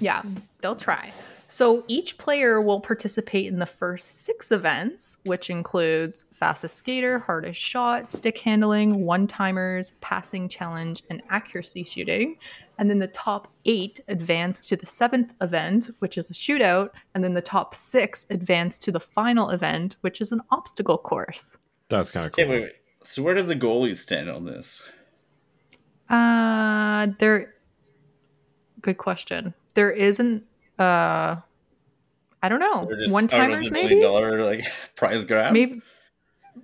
yeah, 0.00 0.22
they'll 0.60 0.74
try. 0.76 1.12
So 1.48 1.84
each 1.86 2.18
player 2.18 2.60
will 2.60 2.80
participate 2.80 3.46
in 3.46 3.60
the 3.60 3.66
first 3.66 4.22
six 4.22 4.50
events, 4.50 5.18
which 5.24 5.48
includes 5.48 6.24
fastest 6.32 6.74
skater, 6.74 7.20
hardest 7.20 7.60
shot, 7.60 8.10
stick 8.10 8.38
handling, 8.38 9.04
one 9.04 9.28
timers, 9.28 9.92
passing 10.00 10.48
challenge, 10.48 11.04
and 11.08 11.22
accuracy 11.30 11.84
shooting. 11.84 12.36
And 12.78 12.90
then 12.90 12.98
the 12.98 13.06
top 13.06 13.46
eight 13.64 14.00
advance 14.08 14.58
to 14.66 14.76
the 14.76 14.86
seventh 14.86 15.34
event, 15.40 15.90
which 16.00 16.18
is 16.18 16.30
a 16.30 16.34
shootout. 16.34 16.90
And 17.14 17.22
then 17.22 17.34
the 17.34 17.40
top 17.42 17.74
six 17.76 18.26
advance 18.30 18.78
to 18.80 18.90
the 18.90 19.00
final 19.00 19.50
event, 19.50 19.96
which 20.00 20.20
is 20.20 20.32
an 20.32 20.40
obstacle 20.50 20.98
course. 20.98 21.58
That's 21.88 22.10
kind 22.10 22.26
of 22.26 22.32
Okay, 22.32 22.42
cool. 22.42 22.50
wait, 22.52 22.62
wait. 22.62 22.72
So 23.04 23.22
where 23.22 23.34
do 23.36 23.44
the 23.44 23.54
goalies 23.54 23.98
stand 23.98 24.28
on 24.28 24.44
this? 24.46 24.82
Uh, 26.08 27.06
there. 27.20 27.54
Good 28.80 28.98
question. 28.98 29.54
There 29.74 29.92
isn't. 29.92 30.42
Uh, 30.78 31.36
I 32.42 32.48
don't 32.48 32.60
know. 32.60 32.88
One 33.08 33.26
timers, 33.26 33.70
maybe. 33.70 33.94
million 33.94 34.02
dollar 34.02 34.44
like 34.44 34.64
prize 34.96 35.24
grab. 35.24 35.52
maybe 35.52 35.80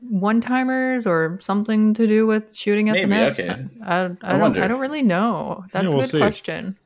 one 0.09 0.41
timers 0.41 1.07
or 1.07 1.39
something 1.41 1.95
to 1.95 2.07
do 2.07 2.27
with 2.27 2.55
shooting 2.55 2.89
at 2.89 2.95
the 2.95 3.07
Maybe, 3.07 3.09
net. 3.09 3.33
okay. 3.33 3.65
I, 3.85 4.05
I, 4.05 4.09
don't. 4.09 4.41
wonder. 4.41 4.63
I 4.63 4.69
don't 4.69 4.81
really 4.81 5.03
know. 5.03 5.65
That's 5.73 5.87
we'll 5.89 5.99
a 5.99 6.01
good 6.01 6.11
see. 6.11 6.19
question. 6.19 6.79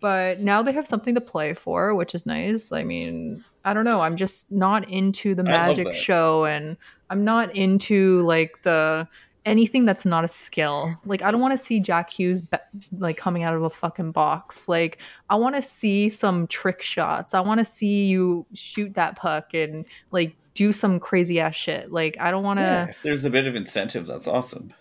But 0.00 0.40
now 0.40 0.62
they 0.62 0.72
have 0.72 0.86
something 0.86 1.14
to 1.14 1.20
play 1.20 1.54
for, 1.54 1.94
which 1.94 2.14
is 2.14 2.26
nice. 2.26 2.70
I 2.72 2.84
mean, 2.84 3.42
I 3.64 3.72
don't 3.72 3.84
know. 3.84 4.00
I'm 4.02 4.16
just 4.16 4.52
not 4.52 4.88
into 4.90 5.34
the 5.34 5.42
magic 5.42 5.94
show, 5.94 6.44
and 6.44 6.76
I'm 7.08 7.24
not 7.24 7.54
into 7.56 8.20
like 8.22 8.62
the 8.62 9.08
anything 9.46 9.84
that's 9.86 10.04
not 10.04 10.24
a 10.24 10.28
skill. 10.28 10.94
Like 11.06 11.22
I 11.22 11.30
don't 11.30 11.40
want 11.40 11.58
to 11.58 11.64
see 11.64 11.80
Jack 11.80 12.10
Hughes 12.10 12.42
be- 12.42 12.58
like 12.98 13.16
coming 13.16 13.44
out 13.44 13.54
of 13.54 13.62
a 13.62 13.70
fucking 13.70 14.12
box. 14.12 14.68
Like 14.68 14.98
I 15.30 15.36
want 15.36 15.54
to 15.54 15.62
see 15.62 16.10
some 16.10 16.46
trick 16.48 16.82
shots. 16.82 17.32
I 17.32 17.40
want 17.40 17.60
to 17.60 17.64
see 17.64 18.06
you 18.06 18.44
shoot 18.52 18.92
that 18.94 19.16
puck 19.16 19.54
and 19.54 19.86
like 20.10 20.36
do 20.54 20.72
some 20.72 21.00
crazy 21.00 21.40
ass 21.40 21.54
shit. 21.54 21.90
Like 21.90 22.18
I 22.20 22.30
don't 22.30 22.44
want 22.44 22.58
to. 22.58 22.62
Yeah, 22.62 22.88
if 22.88 23.02
there's 23.02 23.24
a 23.24 23.30
bit 23.30 23.46
of 23.46 23.54
incentive, 23.54 24.06
that's 24.06 24.26
awesome. 24.26 24.74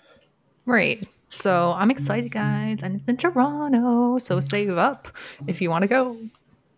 Right. 0.66 1.08
So 1.30 1.74
I'm 1.76 1.92
excited, 1.92 2.32
guys, 2.32 2.80
and 2.82 2.96
it's 2.96 3.08
in 3.08 3.18
Toronto. 3.18 4.18
So 4.18 4.40
save 4.40 4.78
up 4.78 5.10
if 5.48 5.62
you 5.62 5.70
want 5.70 5.84
to 5.84 5.88
go. 5.88 6.18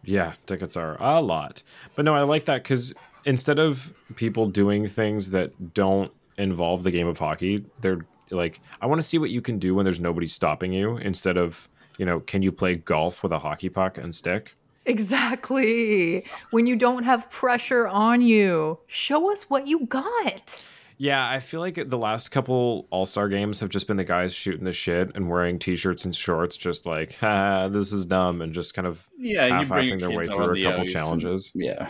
Yeah, 0.04 0.34
tickets 0.46 0.76
are 0.76 0.98
a 1.00 1.22
lot. 1.22 1.64
But 1.96 2.06
no, 2.06 2.16
I 2.16 2.24
like 2.24 2.46
that 2.46 2.64
because 2.64 2.94
instead 3.24 3.60
of 3.60 3.94
people 4.16 4.48
doing 4.48 4.88
things 4.88 5.30
that 5.30 5.74
don't 5.74 6.12
involve 6.38 6.84
the 6.84 6.92
game 6.92 7.08
of 7.08 7.18
hockey, 7.20 7.66
they're 7.82 8.06
like, 8.32 8.60
I 8.82 8.86
want 8.88 9.00
to 9.00 9.08
see 9.08 9.18
what 9.18 9.30
you 9.30 9.42
can 9.42 9.58
do 9.60 9.74
when 9.76 9.86
there's 9.86 10.00
nobody 10.00 10.28
stopping 10.28 10.74
you 10.74 10.98
instead 10.98 11.38
of, 11.38 11.70
you 11.98 12.06
know, 12.06 12.20
can 12.20 12.42
you 12.42 12.52
play 12.52 12.76
golf 12.76 13.24
with 13.24 13.32
a 13.32 13.40
hockey 13.40 13.70
puck 13.70 13.98
and 13.98 14.16
stick? 14.16 14.56
Exactly. 14.86 16.26
When 16.52 16.68
you 16.68 16.76
don't 16.76 17.04
have 17.04 17.30
pressure 17.30 17.88
on 17.88 18.22
you, 18.22 18.80
show 18.88 19.32
us 19.32 19.44
what 19.50 19.68
you 19.68 19.86
got. 19.88 20.62
Yeah, 21.00 21.30
I 21.30 21.40
feel 21.40 21.60
like 21.60 21.90
the 21.90 21.98
last 21.98 22.32
couple 22.32 22.88
All 22.90 23.06
Star 23.06 23.30
games 23.30 23.60
have 23.60 23.70
just 23.70 23.86
been 23.88 23.98
the 23.98 24.04
guys 24.04 24.34
shooting 24.34 24.64
the 24.66 24.74
shit 24.74 25.12
and 25.16 25.30
wearing 25.30 25.60
t 25.60 25.76
shirts 25.76 26.06
and 26.06 26.16
shorts, 26.16 26.58
just 26.58 26.86
like, 26.88 27.16
ha, 27.20 27.68
this 27.68 27.92
is 27.94 28.06
dumb, 28.06 28.42
and 28.42 28.52
just 28.52 28.74
kind 28.74 28.88
of 28.88 29.08
Yeah, 29.18 29.48
half-assing 29.48 30.00
their 30.00 30.10
way 30.10 30.26
through 30.26 30.36
on 30.52 30.58
a 30.58 30.64
couple 30.64 30.80
ice 30.82 30.88
and- 30.88 30.90
challenges. 30.90 31.52
yeah, 31.54 31.90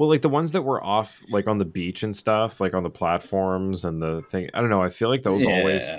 Well, 0.00 0.08
like 0.08 0.22
the 0.22 0.30
ones 0.30 0.52
that 0.52 0.62
were 0.62 0.82
off, 0.82 1.22
like 1.28 1.46
on 1.46 1.58
the 1.58 1.66
beach 1.66 2.02
and 2.04 2.16
stuff, 2.16 2.58
like 2.58 2.72
on 2.72 2.84
the 2.84 2.88
platforms 2.88 3.84
and 3.84 4.00
the 4.00 4.22
thing. 4.22 4.48
I 4.54 4.62
don't 4.62 4.70
know. 4.70 4.80
I 4.80 4.88
feel 4.88 5.10
like 5.10 5.20
those 5.20 5.44
always 5.44 5.92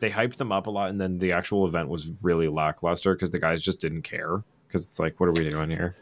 they 0.00 0.10
hyped 0.10 0.38
them 0.38 0.50
up 0.50 0.66
a 0.66 0.70
lot, 0.70 0.90
and 0.90 1.00
then 1.00 1.18
the 1.18 1.30
actual 1.30 1.64
event 1.64 1.88
was 1.88 2.10
really 2.20 2.48
lackluster 2.48 3.14
because 3.14 3.30
the 3.30 3.38
guys 3.38 3.62
just 3.62 3.78
didn't 3.78 4.02
care. 4.02 4.42
Because 4.66 4.84
it's 4.84 4.98
like, 4.98 5.20
what 5.20 5.28
are 5.28 5.32
we 5.32 5.48
doing 5.48 5.70
here? 5.70 5.94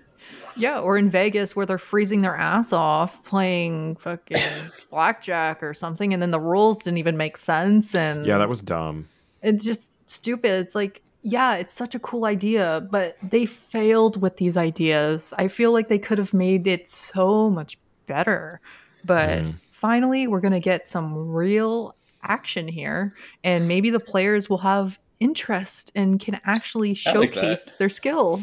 Yeah, 0.56 0.80
or 0.80 0.96
in 0.96 1.10
Vegas 1.10 1.54
where 1.54 1.66
they're 1.66 1.76
freezing 1.76 2.22
their 2.22 2.34
ass 2.34 2.72
off 2.72 3.22
playing 3.22 3.96
fucking 3.96 4.38
blackjack 4.90 5.62
or 5.62 5.74
something, 5.74 6.14
and 6.14 6.22
then 6.22 6.30
the 6.30 6.40
rules 6.40 6.78
didn't 6.78 6.96
even 7.00 7.18
make 7.18 7.36
sense. 7.36 7.94
And 7.94 8.24
Yeah, 8.24 8.38
that 8.38 8.48
was 8.48 8.62
dumb. 8.62 9.08
it's 9.42 9.62
just 9.62 9.92
stupid. 10.08 10.62
It's 10.62 10.74
like 10.74 11.02
yeah, 11.22 11.54
it's 11.54 11.72
such 11.72 11.94
a 11.94 11.98
cool 11.98 12.24
idea, 12.24 12.86
but 12.90 13.16
they 13.30 13.46
failed 13.46 14.20
with 14.20 14.36
these 14.36 14.56
ideas. 14.56 15.32
I 15.38 15.48
feel 15.48 15.72
like 15.72 15.88
they 15.88 15.98
could 15.98 16.18
have 16.18 16.34
made 16.34 16.66
it 16.66 16.88
so 16.88 17.48
much 17.48 17.78
better. 18.06 18.60
But 19.04 19.40
Mm. 19.40 19.54
finally, 19.70 20.26
we're 20.26 20.40
going 20.40 20.52
to 20.52 20.60
get 20.60 20.88
some 20.88 21.14
real 21.14 21.94
action 22.22 22.68
here, 22.68 23.12
and 23.42 23.66
maybe 23.66 23.90
the 23.90 24.00
players 24.00 24.48
will 24.48 24.58
have 24.58 24.98
interest 25.20 25.92
and 25.94 26.20
can 26.20 26.40
actually 26.44 26.90
I 27.06 27.12
like 27.12 27.32
showcase 27.32 27.74
their 27.78 27.88
skill. 27.88 28.42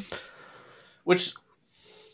Which, 1.03 1.34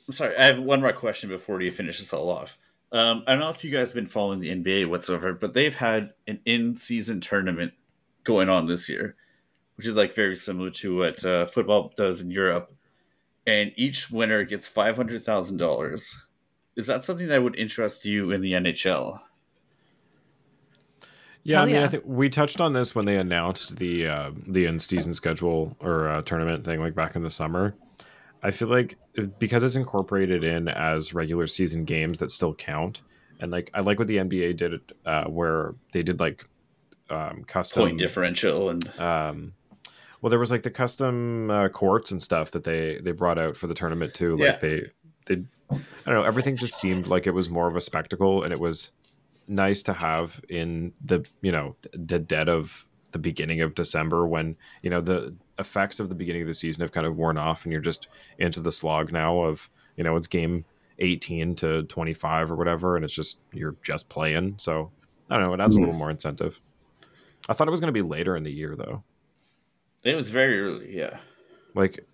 I'm 0.08 0.14
sorry, 0.14 0.36
I 0.38 0.46
have 0.46 0.60
one 0.60 0.82
more 0.82 0.94
question 0.94 1.30
before 1.30 1.62
you 1.62 1.72
finish 1.72 2.00
this 2.00 2.14
all 2.14 2.30
off. 2.30 2.58
Um, 2.92 3.24
I 3.28 3.32
don't 3.32 3.40
know 3.40 3.50
if 3.50 3.64
you 3.64 3.72
guys 3.72 3.90
have 3.90 3.96
been 3.96 4.06
following 4.08 4.40
the 4.40 4.50
NBA 4.50 4.90
whatsoever, 4.90 5.34
but 5.34 5.54
they've 5.54 5.76
had 5.76 6.14
an 6.28 6.40
in-season 6.46 7.22
tournament 7.22 7.74
going 8.24 8.48
on 8.48 8.68
this 8.68 8.88
year, 8.88 9.16
which 9.76 9.88
is 9.88 9.96
like 9.96 10.14
very 10.14 10.36
similar 10.36 10.70
to 10.70 10.98
what 10.98 11.24
uh, 11.26 11.46
football 11.46 11.94
does 11.96 12.22
in 12.22 12.32
Europe. 12.32 12.74
And 13.48 13.72
each 13.76 14.10
winner 14.10 14.44
gets 14.44 14.68
five 14.68 14.98
hundred 14.98 15.24
thousand 15.24 15.58
dollars. 15.58 16.16
Is 16.76 16.88
that 16.88 17.04
something 17.04 17.28
that 17.28 17.44
would 17.44 17.56
interest 17.56 18.06
you 18.06 18.32
in 18.32 18.42
the 18.42 18.54
NHL? 18.54 19.22
Yeah, 21.44 21.62
I 21.62 21.68
Hell 21.68 21.74
mean, 21.74 21.84
I 21.84 21.88
think 21.88 22.04
we 22.08 22.28
touched 22.28 22.60
on 22.60 22.74
this 22.74 22.96
when 22.96 23.06
they 23.06 23.18
announced 23.18 23.78
the 23.78 24.08
uh, 24.08 24.32
the 24.48 24.66
in 24.66 24.80
season 24.80 25.14
schedule 25.14 25.78
or 25.80 26.10
uh, 26.10 26.22
tournament 26.24 26.66
thing, 26.66 26.80
like 26.80 26.96
back 26.96 27.16
in 27.16 27.22
the 27.22 27.30
summer. 27.30 27.76
I 28.42 28.50
feel 28.52 28.68
like 28.68 28.98
uh, 29.18 29.24
because 29.24 29.62
it's 29.62 29.76
incorporated 29.76 30.44
in 30.44 30.68
as 30.68 31.14
regular 31.14 31.46
season 31.46 31.86
games 31.86 32.18
that 32.18 32.32
still 32.32 32.56
count, 32.56 33.04
and 33.40 33.52
like 33.52 33.70
I 33.76 33.82
like 33.82 34.00
what 34.00 34.08
the 34.08 34.18
NBA 34.18 34.58
did, 34.58 34.82
uh, 35.06 35.26
where 35.26 35.76
they 35.92 36.02
did 36.02 36.20
like 36.20 36.48
um, 37.12 37.44
custom 37.44 37.84
Point 37.84 38.00
differential 38.00 38.70
and 38.70 39.00
um 39.00 39.54
well 40.26 40.32
there 40.32 40.40
was 40.40 40.50
like 40.50 40.64
the 40.64 40.72
custom 40.72 41.52
uh, 41.52 41.68
courts 41.70 42.10
and 42.10 42.20
stuff 42.20 42.50
that 42.50 42.64
they 42.64 42.98
they 43.04 43.12
brought 43.12 43.38
out 43.38 43.56
for 43.56 43.68
the 43.68 43.76
tournament 43.76 44.12
too 44.16 44.36
like 44.38 44.54
Yeah. 44.54 44.58
they 44.58 44.82
they 45.28 45.44
i 45.72 45.78
don't 46.08 46.16
know 46.16 46.24
everything 46.24 46.58
just 46.58 46.74
seemed 46.82 47.06
like 47.06 47.28
it 47.28 47.32
was 47.36 47.48
more 47.48 47.68
of 47.68 47.76
a 47.76 47.82
spectacle 47.82 48.42
and 48.42 48.52
it 48.52 48.60
was 48.60 48.92
nice 49.48 49.84
to 49.84 49.94
have 49.94 50.42
in 50.50 50.94
the 51.04 51.24
you 51.44 51.52
know 51.52 51.76
the 51.94 52.18
dead 52.18 52.50
of 52.50 52.88
the 53.12 53.20
beginning 53.20 53.62
of 53.62 53.76
december 53.76 54.26
when 54.26 54.58
you 54.82 54.90
know 54.90 55.00
the 55.00 55.36
effects 55.60 56.00
of 56.00 56.10
the 56.10 56.16
beginning 56.16 56.42
of 56.42 56.48
the 56.48 56.56
season 56.56 56.82
have 56.82 56.92
kind 56.92 57.06
of 57.06 57.18
worn 57.20 57.38
off 57.38 57.64
and 57.64 57.72
you're 57.72 57.80
just 57.82 58.08
into 58.40 58.60
the 58.60 58.72
slog 58.72 59.12
now 59.12 59.42
of 59.42 59.70
you 59.96 60.04
know 60.04 60.16
it's 60.16 60.26
game 60.26 60.66
18 60.98 61.54
to 61.56 61.84
25 61.84 62.52
or 62.52 62.56
whatever 62.56 62.96
and 62.96 63.06
it's 63.06 63.14
just 63.14 63.40
you're 63.54 63.76
just 63.84 64.10
playing. 64.10 64.56
So 64.58 64.90
i 65.30 65.36
don't 65.38 65.44
know 65.44 65.54
it 65.54 65.60
adds 65.60 65.76
a 65.76 65.80
little 65.80 65.94
more 65.94 66.10
incentive. 66.10 66.62
I 67.48 67.54
thought 67.54 67.68
it 67.68 67.72
was 67.72 67.80
going 67.80 67.94
to 67.94 68.02
be 68.02 68.02
later 68.02 68.36
in 68.36 68.44
the 68.44 68.52
year 68.52 68.76
though 68.76 69.04
it 70.06 70.16
was 70.16 70.30
very 70.30 70.62
early. 70.62 70.96
Yeah, 70.96 71.18
like 71.74 72.06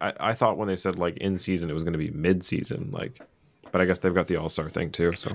I, 0.00 0.12
I 0.20 0.32
thought 0.34 0.56
when 0.56 0.68
they 0.68 0.76
said 0.76 0.96
like 0.98 1.16
in 1.18 1.36
season 1.38 1.68
it 1.70 1.74
was 1.74 1.82
going 1.82 1.92
to 1.94 1.98
be 1.98 2.10
mid 2.12 2.42
season 2.44 2.90
like 2.92 3.20
but 3.72 3.80
i 3.80 3.84
guess 3.84 3.98
they've 3.98 4.14
got 4.14 4.28
the 4.28 4.36
all-star 4.36 4.70
thing 4.70 4.88
too 4.90 5.12
so 5.16 5.32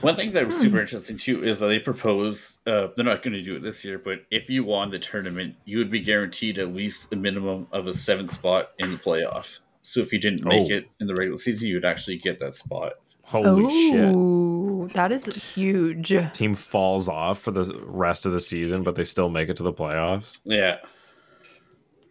One 0.00 0.16
thing 0.16 0.32
that 0.32 0.46
was 0.46 0.58
super 0.58 0.80
interesting 0.80 1.18
too 1.18 1.44
is 1.44 1.58
that 1.58 1.66
they 1.66 1.78
propose 1.78 2.56
uh, 2.66 2.88
they're 2.96 3.04
not 3.04 3.22
going 3.22 3.34
to 3.34 3.42
do 3.42 3.56
it 3.56 3.62
this 3.62 3.84
year, 3.84 3.98
but 3.98 4.20
if 4.30 4.48
you 4.50 4.64
won 4.64 4.90
the 4.90 4.98
tournament, 4.98 5.54
you 5.66 5.78
would 5.78 5.90
be 5.90 6.00
guaranteed 6.00 6.58
at 6.58 6.74
least 6.74 7.12
a 7.12 7.16
minimum 7.16 7.66
of 7.72 7.86
a 7.86 7.92
seventh 7.92 8.32
spot 8.32 8.70
in 8.78 8.90
the 8.92 8.96
playoff. 8.98 9.58
So 9.82 10.00
if 10.00 10.12
you 10.12 10.18
didn't 10.18 10.44
make 10.44 10.70
Oh. 10.70 10.74
it 10.76 10.88
in 11.00 11.06
the 11.06 11.14
regular 11.14 11.38
season, 11.38 11.68
you 11.68 11.74
would 11.76 11.84
actually 11.84 12.16
get 12.18 12.40
that 12.40 12.54
spot. 12.54 12.94
holy 13.22 13.68
shit 13.70 14.14
That 14.94 15.12
is 15.12 15.26
huge. 15.54 16.12
team 16.32 16.54
falls 16.54 17.08
off 17.08 17.38
for 17.40 17.50
the 17.50 17.64
rest 17.86 18.26
of 18.26 18.32
the 18.32 18.40
season 18.40 18.82
but 18.82 18.94
they 18.94 19.04
still 19.04 19.28
make 19.28 19.48
it 19.48 19.56
to 19.58 19.62
the 19.62 19.72
playoffs 19.72 20.38
Yeah. 20.44 20.76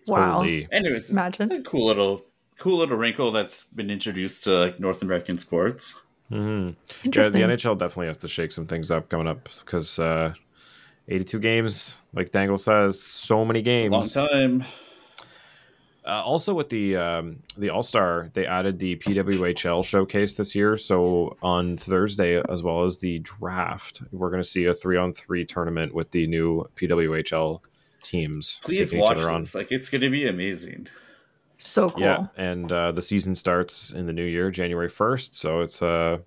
Wow. 0.07 0.33
Holy. 0.39 0.67
Anyways, 0.71 1.03
it's 1.05 1.11
Imagine. 1.11 1.51
a 1.51 1.61
cool 1.63 1.87
little 1.87 2.25
cool 2.59 2.77
little 2.77 2.95
wrinkle 2.97 3.31
that's 3.31 3.63
been 3.65 3.89
introduced 3.89 4.43
to 4.45 4.51
like 4.53 4.79
North 4.79 5.01
American 5.01 5.37
sports. 5.37 5.95
Mhm. 6.31 6.75
Yeah, 7.03 7.29
the 7.29 7.39
NHL 7.41 7.77
definitely 7.77 8.07
has 8.07 8.17
to 8.17 8.27
shake 8.27 8.51
some 8.51 8.65
things 8.67 8.91
up 8.91 9.09
coming 9.09 9.27
up 9.27 9.49
because 9.63 9.99
uh, 9.99 10.33
82 11.07 11.39
games, 11.39 12.01
like 12.13 12.31
Dangle 12.31 12.57
says, 12.57 13.01
so 13.01 13.43
many 13.45 13.61
games. 13.61 13.91
Long 13.91 14.27
time. 14.29 14.63
Uh, 16.05 16.21
also, 16.23 16.53
with 16.53 16.69
the 16.69 16.95
um, 16.95 17.39
the 17.57 17.71
All 17.71 17.81
Star, 17.81 18.29
they 18.33 18.45
added 18.45 18.77
the 18.77 18.95
PWHL 18.97 19.83
showcase 19.83 20.35
this 20.35 20.53
year. 20.53 20.77
So 20.77 21.35
on 21.41 21.77
Thursday, 21.77 22.41
as 22.47 22.61
well 22.61 22.83
as 22.83 22.99
the 22.99 23.19
draft, 23.19 24.03
we're 24.11 24.29
going 24.29 24.41
to 24.43 24.47
see 24.47 24.65
a 24.65 24.73
three 24.73 24.97
on 24.97 25.13
three 25.13 25.45
tournament 25.45 25.95
with 25.95 26.11
the 26.11 26.27
new 26.27 26.69
PWHL 26.75 27.61
teams. 28.03 28.61
Please 28.63 28.89
taking 28.89 28.99
watch 28.99 29.11
each 29.11 29.17
other 29.17 29.31
on. 29.31 29.41
this. 29.41 29.55
Like 29.55 29.71
it's 29.71 29.89
gonna 29.89 30.09
be 30.09 30.27
amazing. 30.27 30.87
so 31.57 31.89
cool. 31.89 32.03
Yeah, 32.03 32.27
and 32.37 32.71
uh, 32.71 32.91
the 32.91 33.01
season 33.01 33.35
starts 33.35 33.91
in 33.91 34.05
the 34.05 34.13
new 34.13 34.25
year, 34.25 34.51
January 34.51 34.89
first. 34.89 35.37
So 35.37 35.61
it's 35.61 35.81
uh, 35.81 36.19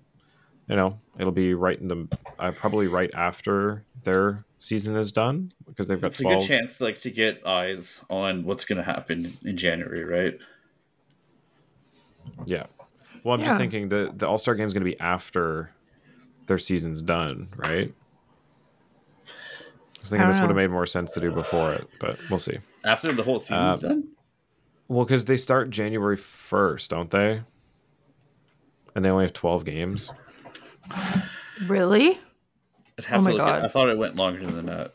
you 0.69 0.77
know, 0.77 0.99
it'll 1.19 1.33
be 1.33 1.55
right 1.55 1.79
in 1.79 1.89
the 1.89 2.09
uh, 2.39 2.53
probably 2.53 2.87
right 2.87 3.11
after 3.15 3.85
their 4.05 4.45
season 4.61 4.97
is 4.97 5.11
done 5.13 5.51
because 5.67 5.89
they've 5.89 6.01
got 6.01 6.09
It's 6.09 6.21
a 6.21 6.25
good 6.25 6.41
chance 6.41 6.81
like 6.81 7.01
to 7.01 7.11
get 7.11 7.47
eyes 7.47 8.01
on 8.11 8.45
what's 8.45 8.65
gonna 8.65 8.83
happen 8.83 9.37
in 9.45 9.57
January, 9.57 10.05
right? 10.05 10.35
Yeah. 12.47 12.67
Well, 13.25 13.35
I'm 13.35 13.41
Yeah. 13.41 13.47
just 13.47 13.59
thinking 13.59 13.89
the 13.89 14.13
the 14.17 14.29
All 14.29 14.39
Star 14.39 14.55
game 14.55 14.67
is 14.67 14.73
going 14.75 14.85
to 14.85 14.91
be 14.91 14.99
after 15.01 15.71
their 16.47 16.59
season's 16.59 17.03
done, 17.03 17.49
right? 17.57 17.93
I 19.27 20.01
was 20.01 20.11
thinking 20.11 20.25
I 20.25 20.27
this 20.29 20.37
don't 20.37 20.49
would 20.49 20.51
have 20.51 20.57
made 20.57 20.71
more 20.73 20.87
sense 20.87 21.13
to 21.15 21.21
do 21.21 21.31
before 21.33 21.73
it, 21.73 21.85
but 21.99 22.19
we'll 22.31 22.39
see. 22.39 22.59
After 22.85 23.13
the 23.13 23.23
whole 23.23 23.41
season's 23.41 23.83
Uh, 23.83 23.89
done. 23.89 24.09
Well, 24.89 25.05
because 25.05 25.25
they 25.25 25.37
start 25.37 25.71
January 25.71 26.17
first, 26.17 26.91
don't 26.91 27.11
they? 27.11 27.43
And 28.95 29.05
they 29.05 29.11
only 29.11 29.25
have 29.25 29.33
twelve 29.33 29.65
games. 29.65 30.11
Really? 31.67 32.19
I'd 32.99 33.05
have 33.07 33.21
oh 33.21 33.25
to 33.25 33.25
my 33.25 33.31
look 33.31 33.39
God. 33.39 33.59
At, 33.61 33.65
I 33.65 33.69
thought 33.69 33.89
it 33.89 33.99
went 33.99 34.17
longer 34.17 34.45
than 34.47 34.67
that. 34.67 34.95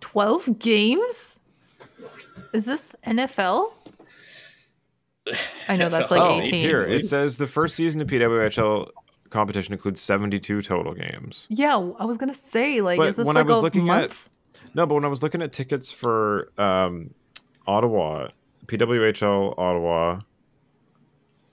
12 0.00 0.58
games? 0.58 1.38
Is 2.52 2.64
this 2.64 2.94
NFL? 3.04 3.72
I 5.68 5.76
know 5.76 5.88
that's 5.88 6.10
like 6.10 6.20
Oh, 6.20 6.40
18. 6.40 6.52
Here 6.54 6.82
it 6.82 7.04
says 7.04 7.36
the 7.36 7.46
first 7.46 7.76
season 7.76 8.00
of 8.00 8.08
PWHL 8.08 8.88
competition 9.28 9.72
includes 9.72 10.00
seventy-two 10.00 10.60
total 10.62 10.92
games. 10.94 11.46
Yeah, 11.50 11.76
I 11.98 12.04
was 12.04 12.16
gonna 12.16 12.34
say, 12.34 12.80
like, 12.80 12.98
But 12.98 13.08
is 13.08 13.16
this 13.16 13.26
when 13.26 13.36
I 13.36 13.42
was 13.42 13.58
a 13.58 13.60
looking 13.60 13.88
at- 13.90 14.16
No, 14.74 14.86
but 14.86 14.94
when 14.94 15.04
I 15.04 15.08
was 15.08 15.22
looking 15.22 15.42
at 15.42 15.52
tickets 15.52 15.92
for 15.92 16.48
um, 16.58 17.14
Ottawa, 17.66 18.28
PWHL 18.66 19.56
Ottawa, 19.56 20.20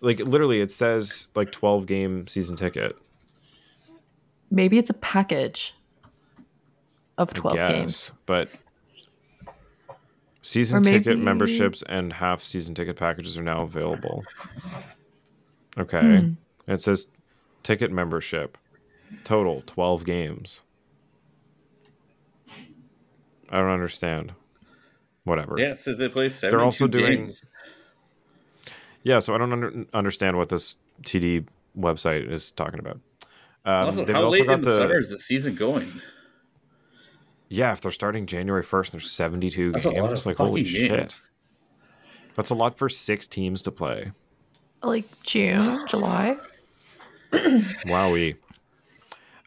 like 0.02 0.20
literally 0.20 0.62
it 0.62 0.72
says 0.72 1.28
like 1.36 1.52
12 1.52 1.86
game 1.86 2.28
season 2.28 2.56
ticket. 2.56 2.96
Maybe 4.50 4.78
it's 4.78 4.90
a 4.90 4.94
package 4.96 5.74
of 7.18 7.34
12 7.34 7.58
guess, 7.58 7.72
games. 7.72 8.12
But 8.26 8.50
season 10.42 10.80
Or 10.80 10.84
ticket 10.84 11.06
maybe- 11.18 11.22
memberships 11.22 11.84
and 11.88 12.14
half 12.14 12.42
season 12.44 12.74
ticket 12.76 12.96
packages 12.98 13.38
are 13.38 13.44
now 13.44 13.62
available. 13.64 14.24
Okay. 15.78 16.02
Hmm. 16.02 16.32
It 16.72 16.82
says 16.82 17.08
ticket 17.64 17.92
membership 17.92 18.58
total 19.24 19.64
12 19.66 20.06
games. 20.06 20.62
I 23.50 23.58
don't 23.58 23.70
understand. 23.70 24.34
Whatever. 25.24 25.56
Yeah, 25.58 25.72
it 25.72 25.80
says 25.80 25.98
they 25.98 26.08
play 26.08 26.30
72 26.30 26.64
also 26.64 26.88
doing- 26.88 27.24
games. 27.26 27.46
Yeah, 29.04 29.20
so 29.20 29.34
I 29.36 29.38
don't 29.38 29.52
under, 29.54 29.86
understand 29.94 30.38
what 30.38 30.50
this 30.50 30.78
TD 31.04 31.46
website 31.78 32.30
is 32.32 32.52
talking 32.52 32.80
about. 32.80 33.00
Um, 33.68 33.86
also, 33.86 34.06
how 34.12 34.24
also 34.24 34.40
late 34.40 34.48
got 34.48 34.60
in 34.60 34.62
the, 34.62 34.74
summer 34.74 34.98
is 34.98 35.10
the 35.10 35.18
season 35.18 35.56
going? 35.56 35.86
yeah. 37.50 37.74
If 37.74 37.82
they're 37.82 37.92
starting 37.92 38.26
January 38.26 38.64
first, 38.64 38.94
there's 38.94 39.12
72 39.12 39.74
That's 39.74 39.86
a 39.86 39.90
games. 39.92 40.02
lot 40.02 40.14
of 40.14 40.26
like 40.26 40.38
holy 40.38 40.64
games. 40.64 40.72
shit, 40.72 41.22
that's 42.34 42.50
a 42.50 42.56
lot 42.56 42.78
for 42.78 42.88
six 42.88 43.28
teams 43.28 43.62
to 43.64 43.72
play. 43.72 44.12
Like 44.82 45.06
June, 45.24 45.86
July. 45.88 46.38
Wowie. 47.34 48.38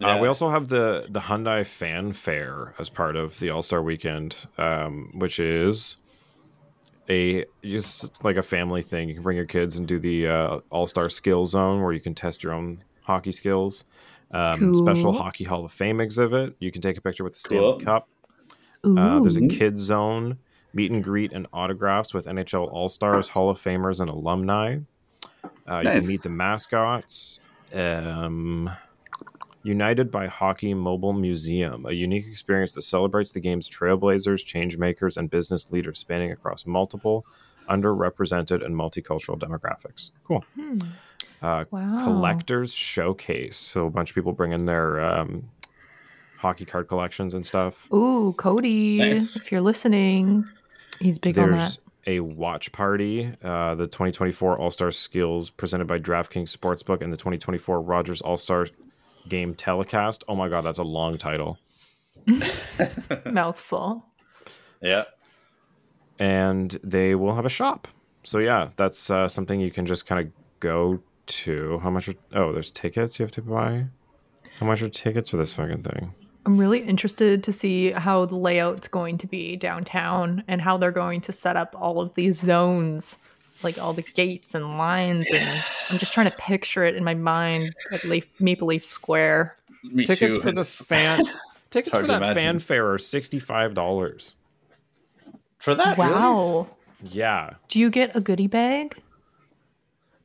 Uh, 0.02 0.18
we 0.20 0.28
also 0.28 0.50
have 0.50 0.68
the 0.68 1.06
the 1.08 1.20
Hyundai 1.20 1.66
Fan 1.66 2.12
Fair 2.12 2.74
as 2.78 2.88
part 2.88 3.16
of 3.16 3.38
the 3.38 3.50
All 3.50 3.62
Star 3.62 3.82
Weekend, 3.82 4.36
um, 4.58 5.10
which 5.14 5.38
is 5.38 5.96
a 7.08 7.44
just 7.62 8.22
like 8.24 8.36
a 8.36 8.42
family 8.42 8.82
thing. 8.82 9.08
You 9.08 9.14
can 9.14 9.22
bring 9.22 9.36
your 9.36 9.46
kids 9.46 9.76
and 9.78 9.86
do 9.86 9.98
the 9.98 10.26
uh, 10.28 10.60
All 10.70 10.86
Star 10.86 11.08
Skill 11.08 11.46
Zone, 11.46 11.82
where 11.82 11.92
you 11.92 12.00
can 12.00 12.14
test 12.14 12.42
your 12.42 12.52
own 12.52 12.82
hockey 13.06 13.32
skills. 13.32 13.84
Um, 14.32 14.74
Special 14.74 15.12
Hockey 15.12 15.44
Hall 15.44 15.64
of 15.64 15.72
Fame 15.72 16.00
exhibit. 16.00 16.54
You 16.60 16.70
can 16.70 16.82
take 16.82 16.96
a 16.96 17.00
picture 17.00 17.24
with 17.24 17.32
the 17.34 17.38
Stanley 17.40 17.72
Cool. 17.72 17.80
Cup. 17.80 18.08
Uh, 18.84 19.20
there's 19.20 19.36
a 19.36 19.46
kids 19.48 19.80
zone, 19.80 20.38
meet 20.72 20.90
and 20.90 21.02
greet 21.04 21.32
and 21.32 21.46
autographs 21.52 22.14
with 22.14 22.26
NHL 22.26 22.70
All 22.72 22.88
Stars, 22.88 23.28
Hall 23.28 23.50
of 23.50 23.58
Famers, 23.58 24.00
and 24.00 24.08
alumni. 24.08 24.78
Uh, 25.68 25.80
You 25.84 25.90
can 25.90 26.06
meet 26.06 26.22
the 26.22 26.28
mascots. 26.30 27.40
Um, 27.74 28.70
United 29.62 30.10
by 30.10 30.26
Hockey 30.26 30.72
Mobile 30.72 31.12
Museum, 31.12 31.84
a 31.84 31.92
unique 31.92 32.26
experience 32.26 32.72
that 32.72 32.82
celebrates 32.82 33.32
the 33.32 33.40
game's 33.40 33.68
trailblazers, 33.68 34.42
changemakers, 34.42 35.18
and 35.18 35.28
business 35.28 35.70
leaders 35.70 35.98
spanning 35.98 36.32
across 36.32 36.64
multiple, 36.64 37.26
underrepresented, 37.68 38.64
and 38.64 38.74
multicultural 38.74 39.38
demographics. 39.38 40.12
Cool. 40.24 40.42
Uh, 41.42 41.64
Wow. 41.70 42.04
Collectors 42.04 42.74
Showcase. 42.74 43.56
So 43.56 43.86
a 43.86 43.90
bunch 43.90 44.10
of 44.10 44.14
people 44.14 44.32
bring 44.34 44.52
in 44.52 44.66
their 44.66 45.00
um, 45.00 45.48
hockey 46.38 46.64
card 46.64 46.88
collections 46.88 47.34
and 47.34 47.44
stuff. 47.46 47.90
Ooh, 47.92 48.32
Cody, 48.34 48.98
Nice. 48.98 49.36
if 49.36 49.50
you're 49.50 49.60
listening, 49.60 50.44
he's 51.00 51.18
big 51.18 51.38
on 51.38 51.50
that. 51.52 51.56
There's 51.56 51.78
a 52.06 52.20
watch 52.20 52.72
party, 52.72 53.32
uh, 53.44 53.74
the 53.74 53.86
2024 53.86 54.58
All 54.58 54.70
Star 54.70 54.90
Skills 54.90 55.50
presented 55.50 55.86
by 55.86 55.98
DraftKings 55.98 56.54
Sportsbook, 56.56 57.02
and 57.02 57.12
the 57.12 57.16
2024 57.16 57.80
Rogers 57.82 58.20
All 58.22 58.36
Star 58.36 58.66
Game 59.28 59.54
Telecast. 59.54 60.24
Oh 60.28 60.34
my 60.34 60.48
God, 60.48 60.62
that's 60.62 60.78
a 60.78 60.82
long 60.82 61.18
title. 61.18 61.58
Mouthful. 63.26 64.04
Yeah. 64.80 65.04
And 66.18 66.78
they 66.84 67.14
will 67.14 67.34
have 67.34 67.44
a 67.46 67.50
shop. 67.50 67.88
So 68.22 68.38
yeah, 68.38 68.70
that's 68.76 69.10
uh, 69.10 69.28
something 69.28 69.60
you 69.60 69.70
can 69.70 69.86
just 69.86 70.06
kind 70.06 70.26
of 70.26 70.32
go 70.60 71.00
to. 71.26 71.78
How 71.80 71.90
much? 71.90 72.08
Are, 72.08 72.14
oh, 72.34 72.52
there's 72.52 72.70
tickets 72.70 73.18
you 73.18 73.24
have 73.24 73.32
to 73.32 73.42
buy. 73.42 73.86
How 74.58 74.66
much 74.66 74.82
are 74.82 74.88
tickets 74.88 75.28
for 75.28 75.36
this 75.36 75.52
fucking 75.52 75.82
thing? 75.82 76.14
I'm 76.46 76.58
really 76.58 76.80
interested 76.80 77.44
to 77.44 77.52
see 77.52 77.92
how 77.92 78.24
the 78.24 78.34
layout's 78.36 78.88
going 78.88 79.18
to 79.18 79.26
be 79.26 79.56
downtown 79.56 80.42
and 80.48 80.60
how 80.62 80.76
they're 80.78 80.90
going 80.90 81.20
to 81.22 81.32
set 81.32 81.54
up 81.56 81.76
all 81.78 82.00
of 82.00 82.14
these 82.14 82.38
zones, 82.40 83.18
like 83.62 83.78
all 83.78 83.92
the 83.92 84.02
gates 84.14 84.54
and 84.54 84.66
lines. 84.78 85.28
And 85.30 85.64
I'm 85.90 85.98
just 85.98 86.12
trying 86.14 86.30
to 86.30 86.36
picture 86.38 86.82
it 86.84 86.96
in 86.96 87.04
my 87.04 87.14
mind 87.14 87.74
at 87.92 88.04
Leaf, 88.04 88.26
Maple 88.40 88.68
Leaf 88.68 88.86
Square. 88.86 89.56
Me 89.84 90.04
Tickets 90.06 90.36
too. 90.36 90.42
for 90.42 90.52
the 90.52 90.64
fan. 90.64 91.24
tickets 91.70 91.94
for 91.94 92.02
to 92.02 92.08
that 92.08 92.16
imagine. 92.22 92.42
fanfare 92.42 92.90
are 92.92 92.98
sixty-five 92.98 93.74
dollars. 93.74 94.34
for 95.58 95.74
that. 95.74 95.96
really? 95.98 96.10
Wow. 96.10 96.68
Yeah. 97.02 97.54
Do 97.68 97.78
you 97.78 97.88
get 97.90 98.14
a 98.16 98.20
goodie 98.20 98.46
bag? 98.46 99.00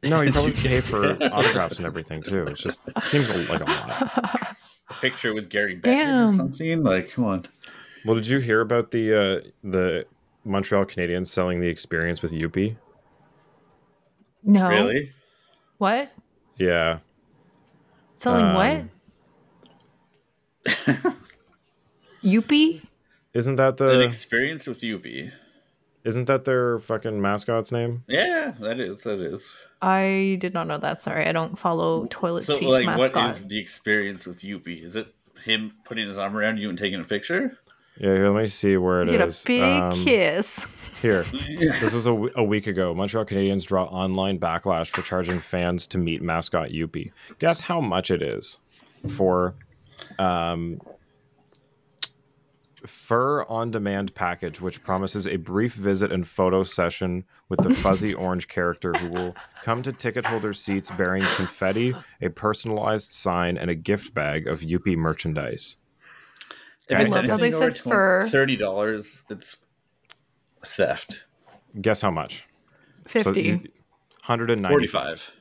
No, 0.06 0.22
you 0.22 0.32
probably 0.32 0.52
pay 0.54 0.82
for 0.82 1.12
autographs 1.34 1.78
and 1.78 1.86
everything 1.86 2.22
too. 2.22 2.44
It 2.48 2.56
just 2.56 2.82
seems 3.04 3.30
like 3.50 3.62
a 3.62 3.64
lot. 3.64 4.58
A 4.90 4.94
picture 5.02 5.34
with 5.34 5.50
Gary 5.50 5.76
Bettman 5.76 5.82
Damn. 5.84 6.24
or 6.26 6.28
something. 6.32 6.84
Like, 6.84 7.12
come 7.12 7.26
on. 7.26 7.46
Well, 8.06 8.16
did 8.16 8.28
you 8.28 8.40
hear 8.40 8.62
about 8.62 8.92
the 8.92 9.14
uh, 9.14 9.50
the 9.64 10.06
Montreal 10.44 10.86
Canadiens 10.86 11.28
selling 11.28 11.60
the 11.60 11.68
experience 11.68 12.22
with 12.22 12.32
Youppi? 12.32 12.78
No. 14.44 14.70
Really? 14.70 15.12
What? 15.80 16.12
Yeah. 16.58 17.00
Selling 18.14 18.54
what? 18.54 18.84
Um, 20.88 21.16
Youppi? 22.24 22.82
Isn't 23.36 23.58
that 23.58 23.80
An 23.80 24.00
the 24.00 24.04
experience 24.04 24.66
with 24.66 24.82
Youppi. 24.82 25.32
Isn't 26.06 26.26
that 26.26 26.46
their 26.46 26.80
fucking 26.80 27.20
mascot's 27.22 27.72
name? 27.72 28.04
Yeah, 28.08 28.54
that 28.60 28.80
is. 28.80 29.04
That 29.04 29.20
is. 29.20 29.56
I 29.82 30.38
did 30.40 30.54
not 30.54 30.68
know 30.68 30.78
that. 30.78 31.00
Sorry, 31.00 31.26
I 31.28 31.32
don't 31.32 31.58
follow 31.58 32.06
toilet 32.10 32.44
So, 32.44 32.54
seat 32.54 32.68
like, 32.68 32.86
mascot. 32.86 33.16
what 33.16 33.32
is 33.36 33.44
the 33.48 33.58
experience 33.60 34.26
with 34.28 34.42
Youppi? 34.42 34.84
Is 34.84 34.96
it 34.96 35.14
him 35.44 35.74
putting 35.84 36.08
his 36.08 36.18
arm 36.18 36.38
around 36.38 36.60
you 36.60 36.70
and 36.70 36.78
taking 36.78 37.00
a 37.02 37.04
picture? 37.04 37.58
Yeah, 38.00 38.10
here, 38.14 38.30
let 38.34 38.42
me 38.42 38.48
see 38.48 38.76
where 38.78 39.02
it 39.04 39.10
is. 39.10 39.44
Get 39.44 39.54
a 39.54 39.62
big 39.62 39.84
Um, 39.84 40.04
kiss. 40.04 40.68
Here, 41.02 41.24
this 41.58 41.94
was 41.94 42.06
a, 42.06 42.10
w- 42.12 42.32
a 42.36 42.44
week 42.44 42.68
ago. 42.68 42.94
Montreal 42.94 43.26
Canadiens 43.26 43.66
draw 43.66 43.86
online 43.86 44.38
backlash 44.38 44.90
for 44.90 45.02
charging 45.02 45.40
fans 45.40 45.88
to 45.88 45.98
meet 45.98 46.22
mascot 46.22 46.70
Youppi. 46.72 47.12
Guess 47.40 47.62
how 47.62 47.80
much 47.82 48.12
it 48.12 48.22
is 48.22 48.58
for 49.16 49.56
um, 50.20 50.82
Fur 52.86 53.44
on 53.44 53.72
Demand 53.72 54.14
package, 54.16 54.62
which 54.62 54.84
promises 54.84 55.28
a 55.28 55.38
brief 55.38 55.74
visit 55.74 56.12
and 56.12 56.28
photo 56.28 56.64
session 56.64 57.24
with 57.50 57.62
the 57.62 57.74
fuzzy 57.74 58.14
orange 58.16 58.48
character 58.48 58.94
who 58.94 59.10
will 59.10 59.36
come 59.64 59.82
to 59.82 59.92
ticket 59.92 60.26
holder 60.26 60.54
seats 60.54 60.90
bearing 60.92 61.24
confetti, 61.36 61.94
a 62.22 62.30
personalized 62.30 63.12
sign, 63.12 63.58
and 63.58 63.70
a 63.70 63.76
gift 63.76 64.14
bag 64.14 64.48
of 64.48 64.62
Youppi 64.62 64.96
merchandise. 64.96 65.78
If 66.88 66.98
I 66.98 67.02
it's 67.02 67.16
love 67.16 67.26
how 67.26 67.34
anything 67.34 67.52
they 67.52 67.58
said 67.58 67.78
fur. 67.78 68.30
thirty 68.30 68.56
dollars, 68.56 69.24
it's 69.30 69.64
theft. 70.66 71.26
Guess 71.82 72.02
how 72.02 72.12
much? 72.12 72.46
50. 73.08 73.72
Hundred 74.24 74.50
and 74.50 74.62
ninety 74.62 74.74
Forty-five. 74.74 75.32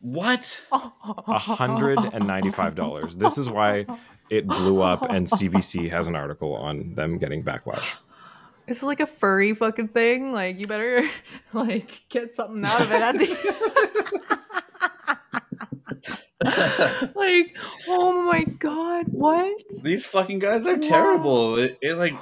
What? 0.00 0.60
hundred 0.70 1.98
and 2.12 2.26
ninety-five 2.26 2.76
dollars. 2.76 3.16
This 3.16 3.36
is 3.36 3.50
why 3.50 3.86
it 4.30 4.46
blew 4.46 4.82
up, 4.82 5.02
and 5.08 5.26
CBC 5.30 5.90
has 5.90 6.06
an 6.06 6.16
article 6.16 6.54
on 6.54 6.94
them 6.94 7.18
getting 7.18 7.42
backlash. 7.42 7.84
This 8.66 8.78
is 8.78 8.82
like 8.82 9.00
a 9.00 9.06
furry 9.06 9.54
fucking 9.54 9.88
thing. 9.88 10.32
Like 10.32 10.58
you 10.58 10.66
better 10.66 11.08
like 11.52 12.04
get 12.08 12.36
something 12.36 12.64
out 12.64 12.80
of 12.82 12.92
it 12.92 13.02
at 13.02 13.18
the 13.18 14.38
Like, 17.14 17.56
oh 17.88 18.22
my 18.22 18.44
god, 18.58 19.06
what? 19.08 19.62
These 19.82 20.06
fucking 20.06 20.38
guys 20.38 20.66
are 20.66 20.78
terrible. 20.78 21.56
It, 21.58 21.78
it, 21.82 21.94
like, 21.94 22.14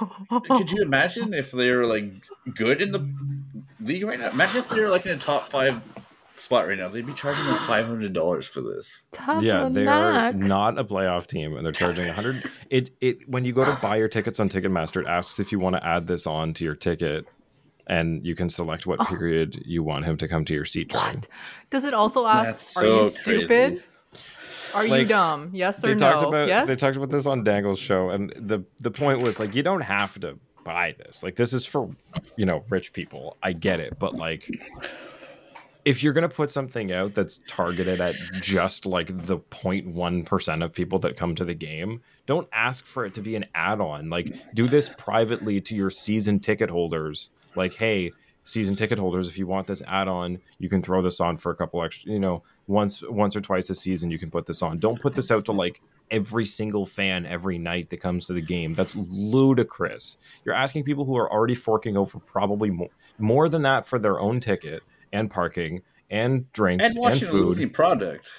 could 0.45 0.71
you 0.71 0.81
imagine 0.81 1.33
if 1.33 1.51
they 1.51 1.69
were 1.69 1.85
like 1.85 2.13
good 2.55 2.81
in 2.81 2.91
the 2.91 3.07
league 3.79 4.03
right 4.05 4.19
now? 4.19 4.29
Imagine 4.29 4.57
if 4.57 4.69
they 4.69 4.79
were 4.79 4.89
like 4.89 5.05
in 5.05 5.17
the 5.17 5.23
top 5.23 5.49
five 5.49 5.81
spot 6.39 6.67
right 6.67 6.77
now. 6.77 6.89
They'd 6.89 7.05
be 7.05 7.13
charging 7.13 7.45
like 7.45 7.61
five 7.61 7.85
hundred 7.85 8.13
dollars 8.13 8.45
for 8.47 8.61
this. 8.61 9.03
Tap 9.11 9.41
yeah, 9.41 9.69
they 9.69 9.83
the 9.83 9.89
are 9.89 10.33
not 10.33 10.77
a 10.77 10.83
playoff 10.83 11.27
team, 11.27 11.55
and 11.55 11.65
they're 11.65 11.73
charging 11.73 12.07
a 12.07 12.13
hundred. 12.13 12.43
It 12.69 12.91
it 13.01 13.27
when 13.29 13.45
you 13.45 13.53
go 13.53 13.65
to 13.65 13.77
buy 13.81 13.97
your 13.97 14.07
tickets 14.07 14.39
on 14.39 14.49
Ticketmaster, 14.49 15.01
it 15.01 15.07
asks 15.07 15.39
if 15.39 15.51
you 15.51 15.59
want 15.59 15.75
to 15.75 15.85
add 15.85 16.07
this 16.07 16.27
on 16.27 16.53
to 16.55 16.63
your 16.63 16.75
ticket, 16.75 17.25
and 17.87 18.25
you 18.25 18.35
can 18.35 18.49
select 18.49 18.85
what 18.85 18.99
oh. 18.99 19.05
period 19.05 19.61
you 19.65 19.83
want 19.83 20.05
him 20.05 20.17
to 20.17 20.27
come 20.27 20.45
to 20.45 20.53
your 20.53 20.65
seat 20.65 20.89
during. 20.89 21.23
Does 21.69 21.85
it 21.85 21.93
also 21.93 22.25
ask, 22.27 22.51
That's 22.51 22.77
are 22.77 22.85
you 22.85 23.09
stupid? 23.09 23.47
crazy. 23.47 23.83
Are 24.73 24.85
you 24.85 25.05
dumb? 25.05 25.51
Yes 25.53 25.83
or 25.83 25.87
They 25.87 25.93
no? 25.95 26.11
talked 26.11 26.23
about 26.23 26.47
yes. 26.47 26.67
they 26.67 26.75
talked 26.75 26.97
about 26.97 27.09
this 27.09 27.25
on 27.25 27.43
Dangle's 27.43 27.79
show, 27.79 28.09
and 28.09 28.33
the 28.35 28.63
the 28.79 28.91
point 28.91 29.21
was 29.21 29.39
like 29.39 29.55
you 29.55 29.63
don't 29.63 29.81
have 29.81 30.19
to 30.19 30.37
buy 30.63 30.93
this. 30.97 31.23
Like 31.23 31.35
this 31.35 31.53
is 31.53 31.65
for 31.65 31.89
you 32.35 32.45
know 32.45 32.63
rich 32.69 32.93
people. 32.93 33.37
I 33.41 33.53
get 33.53 33.79
it, 33.79 33.97
but 33.97 34.15
like 34.15 34.49
if 35.87 36.03
you're 36.03 36.11
gonna 36.11 36.27
put 36.27 36.51
something 36.51 36.91
out 36.91 37.15
that's 37.15 37.39
targeted 37.47 38.01
at 38.01 38.13
just 38.41 38.85
like 38.85 39.07
the 39.07 39.37
0.1 39.37 40.25
percent 40.25 40.61
of 40.61 40.73
people 40.73 40.99
that 40.99 41.15
come 41.15 41.33
to 41.33 41.45
the 41.45 41.53
game, 41.53 42.01
don't 42.25 42.45
ask 42.51 42.85
for 42.85 43.05
it 43.05 43.13
to 43.13 43.21
be 43.21 43.37
an 43.37 43.45
add-on. 43.55 44.09
Like 44.09 44.35
do 44.53 44.67
this 44.67 44.89
privately 44.89 45.61
to 45.61 45.75
your 45.75 45.89
season 45.89 46.41
ticket 46.41 46.69
holders. 46.69 47.29
Like, 47.55 47.75
hey, 47.75 48.11
season 48.43 48.75
ticket 48.75 48.99
holders, 48.99 49.29
if 49.29 49.37
you 49.37 49.47
want 49.47 49.67
this 49.67 49.81
add-on, 49.87 50.39
you 50.59 50.67
can 50.67 50.81
throw 50.81 51.01
this 51.01 51.21
on 51.21 51.37
for 51.37 51.53
a 51.53 51.55
couple 51.55 51.81
extra. 51.81 52.11
You 52.11 52.19
know, 52.19 52.43
once 52.67 53.01
once 53.07 53.37
or 53.37 53.39
twice 53.39 53.69
a 53.69 53.75
season, 53.75 54.11
you 54.11 54.19
can 54.19 54.29
put 54.29 54.45
this 54.45 54.61
on. 54.61 54.79
Don't 54.79 54.99
put 54.99 55.15
this 55.15 55.31
out 55.31 55.45
to 55.45 55.53
like 55.53 55.79
every 56.11 56.45
single 56.45 56.85
fan 56.85 57.25
every 57.25 57.57
night 57.57 57.91
that 57.91 58.01
comes 58.01 58.25
to 58.25 58.33
the 58.33 58.41
game. 58.41 58.73
That's 58.73 58.93
ludicrous. 58.97 60.17
You're 60.43 60.53
asking 60.53 60.83
people 60.83 61.05
who 61.05 61.15
are 61.15 61.31
already 61.31 61.55
forking 61.55 61.95
over 61.95 62.19
probably 62.19 62.71
more, 62.71 62.89
more 63.17 63.47
than 63.47 63.61
that 63.61 63.85
for 63.85 63.97
their 63.99 64.19
own 64.19 64.41
ticket 64.41 64.83
and 65.13 65.29
parking 65.29 65.81
and 66.09 66.51
drinks 66.53 66.83
And 66.85 66.95
and, 66.95 67.01
watching 67.01 67.27
a 67.27 67.31
food. 67.31 67.45
losing 67.47 67.69
product. 67.69 68.31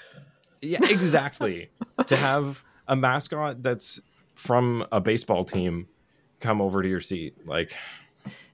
Yeah, 0.62 0.84
exactly. 0.84 1.70
to 2.06 2.16
have 2.28 2.62
a 2.88 2.96
mascot 2.96 3.62
that's 3.62 4.00
from 4.34 4.86
a 4.92 5.00
baseball 5.00 5.44
team 5.44 5.86
come 6.40 6.60
over 6.60 6.82
to 6.82 6.88
your 6.88 7.00
seat, 7.00 7.34
like 7.46 7.76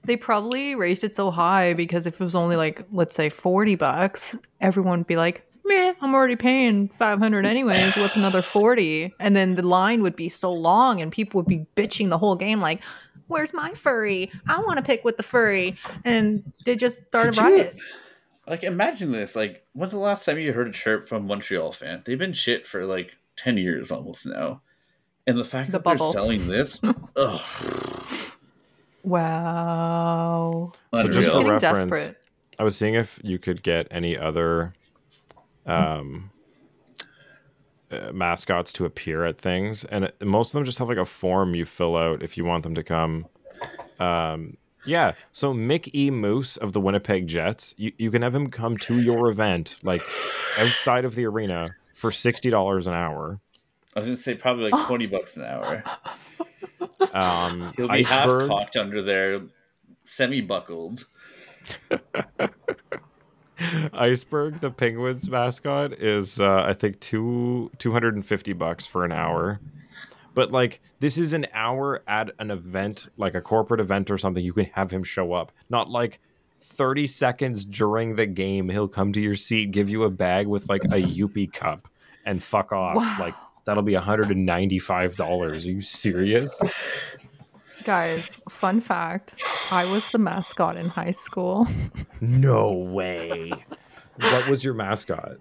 They 0.03 0.17
probably 0.17 0.75
raised 0.75 1.03
it 1.03 1.15
so 1.15 1.31
high 1.31 1.73
because 1.73 2.05
if 2.07 2.19
it 2.19 2.23
was 2.23 2.35
only 2.35 2.55
like, 2.55 2.83
let's 2.91 3.15
say, 3.15 3.29
40 3.29 3.75
bucks, 3.75 4.35
everyone 4.61 4.99
would 4.99 5.07
be 5.07 5.15
like, 5.15 5.47
meh, 5.63 5.93
I'm 6.01 6.13
already 6.13 6.35
paying 6.35 6.89
500 6.89 7.45
anyways. 7.45 7.95
What's 7.97 8.15
another 8.15 8.41
40? 8.41 9.13
And 9.19 9.35
then 9.35 9.55
the 9.55 9.61
line 9.65 10.01
would 10.03 10.15
be 10.15 10.29
so 10.29 10.51
long 10.51 11.01
and 11.01 11.11
people 11.11 11.39
would 11.39 11.47
be 11.47 11.65
bitching 11.75 12.09
the 12.09 12.17
whole 12.17 12.35
game, 12.35 12.59
like, 12.61 12.83
where's 13.27 13.53
my 13.53 13.73
furry? 13.73 14.31
I 14.47 14.59
want 14.59 14.77
to 14.77 14.83
pick 14.83 15.03
with 15.03 15.17
the 15.17 15.23
furry. 15.23 15.75
And 16.03 16.43
they 16.65 16.75
just 16.75 17.03
started 17.03 17.35
Could 17.35 17.43
you- 17.51 17.55
riot. 17.57 17.75
Like, 18.47 18.63
imagine 18.63 19.11
this. 19.11 19.35
Like, 19.35 19.65
when's 19.73 19.91
the 19.91 19.99
last 19.99 20.25
time 20.25 20.37
you 20.39 20.53
heard 20.53 20.67
a 20.67 20.71
chirp 20.71 21.07
from 21.07 21.25
Montreal 21.27 21.71
fan? 21.71 22.03
They've 22.05 22.17
been 22.19 22.33
shit 22.33 22.67
for 22.67 22.85
like 22.85 23.15
ten 23.35 23.57
years 23.57 23.91
almost 23.91 24.25
now, 24.27 24.61
and 25.25 25.37
the 25.37 25.43
fact 25.43 25.71
The 25.71 25.79
that 25.79 25.83
bubble. 25.83 26.05
they're 26.05 26.13
selling 26.13 26.47
this, 26.47 26.79
ugh, 27.15 27.41
Wow. 29.03 30.71
So 30.95 31.07
just 31.07 31.31
for 31.31 31.43
reference, 31.43 31.61
desperate. 31.61 32.17
I 32.59 32.63
was 32.63 32.75
seeing 32.77 32.95
if 32.95 33.19
you 33.23 33.37
could 33.37 33.63
get 33.63 33.87
any 33.91 34.17
other 34.17 34.73
um, 35.65 36.31
uh, 37.91 38.11
mascots 38.13 38.71
to 38.73 38.85
appear 38.85 39.25
at 39.25 39.37
things, 39.37 39.83
and 39.85 40.11
most 40.23 40.49
of 40.49 40.53
them 40.53 40.65
just 40.65 40.77
have 40.79 40.87
like 40.87 40.97
a 40.97 41.05
form 41.05 41.53
you 41.55 41.65
fill 41.65 41.95
out 41.95 42.23
if 42.23 42.37
you 42.37 42.45
want 42.45 42.63
them 42.63 42.75
to 42.75 42.83
come. 42.83 43.27
Um, 43.99 44.57
yeah, 44.85 45.13
so 45.31 45.53
Mick 45.53 45.93
E. 45.93 46.11
Moose 46.11 46.57
of 46.57 46.73
the 46.73 46.81
Winnipeg 46.81 47.27
Jets, 47.27 47.73
you, 47.77 47.91
you 47.97 48.11
can 48.11 48.21
have 48.21 48.35
him 48.35 48.49
come 48.49 48.77
to 48.79 48.99
your 49.01 49.29
event, 49.29 49.75
like 49.83 50.01
outside 50.57 51.05
of 51.05 51.15
the 51.15 51.25
arena, 51.25 51.75
for 51.93 52.11
sixty 52.11 52.49
dollars 52.49 52.87
an 52.87 52.93
hour. 52.93 53.39
I 53.95 53.99
was 53.99 54.07
gonna 54.07 54.17
say 54.17 54.35
probably 54.35 54.71
like 54.71 54.87
twenty 54.87 55.05
bucks 55.05 55.37
an 55.37 55.45
hour. 55.45 55.83
Um, 57.13 57.73
He'll 57.77 57.87
be 57.87 58.03
half 58.03 58.27
cocked 58.27 58.75
under 58.77 59.01
there, 59.01 59.41
semi 60.05 60.41
buckled. 60.41 61.05
Iceburgh, 63.57 64.59
the 64.59 64.69
Penguins 64.69 65.29
mascot, 65.29 65.93
is 65.93 66.41
uh, 66.41 66.63
I 66.63 66.73
think 66.73 66.99
two 66.99 67.71
two 67.77 67.91
hundred 67.91 68.15
and 68.15 68.25
fifty 68.25 68.53
bucks 68.53 68.85
for 68.85 69.05
an 69.05 69.11
hour. 69.11 69.59
But 70.35 70.51
like 70.51 70.81
this 70.99 71.17
is 71.17 71.33
an 71.33 71.47
hour 71.53 72.03
at 72.07 72.29
an 72.37 72.51
event, 72.51 73.07
like 73.17 73.33
a 73.33 73.41
corporate 73.41 73.79
event 73.79 74.11
or 74.11 74.17
something. 74.17 74.43
You 74.43 74.53
can 74.53 74.65
have 74.73 74.91
him 74.91 75.03
show 75.03 75.33
up, 75.33 75.51
not 75.69 75.89
like 75.89 76.19
thirty 76.59 77.07
seconds 77.07 77.65
during 77.65 78.15
the 78.15 78.25
game. 78.25 78.69
He'll 78.69 78.87
come 78.87 79.13
to 79.13 79.19
your 79.19 79.35
seat, 79.35 79.71
give 79.71 79.89
you 79.89 80.03
a 80.03 80.09
bag 80.09 80.47
with 80.47 80.69
like 80.69 80.83
a 80.83 81.01
Youppi 81.01 81.51
cup, 81.51 81.87
and 82.25 82.43
fuck 82.43 82.71
off. 82.71 82.97
Wow. 82.97 83.17
Like 83.19 83.35
that'll 83.65 83.83
be 83.83 83.93
hundred 83.93 84.29
and 84.29 84.45
ninety 84.45 84.77
five 84.77 85.15
dollars. 85.15 85.65
Are 85.65 85.71
you 85.71 85.81
serious? 85.81 86.61
Guys, 87.83 88.41
fun 88.49 88.81
fact 88.81 89.41
I 89.71 89.85
was 89.85 90.09
the 90.11 90.17
mascot 90.17 90.75
in 90.75 90.89
high 90.89 91.11
school. 91.11 91.67
No 92.21 92.73
way. 92.73 93.51
what 94.19 94.49
was 94.49 94.63
your 94.63 94.73
mascot? 94.73 95.37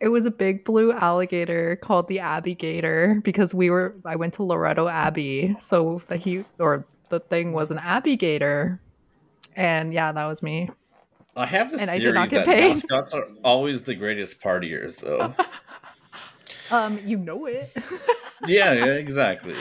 It 0.00 0.08
was 0.08 0.26
a 0.26 0.30
big 0.30 0.64
blue 0.64 0.92
alligator 0.92 1.76
called 1.76 2.08
the 2.08 2.18
Abbey 2.20 2.54
Gator 2.54 3.20
because 3.24 3.54
we 3.54 3.70
were 3.70 3.94
I 4.04 4.16
went 4.16 4.34
to 4.34 4.42
Loretto 4.42 4.88
Abbey, 4.88 5.56
so 5.58 6.02
the 6.08 6.16
he 6.16 6.44
or 6.58 6.84
the 7.08 7.20
thing 7.20 7.52
was 7.52 7.70
an 7.70 7.78
Abbey 7.78 8.16
Gator. 8.16 8.80
And 9.54 9.92
yeah, 9.94 10.12
that 10.12 10.26
was 10.26 10.42
me. 10.42 10.70
I 11.34 11.46
have 11.46 11.70
this 11.70 11.80
And 11.80 11.90
I 11.90 11.94
did 11.96 12.04
theory 12.04 12.14
not 12.14 12.28
get 12.30 12.44
that 12.46 12.54
paid. 12.54 12.68
mascots 12.68 13.14
are 13.14 13.26
always 13.42 13.82
the 13.84 13.94
greatest 13.94 14.40
partiers, 14.40 14.98
though. 15.00 15.34
Um, 16.70 16.98
you 17.04 17.16
know 17.16 17.46
it. 17.46 17.70
yeah, 18.48 18.72
yeah, 18.72 18.84
exactly. 18.86 19.54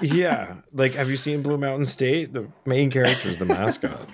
yeah 0.00 0.54
like 0.72 0.92
have 0.94 1.10
you 1.10 1.16
seen 1.16 1.42
blue 1.42 1.58
mountain 1.58 1.84
state 1.84 2.32
the 2.32 2.46
main 2.64 2.90
character 2.90 3.28
is 3.28 3.38
the 3.38 3.44
mascot 3.44 4.08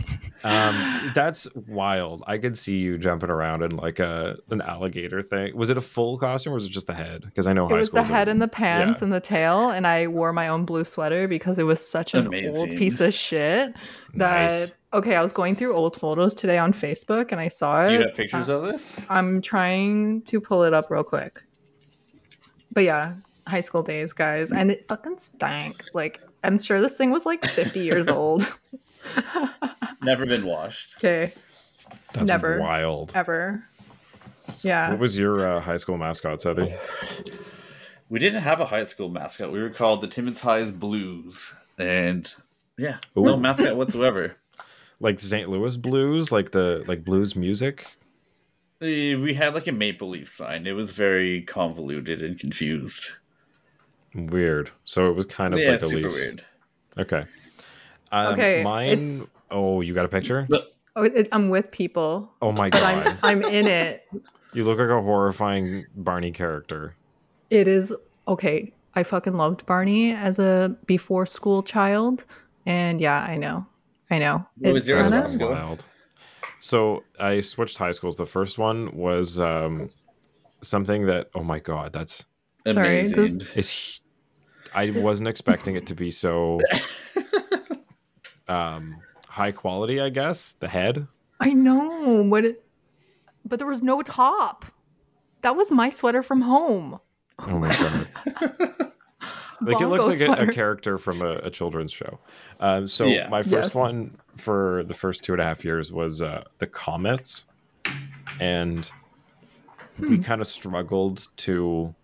um 0.44 1.10
that's 1.14 1.46
wild 1.66 2.22
i 2.26 2.36
could 2.38 2.56
see 2.58 2.78
you 2.78 2.98
jumping 2.98 3.30
around 3.30 3.62
in 3.62 3.70
like 3.76 3.98
a 3.98 4.36
an 4.50 4.60
alligator 4.62 5.22
thing 5.22 5.56
was 5.56 5.70
it 5.70 5.76
a 5.76 5.80
full 5.80 6.18
costume 6.18 6.52
or 6.52 6.54
was 6.54 6.64
it 6.64 6.70
just 6.70 6.86
the 6.86 6.94
head 6.94 7.22
because 7.22 7.46
i 7.46 7.52
know 7.52 7.66
it 7.66 7.70
high 7.70 7.76
was 7.78 7.90
the 7.90 7.96
schools 7.98 8.10
are- 8.10 8.14
head 8.14 8.28
and 8.28 8.42
the 8.42 8.48
pants 8.48 9.00
yeah. 9.00 9.04
and 9.04 9.12
the 9.12 9.20
tail, 9.20 9.70
and 9.70 9.86
I 9.86 10.06
wore 10.06 10.32
my 10.32 10.48
own 10.48 10.64
blue 10.64 10.84
sweater 10.84 11.28
because 11.28 11.58
it 11.58 11.62
was 11.64 11.86
such 11.86 12.14
an 12.14 12.26
Amazing. 12.26 12.56
old 12.56 12.78
piece 12.78 13.00
of 13.00 13.12
shit 13.14 13.74
that 14.14 14.50
Nice. 14.50 14.72
okay, 14.92 15.14
I 15.16 15.22
was 15.22 15.32
going 15.32 15.56
through 15.56 15.74
old 15.74 15.96
photos 15.96 16.34
today 16.34 16.58
on 16.58 16.72
Facebook 16.72 17.32
and 17.32 17.40
I 17.40 17.48
saw 17.48 17.84
it. 17.84 17.88
Do 17.88 17.94
you 17.94 18.00
have 18.02 18.14
pictures 18.14 18.50
Uh, 18.50 18.58
of 18.58 18.72
this? 18.72 18.96
I'm 19.08 19.40
trying 19.42 20.22
to 20.22 20.40
pull 20.40 20.64
it 20.64 20.74
up 20.74 20.90
real 20.90 21.04
quick. 21.04 21.42
But 22.72 22.84
yeah, 22.84 23.14
high 23.46 23.60
school 23.60 23.82
days, 23.82 24.12
guys. 24.12 24.52
And 24.52 24.70
it 24.70 24.86
fucking 24.88 25.18
stank. 25.18 25.84
Like, 25.94 26.20
I'm 26.44 26.58
sure 26.58 26.80
this 26.80 26.94
thing 26.94 27.10
was 27.10 27.26
like 27.26 27.44
50 27.44 27.80
years 27.80 28.08
old. 28.08 28.46
Never 30.02 30.26
been 30.26 30.44
washed. 30.44 30.96
Okay, 30.98 31.34
that's 32.12 32.26
never. 32.28 32.60
wild 32.60 33.12
ever. 33.14 33.64
Yeah. 34.62 34.90
what 34.90 34.98
was 34.98 35.16
your 35.18 35.48
uh, 35.56 35.60
high 35.60 35.76
school 35.76 35.96
mascot 35.96 36.40
Seth? 36.40 36.58
We 38.08 38.18
didn't 38.18 38.42
have 38.42 38.60
a 38.60 38.66
high 38.66 38.84
school 38.84 39.08
mascot. 39.08 39.52
We 39.52 39.60
were 39.60 39.70
called 39.70 40.00
the 40.00 40.08
Timmins 40.08 40.40
Highs 40.40 40.70
Blues, 40.72 41.54
and 41.78 42.32
yeah, 42.76 42.98
no 43.16 43.36
mascot 43.36 43.76
whatsoever. 43.76 44.36
like 45.00 45.18
st 45.18 45.48
louis 45.48 45.76
blues 45.76 46.30
like 46.30 46.52
the 46.52 46.84
like 46.86 47.04
blues 47.04 47.34
music 47.34 47.86
Eh, 48.80 49.14
We 49.16 49.34
had 49.34 49.52
like 49.54 49.66
a 49.66 49.72
maple 49.72 50.10
leaf 50.10 50.28
sign. 50.28 50.64
It 50.66 50.72
was 50.72 50.90
very 50.92 51.42
convoluted 51.42 52.22
and 52.22 52.38
confused. 52.38 53.10
weird 54.14 54.70
so 54.84 55.08
it 55.08 55.16
was 55.16 55.24
kind 55.26 55.54
of 55.54 55.60
yeah, 55.60 55.70
like 55.72 55.82
a 55.82 55.86
leaf. 55.86 56.12
weird. 56.12 56.44
okay 56.98 57.24
um, 58.12 58.34
Okay, 58.34 58.62
mine 58.62 58.88
it's- 58.90 59.30
oh 59.50 59.80
you 59.80 59.92
got 59.94 60.04
a 60.04 60.08
picture 60.08 60.46
Oh, 60.94 61.04
it, 61.04 61.28
I'm 61.32 61.48
with 61.48 61.70
people, 61.70 62.30
oh 62.42 62.52
my 62.52 62.68
god 62.70 63.18
I'm 63.22 63.42
I'm 63.42 63.42
in 63.42 63.66
it. 63.66 64.06
you 64.52 64.64
look 64.64 64.78
like 64.78 64.88
a 64.90 65.00
horrifying 65.02 65.86
barney 65.96 66.30
character 66.32 66.94
It 67.50 67.66
is 67.66 67.94
okay. 68.28 68.72
I 68.94 69.02
fucking 69.04 69.32
loved 69.38 69.64
Barney 69.64 70.12
as 70.12 70.38
a 70.38 70.76
before 70.84 71.24
school 71.24 71.62
child, 71.62 72.26
and 72.66 73.00
yeah, 73.00 73.22
I 73.22 73.38
know, 73.38 73.64
I 74.10 74.18
know. 74.18 74.44
It 74.60 74.72
was 74.72 74.80
It's 74.82 74.88
yours, 74.90 75.04
kinda- 75.04 75.16
That's 75.22 75.36
Roscoe? 75.36 75.50
wild. 75.50 75.86
So 76.58 77.02
I 77.18 77.40
switched 77.40 77.78
high 77.78 77.92
schools. 77.92 78.16
The 78.18 78.26
first 78.26 78.58
one 78.58 78.94
was 78.94 79.38
um, 79.40 79.88
something 80.60 81.06
that 81.06 81.28
oh 81.34 81.42
my 81.42 81.58
god, 81.58 81.94
that's 81.94 82.26
Sorry, 82.68 83.00
Amazing. 83.00 83.38
this- 83.38 83.56
is. 83.56 84.00
I 84.74 84.90
wasn't 84.90 85.28
expecting 85.28 85.74
it 85.76 85.86
to 85.86 85.94
be 85.94 86.10
so 86.10 86.60
um, 88.48 88.96
high 89.28 89.52
quality. 89.52 90.00
I 90.00 90.08
guess 90.08 90.54
the 90.60 90.68
head. 90.68 91.06
I 91.40 91.52
know 91.52 92.22
what, 92.24 92.44
it, 92.44 92.64
but 93.44 93.58
there 93.58 93.68
was 93.68 93.82
no 93.82 94.02
top. 94.02 94.64
That 95.42 95.56
was 95.56 95.70
my 95.70 95.88
sweater 95.88 96.22
from 96.22 96.42
home. 96.42 97.00
Oh 97.40 97.58
my 97.58 97.68
god. 97.68 98.78
Like 99.64 99.80
it 99.80 99.86
looks 99.86 100.08
like 100.08 100.20
a, 100.28 100.42
a 100.42 100.52
character 100.52 100.98
from 100.98 101.22
a, 101.22 101.34
a 101.36 101.48
children's 101.50 101.92
show. 101.92 102.18
Um, 102.58 102.88
so 102.88 103.06
Yeah. 103.06 103.28
my 103.28 103.42
first 103.44 103.52
Yes. 103.68 103.74
one 103.76 104.16
for 104.36 104.82
the 104.88 104.94
first 104.94 105.22
two 105.22 105.32
and 105.34 105.40
a 105.40 105.44
half 105.44 105.64
years 105.64 105.92
was 105.92 106.20
uh, 106.20 106.42
the 106.58 106.66
Comets, 106.66 107.46
and 108.40 108.90
we 110.00 110.16
Hmm. 110.16 110.22
kind 110.22 110.40
of 110.40 110.48
struggled 110.48 111.28
to 111.36 111.94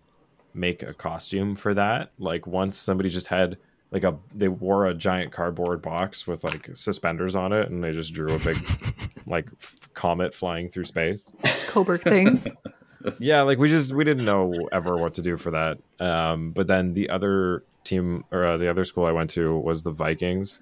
make 0.53 0.83
a 0.83 0.93
costume 0.93 1.53
for 1.53 1.73
that. 1.73 2.13
Like 2.17 2.47
once 2.47 2.77
somebody 2.77 3.09
just 3.09 3.27
had 3.27 3.57
like 3.91 4.03
a 4.03 4.17
they 4.33 4.47
wore 4.47 4.85
a 4.85 4.93
giant 4.93 5.31
cardboard 5.31 5.81
box 5.81 6.27
with 6.27 6.43
like 6.43 6.69
suspenders 6.75 7.35
on 7.35 7.51
it, 7.53 7.69
and 7.69 7.83
they 7.83 7.91
just 7.91 8.13
drew 8.13 8.33
a 8.33 8.39
big 8.39 8.57
like 9.25 9.47
f- 9.61 9.93
comet 9.93 10.33
flying 10.33 10.69
through 10.69 10.85
space 10.85 11.31
Cobourg 11.67 12.01
things. 12.03 12.47
yeah 13.19 13.41
like 13.43 13.57
we 13.57 13.69
just 13.69 13.93
we 13.93 14.03
didn't 14.03 14.25
know 14.25 14.53
ever 14.73 14.97
what 14.97 15.13
to 15.13 15.21
do 15.21 15.37
for 15.37 15.51
that 15.51 15.79
um 16.01 16.51
but 16.51 16.67
then 16.67 16.93
the 16.93 17.09
other 17.09 17.63
team 17.85 18.25
or 18.29 18.45
uh, 18.45 18.57
the 18.57 18.69
other 18.69 18.83
school 18.83 19.05
i 19.05 19.11
went 19.11 19.29
to 19.29 19.57
was 19.57 19.83
the 19.83 19.91
vikings 19.91 20.59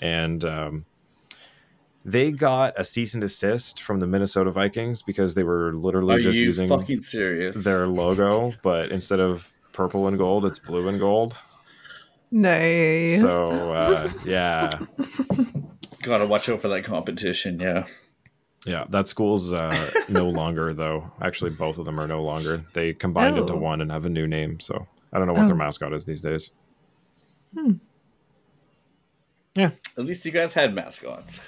and 0.00 0.46
um 0.46 0.86
they 2.02 2.30
got 2.30 2.72
a 2.78 2.84
cease 2.86 3.12
and 3.12 3.20
desist 3.20 3.82
from 3.82 4.00
the 4.00 4.06
minnesota 4.06 4.50
vikings 4.50 5.02
because 5.02 5.34
they 5.34 5.42
were 5.42 5.74
literally 5.74 6.14
Are 6.14 6.20
just 6.20 6.40
using 6.40 6.70
fucking 6.70 7.02
serious? 7.02 7.62
their 7.64 7.86
logo 7.86 8.54
but 8.62 8.90
instead 8.90 9.20
of 9.20 9.52
purple 9.74 10.08
and 10.08 10.16
gold 10.16 10.46
it's 10.46 10.58
blue 10.58 10.88
and 10.88 10.98
gold 10.98 11.42
nice. 12.34 13.20
so 13.20 13.72
uh 13.72 14.10
yeah 14.24 14.70
Gotta 16.02 16.26
watch 16.26 16.48
out 16.50 16.60
for 16.60 16.68
that 16.68 16.84
competition. 16.84 17.58
Yeah. 17.60 17.86
yeah 18.66 18.84
that 18.90 19.08
school's 19.08 19.52
uh 19.54 19.90
no 20.08 20.26
longer 20.40 20.74
though 20.74 21.10
actually 21.22 21.50
both 21.52 21.78
of 21.78 21.84
them 21.86 21.98
are 21.98 22.06
no 22.06 22.22
longer 22.22 22.62
they 22.74 22.92
combined 22.92 23.38
into 23.38 23.54
Oh. 23.54 23.58
one 23.58 23.80
and 23.80 23.90
have 23.90 24.04
a 24.04 24.10
new 24.10 24.26
name 24.26 24.60
so 24.60 24.86
i 25.12 25.18
don't 25.18 25.26
know 25.26 25.32
what 25.32 25.46
their 25.46 25.54
Oh. 25.56 25.58
mascot 25.58 25.92
is 25.94 26.04
these 26.04 26.20
days 26.20 26.50
Hmm. 27.56 27.74
Yeah. 29.54 29.70
At 29.96 30.04
least 30.04 30.26
you 30.26 30.32
guys 30.32 30.54
had 30.54 30.74
mascots. 30.74 31.40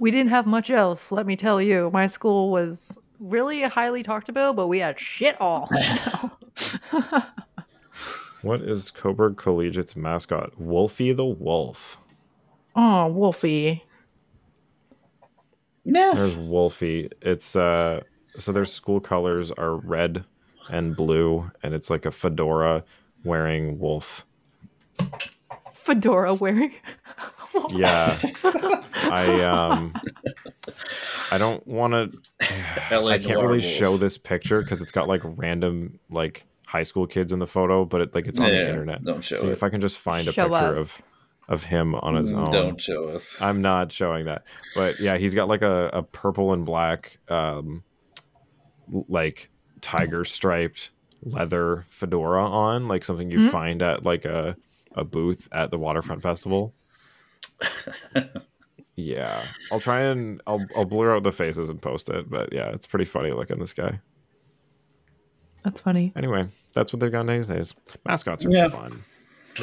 we 0.00 0.10
didn't 0.10 0.30
have 0.30 0.44
much 0.46 0.68
else. 0.70 1.12
Let 1.12 1.24
me 1.26 1.36
tell 1.36 1.62
you, 1.62 1.88
my 1.92 2.08
school 2.08 2.50
was 2.50 2.98
really 3.20 3.62
highly 3.62 4.02
talked 4.02 4.28
about, 4.28 4.56
but 4.56 4.66
we 4.66 4.80
had 4.80 4.98
shit 4.98 5.40
all. 5.40 5.70
So. 6.56 7.22
What 8.44 8.60
is 8.60 8.90
Cobourg 8.90 9.38
Collegiate's 9.38 9.96
mascot? 9.96 10.52
Wolfie 10.60 11.14
the 11.14 11.24
Wolf. 11.24 11.96
oh, 12.76 13.06
Wolfie. 13.08 13.82
Yeah. 15.86 16.12
There's 16.14 16.36
Wolfie. 16.36 17.08
It's 17.22 17.56
uh 17.56 18.02
so 18.38 18.52
their 18.52 18.66
school 18.66 19.00
colors 19.00 19.50
are 19.50 19.76
red 19.76 20.24
and 20.68 20.94
blue 20.94 21.50
and 21.62 21.72
it's 21.72 21.88
like 21.88 22.04
a 22.04 22.10
fedora 22.10 22.84
wearing 23.24 23.78
wolf. 23.78 24.26
Fedora 25.72 26.34
wearing. 26.34 26.74
Yeah. 27.70 28.18
I 28.44 29.40
um 29.42 29.94
I 31.30 31.38
don't 31.38 31.66
want 31.66 31.92
to 31.94 32.10
LA 32.94 33.10
I 33.12 33.18
can't 33.18 33.40
really 33.40 33.60
Wolf. 33.60 33.64
show 33.64 33.96
this 33.96 34.18
picture 34.18 34.62
cuz 34.62 34.82
it's 34.82 34.90
got 34.90 35.08
like 35.08 35.22
random 35.24 35.98
like 36.10 36.44
high 36.66 36.82
school 36.82 37.06
kids 37.06 37.32
in 37.32 37.38
the 37.38 37.46
photo, 37.46 37.84
but 37.84 38.00
it 38.00 38.14
like 38.14 38.26
it's 38.26 38.38
on 38.38 38.46
Yeah, 38.46 38.64
the 38.64 38.68
internet. 38.68 39.04
Don't 39.04 39.22
show 39.22 39.36
See 39.38 39.48
it. 39.48 39.52
if 39.52 39.62
I 39.62 39.68
can 39.68 39.80
just 39.80 39.98
find 39.98 40.26
a 40.28 40.32
Show 40.32 40.48
picture 40.48 40.72
us. 40.72 41.00
of 41.00 41.06
of 41.46 41.64
him 41.64 41.94
on 41.96 42.14
his 42.14 42.32
own. 42.32 42.50
Don't 42.50 42.80
show 42.80 43.08
us. 43.08 43.36
I'm 43.40 43.60
not 43.60 43.92
showing 43.92 44.24
that. 44.24 44.44
But 44.74 44.98
yeah, 44.98 45.18
he's 45.18 45.34
got 45.34 45.46
like 45.48 45.60
a, 45.62 45.90
a 45.92 46.02
purple 46.02 46.52
and 46.54 46.64
black 46.64 47.18
um 47.28 47.82
like 49.08 49.50
tiger 49.82 50.24
striped 50.24 50.90
leather 51.22 51.84
fedora 51.90 52.46
on, 52.46 52.88
like 52.88 53.04
something 53.04 53.30
you'd 53.30 53.42
Mhm. 53.42 53.50
find 53.50 53.82
at 53.82 54.04
like 54.04 54.24
a 54.24 54.56
a 54.94 55.04
booth 55.04 55.48
at 55.52 55.70
the 55.70 55.76
waterfront 55.78 56.22
festival. 56.22 56.74
yeah. 58.96 59.42
I'll 59.72 59.80
try 59.80 60.02
and 60.02 60.40
I'll 60.46 60.64
I'll 60.76 60.84
blur 60.84 61.14
out 61.16 61.22
the 61.24 61.32
faces 61.32 61.68
and 61.68 61.80
post 61.80 62.08
it, 62.10 62.30
but 62.30 62.52
yeah, 62.52 62.68
it's 62.70 62.86
pretty 62.86 63.04
funny 63.04 63.32
looking 63.32 63.58
this 63.58 63.72
guy. 63.72 64.00
That's 65.64 65.80
funny. 65.80 66.12
Anyway, 66.14 66.48
that's 66.74 66.92
what 66.92 67.00
they've 67.00 67.10
got 67.10 67.26
these 67.26 67.46
days. 67.46 67.74
Mascots 68.06 68.44
are 68.44 68.50
Yeah. 68.50 68.68
fun. 68.68 69.02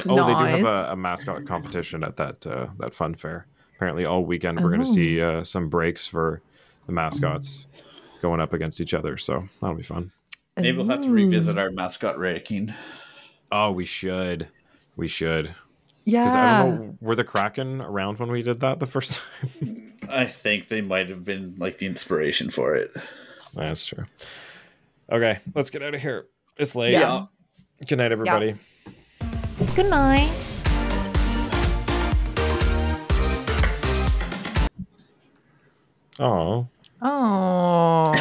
Oh, 0.07 0.25
they 0.25 0.33
do 0.33 0.45
have 0.45 0.67
a, 0.67 0.91
a 0.93 0.95
mascot 0.95 1.45
competition 1.45 2.03
at 2.03 2.17
that 2.17 2.47
uh, 2.47 2.67
that 2.79 2.93
fun 2.93 3.13
fair. 3.13 3.45
Apparently, 3.75 4.05
all 4.05 4.23
weekend 4.23 4.59
we're 4.61 4.69
going 4.69 4.79
to 4.81 4.85
see 4.85 5.21
uh, 5.21 5.43
some 5.43 5.67
breaks 5.69 6.07
for 6.07 6.41
the 6.85 6.91
mascots 6.91 7.67
going 8.21 8.39
up 8.39 8.53
against 8.53 8.79
each 8.79 8.93
other. 8.93 9.17
So 9.17 9.43
that'll 9.59 9.75
be 9.75 9.83
fun. 9.83 10.11
Maybe 10.57 10.77
we'll 10.77 10.87
have 10.87 11.01
to 11.01 11.09
revisit 11.09 11.57
our 11.57 11.71
mascot 11.71 12.17
ranking. 12.19 12.73
Oh, 13.51 13.71
we 13.71 13.85
should. 13.85 14.47
We 14.95 15.07
should. 15.07 15.53
Yeah. 16.05 16.23
Because 16.23 16.35
I 16.35 16.63
don't 16.63 16.79
know, 16.79 16.97
were 17.01 17.15
the 17.15 17.23
Kraken 17.23 17.81
around 17.81 18.19
when 18.19 18.31
we 18.31 18.43
did 18.43 18.59
that 18.61 18.79
the 18.79 18.85
first 18.87 19.19
time? 19.61 19.93
I 20.09 20.25
think 20.25 20.67
they 20.67 20.81
might 20.81 21.09
have 21.09 21.25
been 21.25 21.55
like 21.57 21.77
the 21.79 21.85
inspiration 21.85 22.49
for 22.49 22.75
it. 22.75 22.91
That's 23.53 23.85
true. 23.85 24.05
Okay, 25.11 25.39
let's 25.53 25.69
get 25.69 25.81
out 25.83 25.93
of 25.93 26.01
here. 26.01 26.27
It's 26.57 26.73
late. 26.75 26.93
Yeah. 26.93 27.25
Good 27.85 27.97
night, 27.97 28.11
everybody. 28.11 28.55
Good 29.75 29.89
night. 29.89 30.31
Oh, 36.19 36.67
Oh. 37.03 38.13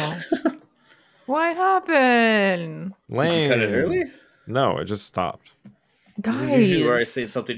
what 1.27 1.55
happened? 1.55 2.93
Did 3.09 3.43
you 3.43 3.47
cut 3.49 3.59
it 3.59 3.71
early? 3.71 4.05
No, 4.47 4.77
it 4.79 4.85
just 4.85 5.05
stopped. 5.05 5.51
This 6.17 6.47
is 6.47 6.53
usually 6.55 6.83
where 6.83 6.97
I 6.97 7.03
say 7.03 7.27
something 7.27 7.57